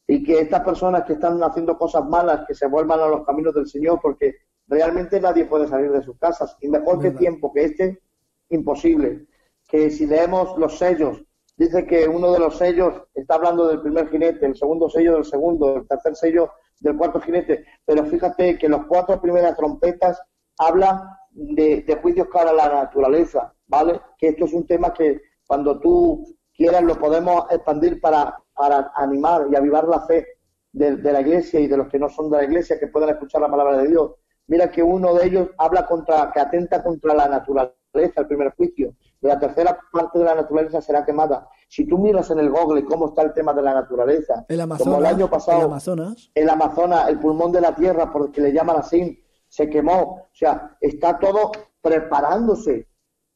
Y 0.08 0.24
que 0.24 0.40
estas 0.40 0.64
personas 0.64 1.04
que 1.06 1.14
están 1.14 1.42
haciendo 1.44 1.78
cosas 1.78 2.06
malas, 2.06 2.46
que 2.48 2.54
se 2.54 2.68
vuelvan 2.68 3.00
a 3.00 3.08
los 3.08 3.26
caminos 3.26 3.54
del 3.54 3.68
Señor, 3.68 4.00
porque 4.02 4.36
realmente 4.68 5.20
nadie 5.20 5.46
puede 5.46 5.68
salir 5.68 5.92
de 5.92 6.04
sus 6.04 6.18
casas. 6.18 6.58
Y 6.62 6.68
mejor 6.68 7.00
que 7.00 7.12
tiempo 7.12 7.54
que 7.54 7.64
este, 7.66 8.02
imposible 8.50 9.28
que 9.68 9.90
si 9.90 10.06
leemos 10.06 10.58
los 10.58 10.78
sellos, 10.78 11.24
dice 11.58 11.86
que 11.86 12.08
uno 12.08 12.32
de 12.32 12.40
los 12.40 12.58
sellos 12.58 12.94
está 13.16 13.36
hablando 13.36 13.68
del 13.68 13.82
primer 13.82 14.10
jinete, 14.10 14.46
el 14.46 14.56
segundo 14.56 14.90
sello 14.90 15.16
del 15.16 15.26
segundo, 15.26 15.78
el 15.78 15.88
tercer 15.88 16.16
sello 16.16 16.52
del 16.80 16.96
cuarto 16.98 17.20
jinete, 17.20 17.66
pero 17.86 18.06
fíjate 18.06 18.58
que 18.58 18.70
los 18.70 18.86
cuatro 18.86 19.20
primeras 19.22 19.56
trompetas 19.56 20.22
hablan 20.60 21.02
de, 21.34 22.00
juicios 22.02 22.28
para 22.32 22.54
la 22.54 22.70
naturaleza, 22.70 23.54
¿vale? 23.68 24.00
Que 24.18 24.30
esto 24.30 24.46
es 24.46 24.54
un 24.54 24.66
tema 24.66 24.94
que 24.94 25.22
cuando 25.46 25.80
tú 25.80 26.26
quieras 26.56 26.84
lo 26.84 26.98
podemos 26.98 27.46
expandir 27.52 28.00
para, 28.00 28.38
para 28.54 28.92
animar 28.96 29.48
y 29.52 29.56
avivar 29.56 29.88
la 29.88 30.02
fe 30.02 30.28
de, 30.72 30.98
de, 30.98 31.14
la 31.14 31.22
iglesia 31.22 31.60
y 31.60 31.68
de 31.68 31.78
los 31.78 31.88
que 31.88 32.00
no 32.00 32.10
son 32.10 32.30
de 32.30 32.38
la 32.38 32.44
iglesia 32.44 32.80
que 32.80 32.88
puedan 32.88 33.10
escuchar 33.10 33.42
la 33.42 33.50
palabra 33.50 33.78
de 33.78 33.88
Dios. 33.88 34.12
Mira 34.48 34.70
que 34.70 34.84
uno 34.84 35.14
de 35.14 35.28
ellos 35.28 35.50
habla 35.58 35.86
contra, 35.86 36.32
que 36.32 36.40
atenta 36.40 36.84
contra 36.84 37.14
la 37.14 37.28
naturaleza, 37.28 38.22
el 38.22 38.28
primer 38.28 38.54
juicio 38.56 38.94
la 39.24 39.40
tercera 39.40 39.80
parte 39.92 40.20
de 40.20 40.26
la 40.26 40.36
naturaleza 40.36 40.82
será 40.82 41.06
quemada. 41.06 41.48
Si 41.68 41.88
tú 41.88 41.98
miras 41.98 42.30
en 42.30 42.40
el 42.40 42.50
Google 42.50 42.84
cómo 42.86 43.08
está 43.08 43.22
el 43.24 43.34
tema 43.34 43.54
de 43.54 43.62
la 43.62 43.74
naturaleza, 43.74 44.46
el 44.48 44.62
Amazonas, 44.62 44.94
como 44.94 45.00
el 45.00 45.06
año 45.06 45.30
pasado, 45.30 45.60
el 45.60 45.66
Amazonas, 45.66 46.32
el 46.36 46.50
Amazonas, 46.50 47.10
el 47.10 47.20
pulmón 47.20 47.52
de 47.52 47.62
la 47.62 47.74
Tierra, 47.74 48.12
porque 48.12 48.42
le 48.42 48.52
llaman 48.52 48.78
así, 48.78 49.23
se 49.54 49.70
quemó. 49.70 50.00
O 50.02 50.30
sea, 50.34 50.76
está 50.82 51.20
todo 51.20 51.52
preparándose 51.80 52.88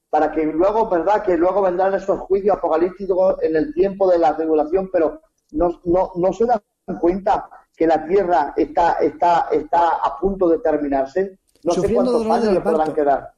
para 0.09 0.31
que 0.31 0.45
luego, 0.45 0.89
¿verdad? 0.89 1.21
Que 1.21 1.37
luego 1.37 1.61
vendrán 1.61 1.93
esos 1.93 2.21
juicios 2.21 2.57
apocalípticos 2.57 3.35
en 3.43 3.55
el 3.55 3.71
tiempo 3.71 4.09
de 4.09 4.17
la 4.17 4.33
regulación, 4.33 4.89
pero 4.91 5.21
no, 5.51 5.79
no, 5.83 6.11
no 6.15 6.33
se 6.33 6.45
dan 6.45 6.59
cuenta 6.99 7.47
que 7.75 7.85
la 7.85 8.03
Tierra 8.07 8.55
está, 8.57 8.93
está, 8.93 9.47
está 9.51 9.89
a 9.89 10.17
punto 10.19 10.49
de 10.49 10.57
terminarse. 10.57 11.37
No 11.63 11.73
sé 11.73 11.93
cuántos 11.93 12.25
años 12.25 12.51
le 12.51 12.61
podrán 12.61 12.93
quedar. 12.95 13.33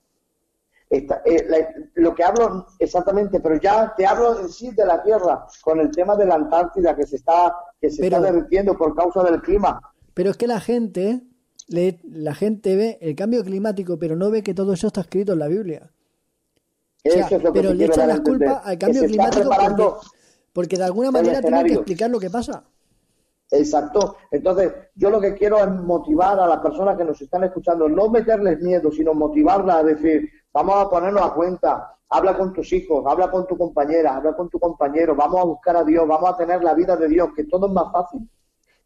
Eh, 0.90 1.06
lo 1.96 2.16
que 2.16 2.24
hablo 2.24 2.66
exactamente, 2.80 3.42
pero 3.42 3.58
ya 3.58 3.94
te 3.94 4.08
hablo 4.08 4.40
en 4.40 4.48
sí 4.48 4.72
de 4.72 4.86
la 4.86 5.04
Tierra, 5.04 5.46
con 5.62 5.82
el 5.82 5.92
tema 5.92 6.16
de 6.16 6.28
la 6.28 6.36
Antártida 6.36 6.96
que 6.96 7.06
se 7.06 7.18
está, 7.18 7.54
que 7.82 7.90
se 7.90 8.06
está 8.06 8.22
derritiendo 8.22 8.78
por 8.78 8.96
causa 8.96 9.22
del 9.24 9.42
clima. 9.42 9.82
Pero 10.14 10.32
es 10.32 10.38
que 10.38 10.48
la 10.48 10.62
gente, 10.62 11.24
la 11.70 12.34
gente 12.34 12.76
ve 12.76 12.98
el 13.02 13.16
cambio 13.16 13.44
climático, 13.44 13.98
pero 14.00 14.16
no 14.16 14.32
ve 14.32 14.42
que 14.42 14.54
todo 14.54 14.74
eso 14.74 14.88
está 14.88 15.02
escrito 15.02 15.34
en 15.34 15.40
la 15.40 15.48
Biblia. 15.48 15.92
pero 17.54 17.74
le 17.74 17.86
echan 17.86 18.08
la 18.08 18.22
culpa 18.22 18.62
al 18.66 18.78
cambio 18.78 19.04
climático 19.04 19.50
porque, 19.50 20.08
porque, 20.54 20.78
de 20.78 20.84
alguna 20.84 21.12
manera 21.12 21.42
tienen 21.42 21.66
que 21.66 21.74
explicar 21.74 22.10
lo 22.10 22.20
que 22.20 22.30
pasa. 22.30 22.64
Exacto. 23.52 24.18
Entonces, 24.32 24.74
yo 24.96 25.10
lo 25.10 25.20
que 25.20 25.34
quiero 25.34 25.60
es 25.60 25.70
motivar 25.70 26.40
a 26.40 26.48
las 26.48 26.60
personas 26.60 26.98
que 26.98 27.04
nos 27.04 27.20
están 27.22 27.44
escuchando, 27.44 27.90
no 27.90 28.10
meterles 28.10 28.60
miedo, 28.62 28.92
sino 28.92 29.14
motivarlas 29.14 29.78
a 29.78 29.84
decir, 29.84 30.30
vamos 30.54 30.76
a 30.76 30.90
ponernos 30.90 31.24
a 31.24 31.34
cuenta, 31.34 31.98
habla 32.10 32.38
con 32.38 32.54
tus 32.54 32.72
hijos, 32.74 33.04
habla 33.08 33.32
con 33.32 33.48
tu 33.48 33.58
compañera, 33.58 34.16
habla 34.16 34.34
con 34.34 34.50
tu 34.50 34.60
compañero, 34.60 35.16
vamos 35.16 35.42
a 35.42 35.46
buscar 35.46 35.78
a 35.78 35.84
Dios, 35.84 36.08
vamos 36.08 36.30
a 36.30 36.38
tener 36.38 36.64
la 36.64 36.74
vida 36.74 36.96
de 36.96 37.08
Dios, 37.08 37.30
que 37.36 37.46
todo 37.46 37.68
es 37.68 37.74
más 37.74 37.92
fácil. 37.92 38.30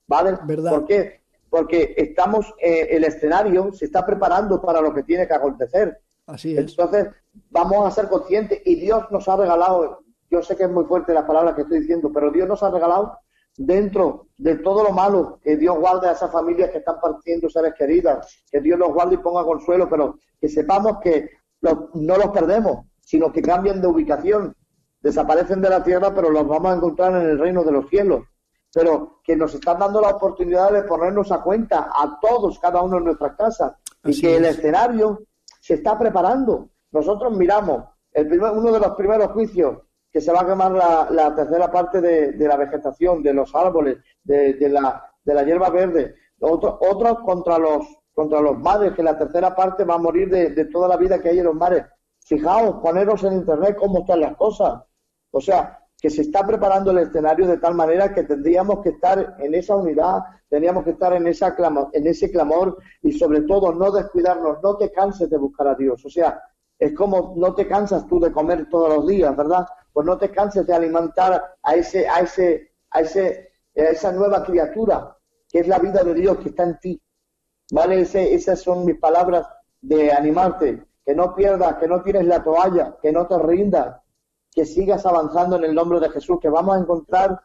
¿Vale? 0.08 0.38
¿Verdad? 0.46 0.72
¿Por 0.72 0.86
qué? 0.86 1.23
Porque 1.54 1.94
estamos, 1.96 2.52
eh, 2.60 2.88
el 2.90 3.04
escenario 3.04 3.72
se 3.74 3.86
está 3.86 4.04
preparando 4.04 4.60
para 4.60 4.82
lo 4.82 4.92
que 4.92 5.04
tiene 5.04 5.28
que 5.28 5.36
acontecer. 5.36 6.02
Así 6.26 6.54
es. 6.54 6.72
Entonces, 6.72 7.10
vamos 7.52 7.86
a 7.86 7.92
ser 7.92 8.10
conscientes 8.10 8.60
y 8.66 8.74
Dios 8.74 9.06
nos 9.12 9.28
ha 9.28 9.36
regalado, 9.38 10.00
yo 10.32 10.42
sé 10.42 10.56
que 10.56 10.64
es 10.64 10.72
muy 10.72 10.86
fuerte 10.86 11.14
la 11.14 11.28
palabra 11.28 11.54
que 11.54 11.62
estoy 11.62 11.82
diciendo, 11.82 12.10
pero 12.12 12.32
Dios 12.32 12.48
nos 12.48 12.64
ha 12.64 12.72
regalado 12.72 13.20
dentro 13.56 14.30
de 14.36 14.56
todo 14.56 14.84
lo 14.84 14.94
malo, 14.94 15.40
que 15.44 15.56
Dios 15.56 15.78
guarde 15.78 16.08
a 16.08 16.14
esas 16.14 16.32
familias 16.32 16.72
que 16.72 16.80
están 16.80 17.00
partiendo 17.00 17.48
seres 17.48 17.76
queridas, 17.78 18.44
que 18.52 18.60
Dios 18.60 18.80
los 18.80 18.92
guarde 18.92 19.14
y 19.14 19.20
ponga 19.20 19.44
consuelo, 19.44 19.88
pero 19.88 20.18
que 20.42 20.50
sepamos 20.50 21.02
que 21.04 21.30
no 21.62 22.18
los 22.18 22.30
perdemos, 22.30 22.88
sino 23.00 23.32
que 23.32 23.44
cambian 23.44 23.80
de 23.80 23.90
ubicación, 23.90 24.56
desaparecen 25.02 25.62
de 25.62 25.70
la 25.70 25.84
tierra, 25.84 26.16
pero 26.16 26.32
los 26.32 26.48
vamos 26.48 26.74
a 26.74 26.76
encontrar 26.78 27.12
en 27.12 27.30
el 27.30 27.38
reino 27.38 27.64
de 27.64 27.74
los 27.74 27.88
cielos. 27.90 28.24
Pero 28.74 29.20
que 29.24 29.36
nos 29.36 29.54
están 29.54 29.80
dando 29.80 30.02
la 30.02 30.10
oportunidad 30.10 30.72
de 30.72 30.84
ponernos 30.84 31.32
a 31.32 31.42
cuenta 31.42 31.92
a 31.96 32.20
todos, 32.20 32.60
cada 32.60 32.82
uno 32.82 32.98
en 32.98 33.06
nuestras 33.06 33.36
casas, 33.36 33.74
y 34.04 34.20
que 34.20 34.38
el 34.38 34.46
escenario 34.46 35.22
se 35.62 35.76
está 35.76 35.98
preparando. 35.98 36.70
Nosotros 36.92 37.38
miramos 37.38 37.84
el 38.12 38.42
uno 38.42 38.72
de 38.72 38.80
los 38.80 38.96
primeros 38.96 39.32
juicios 39.32 39.78
que 40.12 40.22
se 40.22 40.32
va 40.32 40.42
a 40.42 40.46
quemar 40.46 40.72
la, 40.72 41.36
tercera 41.36 41.72
parte 41.72 42.02
de, 42.02 42.48
la 42.48 42.58
vegetación, 42.58 43.24
de 43.24 43.34
los 43.34 43.54
árboles, 43.56 43.98
de, 44.24 44.70
la, 44.70 45.12
de 45.24 45.34
la 45.34 45.44
hierba 45.44 45.70
verde. 45.70 46.16
Otro, 46.40 46.78
otro 46.82 47.24
contra 47.24 47.58
los 47.58 47.88
contra 48.14 48.42
los 48.42 48.58
mares, 48.60 48.94
que 48.94 49.04
la 49.04 49.18
tercera 49.18 49.56
parte 49.56 49.84
va 49.84 49.96
a 49.96 50.00
morir 50.00 50.30
de, 50.30 50.66
toda 50.66 50.88
la 50.88 50.98
vida 50.98 51.20
que 51.20 51.30
hay 51.30 51.40
en 51.40 51.46
los 51.46 51.56
mares. 51.56 51.86
Fijaos, 52.20 52.82
poneros 52.82 53.24
en 53.24 53.34
internet 53.34 53.76
cómo 53.78 54.00
están 54.00 54.22
las 54.22 54.38
cosas. 54.38 54.84
O 55.32 55.42
sea, 55.42 55.83
que 56.04 56.10
se 56.10 56.24
está 56.24 56.46
preparando 56.46 56.92
el 56.92 56.98
escenario 56.98 57.48
de 57.48 57.60
tal 57.60 57.76
manera 57.76 58.14
que 58.14 58.24
tendríamos 58.24 58.82
que 58.82 58.90
estar 58.90 59.38
en 59.40 59.56
esa 59.56 59.78
unidad, 59.78 60.20
tendríamos 60.50 60.84
que 60.84 60.90
estar 60.90 61.14
en, 61.14 61.26
esa 61.28 61.56
en 61.94 62.08
ese 62.08 62.30
clamor 62.30 62.78
y 63.02 63.14
sobre 63.14 63.44
todo 63.44 63.74
no 63.74 63.90
descuidarnos, 63.90 64.62
no 64.62 64.76
te 64.76 64.92
canses 64.92 65.30
de 65.30 65.38
buscar 65.38 65.70
a 65.70 65.76
Dios. 65.76 66.04
O 66.04 66.10
sea, 66.10 66.44
es 66.78 66.94
como 66.94 67.36
no 67.38 67.56
te 67.56 67.66
cansas 67.70 68.06
tú 68.06 68.20
de 68.20 68.34
comer 68.34 68.68
todos 68.70 68.94
los 68.94 69.08
días, 69.08 69.34
¿verdad? 69.34 69.66
pues 69.94 70.06
no 70.06 70.18
te 70.18 70.30
canses 70.30 70.68
de 70.68 70.74
alimentar 70.74 71.42
a 71.64 71.76
ese, 71.76 72.06
a 72.10 72.20
ese, 72.20 72.74
a 72.92 73.00
ese, 73.00 73.54
a 73.78 73.84
esa 73.84 74.12
nueva 74.12 74.44
criatura 74.44 75.18
que 75.48 75.60
es 75.60 75.68
la 75.70 75.80
vida 75.80 76.04
de 76.04 76.16
Dios 76.16 76.38
que 76.40 76.50
está 76.50 76.64
en 76.64 76.80
ti. 76.80 77.02
¿Vale? 77.72 78.02
Ese, 78.02 78.34
esas 78.34 78.60
son 78.60 78.84
mis 78.84 79.00
palabras 79.00 79.48
de 79.80 80.12
animarte, 80.12 80.84
que 81.06 81.16
no 81.16 81.34
pierdas, 81.34 81.76
que 81.76 81.88
no 81.88 82.04
tires 82.04 82.26
la 82.26 82.44
toalla, 82.44 82.98
que 83.02 83.14
no 83.14 83.26
te 83.26 83.38
rindas, 83.38 84.03
que 84.54 84.66
sigas 84.66 85.06
avanzando 85.06 85.58
en 85.58 85.64
el 85.66 85.76
nombre 85.76 86.00
de 86.00 86.10
Jesús, 86.10 86.38
que 86.42 86.50
vamos 86.50 86.76
a 86.76 86.80
encontrar 86.80 87.42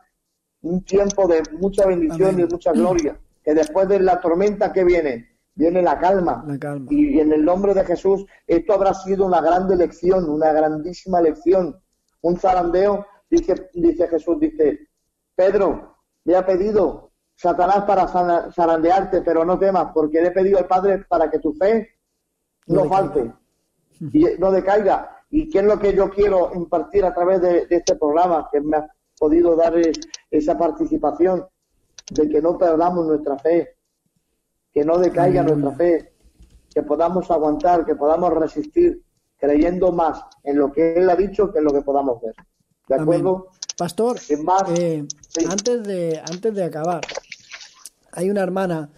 un 0.63 0.85
tiempo 0.85 1.27
de 1.27 1.43
mucha 1.59 1.87
bendición 1.87 2.41
y 2.41 2.45
mucha 2.45 2.73
gloria, 2.73 3.19
que 3.43 3.55
después 3.55 3.89
de 3.89 4.01
la 4.01 4.21
tormenta 4.21 4.73
que 4.73 4.85
viene, 4.85 5.29
viene 5.55 5.83
la 5.83 5.99
calma. 5.99 6.45
la 6.47 6.59
calma. 6.59 6.87
Y 6.91 7.21
en 7.21 7.33
el 7.33 7.45
nombre 7.45 7.75
de 7.75 7.85
Jesús, 7.85 8.27
esto 8.47 8.75
habrá 8.75 8.93
sido 8.95 9.25
una 9.25 9.41
grande 9.41 9.77
lección, 9.77 10.29
una 10.29 10.53
grandísima 10.53 11.21
lección 11.21 11.81
un 12.21 12.39
zarandeo, 12.39 13.07
dice, 13.31 13.71
dice 13.75 14.09
Jesús, 14.09 14.39
dice, 14.41 14.89
Pedro, 15.35 15.97
le 16.25 16.37
ha 16.37 16.45
pedido 16.45 17.13
Satanás 17.35 17.85
para 17.85 18.09
zarandearte, 18.53 19.23
pero 19.23 19.45
no 19.45 19.59
temas, 19.59 19.93
porque 19.95 20.21
le 20.21 20.29
he 20.29 20.33
pedido 20.33 20.59
al 20.59 20.67
Padre 20.67 21.05
para 21.09 21.31
que 21.31 21.39
tu 21.39 21.53
fe 21.55 21.89
no, 22.67 22.85
falte 22.87 23.33
y 24.01 24.25
no 24.39 24.51
decaiga. 24.51 25.18
¿Y 25.31 25.49
qué 25.49 25.59
es 25.59 25.65
lo 25.65 25.79
que 25.79 25.95
yo 25.95 26.11
quiero 26.11 26.53
impartir 26.55 27.05
a 27.05 27.15
través 27.15 27.41
de, 27.43 27.67
de 27.67 27.77
este 27.77 27.97
programa 27.97 28.49
que 28.51 28.61
me 28.61 28.79
ha 28.79 28.87
podido 29.19 29.55
dar 29.57 29.77
eh, 29.79 29.93
esa 30.31 30.57
participación? 30.57 31.47
De 32.11 32.29
que 32.29 32.41
no 32.41 32.57
perdamos 32.57 33.07
nuestra 33.07 33.39
fe, 33.39 33.77
que 34.73 34.85
no 34.85 34.99
decaiga 34.99 35.43
nuestra 35.43 35.73
fe, 35.73 36.13
que 36.73 36.83
podamos 36.83 37.31
aguantar, 37.31 37.85
que 37.85 37.97
podamos 37.97 38.33
resistir, 38.33 39.03
creyendo 39.37 39.93
más 39.93 40.23
en 40.43 40.59
lo 40.59 40.73
que 40.73 40.95
Él 40.95 41.09
ha 41.11 41.17
dicho 41.17 41.53
que 41.53 41.59
en 41.59 41.65
lo 41.65 41.73
que 41.73 41.83
podamos 41.83 42.21
ver. 42.23 42.35
¿De 42.89 42.95
Amén. 42.95 43.03
acuerdo? 43.03 43.49
Pastor, 43.77 44.17
más, 44.43 44.63
eh, 44.77 45.07
sí. 45.29 45.45
antes, 45.49 45.85
de, 45.85 46.21
antes 46.29 46.55
de 46.55 46.65
acabar, 46.65 47.03
hay 48.13 48.31
una 48.31 48.43
hermana 48.43 48.91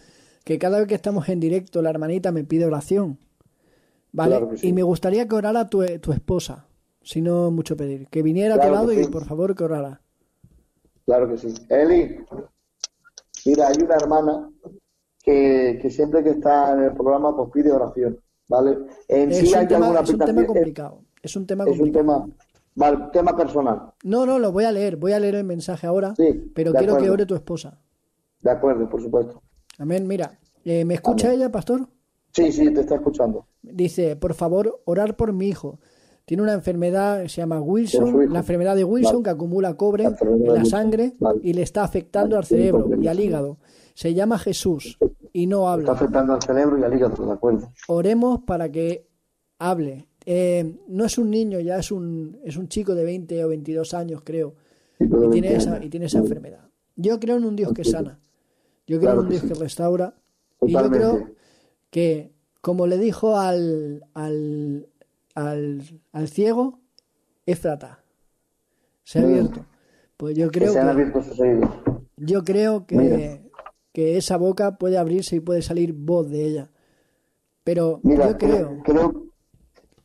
que 0.45 0.59
cada 0.59 0.79
vez 0.79 0.87
que 0.87 0.95
estamos 0.95 1.29
en 1.29 1.41
directo, 1.41 1.83
la 1.83 1.91
hermanita 1.91 2.33
me 2.33 2.45
pide 2.45 2.65
oración. 2.65 3.19
¿Vale? 4.13 4.37
Claro 4.37 4.51
que 4.51 4.57
sí. 4.57 4.69
Y 4.69 4.73
me 4.73 4.83
gustaría 4.83 5.27
que 5.29 5.35
orara 5.37 5.69
tu, 5.69 5.85
tu 6.01 6.13
esposa, 6.13 6.67
si 7.03 7.21
no 7.21 7.51
mucho 7.51 7.77
pedir. 7.77 8.09
Que 8.09 8.23
viniera 8.23 8.57
a 8.57 8.61
tu 8.61 8.71
lado 8.73 8.93
y 8.93 9.07
por 9.07 9.25
favor 9.25 9.55
que 9.55 9.65
orara. 9.65 10.01
Claro 11.07 11.29
que 11.29 11.39
sí. 11.39 11.55
Eli, 11.69 12.19
mira, 13.47 13.69
hay 13.69 13.83
una 13.83 13.95
hermana 13.97 14.51
que, 15.23 15.79
que 15.81 15.91
siempre 15.91 16.23
que 16.23 16.31
está 16.31 16.73
en 16.73 16.85
el 16.85 16.93
programa 16.95 17.37
pues 17.37 17.51
pide 17.53 17.73
oración, 17.73 18.19
¿vale? 18.49 18.79
En 19.09 19.31
Es, 19.31 19.39
sí 19.39 19.49
un 19.49 19.55
hay 19.59 19.67
tema, 19.69 19.87
alguna 19.87 20.01
es 20.01 20.11
un 20.11 20.19
tema 20.19 20.43
aplicación, 20.43 20.43
es, 20.43 20.47
complicado. 20.47 21.03
Es 21.23 21.37
un 21.37 21.47
tema 21.47 21.65
es 21.65 21.71
un 21.71 21.77
complicado. 21.79 22.05
tema, 22.25 22.37
vale, 22.75 22.99
tema 23.13 23.37
personal. 23.37 23.93
No, 24.05 24.27
no, 24.27 24.39
lo 24.39 24.53
voy 24.53 24.65
a 24.65 24.73
leer. 24.73 24.97
Voy 24.97 25.13
a 25.13 25.21
leer 25.21 25.37
el 25.37 25.45
mensaje 25.45 25.87
ahora, 25.87 26.15
Sí, 26.17 26.51
pero 26.55 26.73
quiero 26.73 26.97
que 26.97 27.11
ore 27.11 27.27
tu 27.27 27.35
esposa. 27.35 27.81
De 28.41 28.51
acuerdo, 28.51 28.89
por 28.89 29.03
supuesto. 29.03 29.43
Amén. 29.79 30.07
Mira, 30.07 30.39
eh, 30.65 30.85
¿me 30.85 30.95
escucha 30.95 31.29
Amén. 31.29 31.41
ella, 31.41 31.51
pastor? 31.53 31.87
Sí, 32.33 32.53
sí, 32.53 32.73
te 32.73 32.81
está 32.81 32.95
escuchando. 32.97 33.47
Dice, 33.63 34.17
por 34.17 34.35
favor, 34.35 34.81
orar 34.85 35.17
por 35.17 35.33
mi 35.33 35.49
hijo. 35.49 35.81
Tiene 36.25 36.43
una 36.45 36.53
enfermedad 36.53 37.23
se 37.27 37.41
llama 37.41 37.61
Wilson, 37.61 38.33
la 38.33 38.39
enfermedad 38.41 38.77
de 38.77 38.85
Wilson 38.85 39.23
que 39.23 39.31
acumula 39.31 39.75
cobre 39.75 40.05
en 40.05 40.55
la 40.55 40.65
sangre 40.65 41.15
y 41.43 41.53
le 41.55 41.63
está 41.63 41.83
afectando 41.83 42.37
al 42.37 42.45
cerebro 42.45 42.89
y 43.01 43.09
al 43.09 43.19
hígado. 43.19 43.59
Se 43.95 44.15
llama 44.15 44.39
Jesús 44.39 44.97
y 45.33 45.47
no 45.47 45.61
Está 45.63 45.73
habla. 45.73 45.93
afectando 45.93 46.33
al 46.35 46.43
cerebro 46.43 46.79
y 46.79 46.85
al 46.85 46.95
hígado, 46.95 47.27
de 47.27 47.33
acuerdo. 47.33 47.73
Oremos 47.89 48.41
para 48.47 48.71
que 48.71 49.09
hable. 49.59 50.07
Eh, 50.25 50.77
no 50.87 51.05
es 51.05 51.19
un 51.19 51.31
niño, 51.31 51.59
ya 51.61 51.79
es 51.79 51.91
un, 51.91 52.39
es 52.45 52.57
un 52.57 52.69
chico 52.69 52.95
de 52.95 53.05
20 53.05 53.45
o 53.45 53.49
22 53.49 53.93
años, 53.95 54.23
creo, 54.25 54.55
y 55.01 55.31
tiene 55.31 55.55
esa, 55.57 55.83
y 55.83 55.89
tiene 55.91 56.07
esa 56.07 56.19
enfermedad. 56.19 56.69
Yo 56.95 57.19
creo 57.19 57.37
en 57.39 57.45
un 57.45 57.57
Dios 57.57 57.73
que 57.73 57.85
sana. 57.85 58.21
Yo 58.87 58.99
creo 58.99 59.01
Claro 59.01 59.21
en 59.21 59.25
un 59.27 59.31
Dios 59.31 59.43
sí. 59.43 59.49
que 59.49 59.55
restaura. 59.55 60.15
Y 60.63 60.73
yo 60.73 60.91
creo 60.91 61.31
que, 61.91 62.33
como 62.61 62.87
le 62.87 62.99
dijo 62.99 63.37
al, 63.39 64.05
al, 64.15 64.89
al, 65.35 65.83
al 66.13 66.29
ciego, 66.29 66.79
Éfrata, 67.47 68.03
se 69.03 69.19
ha 69.19 69.23
Mm. 69.23 69.25
abierto. 69.27 69.67
Pues 70.17 70.37
yo 70.37 70.51
Que 70.51 70.61
creo 70.61 70.73
se 70.73 70.79
han 70.79 70.87
que, 70.87 70.91
abierto 70.93 71.23
sus 71.23 71.41
oídos. 71.41 71.71
yo 72.19 72.45
creo 72.45 72.87
que, 72.87 73.51
que 73.93 74.17
esa 74.19 74.37
boca 74.37 74.77
puede 74.77 74.99
abrirse 74.99 75.37
y 75.37 75.41
puede 75.41 75.63
salir 75.63 75.95
voz 75.95 76.29
de 76.31 76.45
ella. 76.47 76.71
Pero 77.65 78.01
Mira, 78.03 78.29
yo 78.31 78.39
creo. 78.39 78.83
creo, 78.85 79.25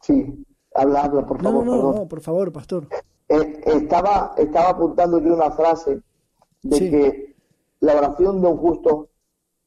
sí, 0.02 0.46
habla, 0.74 1.04
habla, 1.04 1.26
por 1.26 1.42
favor, 1.42 1.66
no, 1.66 1.76
no, 1.76 1.94
no, 1.94 2.08
por 2.08 2.22
favor, 2.22 2.52
pastor. 2.54 2.88
Eh, 3.28 3.62
estaba, 3.66 4.34
estaba 4.38 4.70
apuntando 4.70 5.20
yo 5.20 5.34
una 5.34 5.52
frase 5.52 6.02
de 6.64 6.78
Sí. 6.78 6.90
que 6.90 7.36
la 7.82 7.96
oración 7.96 8.42
de 8.42 8.48
un 8.48 8.58
justo 8.58 9.10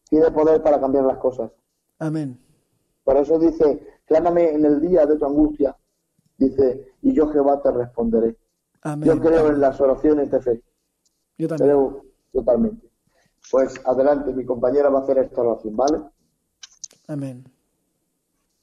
tiene 0.08 0.30
poder 0.30 0.62
para 0.62 0.80
cambiar 0.80 1.04
las 1.04 1.18
cosas. 1.18 1.50
Amén. 1.98 2.38
Por 3.08 3.16
eso 3.16 3.38
dice, 3.38 4.02
clámame 4.04 4.50
en 4.50 4.66
el 4.66 4.82
día 4.82 5.06
de 5.06 5.16
tu 5.16 5.24
angustia, 5.24 5.74
dice, 6.36 6.92
y 7.00 7.14
yo 7.14 7.26
Jehová 7.28 7.58
te 7.62 7.70
responderé. 7.70 8.36
Amén. 8.82 9.08
Yo 9.08 9.18
creo 9.18 9.48
en 9.48 9.62
las 9.62 9.80
oraciones 9.80 10.30
de 10.30 10.42
fe, 10.42 10.62
Yo 11.38 11.48
también. 11.48 11.70
creo 11.70 12.04
totalmente. 12.34 12.86
Pues 13.50 13.80
adelante, 13.86 14.30
mi 14.34 14.44
compañera 14.44 14.90
va 14.90 14.98
a 14.98 15.02
hacer 15.04 15.16
esta 15.20 15.40
oración, 15.40 15.74
¿vale? 15.74 16.02
Amén. 17.06 17.50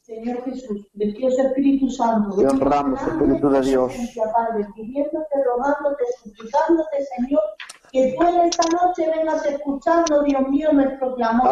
Señor 0.02 0.44
Jesús, 0.44 0.92
Dios 0.94 1.40
Espíritu 1.40 1.90
Santo, 1.90 2.38
Te 2.38 2.46
honramos, 2.46 3.02
Espíritu 3.02 3.50
de 3.50 3.62
Dios. 3.62 3.94
Padre, 4.32 4.68
pidiéndote, 4.76 5.44
rogándote, 5.44 6.04
suplicándote, 6.24 7.04
Señor, 7.18 7.42
que 7.96 8.14
tú 8.18 8.28
en 8.28 8.42
esta 8.42 8.64
noche 8.72 9.10
vengas 9.10 9.46
escuchando, 9.46 10.22
Dios 10.24 10.50
mío, 10.50 10.74
nuestro 10.74 11.16
clamor. 11.16 11.48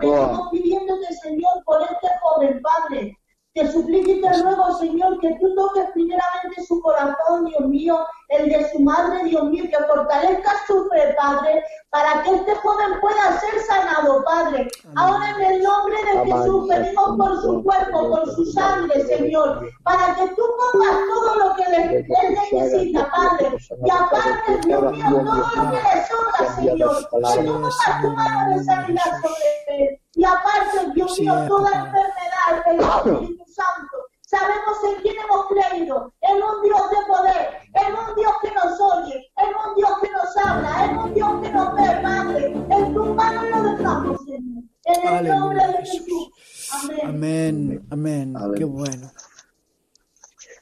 Venimos 0.00 0.48
pidiéndote, 0.50 1.12
Señor, 1.22 1.62
por 1.66 1.82
este 1.82 2.08
joven 2.22 2.62
Padre. 2.62 3.18
Te 3.54 3.70
suplico 3.70 4.10
y 4.10 4.20
te 4.20 4.42
ruego, 4.42 4.76
Señor, 4.80 5.20
que 5.20 5.30
tú 5.40 5.54
toques 5.54 5.84
primeramente 5.94 6.60
su 6.66 6.80
corazón, 6.82 7.44
Dios 7.46 7.60
mío, 7.68 8.04
el 8.30 8.48
de 8.48 8.68
su 8.72 8.80
madre, 8.80 9.22
Dios 9.22 9.44
mío, 9.44 9.62
que 9.70 9.84
fortalezcas 9.84 10.54
su 10.66 10.88
fe, 10.88 11.14
Padre, 11.16 11.62
para 11.90 12.20
que 12.24 12.34
este 12.34 12.52
joven 12.56 12.98
pueda 13.00 13.38
ser 13.38 13.60
sanado, 13.68 14.24
Padre. 14.24 14.66
Ahora 14.96 15.30
en 15.38 15.52
el 15.52 15.62
nombre 15.62 15.94
de. 16.02 16.24
Jesús 16.32 16.68
pedimos 16.68 17.16
por 17.16 17.42
su 17.42 17.62
cuerpo, 17.62 18.10
por 18.10 18.28
su 18.34 18.44
sangre, 18.46 19.00
Señor, 19.06 19.68
para 19.84 20.16
que 20.16 20.26
tú 20.34 20.42
pongas 20.58 20.96
todo 21.14 21.34
lo 21.36 21.54
que 21.54 21.70
le- 21.70 21.98
él 22.00 22.38
necesita, 22.50 23.08
Padre. 23.12 23.56
Y 23.84 23.90
aparte, 23.90 24.66
Dios 24.66 24.82
mío, 24.90 25.04
todo 25.10 25.22
lo 25.22 25.70
que 25.70 25.76
le 25.76 26.06
sobra, 26.08 26.54
Señor. 26.56 26.96
Que 26.98 27.04
tú 27.04 27.52
pongas 27.52 28.02
tu 28.02 28.10
mano 28.10 28.58
de 28.58 28.64
sanidad 28.64 29.20
sobre 29.22 29.78
él. 29.78 30.00
Y 30.16 30.24
aparte, 30.24 30.92
Dios 30.94 31.18
mío, 31.18 31.34
toda 31.48 31.70
enfermedad, 31.70 32.62
el 32.66 32.80
Espíritu 32.80 33.44
Santo. 33.46 33.96
Sabemos 34.20 34.76
en 34.88 35.02
quién 35.02 35.16
hemos 35.18 35.46
creído, 35.46 36.12
en 36.22 36.36
un 36.36 36.62
Dios 36.62 36.90
de 36.90 36.96
poder, 37.06 37.48
en 37.74 37.94
un 37.94 38.14
Dios 38.16 38.32
que 38.42 38.50
nos 38.52 38.80
oye, 38.80 39.32
en 39.36 39.48
un 39.48 39.74
Dios 39.76 39.90
que 40.02 40.10
nos 40.10 40.36
habla, 40.36 40.84
en 40.86 40.98
un 40.98 41.14
Dios 41.14 41.30
que 41.42 41.52
nos 41.52 41.74
ve, 41.74 42.00
Padre. 42.02 42.46
En 42.70 42.94
tu 42.94 43.04
mano 43.14 43.42
lo 43.42 43.62
dejamos, 43.76 44.24
Señor. 44.24 44.64
En 44.86 45.00
el 45.00 45.14
Aleluya, 45.14 45.38
nombre 45.38 45.66
de 45.66 45.78
Jesús. 45.78 46.30
Amén. 46.72 47.00
Amén. 47.02 47.86
Amén. 47.90 48.36
Amén. 48.36 48.54
Qué 48.56 48.64
bueno. 48.64 49.10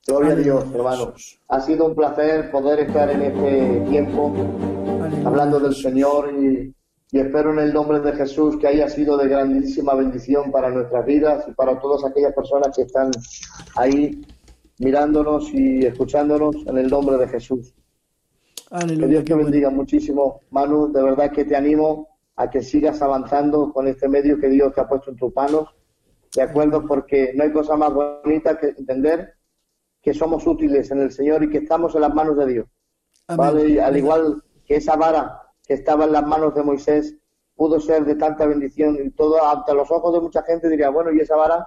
Gloria 0.06 0.32
a 0.32 0.36
Dios, 0.36 0.64
hermano. 0.74 1.14
Ha 1.48 1.60
sido 1.60 1.86
un 1.86 1.94
placer 1.94 2.50
poder 2.50 2.80
estar 2.80 3.10
en 3.10 3.22
este 3.22 3.80
tiempo 3.88 4.34
Aleluya, 4.34 5.28
hablando 5.28 5.60
del. 5.60 5.74
Señor 5.74 6.32
y, 6.32 6.74
y 7.12 7.20
espero 7.20 7.52
en 7.52 7.58
el 7.58 7.74
nombre 7.74 8.00
de 8.00 8.14
Jesús 8.14 8.56
que 8.56 8.66
haya 8.66 8.88
sido 8.88 9.18
de 9.18 9.28
grandísima 9.28 9.94
bendición 9.94 10.50
para 10.50 10.70
nuestras 10.70 11.04
vidas 11.04 11.44
y 11.46 11.52
para 11.52 11.78
todas 11.78 12.10
aquellas 12.10 12.34
personas 12.34 12.74
que 12.74 12.82
están 12.82 13.10
ahí 13.76 14.22
mirándonos 14.78 15.52
y 15.52 15.84
escuchándonos 15.84 16.56
en 16.66 16.78
el 16.78 16.88
nombre 16.88 17.18
de 17.18 17.28
Jesús. 17.28 17.74
Que. 18.70 19.06
Dios 19.06 19.24
te 19.24 19.34
bueno. 19.34 19.50
bendiga 19.50 19.68
muchísimo, 19.68 20.40
Manu. 20.50 20.90
De 20.90 21.02
verdad 21.02 21.30
que 21.30 21.44
te 21.44 21.54
animo 21.54 22.08
a 22.36 22.48
que 22.48 22.62
sigas 22.62 23.02
avanzando 23.02 23.70
con 23.74 23.86
este 23.88 24.08
medio 24.08 24.40
que 24.40 24.48
Dios 24.48 24.74
te 24.74 24.80
ha 24.80 24.88
puesto 24.88 25.10
en 25.10 25.18
tus 25.18 25.36
manos. 25.36 25.68
¿De 26.34 26.40
acuerdo? 26.40 26.86
Porque 26.86 27.34
no 27.34 27.44
hay 27.44 27.52
cosa 27.52 27.76
más 27.76 27.92
bonita 27.92 28.58
que 28.58 28.68
entender 28.68 29.34
que 30.00 30.14
somos 30.14 30.46
útiles 30.46 30.90
en 30.90 31.02
el 31.02 31.12
Señor 31.12 31.44
y 31.44 31.50
que 31.50 31.58
estamos 31.58 31.94
en 31.94 32.00
las 32.00 32.14
manos 32.14 32.38
de 32.38 32.46
Dios. 32.46 32.66
Amén. 33.26 33.38
¿vale? 33.38 33.68
Y 33.68 33.78
al 33.78 33.98
igual 33.98 34.42
que 34.64 34.76
esa 34.76 34.96
vara 34.96 35.41
que 35.66 35.74
estaba 35.74 36.04
en 36.04 36.12
las 36.12 36.26
manos 36.26 36.54
de 36.54 36.62
Moisés 36.62 37.16
pudo 37.54 37.78
ser 37.80 38.04
de 38.04 38.16
tanta 38.16 38.46
bendición 38.46 38.98
y 39.02 39.10
todo 39.10 39.44
ante 39.46 39.74
los 39.74 39.90
ojos 39.90 40.14
de 40.14 40.20
mucha 40.20 40.42
gente 40.42 40.68
diría, 40.68 40.90
bueno, 40.90 41.12
¿y 41.12 41.20
esa 41.20 41.36
vara 41.36 41.66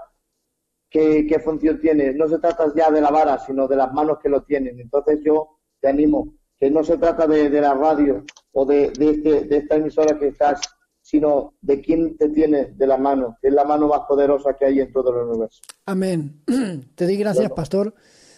qué, 0.89 1.25
qué 1.27 1.39
función 1.39 1.79
tiene? 1.79 2.13
No 2.13 2.27
se 2.27 2.39
trata 2.39 2.71
ya 2.75 2.89
de 2.91 3.01
la 3.01 3.11
vara, 3.11 3.39
sino 3.39 3.67
de 3.67 3.75
las 3.75 3.93
manos 3.93 4.17
que 4.21 4.29
lo 4.29 4.43
tienen. 4.43 4.79
Entonces 4.79 5.19
yo 5.23 5.59
te 5.79 5.87
animo, 5.89 6.33
que 6.59 6.69
no 6.71 6.83
se 6.83 6.97
trata 6.97 7.27
de, 7.27 7.49
de 7.49 7.61
la 7.61 7.73
radio 7.73 8.23
o 8.53 8.65
de, 8.65 8.91
de, 8.91 9.09
este, 9.11 9.41
de 9.45 9.57
esta 9.57 9.75
emisora 9.75 10.17
que 10.17 10.29
estás, 10.29 10.61
sino 11.01 11.53
de 11.61 11.81
quién 11.81 12.17
te 12.17 12.29
tiene 12.29 12.73
de 12.73 12.87
la 12.87 12.97
mano, 12.97 13.37
que 13.41 13.49
es 13.49 13.53
la 13.53 13.63
mano 13.63 13.87
más 13.87 14.01
poderosa 14.07 14.55
que 14.57 14.65
hay 14.65 14.79
en 14.79 14.91
todo 14.91 15.11
el 15.11 15.27
universo. 15.27 15.61
Amén. 15.85 16.41
Te 16.95 17.05
doy 17.05 17.17
gracias, 17.17 17.43
Bueno. 17.49 17.55
pastor. 17.55 17.93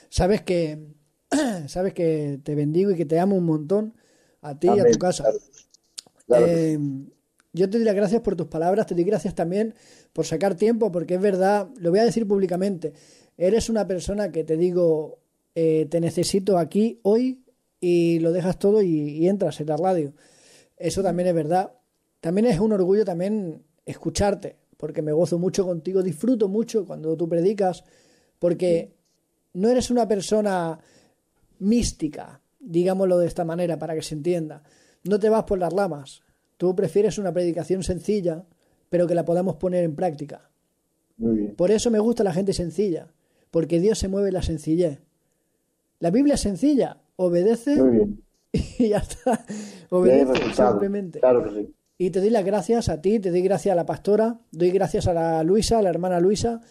Sabes 0.09 0.41
que 0.41 0.93
sabes 1.67 1.93
que 1.93 2.39
te 2.43 2.55
bendigo 2.55 2.91
y 2.91 2.95
que 2.95 3.05
te 3.05 3.19
amo 3.19 3.35
un 3.35 3.45
montón 3.45 3.93
a 4.41 4.57
ti 4.57 4.67
y 4.67 4.79
a 4.79 4.85
tu 4.85 4.97
casa. 4.97 5.23
Claro. 5.23 5.39
Claro. 6.25 6.45
Eh, 6.47 6.79
yo 7.53 7.69
te 7.69 7.77
doy 7.77 7.85
las 7.85 7.95
gracias 7.95 8.21
por 8.21 8.35
tus 8.35 8.47
palabras, 8.47 8.85
te 8.85 8.95
doy 8.95 9.03
gracias 9.03 9.33
también 9.33 9.73
por 10.13 10.25
sacar 10.25 10.55
tiempo, 10.55 10.91
porque 10.91 11.15
es 11.15 11.21
verdad, 11.21 11.69
lo 11.79 11.89
voy 11.89 11.99
a 11.99 12.05
decir 12.05 12.27
públicamente, 12.27 12.93
eres 13.35 13.69
una 13.69 13.87
persona 13.87 14.31
que 14.31 14.43
te 14.43 14.57
digo, 14.57 15.19
eh, 15.55 15.87
te 15.89 15.99
necesito 15.99 16.57
aquí 16.57 16.99
hoy 17.03 17.43
y 17.79 18.19
lo 18.19 18.31
dejas 18.31 18.59
todo 18.59 18.81
y, 18.81 18.89
y 18.89 19.27
entras 19.27 19.59
en 19.59 19.67
la 19.67 19.77
radio. 19.77 20.13
Eso 20.77 21.01
también 21.01 21.29
es 21.29 21.35
verdad. 21.35 21.73
También 22.21 22.47
es 22.47 22.59
un 22.59 22.73
orgullo 22.73 23.05
también 23.05 23.63
escucharte, 23.85 24.57
porque 24.77 25.01
me 25.01 25.11
gozo 25.11 25.39
mucho 25.39 25.65
contigo, 25.65 26.03
disfruto 26.03 26.47
mucho 26.47 26.85
cuando 26.85 27.15
tú 27.15 27.27
predicas, 27.27 27.83
porque 28.37 28.93
no 29.53 29.69
eres 29.69 29.89
una 29.89 30.07
persona 30.07 30.79
mística, 31.59 32.41
digámoslo 32.67 33.17
de 33.17 33.27
esta 33.27 33.45
manera 33.45 33.79
para 33.79 33.95
que 33.95 34.01
se 34.01 34.15
entienda. 34.15 34.63
No 35.03 35.19
te 35.19 35.29
vas 35.29 35.43
por 35.43 35.57
las 35.57 35.73
ramas. 35.73 36.21
Tú 36.57 36.75
prefieres 36.75 37.17
una 37.17 37.31
predicación 37.31 37.83
sencilla, 37.83 38.45
pero 38.89 39.07
que 39.07 39.15
la 39.15 39.25
podamos 39.25 39.55
poner 39.55 39.83
en 39.83 39.95
práctica. 39.95 40.49
Muy 41.17 41.37
bien. 41.37 41.55
Por 41.55 41.71
eso 41.71 41.89
me 41.89 41.99
gusta 41.99 42.23
la 42.23 42.33
gente 42.33 42.53
sencilla, 42.53 43.07
porque 43.51 43.79
Dios 43.79 43.97
se 43.99 44.07
mueve 44.07 44.29
en 44.29 44.33
la 44.35 44.41
sencillez. 44.41 44.99
La 45.99 46.11
Biblia 46.11 46.35
es 46.35 46.41
sencilla, 46.41 46.97
obedece 47.15 47.75
Muy 47.81 47.91
bien. 47.91 48.23
y 48.51 48.89
ya 48.89 48.97
está. 48.97 49.45
Obedece 49.89 50.53
simplemente. 50.53 51.19
Claro 51.19 51.43
que 51.43 51.49
sí. 51.51 51.73
Y 51.99 52.11
te 52.11 52.19
doy 52.19 52.29
las 52.29 52.45
gracias 52.45 52.89
a 52.89 53.01
ti, 53.01 53.19
te 53.19 53.31
doy 53.31 53.41
gracias 53.41 53.73
a 53.73 53.75
la 53.75 53.85
pastora, 53.85 54.39
doy 54.51 54.69
gracias 54.69 55.07
a 55.07 55.13
la 55.13 55.41
Luisa, 55.43 55.79
a 55.79 55.81
la 55.81 55.89
hermana 55.89 56.19
Luisa. 56.19 56.61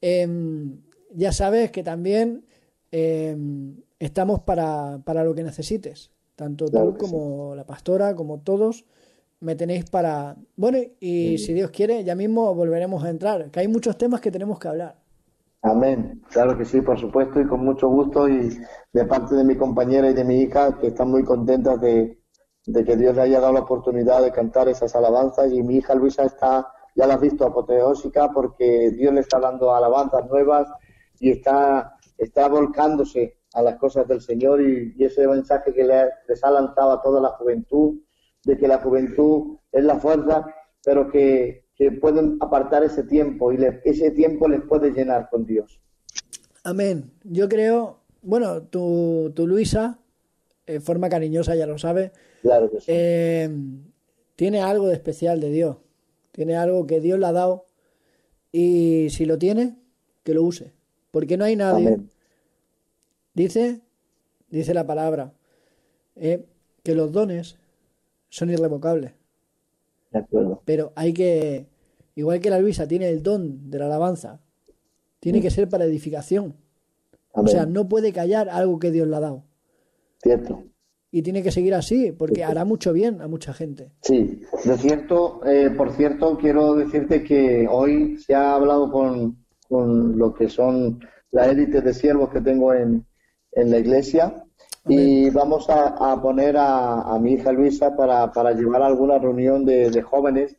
Em, 0.00 0.80
ya 1.12 1.30
sabes 1.30 1.70
que 1.70 1.84
también 1.84 2.44
em, 2.90 3.76
estamos 3.98 4.40
para, 4.40 5.00
para 5.04 5.24
lo 5.24 5.34
que 5.34 5.42
necesites. 5.42 6.10
Tanto 6.36 6.66
Claro 6.66 6.92
tú 6.92 6.98
como 6.98 7.54
la 7.54 7.64
pastora, 7.64 8.14
como 8.14 8.40
todos, 8.40 8.84
me 9.40 9.54
tenéis 9.54 9.88
para... 9.88 10.36
Bueno, 10.56 10.78
y 11.00 11.38
si 11.38 11.52
Dios 11.52 11.70
quiere, 11.70 12.02
ya 12.02 12.14
mismo 12.14 12.54
volveremos 12.54 13.04
a 13.04 13.10
entrar, 13.10 13.50
que 13.50 13.60
hay 13.60 13.68
muchos 13.68 13.96
temas 13.96 14.20
que 14.20 14.30
tenemos 14.30 14.58
que 14.58 14.68
hablar. 14.68 14.96
Amén. 15.62 16.22
Claro 16.30 16.58
que 16.58 16.64
sí, 16.64 16.82
por 16.82 16.98
supuesto, 16.98 17.40
y 17.40 17.46
con 17.46 17.64
mucho 17.64 17.88
gusto. 17.88 18.28
Y 18.28 18.50
de 18.92 19.04
parte 19.06 19.34
de 19.34 19.44
mi 19.44 19.56
compañera 19.56 20.10
y 20.10 20.14
de 20.14 20.24
mi 20.24 20.42
hija, 20.42 20.78
que 20.78 20.88
están 20.88 21.10
muy 21.10 21.24
contentas 21.24 21.80
de, 21.80 22.18
de 22.66 22.84
que 22.84 22.96
Dios 22.96 23.14
le 23.14 23.22
haya 23.22 23.40
dado 23.40 23.54
la 23.54 23.60
oportunidad 23.60 24.22
de 24.22 24.30
cantar 24.30 24.68
esas 24.68 24.94
alabanzas. 24.94 25.50
Y 25.52 25.62
mi 25.62 25.76
hija 25.76 25.94
Luisa 25.94 26.24
está, 26.24 26.66
ya 26.94 27.06
la 27.06 27.14
has 27.14 27.20
visto, 27.20 27.46
apoteósica, 27.46 28.30
porque 28.30 28.90
Dios 28.90 29.14
le 29.14 29.20
está 29.20 29.38
dando 29.38 29.74
alabanzas 29.74 30.28
nuevas 30.28 30.68
y 31.18 31.30
está, 31.30 31.96
está 32.18 32.48
volcándose 32.48 33.38
a 33.54 33.62
las 33.62 33.76
cosas 33.76 34.06
del 34.06 34.20
Señor. 34.20 34.60
Y, 34.60 34.94
y 34.98 35.04
ese 35.04 35.26
mensaje 35.26 35.72
que 35.72 35.84
le- 35.84 36.10
les 36.28 36.44
ha 36.44 36.50
lanzado 36.50 36.92
a 36.92 37.02
toda 37.02 37.20
la 37.20 37.30
juventud, 37.30 37.94
de 38.44 38.58
que 38.58 38.68
la 38.68 38.78
juventud 38.78 39.56
es 39.72 39.84
la 39.84 39.98
fuerza, 39.98 40.44
pero 40.84 41.10
que, 41.10 41.64
que 41.74 41.90
pueden 41.92 42.36
apartar 42.40 42.84
ese 42.84 43.04
tiempo 43.04 43.52
y 43.52 43.56
le- 43.56 43.80
ese 43.84 44.10
tiempo 44.10 44.48
les 44.48 44.60
puede 44.62 44.90
llenar 44.90 45.28
con 45.30 45.46
Dios. 45.46 45.80
Amén. 46.64 47.10
Yo 47.24 47.48
creo, 47.48 48.00
bueno, 48.22 48.62
tu, 48.62 49.32
tu 49.34 49.46
Luisa, 49.46 49.98
en 50.66 50.82
forma 50.82 51.08
cariñosa, 51.08 51.54
ya 51.54 51.66
lo 51.66 51.78
sabes, 51.78 52.10
Claro 52.42 52.70
que 52.70 52.78
sí. 52.80 52.86
eh, 52.88 53.50
tiene 54.36 54.60
algo 54.60 54.88
de 54.88 54.94
especial 54.94 55.40
de 55.40 55.50
Dios. 55.50 55.76
Tiene 56.32 56.56
algo 56.56 56.86
que 56.86 57.00
Dios 57.00 57.18
le 57.18 57.26
ha 57.26 57.32
dado. 57.32 57.66
Y 58.52 59.08
si 59.10 59.24
lo 59.24 59.38
tiene, 59.38 59.76
que 60.22 60.34
lo 60.34 60.42
use. 60.42 60.72
Porque 61.10 61.36
no 61.36 61.44
hay 61.44 61.56
nadie. 61.56 61.86
Amén. 61.88 62.10
Dice, 63.34 63.80
dice 64.48 64.72
la 64.74 64.86
palabra, 64.86 65.32
eh, 66.14 66.46
que 66.84 66.94
los 66.94 67.10
dones 67.10 67.56
son 68.28 68.50
irrevocables. 68.50 69.12
De 70.12 70.20
acuerdo. 70.20 70.62
Pero 70.64 70.92
hay 70.94 71.12
que, 71.12 71.66
igual 72.14 72.40
que 72.40 72.50
la 72.50 72.60
Luisa 72.60 72.86
tiene 72.86 73.08
el 73.08 73.22
don 73.22 73.70
de 73.70 73.78
la 73.80 73.86
alabanza, 73.86 74.40
tiene 75.18 75.40
que 75.40 75.50
ser 75.50 75.68
para 75.68 75.84
edificación. 75.84 76.54
O 77.32 77.48
sea, 77.48 77.66
no 77.66 77.88
puede 77.88 78.12
callar 78.12 78.48
algo 78.48 78.78
que 78.78 78.92
Dios 78.92 79.08
le 79.08 79.16
ha 79.16 79.20
dado. 79.20 79.42
Cierto. 80.22 80.62
Y 81.10 81.22
tiene 81.22 81.42
que 81.42 81.50
seguir 81.50 81.74
así, 81.74 82.12
porque 82.12 82.44
hará 82.44 82.64
mucho 82.64 82.92
bien 82.92 83.20
a 83.20 83.26
mucha 83.26 83.52
gente. 83.52 83.90
Sí, 84.02 84.42
de 84.64 84.78
cierto, 84.78 85.40
eh, 85.44 85.70
por 85.70 85.92
cierto, 85.92 86.38
quiero 86.38 86.74
decirte 86.74 87.24
que 87.24 87.66
hoy 87.68 88.18
se 88.18 88.34
ha 88.34 88.54
hablado 88.54 88.90
con, 88.92 89.44
con 89.68 90.16
lo 90.16 90.34
que 90.34 90.48
son 90.48 91.00
la 91.32 91.46
élite 91.46 91.80
de 91.80 91.94
siervos 91.94 92.30
que 92.30 92.40
tengo 92.40 92.72
en, 92.72 93.04
en 93.54 93.70
la 93.70 93.78
iglesia 93.78 94.44
y 94.86 95.30
vamos 95.30 95.70
a, 95.70 96.12
a 96.12 96.20
poner 96.20 96.56
a, 96.56 97.02
a 97.02 97.18
mi 97.18 97.32
hija 97.34 97.52
Luisa 97.52 97.96
para, 97.96 98.30
para 98.32 98.52
llevar 98.52 98.82
a 98.82 98.86
alguna 98.86 99.18
reunión 99.18 99.64
de, 99.64 99.90
de 99.90 100.02
jóvenes, 100.02 100.56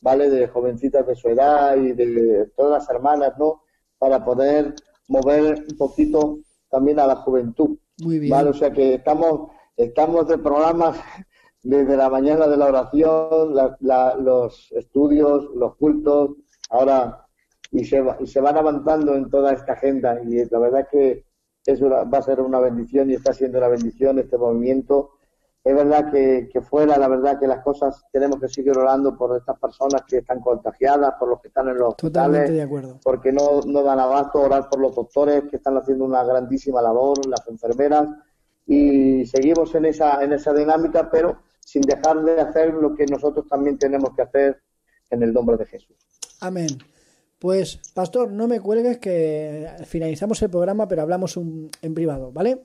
¿vale? 0.00 0.30
De 0.30 0.46
jovencitas 0.48 1.06
de 1.06 1.14
su 1.16 1.28
edad 1.28 1.76
y 1.76 1.92
de 1.92 2.50
todas 2.56 2.72
las 2.82 2.90
hermanas, 2.90 3.32
¿no? 3.38 3.62
Para 3.98 4.24
poder 4.24 4.74
mover 5.08 5.64
un 5.68 5.76
poquito 5.76 6.38
también 6.70 6.98
a 7.00 7.06
la 7.06 7.16
juventud. 7.16 7.76
Muy 8.02 8.18
bien. 8.18 8.30
Vale, 8.30 8.50
o 8.50 8.54
sea 8.54 8.70
que 8.72 8.94
estamos, 8.94 9.50
estamos 9.76 10.28
de 10.28 10.38
programas 10.38 10.98
desde 11.62 11.96
la 11.96 12.08
mañana 12.10 12.46
de 12.46 12.56
la 12.56 12.66
oración, 12.66 13.54
la- 13.54 13.76
la- 13.80 14.14
los 14.16 14.70
estudios, 14.72 15.48
los 15.56 15.76
cultos, 15.76 16.30
ahora 16.70 17.26
y 17.70 17.84
se, 17.84 18.02
y 18.20 18.26
se 18.26 18.40
van 18.40 18.56
avanzando 18.56 19.14
en 19.14 19.28
toda 19.30 19.52
esta 19.52 19.72
agenda 19.72 20.20
y 20.22 20.44
la 20.48 20.58
verdad 20.58 20.86
que 20.90 21.24
es 21.66 21.80
una- 21.80 22.04
va 22.04 22.18
a 22.18 22.22
ser 22.22 22.40
una 22.40 22.58
bendición 22.60 23.10
y 23.10 23.14
está 23.14 23.32
siendo 23.32 23.58
una 23.58 23.68
bendición 23.68 24.18
este 24.18 24.36
movimiento. 24.38 25.10
Es 25.62 25.74
verdad 25.74 26.10
que, 26.12 26.50
que 26.52 26.60
fuera, 26.60 26.98
la 26.98 27.08
verdad 27.08 27.38
que 27.40 27.46
las 27.46 27.62
cosas 27.64 28.04
tenemos 28.12 28.38
que 28.38 28.48
seguir 28.48 28.76
orando 28.76 29.16
por 29.16 29.34
estas 29.34 29.58
personas 29.58 30.02
que 30.06 30.18
están 30.18 30.40
contagiadas, 30.40 31.14
por 31.18 31.28
los 31.30 31.40
que 31.40 31.48
están 31.48 31.68
en 31.68 31.78
los 31.78 31.96
Totalmente 31.96 32.42
hospitales, 32.44 32.56
de 32.58 32.62
acuerdo. 32.62 33.00
porque 33.02 33.32
no, 33.32 33.60
no 33.66 33.82
dan 33.82 33.98
abasto, 33.98 34.40
orar 34.42 34.68
por 34.68 34.78
los 34.80 34.94
doctores 34.94 35.44
que 35.50 35.56
están 35.56 35.78
haciendo 35.78 36.04
una 36.04 36.22
grandísima 36.22 36.82
labor, 36.82 37.26
las 37.26 37.48
enfermeras, 37.48 38.08
y 38.66 39.24
seguimos 39.26 39.74
en 39.74 39.86
esa, 39.86 40.22
en 40.22 40.34
esa 40.34 40.52
dinámica, 40.52 41.08
pero 41.10 41.38
sin 41.60 41.80
dejar 41.82 42.22
de 42.22 42.40
hacer 42.40 42.74
lo 42.74 42.94
que 42.94 43.06
nosotros 43.06 43.46
también 43.48 43.78
tenemos 43.78 44.14
que 44.14 44.20
hacer 44.22 44.60
en 45.08 45.22
el 45.22 45.32
nombre 45.32 45.56
de 45.56 45.64
Jesús. 45.64 45.96
Amén. 46.40 46.68
Pues, 47.44 47.78
pastor, 47.92 48.32
no 48.32 48.48
me 48.48 48.58
cuelgues 48.58 48.96
que 48.96 49.68
finalizamos 49.84 50.40
el 50.40 50.48
programa, 50.48 50.88
pero 50.88 51.02
hablamos 51.02 51.36
un- 51.36 51.70
en 51.82 51.92
privado, 51.92 52.32
¿vale? 52.32 52.62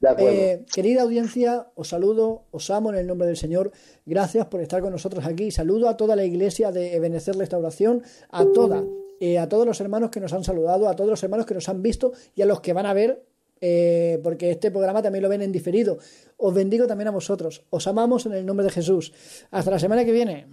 De 0.00 0.08
acuerdo. 0.08 0.30
Eh, 0.32 0.64
querida 0.74 1.02
audiencia, 1.02 1.68
os 1.76 1.90
saludo, 1.90 2.42
os 2.50 2.68
amo 2.70 2.90
en 2.90 2.96
el 2.98 3.06
nombre 3.06 3.28
del 3.28 3.36
Señor. 3.36 3.70
Gracias 4.04 4.46
por 4.46 4.60
estar 4.62 4.82
con 4.82 4.90
nosotros 4.90 5.24
aquí. 5.24 5.52
Saludo 5.52 5.88
a 5.88 5.96
toda 5.96 6.16
la 6.16 6.24
iglesia 6.24 6.72
de 6.72 6.96
Ebenecer 6.96 7.36
Restauración, 7.36 8.02
a 8.30 8.44
toda, 8.46 8.82
eh, 9.20 9.38
a 9.38 9.48
todos 9.48 9.64
los 9.64 9.80
hermanos 9.80 10.10
que 10.10 10.18
nos 10.18 10.32
han 10.32 10.42
saludado, 10.42 10.88
a 10.88 10.96
todos 10.96 11.08
los 11.10 11.22
hermanos 11.22 11.46
que 11.46 11.54
nos 11.54 11.68
han 11.68 11.80
visto 11.80 12.10
y 12.34 12.42
a 12.42 12.46
los 12.46 12.60
que 12.60 12.72
van 12.72 12.86
a 12.86 12.94
ver, 12.94 13.24
eh, 13.60 14.18
porque 14.24 14.50
este 14.50 14.72
programa 14.72 15.02
también 15.02 15.22
lo 15.22 15.28
ven 15.28 15.42
en 15.42 15.52
diferido. 15.52 15.98
Os 16.36 16.52
bendigo 16.52 16.88
también 16.88 17.06
a 17.06 17.12
vosotros. 17.12 17.62
Os 17.70 17.86
amamos 17.86 18.26
en 18.26 18.32
el 18.32 18.44
nombre 18.44 18.64
de 18.64 18.72
Jesús. 18.72 19.12
Hasta 19.52 19.70
la 19.70 19.78
semana 19.78 20.04
que 20.04 20.10
viene. 20.10 20.48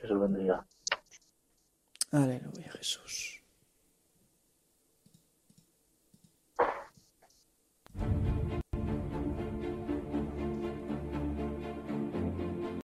Jesús 0.00 0.20
bendiga. 0.20 0.66
Aleluya, 2.12 2.70
Jesús. 2.72 3.42